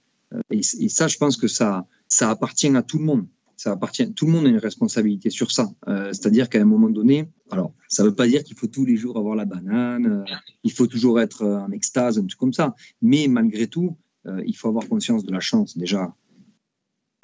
Et, 0.51 0.59
et, 0.59 0.89
ça, 0.89 1.09
je 1.09 1.16
pense 1.16 1.37
que 1.37 1.49
ça, 1.49 1.87
ça 2.09 2.31
appartient 2.31 2.68
à 2.76 2.83
tout 2.83 2.99
le 2.99 3.05
monde 3.05 3.26
ça 3.61 3.72
appartient. 3.72 4.11
Tout 4.14 4.24
le 4.24 4.33
monde 4.33 4.47
a 4.47 4.49
une 4.49 4.57
responsabilité 4.57 5.28
sur 5.28 5.51
ça. 5.51 5.68
Euh, 5.87 6.14
c'est-à-dire 6.14 6.49
qu'à 6.49 6.62
un 6.62 6.64
moment 6.64 6.89
donné, 6.89 7.28
alors 7.51 7.74
ça 7.89 8.03
ne 8.03 8.09
veut 8.09 8.14
pas 8.14 8.26
dire 8.26 8.43
qu'il 8.43 8.57
faut 8.57 8.68
tous 8.68 8.87
les 8.87 8.97
jours 8.97 9.18
avoir 9.18 9.37
la 9.37 9.45
banane, 9.45 10.07
euh, 10.07 10.35
il 10.64 10.72
faut 10.72 10.87
toujours 10.87 11.20
être 11.20 11.43
euh, 11.43 11.59
en 11.59 11.70
extase, 11.70 12.18
un 12.18 12.24
truc 12.24 12.41
comme 12.41 12.55
ça. 12.55 12.74
Mais 13.03 13.28
malgré 13.28 13.66
tout, 13.66 13.99
il 14.47 14.55
faut 14.55 14.68
avoir 14.68 14.87
conscience 14.87 15.24
de 15.24 15.33
la 15.33 15.41
chance 15.41 15.78
déjà 15.78 16.14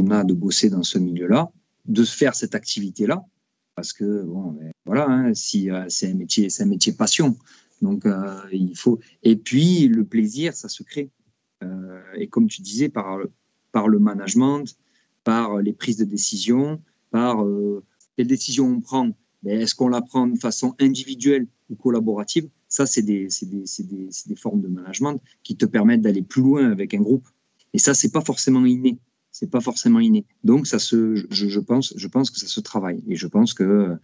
on 0.02 0.10
a 0.10 0.24
de 0.24 0.34
bosser 0.34 0.70
dans 0.70 0.82
ce 0.82 0.98
milieu-là, 0.98 1.50
de 1.86 2.04
faire 2.04 2.34
cette 2.34 2.54
activité-là, 2.54 3.22
parce 3.76 3.92
que 3.92 4.22
bon, 4.22 4.58
voilà, 4.84 5.06
hein, 5.08 5.34
si 5.34 5.68
c'est 5.88 6.10
un 6.10 6.66
métier, 6.66 6.92
passion. 6.92 7.36
Donc 7.82 8.04
il 8.52 8.76
faut. 8.76 8.98
Et 9.22 9.36
puis 9.36 9.86
le 9.86 10.04
plaisir, 10.04 10.54
ça 10.54 10.68
se 10.68 10.82
crée. 10.82 11.10
et 12.16 12.26
comme 12.28 12.48
tu 12.48 12.62
disais, 12.62 12.88
par 12.88 13.18
le 13.18 13.98
management, 13.98 14.76
par 15.26 15.58
les 15.58 15.72
prises 15.72 15.96
de 15.96 16.04
décision, 16.04 16.80
par 17.10 17.44
euh, 17.44 17.82
quelle 18.16 18.28
décision 18.28 18.66
on 18.68 18.80
prend. 18.80 19.10
Est-ce 19.44 19.74
qu'on 19.74 19.88
la 19.88 20.00
prend 20.00 20.28
de 20.28 20.38
façon 20.38 20.76
individuelle 20.78 21.48
ou 21.68 21.74
collaborative? 21.74 22.48
Ça, 22.68 22.86
c'est 22.86 23.02
des, 23.02 23.28
des, 23.42 24.36
formes 24.36 24.60
de 24.60 24.68
management 24.68 25.20
qui 25.42 25.56
te 25.56 25.66
permettent 25.66 26.02
d'aller 26.02 26.22
plus 26.22 26.42
loin 26.42 26.70
avec 26.70 26.94
un 26.94 27.00
groupe. 27.00 27.26
Et 27.72 27.78
ça, 27.78 27.92
c'est 27.92 28.12
pas 28.12 28.20
forcément 28.20 28.64
inné. 28.64 28.98
C'est 29.38 29.50
pas 29.50 29.60
forcément 29.60 30.00
inné. 30.00 30.24
Donc, 30.44 30.66
ça 30.66 30.78
se, 30.78 31.26
je, 31.28 31.60
pense, 31.60 31.92
je 31.94 32.08
pense 32.08 32.30
que 32.30 32.38
ça 32.38 32.46
se 32.46 32.58
travaille. 32.58 33.04
Et 33.06 33.16
je 33.16 33.26
pense 33.26 33.52
que 33.52 33.98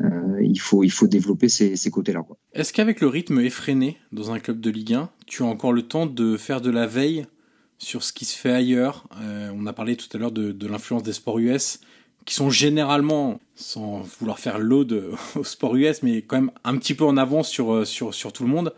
euh, 0.00 0.40
il 0.40 0.60
faut, 0.60 0.84
il 0.84 0.92
faut 0.92 1.08
développer 1.08 1.48
ces, 1.48 1.90
côtés-là. 1.90 2.24
Est-ce 2.52 2.72
qu'avec 2.72 3.00
le 3.00 3.08
rythme 3.08 3.40
effréné 3.40 3.98
dans 4.12 4.30
un 4.30 4.38
club 4.38 4.60
de 4.60 4.70
Ligue 4.70 4.94
1, 4.94 5.10
tu 5.26 5.42
as 5.42 5.46
encore 5.46 5.72
le 5.72 5.82
temps 5.82 6.06
de 6.06 6.36
faire 6.36 6.60
de 6.60 6.70
la 6.70 6.86
veille 6.86 7.26
sur 7.78 8.04
ce 8.04 8.12
qui 8.12 8.24
se 8.24 8.38
fait 8.38 8.52
ailleurs? 8.52 9.08
Euh, 9.20 9.50
on 9.52 9.66
a 9.66 9.72
parlé 9.72 9.96
tout 9.96 10.06
à 10.14 10.18
l'heure 10.18 10.30
de, 10.30 10.66
l'influence 10.68 11.02
des 11.02 11.12
sports 11.12 11.40
US, 11.40 11.80
qui 12.24 12.34
sont 12.34 12.48
généralement, 12.48 13.40
sans 13.56 14.02
vouloir 14.20 14.38
faire 14.38 14.60
l'ode 14.60 15.10
au 15.34 15.42
sport 15.42 15.74
US, 15.74 16.04
mais 16.04 16.22
quand 16.22 16.36
même 16.36 16.52
un 16.62 16.76
petit 16.76 16.94
peu 16.94 17.04
en 17.04 17.16
avance 17.16 17.48
sur, 17.48 17.74
euh, 17.74 17.84
sur, 17.84 18.14
sur 18.14 18.32
tout 18.32 18.44
le 18.44 18.50
monde. 18.50 18.72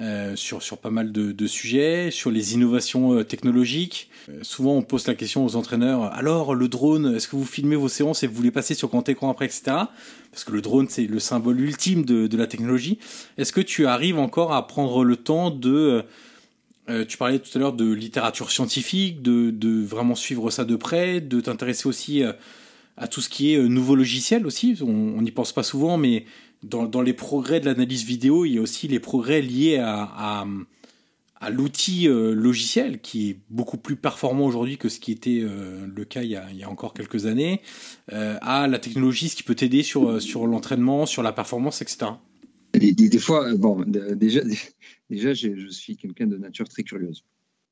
Euh, 0.00 0.36
sur, 0.36 0.62
sur 0.62 0.78
pas 0.78 0.90
mal 0.90 1.10
de, 1.10 1.46
sujets, 1.48 2.12
sur 2.12 2.30
les 2.30 2.54
innovations 2.54 3.24
technologiques. 3.24 4.10
souvent, 4.42 4.76
on 4.76 4.82
pose 4.82 5.08
la 5.08 5.16
question 5.16 5.44
aux 5.44 5.56
entraîneurs 5.56 6.04
alors, 6.14 6.54
le 6.54 6.68
drone, 6.68 7.16
est-ce 7.16 7.26
que 7.26 7.34
vous 7.34 7.44
filmez 7.44 7.74
vos 7.74 7.88
séances 7.88 8.22
et 8.22 8.28
vous 8.28 8.42
les 8.42 8.52
passez 8.52 8.74
sur 8.74 8.88
grand 8.88 9.08
écran 9.08 9.28
après, 9.28 9.46
etc. 9.46 9.62
Parce 10.30 10.44
que 10.44 10.52
le 10.52 10.60
drone, 10.60 10.86
c'est 10.88 11.06
le 11.06 11.18
symbole 11.18 11.60
ultime 11.60 12.04
de, 12.04 12.28
de 12.28 12.36
la 12.36 12.46
technologie. 12.46 12.98
Est-ce 13.38 13.52
que 13.52 13.60
tu 13.60 13.86
arrives 13.86 14.20
encore 14.20 14.52
à 14.52 14.68
prendre 14.68 15.02
le 15.02 15.16
temps 15.16 15.50
de 15.50 16.04
euh, 16.88 17.04
tu 17.04 17.18
parlais 17.18 17.38
tout 17.38 17.50
à 17.54 17.58
l'heure 17.58 17.74
de 17.74 17.92
littérature 17.92 18.50
scientifique, 18.50 19.20
de, 19.20 19.84
vraiment 19.84 20.14
suivre 20.14 20.50
ça 20.50 20.64
de 20.64 20.76
près, 20.76 21.20
de 21.20 21.40
t'intéresser 21.40 21.86
aussi 21.86 22.22
euh, 22.22 22.32
à 22.96 23.08
tout 23.08 23.20
ce 23.20 23.28
qui 23.28 23.52
est 23.52 23.58
euh, 23.58 23.68
nouveau 23.68 23.94
logiciel 23.94 24.46
aussi? 24.46 24.78
On 24.82 25.20
n'y 25.20 25.30
pense 25.30 25.52
pas 25.52 25.62
souvent, 25.62 25.98
mais 25.98 26.24
dans, 26.62 27.02
les 27.02 27.12
progrès 27.12 27.60
de 27.60 27.66
l'analyse 27.66 28.04
vidéo, 28.04 28.44
il 28.44 28.54
y 28.54 28.58
a 28.58 28.60
aussi 28.60 28.88
les 28.88 29.00
progrès 29.00 29.40
liés 29.40 29.78
à, 29.80 30.44
l'outil 31.50 32.08
logiciel 32.08 33.00
qui 33.00 33.30
est 33.30 33.36
beaucoup 33.48 33.76
plus 33.76 33.94
performant 33.94 34.44
aujourd'hui 34.44 34.76
que 34.76 34.88
ce 34.88 34.98
qui 34.98 35.12
était 35.12 35.40
le 35.40 36.04
cas 36.04 36.22
il 36.22 36.30
y, 36.30 36.36
a, 36.36 36.68
encore 36.68 36.94
quelques 36.94 37.26
années, 37.26 37.60
à 38.10 38.66
la 38.66 38.78
technologie, 38.78 39.28
ce 39.28 39.36
qui 39.36 39.44
peut 39.44 39.54
t'aider 39.54 39.84
sur, 39.84 40.46
l'entraînement, 40.46 41.06
sur 41.06 41.22
la 41.22 41.32
performance, 41.32 41.80
etc. 41.80 42.10
Des, 42.74 43.18
fois, 43.18 43.54
bon, 43.54 43.84
déjà, 43.86 44.40
je, 45.10 45.68
suis 45.70 45.96
quelqu'un 45.96 46.26
de 46.26 46.36
nature 46.36 46.68
très 46.68 46.82
curieuse. 46.82 47.24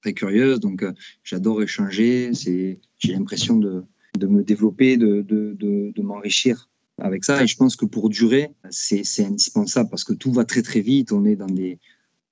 Très 0.03 0.13
curieuse, 0.13 0.61
donc 0.61 0.83
euh, 0.83 0.93
j'adore 1.25 1.63
échanger. 1.63 2.31
J'ai 2.35 2.79
l'impression 3.13 3.57
de, 3.57 3.85
me 4.21 4.43
développer, 4.43 4.97
de 4.97 6.03
m'enrichir 6.03 6.69
avec 6.99 7.25
ça. 7.25 7.43
Et 7.43 7.47
je 7.47 7.57
pense 7.57 7.77
que 7.77 7.87
pour 7.87 8.09
durer, 8.09 8.51
c'est 8.71 9.25
indispensable 9.25 9.91
parce 9.91 10.05
que 10.05 10.13
tout 10.13 10.33
va 10.33 10.45
très 10.45 10.63
très 10.63 10.81
vite. 10.81 11.13
On 11.13 11.25
est 11.25 11.37
dans 11.37 11.47
des, 11.47 11.79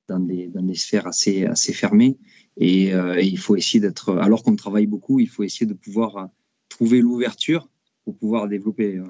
dans 0.08 0.20
des, 0.20 0.48
dans 0.48 0.62
des 0.62 0.74
sphères 0.74 1.06
assez, 1.06 1.44
assez 1.44 1.72
fermées. 1.72 2.16
Et, 2.56 2.94
euh, 2.94 3.20
et 3.20 3.26
il 3.26 3.38
faut 3.38 3.56
essayer 3.56 3.80
d'être, 3.80 4.16
alors 4.16 4.42
qu'on 4.42 4.56
travaille 4.56 4.86
beaucoup, 4.86 5.20
il 5.20 5.28
faut 5.28 5.42
essayer 5.42 5.66
de 5.66 5.74
pouvoir 5.74 6.16
euh, 6.16 6.24
trouver 6.68 7.00
l'ouverture 7.00 7.68
pour 8.04 8.16
pouvoir 8.16 8.48
développer. 8.48 9.00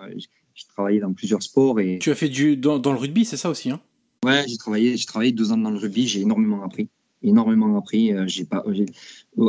J'ai 0.55 0.67
travaillé 0.69 1.01
dans 1.01 1.13
plusieurs 1.13 1.43
sports. 1.43 1.81
Et... 1.81 1.99
Tu 1.99 2.11
as 2.11 2.15
fait 2.15 2.29
du 2.29 2.57
dans, 2.57 2.79
dans 2.79 2.93
le 2.93 2.99
rugby, 2.99 3.25
c'est 3.25 3.37
ça 3.37 3.51
aussi 3.51 3.71
hein? 3.71 3.81
Ouais, 4.25 4.45
j'ai 4.49 4.57
travaillé, 4.57 4.97
j'ai 4.97 5.05
travaillé 5.05 5.33
deux 5.33 5.53
ans 5.53 5.59
dans 5.59 5.71
le 5.71 5.77
rugby, 5.77 6.07
j'ai 6.09 6.23
énormément 6.23 6.65
appris, 6.65 6.89
énormément 7.23 7.77
appris. 7.77 8.13
Euh, 8.13 8.27
j'ai 8.27 8.47
pas, 8.47 8.65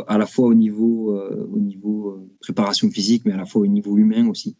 à 0.08 0.18
la 0.18 0.26
fois 0.26 0.47
au 0.47 0.53
niveau, 0.53 1.16
euh, 1.16 1.47
au 1.49 1.60
niveau 1.60 2.10
euh, 2.10 2.30
préparation 2.41 2.89
physique, 2.89 3.24
mais 3.24 3.32
à 3.32 3.38
la 3.38 3.45
fois 3.45 3.62
au 3.62 3.68
niveau 3.68 3.97
humain 3.97 4.28
aussi. 4.28 4.58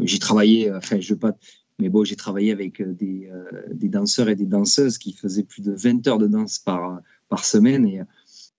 J'ai 0.00 0.18
travaillé, 0.18 0.72
enfin, 0.72 1.00
je 1.00 1.14
pas, 1.14 1.36
mais 1.78 1.88
bon, 1.88 2.04
j'ai 2.04 2.16
travaillé 2.16 2.52
avec 2.52 2.82
des, 2.82 3.30
des 3.72 3.88
danseurs 3.88 4.28
et 4.28 4.34
des 4.34 4.46
danseuses 4.46 4.98
qui 4.98 5.12
faisaient 5.12 5.44
plus 5.44 5.62
de 5.62 5.72
20 5.72 6.06
heures 6.08 6.18
de 6.18 6.26
danse 6.26 6.58
par, 6.58 7.00
semaine 7.42 8.06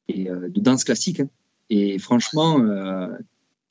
et, 0.08 0.26
de 0.26 0.60
danse 0.60 0.84
classique. 0.84 1.20
Hein. 1.20 1.30
Et 1.70 2.00
franchement, 2.00 2.58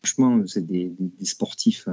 franchement, 0.03 0.42
c'est 0.46 0.66
des, 0.66 0.92
sportifs 1.22 1.88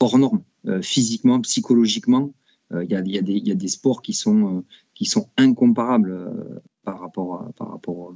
hors 0.00 0.18
normes, 0.18 0.42
euh, 0.66 0.82
physiquement, 0.82 1.40
psychologiquement. 1.40 2.32
Il 2.70 2.90
y 2.90 2.94
a, 2.94 3.54
des 3.54 3.68
sports 3.68 4.02
qui 4.02 4.12
sont, 4.12 4.58
euh, 4.58 5.20
incomparables 5.38 6.10
euh, 6.10 6.60
par 6.84 7.00
rapport, 7.00 8.14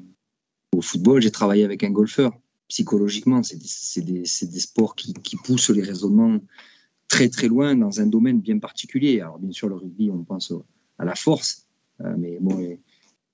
au 0.75 0.81
football. 0.83 1.23
J'ai 1.23 1.31
travaillé 1.31 1.65
avec 1.65 1.85
un 1.85 1.91
golfeur. 1.91 2.33
Psychologiquement, 2.69 3.43
c'est 3.43 3.57
des, 4.05 4.25
sports 4.61 4.95
qui, 4.95 5.37
poussent 5.45 5.71
les 5.71 5.83
raisonnements 5.83 6.39
très 7.13 7.29
très 7.29 7.47
loin 7.47 7.77
dans 7.77 8.01
un 8.01 8.07
domaine 8.07 8.41
bien 8.41 8.59
particulier. 8.59 9.21
Alors 9.21 9.39
bien 9.39 9.53
sûr, 9.53 9.69
le 9.69 9.77
rugby, 9.77 10.11
on 10.11 10.25
pense 10.25 10.53
à 10.99 11.05
la 11.05 11.15
force, 11.15 11.67
mais 12.19 12.39
bon, 12.41 12.79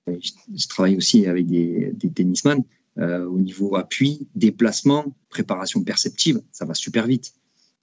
je, 0.05 0.67
travaille 0.67 0.97
aussi 0.97 1.25
avec 1.27 1.47
des, 1.47 1.91
des 1.93 2.11
tennisman. 2.11 2.63
au 2.97 3.39
niveau 3.39 3.77
appui, 3.77 4.27
déplacement, 4.35 5.15
préparation 5.29 5.81
perceptive, 5.83 6.41
ça 6.51 6.65
va 6.65 6.73
super 6.73 7.07
vite. 7.07 7.33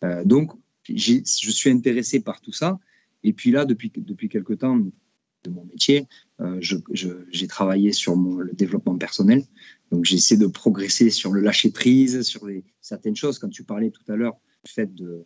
Euh, 0.04 0.24
donc, 0.24 0.52
je 0.88 1.22
suis 1.24 1.70
intéressé 1.70 2.20
par 2.20 2.40
tout 2.40 2.52
ça. 2.52 2.78
Et 3.22 3.32
puis 3.32 3.50
là, 3.50 3.64
depuis, 3.64 3.90
depuis 3.94 4.28
quelques 4.28 4.58
temps 4.58 4.76
de 4.76 5.50
mon 5.50 5.64
métier, 5.64 6.06
euh, 6.40 6.58
j'ai 6.60 7.46
travaillé 7.46 7.92
sur 7.92 8.16
le 8.16 8.52
développement 8.52 8.96
personnel. 8.96 9.44
Donc, 9.90 10.04
j'essaie 10.04 10.36
de 10.36 10.46
progresser 10.46 11.10
sur 11.10 11.32
le 11.32 11.40
lâcher 11.40 11.70
prise, 11.70 12.22
sur 12.22 12.48
certaines 12.80 13.16
choses. 13.16 13.38
Quand 13.38 13.48
tu 13.48 13.64
parlais 13.64 13.90
tout 13.90 14.04
à 14.08 14.16
l'heure, 14.16 14.36
le 14.64 14.70
fait 14.70 14.94
de 14.94 15.24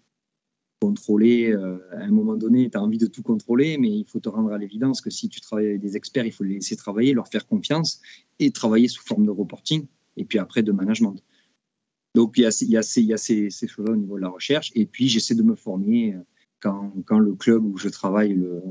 contrôler, 0.81 1.53
euh, 1.53 1.78
à 1.93 2.05
un 2.05 2.11
moment 2.11 2.37
donné, 2.37 2.70
tu 2.70 2.78
as 2.78 2.83
envie 2.83 2.99
de 2.99 3.07
tout 3.07 3.22
contrôler, 3.22 3.76
mais 3.78 3.91
il 3.91 4.07
faut 4.07 4.18
te 4.18 4.28
rendre 4.28 4.53
à 4.53 4.59
l'évidence 4.59 5.01
que 5.01 5.11
si 5.11 5.28
tu 5.28 5.41
travailles 5.41 5.66
avec 5.66 5.81
des 5.81 5.97
experts, 5.97 6.24
il 6.24 6.33
faut 6.33 6.45
les 6.45 6.55
laisser 6.55 6.74
travailler, 6.74 7.12
leur 7.12 7.28
faire 7.28 7.47
confiance 7.47 8.01
et 8.39 8.51
travailler 8.51 8.89
sous 8.89 9.05
forme 9.05 9.26
de 9.26 9.31
reporting 9.31 9.87
et 10.16 10.24
puis 10.24 10.39
après 10.39 10.62
de 10.62 10.72
management. 10.72 11.22
Donc, 12.14 12.33
il 12.37 12.43
y 12.43 12.47
a, 12.47 12.62
il 12.62 12.70
y 12.70 12.76
a, 12.76 13.16
ces, 13.16 13.51
ces, 13.51 13.68
choses-là 13.68 13.93
au 13.93 13.97
niveau 13.97 14.16
de 14.16 14.22
la 14.22 14.31
recherche. 14.31 14.72
Et 14.74 14.87
puis, 14.87 15.09
j'essaie 15.09 15.35
de 15.35 15.43
me 15.43 15.55
former 15.55 16.14
euh, 16.14 16.18
quand, 16.61 16.93
quand, 17.05 17.18
le 17.18 17.35
club 17.35 17.64
où 17.64 17.76
je 17.76 17.89
travaille 17.89 18.33
le 18.33 18.62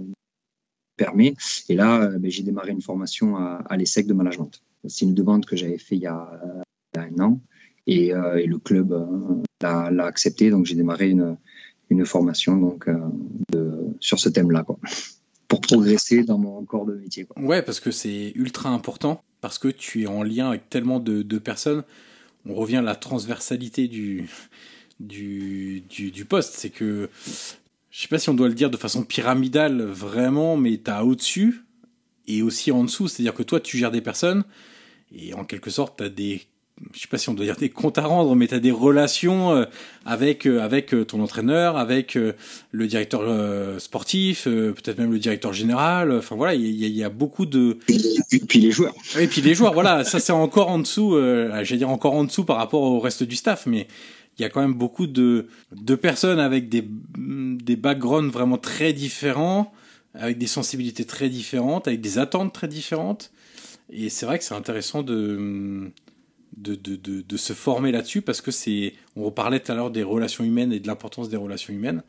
permet. 0.98 1.36
Et 1.70 1.76
là, 1.76 2.04
euh, 2.04 2.20
ben, 2.20 2.30
j'ai 2.30 2.44
démarré 2.44 2.72
une 2.72 2.82
formation 2.82 3.38
à, 3.38 3.64
à 3.70 3.78
l'ESSEC 3.78 4.08
de 4.08 4.14
management. 4.14 4.62
C'est 4.88 5.06
une 5.06 5.14
demande 5.14 5.46
que 5.46 5.56
j'avais 5.56 5.78
fait 5.78 5.96
il 5.96 6.02
y, 6.02 6.08
a, 6.08 6.42
un 6.98 7.20
an. 7.20 7.40
Et, 7.88 8.08
et 8.08 8.46
le 8.46 8.58
club 8.60 8.94
l'a 9.62 10.06
accepté. 10.06 10.50
Donc, 10.50 10.66
j'ai 10.66 10.76
démarré 10.76 11.10
une, 11.10 11.38
une 11.90 12.06
formation 12.06 12.56
donc, 12.58 12.88
de, 13.52 13.72
sur 14.00 14.20
ce 14.20 14.30
thème-là. 14.30 14.66
pour 15.48 15.62
progresser 15.62 16.24
dans 16.24 16.38
mon 16.38 16.64
corps 16.64 16.86
de 16.86 16.94
métier. 16.94 17.26
Quoi. 17.26 17.42
Ouais, 17.42 17.62
parce 17.62 17.80
que 17.80 17.92
c'est 17.92 18.32
ultra 18.36 18.70
important, 18.70 19.24
parce 19.42 19.58
que 19.58 19.68
tu 19.68 20.04
es 20.04 20.08
en 20.08 20.24
lien 20.24 20.50
avec 20.50 20.70
tellement 20.70 21.00
de, 21.00 21.24
de 21.24 21.38
personnes 21.40 21.84
on 22.46 22.54
revient 22.54 22.78
à 22.78 22.82
la 22.82 22.96
transversalité 22.96 23.88
du, 23.88 24.30
du, 25.00 25.82
du, 25.82 26.26
poste. 26.26 26.56
C'est 26.56 26.70
que, 26.70 27.10
je 27.92 28.02
sais 28.02 28.08
pas 28.08 28.20
si 28.20 28.30
on 28.30 28.34
doit 28.34 28.48
le 28.48 28.54
dire 28.54 28.70
de 28.70 28.78
façon 28.78 29.04
pyramidale 29.04 29.82
vraiment, 29.82 30.58
mais 30.58 30.80
tu 30.84 30.92
as 30.92 31.04
au-dessus 31.04 31.64
et 32.28 32.42
aussi 32.42 32.72
en 32.72 32.84
dessous. 32.84 33.08
C'est-à-dire 33.08 33.34
que 33.34 33.44
toi, 33.44 33.60
tu 33.60 33.78
gères 33.78 33.92
des 33.92 34.02
personnes 34.02 34.44
et 35.14 35.34
en 35.34 35.44
quelque 35.44 35.70
sorte, 35.70 35.98
tu 35.98 36.04
as 36.04 36.10
des 36.10 36.42
je 36.94 37.00
sais 37.00 37.08
pas 37.08 37.18
si 37.18 37.30
on 37.30 37.34
doit 37.34 37.46
dire 37.46 37.56
des 37.56 37.70
comptes 37.70 37.98
à 37.98 38.06
rendre, 38.06 38.36
mais 38.36 38.48
tu 38.48 38.56
as 38.56 38.60
des 38.60 38.72
relations 38.72 39.52
euh, 39.52 39.66
avec 40.06 40.46
euh, 40.46 40.62
avec 40.62 40.94
euh, 40.94 41.06
ton 41.06 41.22
entraîneur, 41.22 41.78
avec 41.78 42.18
le 42.72 42.88
directeur 42.88 43.22
sportif, 43.80 44.46
peut-être 44.46 44.98
même 44.98 45.12
le 45.12 45.20
directeur 45.20 45.54
général. 45.54 46.12
Enfin 46.12 46.36
voilà, 46.36 46.54
il 46.56 46.66
y, 46.66 46.90
y, 46.90 47.04
a 47.04 47.10
beaucoup 47.10 47.46
de. 47.46 47.78
Et 48.32 48.40
puis 48.40 48.60
les 48.60 48.72
joueurs. 48.72 48.94
Et 49.20 49.28
puis 49.28 49.42
les 49.42 49.54
joueurs, 49.54 49.74
voilà, 49.74 50.04
ça 50.04 50.20
c'est 50.20 50.32
encore 50.32 50.70
en 50.70 50.80
dessous. 50.80 51.16
Euh, 51.16 51.64
J'allais 51.64 51.80
dire 51.80 51.90
encore 51.90 52.14
en 52.14 52.24
dessous 52.24 52.44
par 52.44 52.58
rapport 52.58 52.82
au 52.82 53.00
reste 53.00 53.24
du 53.24 53.36
staff, 53.36 53.66
mais 53.66 53.88
il 54.38 54.42
y 54.42 54.46
a 54.46 54.50
quand 54.50 54.62
même 54.62 54.74
beaucoup 54.74 55.08
de 55.08 55.48
de 55.76 55.96
personnes 55.96 56.40
avec 56.40 56.70
des 56.70 56.84
des 57.18 57.76
backgrounds 57.76 58.32
vraiment 58.32 58.58
très 58.58 58.94
différents, 58.94 59.72
avec 60.14 60.38
des 60.38 60.48
sensibilités 60.48 61.06
très 61.06 61.30
différentes, 61.30 61.88
avec 61.88 62.02
des 62.02 62.18
attentes 62.18 62.54
très 62.54 62.68
différentes. 62.68 63.32
Et 63.92 64.10
c'est 64.10 64.26
vrai 64.26 64.38
que 64.38 64.44
c'est 64.44 64.54
intéressant 64.54 65.02
de 65.02 65.92
de, 66.60 67.38
se 67.38 67.54
former 67.54 67.92
là-dessus 67.92 68.22
parce 68.22 68.42
que 68.42 68.52
c'est, 68.52 68.94
on 69.16 69.24
reparlait 69.24 69.60
tout 69.60 69.72
à 69.72 69.76
l'heure 69.76 69.92
des 69.92 70.04
relations 70.04 70.44
humaines 70.44 70.74
et 70.74 70.80
de 70.80 70.88
l'importance 70.88 71.30
des 71.30 71.38
relations 71.38 71.74
humaines. 71.74 72.04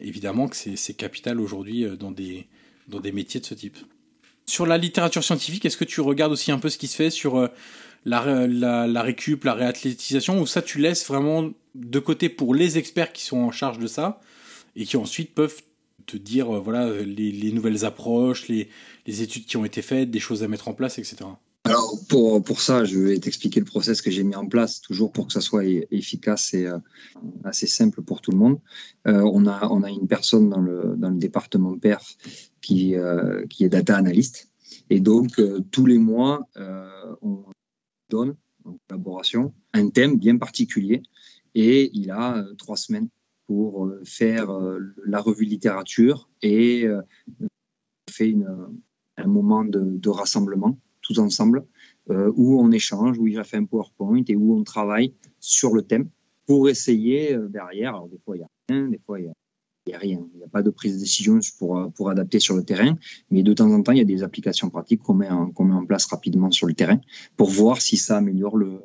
Évidemment 0.00 0.48
que 0.48 0.56
c'est 0.56 0.94
capital 0.94 1.40
aujourd'hui 1.40 1.84
euh, 1.84 1.96
dans 1.96 2.10
des, 2.10 2.46
métiers 3.12 3.40
de 3.40 3.46
ce 3.46 3.54
type. 3.54 3.78
Sur 4.44 4.66
la 4.66 4.78
littérature 4.78 5.24
scientifique, 5.24 5.64
est-ce 5.64 5.76
que 5.76 5.84
tu 5.84 6.00
regardes 6.00 6.32
aussi 6.32 6.52
un 6.52 6.58
peu 6.58 6.68
ce 6.68 6.78
qui 6.78 6.86
se 6.86 6.96
fait 6.96 7.10
sur 7.10 7.36
euh, 7.36 7.48
la, 8.04 8.46
la, 8.46 9.02
récup, 9.02 9.44
la 9.44 9.54
réathlétisation, 9.54 10.40
ou 10.40 10.46
ça 10.46 10.62
tu 10.62 10.78
laisses 10.78 11.06
vraiment 11.06 11.50
de 11.74 11.98
côté 11.98 12.28
pour 12.28 12.54
les 12.54 12.78
experts 12.78 13.12
qui 13.12 13.24
sont 13.24 13.38
en 13.38 13.50
charge 13.50 13.78
de 13.78 13.86
ça 13.86 14.20
et 14.76 14.84
qui 14.84 14.96
ensuite 14.96 15.34
peuvent 15.34 15.62
te 16.04 16.16
dire 16.16 16.54
euh, 16.54 16.60
voilà 16.60 16.90
les, 16.90 17.32
les 17.32 17.52
nouvelles 17.52 17.84
approches, 17.84 18.48
les 18.48 18.68
études 19.06 19.46
qui 19.46 19.56
ont 19.56 19.64
été 19.64 19.82
faites, 19.82 20.10
des 20.10 20.20
choses 20.20 20.42
à 20.42 20.48
mettre 20.48 20.68
en 20.68 20.74
place, 20.74 20.98
etc. 20.98 21.24
Alors 21.66 21.98
pour, 22.08 22.42
pour 22.44 22.60
ça, 22.60 22.84
je 22.84 22.96
vais 22.96 23.18
t'expliquer 23.18 23.58
le 23.58 23.66
process 23.66 24.00
que 24.00 24.10
j'ai 24.10 24.22
mis 24.22 24.36
en 24.36 24.46
place, 24.46 24.80
toujours 24.80 25.10
pour 25.10 25.26
que 25.26 25.32
ça 25.32 25.40
soit 25.40 25.64
efficace 25.64 26.54
et 26.54 26.66
euh, 26.66 26.78
assez 27.42 27.66
simple 27.66 28.02
pour 28.02 28.20
tout 28.20 28.30
le 28.30 28.36
monde. 28.36 28.60
Euh, 29.08 29.20
on, 29.20 29.46
a, 29.46 29.66
on 29.68 29.82
a 29.82 29.90
une 29.90 30.06
personne 30.06 30.48
dans 30.48 30.60
le, 30.60 30.94
dans 30.96 31.10
le 31.10 31.16
département 31.16 31.76
PERF 31.76 32.16
qui, 32.60 32.94
euh, 32.94 33.44
qui 33.48 33.64
est 33.64 33.68
data 33.68 33.96
analyst. 33.96 34.48
Et 34.90 35.00
donc, 35.00 35.40
tous 35.72 35.86
les 35.86 35.98
mois, 35.98 36.48
on 37.20 37.44
donne 38.08 38.36
en 38.64 38.78
collaboration 38.88 39.52
un 39.72 39.88
thème 39.90 40.16
bien 40.16 40.36
particulier 40.38 41.02
et 41.56 41.90
il 41.92 42.12
a 42.12 42.44
trois 42.56 42.76
semaines 42.76 43.08
pour 43.48 43.90
faire 44.04 44.48
la 45.04 45.20
revue 45.20 45.44
littérature 45.44 46.28
et 46.42 46.86
fait 48.08 48.30
une, 48.30 48.48
un 49.16 49.26
moment 49.26 49.64
de 49.64 50.08
rassemblement 50.08 50.78
tous 51.06 51.18
ensemble, 51.18 51.64
euh, 52.10 52.32
où 52.36 52.60
on 52.60 52.70
échange, 52.70 53.18
où 53.18 53.26
il 53.26 53.38
a 53.38 53.44
fait 53.44 53.56
un 53.56 53.64
PowerPoint 53.64 54.22
et 54.28 54.36
où 54.36 54.56
on 54.56 54.64
travaille 54.64 55.14
sur 55.40 55.72
le 55.74 55.82
thème 55.82 56.08
pour 56.46 56.68
essayer 56.68 57.34
euh, 57.34 57.48
derrière. 57.48 57.90
Alors 57.90 58.08
des 58.08 58.18
fois 58.24 58.36
il 58.36 58.40
y 58.40 58.42
a 58.42 58.48
rien, 58.68 58.88
des 58.88 59.00
fois 59.04 59.20
il 59.20 59.26
y 59.26 59.94
a, 59.94 59.98
rien. 59.98 60.26
Il 60.34 60.38
n'y 60.38 60.44
a 60.44 60.48
pas 60.48 60.62
de 60.62 60.70
prise 60.70 60.94
de 60.94 61.00
décision 61.00 61.38
pour, 61.58 61.78
euh, 61.78 61.88
pour 61.88 62.10
adapter 62.10 62.40
sur 62.40 62.56
le 62.56 62.64
terrain, 62.64 62.96
mais 63.30 63.42
de 63.42 63.52
temps 63.52 63.70
en 63.70 63.82
temps 63.82 63.92
il 63.92 63.98
y 63.98 64.02
a 64.02 64.04
des 64.04 64.22
applications 64.22 64.70
pratiques 64.70 65.02
qu'on 65.02 65.14
met, 65.14 65.28
qu'on 65.54 65.64
met 65.64 65.74
en 65.74 65.86
place 65.86 66.06
rapidement 66.06 66.50
sur 66.50 66.66
le 66.66 66.74
terrain 66.74 67.00
pour 67.36 67.50
voir 67.50 67.80
si 67.80 67.96
ça 67.96 68.16
améliore 68.16 68.56
le, 68.56 68.80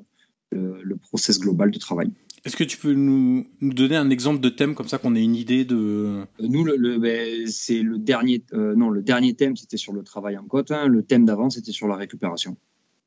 le, 0.52 0.82
le 0.84 0.96
process 0.96 1.40
global 1.40 1.72
de 1.72 1.80
travail. 1.80 2.12
Est-ce 2.44 2.56
que 2.56 2.64
tu 2.64 2.78
peux 2.78 2.94
nous, 2.94 3.46
nous, 3.62 3.74
donner 3.74 3.96
un 3.96 4.10
exemple 4.10 4.40
de 4.40 4.50
thème 4.50 4.74
comme 4.74 4.88
ça 4.88 4.98
qu'on 4.98 5.16
ait 5.16 5.24
une 5.24 5.36
idée 5.36 5.64
de 5.64 6.26
Nous, 6.40 6.64
le, 6.64 6.76
le 6.76 6.98
ben, 6.98 7.48
c'est 7.48 7.82
le 7.82 8.00
dernier. 8.00 8.44
Euh, 8.54 8.76
non, 8.76 8.90
le 8.90 9.04
dernier 9.04 9.36
thème 9.36 9.56
c'était 9.56 9.78
sur 9.78 9.94
le 9.94 10.04
travail 10.04 10.38
en 10.38 10.44
côte. 10.44 10.72
Hein. 10.72 10.88
Le 10.88 11.04
thème 11.04 11.26
d'avant 11.26 11.50
c'était 11.50 11.72
sur 11.72 11.88
la 11.88 11.96
récupération. 11.96 12.58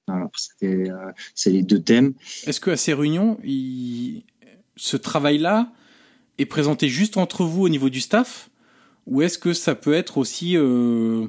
Voilà, 0.06 0.30
c'était 0.36 0.90
euh, 0.90 1.10
c'est 1.34 1.50
les 1.50 1.62
deux 1.62 1.80
thèmes. 1.80 2.14
Est-ce 2.46 2.60
que 2.60 2.70
à 2.70 2.76
ces 2.76 2.94
réunions, 2.94 3.38
il... 3.42 4.22
ce 4.76 4.96
travail-là 4.96 5.72
est 6.38 6.46
présenté 6.46 6.88
juste 6.88 7.16
entre 7.16 7.44
vous 7.44 7.62
au 7.62 7.68
niveau 7.68 7.90
du 7.90 8.00
staff, 8.00 8.50
ou 9.06 9.22
est-ce 9.22 9.38
que 9.38 9.52
ça 9.52 9.74
peut 9.74 9.94
être 9.94 10.18
aussi 10.18 10.56
euh 10.56 11.26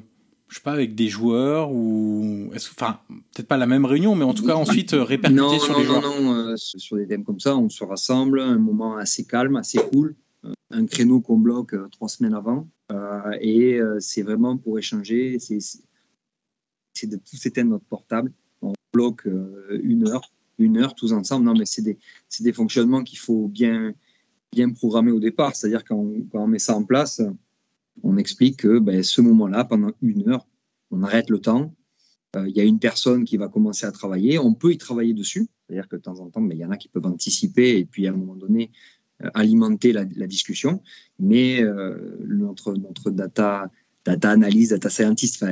je 0.48 0.56
sais 0.56 0.62
pas, 0.62 0.72
avec 0.72 0.94
des 0.94 1.08
joueurs 1.08 1.72
ou 1.72 2.50
enfin 2.54 3.00
peut-être 3.34 3.48
pas 3.48 3.56
la 3.56 3.66
même 3.66 3.84
réunion, 3.84 4.14
mais 4.14 4.24
en 4.24 4.34
tout 4.34 4.46
cas 4.46 4.54
ensuite 4.54 4.94
euh, 4.94 5.02
répercuter 5.02 5.40
non, 5.40 5.58
sur 5.58 5.72
non, 5.72 5.78
les 5.80 5.84
joueurs. 5.84 6.02
Non, 6.02 6.20
non, 6.20 6.32
euh, 6.34 6.54
sur 6.56 6.96
des 6.96 7.06
thèmes 7.06 7.24
comme 7.24 7.40
ça, 7.40 7.56
on 7.56 7.68
se 7.68 7.82
rassemble, 7.84 8.40
un 8.40 8.58
moment 8.58 8.96
assez 8.96 9.24
calme, 9.24 9.56
assez 9.56 9.78
cool, 9.92 10.14
euh, 10.44 10.52
un 10.70 10.86
créneau 10.86 11.20
qu'on 11.20 11.38
bloque 11.38 11.74
euh, 11.74 11.88
trois 11.90 12.08
semaines 12.08 12.34
avant, 12.34 12.68
euh, 12.92 13.36
et 13.40 13.80
c'est 13.98 14.22
vraiment 14.22 14.56
pour 14.56 14.78
échanger. 14.78 15.38
C'est 15.40 17.10
de 17.10 17.16
tous 17.16 17.44
éteindre 17.44 17.70
notre 17.70 17.84
portable, 17.84 18.32
on 18.62 18.72
bloque 18.92 19.26
une 19.82 20.08
heure, 20.08 20.32
une 20.58 20.78
heure 20.78 20.94
tous 20.94 21.12
ensemble. 21.12 21.44
Non, 21.44 21.54
mais 21.54 21.66
c'est 21.66 21.82
des 21.82 21.98
c'est 22.28 22.44
des 22.44 22.52
fonctionnements 22.52 23.02
qu'il 23.02 23.18
faut 23.18 23.48
bien 23.48 23.92
bien 24.52 24.70
programmer 24.70 25.10
au 25.10 25.20
départ, 25.20 25.54
c'est-à-dire 25.54 25.84
quand, 25.84 26.06
quand 26.30 26.44
on 26.44 26.46
met 26.46 26.60
ça 26.60 26.74
en 26.76 26.84
place 26.84 27.20
on 28.02 28.16
explique 28.16 28.58
que 28.58 28.78
ben, 28.78 29.02
ce 29.02 29.20
moment-là, 29.20 29.64
pendant 29.64 29.92
une 30.02 30.28
heure, 30.28 30.46
on 30.90 31.02
arrête 31.02 31.30
le 31.30 31.38
temps. 31.40 31.74
Il 32.34 32.40
euh, 32.40 32.48
y 32.48 32.60
a 32.60 32.64
une 32.64 32.78
personne 32.78 33.24
qui 33.24 33.36
va 33.36 33.48
commencer 33.48 33.86
à 33.86 33.92
travailler. 33.92 34.38
On 34.38 34.54
peut 34.54 34.72
y 34.72 34.78
travailler 34.78 35.14
dessus. 35.14 35.48
C'est-à-dire 35.66 35.88
que 35.88 35.96
de 35.96 36.02
temps 36.02 36.20
en 36.20 36.30
temps, 36.30 36.42
il 36.42 36.48
ben, 36.48 36.58
y 36.58 36.64
en 36.64 36.70
a 36.70 36.76
qui 36.76 36.88
peuvent 36.88 37.06
anticiper 37.06 37.78
et 37.78 37.84
puis 37.84 38.06
à 38.06 38.10
un 38.10 38.16
moment 38.16 38.36
donné, 38.36 38.70
euh, 39.22 39.30
alimenter 39.34 39.92
la, 39.92 40.04
discussion. 40.04 40.82
Mais 41.18 41.62
euh, 41.62 42.18
notre, 42.26 42.74
notre 42.74 43.10
data, 43.10 43.70
data 44.04 44.30
analyse, 44.30 44.70
data 44.70 44.90
scientist, 44.90 45.44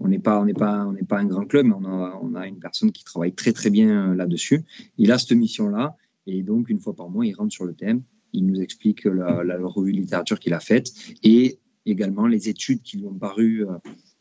on 0.00 0.08
n'est 0.08 0.18
pas, 0.18 0.40
on 0.40 0.44
n'est 0.44 0.54
pas, 0.54 0.92
pas 1.08 1.18
un 1.18 1.26
grand 1.26 1.46
club, 1.46 1.66
mais 1.66 1.74
on 1.74 1.84
a, 1.84 2.18
on 2.20 2.34
a 2.34 2.46
une 2.46 2.58
personne 2.58 2.90
qui 2.90 3.04
travaille 3.04 3.32
très 3.32 3.52
très 3.52 3.70
bien 3.70 4.14
là-dessus. 4.14 4.64
Il 4.98 5.12
a 5.12 5.18
cette 5.18 5.32
mission-là 5.32 5.96
et 6.26 6.42
donc 6.42 6.68
une 6.68 6.80
fois 6.80 6.94
par 6.94 7.08
mois, 7.08 7.24
il 7.24 7.34
rentre 7.34 7.52
sur 7.52 7.64
le 7.64 7.74
thème. 7.74 8.02
Il 8.32 8.46
nous 8.46 8.60
explique 8.60 9.04
la, 9.04 9.44
la 9.44 9.58
revue 9.60 9.92
de 9.92 9.98
littérature 9.98 10.40
qu'il 10.40 10.54
a 10.54 10.60
faite 10.60 10.90
et 11.22 11.60
également 11.86 12.26
les 12.26 12.48
études 12.48 12.82
qui 12.82 12.98
lui 12.98 13.06
ont 13.06 13.14
paru 13.14 13.66
euh, 13.66 13.76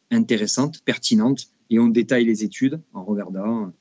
intéressantes, 0.10 0.82
pertinentes, 0.84 1.48
et 1.70 1.80
on 1.80 1.88
détaille 1.88 2.26
les 2.26 2.44
études 2.44 2.82
en 2.94 3.04
regardant 3.04 3.72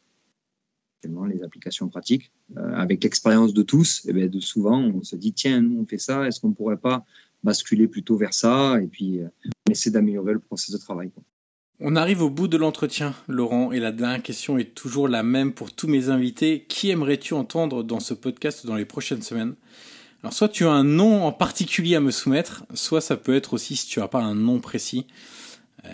euh, 1.04 1.26
les 1.26 1.42
applications 1.42 1.88
pratiques. 1.88 2.30
Euh, 2.56 2.74
avec 2.74 3.02
l'expérience 3.02 3.54
de 3.54 3.62
tous, 3.62 4.04
et 4.04 4.10
eh 4.10 4.12
bien 4.12 4.26
de 4.26 4.40
souvent, 4.40 4.78
on 4.78 5.02
se 5.02 5.16
dit, 5.16 5.32
tiens, 5.32 5.60
nous, 5.60 5.80
on 5.80 5.86
fait 5.86 5.98
ça, 5.98 6.26
est-ce 6.26 6.40
qu'on 6.40 6.52
pourrait 6.52 6.76
pas 6.76 7.04
basculer 7.42 7.88
plutôt 7.88 8.16
vers 8.16 8.34
ça 8.34 8.80
Et 8.82 8.86
puis, 8.86 9.20
on 9.66 9.72
essaie 9.72 9.90
d'améliorer 9.90 10.34
le 10.34 10.40
processus 10.40 10.74
de 10.74 10.80
travail. 10.80 11.10
On 11.82 11.96
arrive 11.96 12.20
au 12.20 12.28
bout 12.28 12.46
de 12.46 12.58
l'entretien, 12.58 13.14
Laurent, 13.26 13.72
et 13.72 13.80
la 13.80 13.90
dernière 13.90 14.22
question 14.22 14.58
est 14.58 14.74
toujours 14.74 15.08
la 15.08 15.22
même 15.22 15.54
pour 15.54 15.72
tous 15.72 15.88
mes 15.88 16.10
invités. 16.10 16.66
Qui 16.68 16.90
aimerais-tu 16.90 17.32
entendre 17.32 17.82
dans 17.82 18.00
ce 18.00 18.12
podcast 18.12 18.66
dans 18.66 18.74
les 18.76 18.84
prochaines 18.84 19.22
semaines? 19.22 19.54
Alors 20.22 20.32
soit 20.32 20.48
tu 20.48 20.66
as 20.66 20.70
un 20.70 20.84
nom 20.84 21.24
en 21.24 21.32
particulier 21.32 21.96
à 21.96 22.00
me 22.00 22.10
soumettre, 22.10 22.64
soit 22.74 23.00
ça 23.00 23.16
peut 23.16 23.34
être 23.34 23.54
aussi 23.54 23.76
si 23.76 23.86
tu 23.86 24.00
n'as 24.00 24.08
pas 24.08 24.20
un 24.20 24.34
nom 24.34 24.60
précis, 24.60 25.06
euh, 25.86 25.90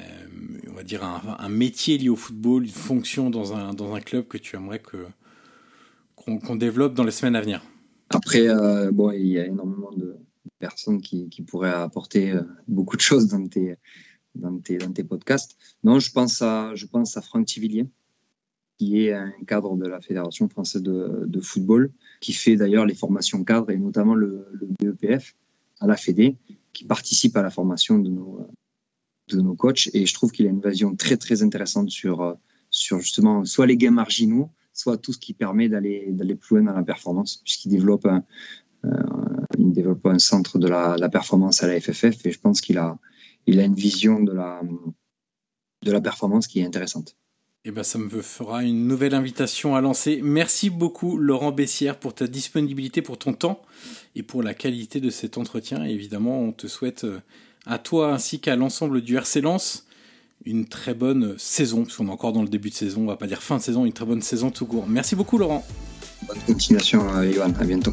on 0.68 0.72
va 0.72 0.82
dire 0.82 1.04
un, 1.04 1.48
métier 1.48 1.96
lié 1.96 2.08
au 2.08 2.16
football, 2.16 2.64
une 2.64 2.70
fonction 2.70 3.30
dans 3.30 3.54
un, 3.54 3.72
dans 3.72 3.94
un 3.94 4.00
club 4.00 4.26
que 4.26 4.38
tu 4.38 4.56
aimerais 4.56 4.80
que 4.80 5.06
qu'on 6.16 6.38
qu 6.38 6.58
développe 6.58 6.94
dans 6.94 7.04
les 7.04 7.12
semaines 7.12 7.36
à 7.36 7.40
venir. 7.40 7.62
Après, 8.10 8.48
euh, 8.48 8.90
bon, 8.90 9.12
il 9.12 9.26
y 9.26 9.38
a 9.38 9.46
énormément 9.46 9.92
de 9.92 10.16
personnes 10.58 11.00
qui, 11.00 11.28
qui 11.28 11.42
pourraient 11.42 11.72
apporter 11.72 12.32
euh, 12.32 12.42
beaucoup 12.66 12.96
de 12.96 13.02
choses 13.02 13.28
dans 13.28 13.46
tes, 13.46 13.76
dans 14.34 14.58
tes, 14.58 14.78
dans 14.78 14.92
tes 14.92 15.04
podcasts. 15.04 15.56
Non, 15.84 16.00
je 16.00 16.10
pense 16.10 16.42
à, 16.42 16.74
je 16.74 16.86
pense 16.86 17.16
à 17.16 17.22
Franck 17.22 17.46
Tivillier 17.46 17.86
qui 18.78 19.06
est 19.06 19.12
un 19.12 19.32
cadre 19.46 19.76
de 19.76 19.86
la 19.86 20.00
Fédération 20.00 20.48
française 20.48 20.82
de, 20.82 21.24
de 21.26 21.40
football, 21.40 21.90
qui 22.20 22.32
fait 22.32 22.56
d'ailleurs 22.56 22.86
les 22.86 22.94
formations 22.94 23.42
cadres 23.44 23.70
et 23.70 23.76
notamment 23.76 24.14
le, 24.14 24.46
le, 24.52 24.68
BEPF 24.78 25.34
à 25.80 25.86
la 25.86 25.96
Fédé, 25.96 26.36
qui 26.72 26.84
participe 26.84 27.36
à 27.36 27.42
la 27.42 27.50
formation 27.50 27.98
de 27.98 28.10
nos, 28.10 28.46
de 29.28 29.40
nos 29.40 29.54
coachs. 29.54 29.88
Et 29.94 30.06
je 30.06 30.14
trouve 30.14 30.30
qu'il 30.30 30.46
a 30.46 30.50
une 30.50 30.60
vision 30.60 30.94
très 30.94 31.16
très 31.16 31.42
intéressante 31.42 31.90
sur, 31.90 32.36
sur 32.70 33.00
justement 33.00 33.44
soit 33.44 33.66
les 33.66 33.76
gains 33.76 33.90
marginaux, 33.90 34.50
soit 34.72 34.98
tout 34.98 35.12
ce 35.12 35.18
qui 35.18 35.32
permet 35.32 35.68
d'aller 35.68 36.34
plus 36.34 36.56
loin 36.56 36.64
dans 36.64 36.78
la 36.78 36.84
performance, 36.84 37.40
puisqu'il 37.44 37.70
développe 37.70 38.04
un, 38.06 38.24
euh, 38.84 38.90
il 39.58 39.72
développe 39.72 40.06
un 40.06 40.18
centre 40.18 40.58
de 40.58 40.68
la, 40.68 40.96
la 40.96 41.08
performance 41.08 41.62
à 41.62 41.66
la 41.66 41.80
FFF 41.80 42.24
et 42.26 42.30
je 42.30 42.40
pense 42.40 42.60
qu'il 42.60 42.78
a 42.78 42.98
il 43.46 43.60
a 43.60 43.64
une 43.64 43.74
vision 43.74 44.20
de 44.22 44.32
la 44.32 44.60
de 45.82 45.92
la 45.92 46.00
performance 46.00 46.46
qui 46.46 46.60
est 46.60 46.64
intéressante. 46.64 47.16
Eh 47.68 47.72
ben, 47.72 47.82
ça 47.82 47.98
me 47.98 48.22
fera 48.22 48.62
une 48.62 48.86
nouvelle 48.86 49.12
invitation 49.12 49.74
à 49.74 49.80
lancer. 49.80 50.20
Merci 50.22 50.70
beaucoup, 50.70 51.18
Laurent 51.18 51.50
Bessière, 51.50 51.98
pour 51.98 52.14
ta 52.14 52.28
disponibilité, 52.28 53.02
pour 53.02 53.18
ton 53.18 53.32
temps 53.32 53.60
et 54.14 54.22
pour 54.22 54.44
la 54.44 54.54
qualité 54.54 55.00
de 55.00 55.10
cet 55.10 55.36
entretien. 55.36 55.84
Et 55.84 55.90
évidemment, 55.90 56.40
on 56.40 56.52
te 56.52 56.68
souhaite 56.68 57.04
à 57.66 57.78
toi 57.78 58.12
ainsi 58.12 58.38
qu'à 58.38 58.54
l'ensemble 58.54 59.00
du 59.00 59.16
RC 59.16 59.40
Lens 59.40 59.82
une 60.44 60.66
très 60.66 60.94
bonne 60.94 61.34
saison, 61.38 61.82
puisqu'on 61.82 62.06
est 62.06 62.10
encore 62.10 62.32
dans 62.32 62.42
le 62.42 62.48
début 62.48 62.70
de 62.70 62.74
saison, 62.74 63.02
on 63.02 63.06
va 63.06 63.16
pas 63.16 63.26
dire 63.26 63.42
fin 63.42 63.56
de 63.56 63.62
saison, 63.62 63.84
une 63.84 63.92
très 63.92 64.06
bonne 64.06 64.22
saison 64.22 64.50
tout 64.50 64.66
court. 64.66 64.86
Merci 64.86 65.16
beaucoup, 65.16 65.36
Laurent. 65.36 65.66
Bonne 66.28 66.38
continuation, 66.46 67.20
Yohan. 67.22 67.52
À 67.58 67.64
bientôt. 67.64 67.92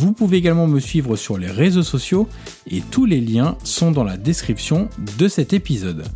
Vous 0.00 0.12
pouvez 0.12 0.38
également 0.38 0.66
me 0.66 0.80
suivre 0.80 1.14
sur 1.14 1.36
les 1.36 1.50
réseaux 1.50 1.82
sociaux 1.82 2.26
et 2.66 2.80
tous 2.80 3.04
les 3.04 3.20
liens 3.20 3.58
sont 3.64 3.90
dans 3.90 4.02
la 4.02 4.16
description 4.16 4.88
de 5.18 5.28
cet 5.28 5.52
épisode. 5.52 6.06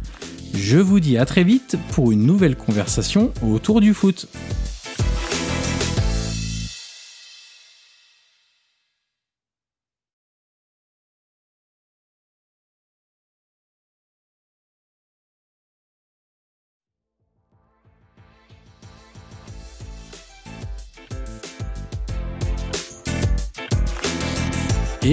Je 0.54 0.78
vous 0.78 1.00
dis 1.00 1.18
à 1.18 1.26
très 1.26 1.44
vite 1.44 1.76
pour 1.92 2.10
une 2.10 2.24
nouvelle 2.24 2.56
conversation 2.56 3.30
autour 3.42 3.82
du 3.82 3.92
foot. 3.92 4.26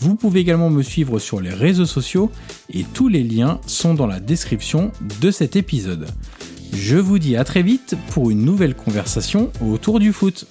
Vous 0.00 0.14
pouvez 0.14 0.40
également 0.40 0.70
me 0.70 0.82
suivre 0.82 1.18
sur 1.18 1.40
les 1.42 1.50
réseaux 1.50 1.84
sociaux 1.84 2.30
et 2.72 2.84
tous 2.84 3.08
les 3.08 3.22
liens 3.22 3.60
sont 3.66 3.92
dans 3.92 4.06
la 4.06 4.18
description 4.18 4.92
de 5.20 5.30
cet 5.30 5.56
épisode. 5.56 6.06
Je 6.72 6.96
vous 6.96 7.18
dis 7.18 7.36
à 7.36 7.44
très 7.44 7.62
vite 7.62 7.96
pour 8.10 8.30
une 8.30 8.42
nouvelle 8.42 8.74
conversation 8.74 9.52
autour 9.60 10.00
du 10.00 10.14
foot. 10.14 10.46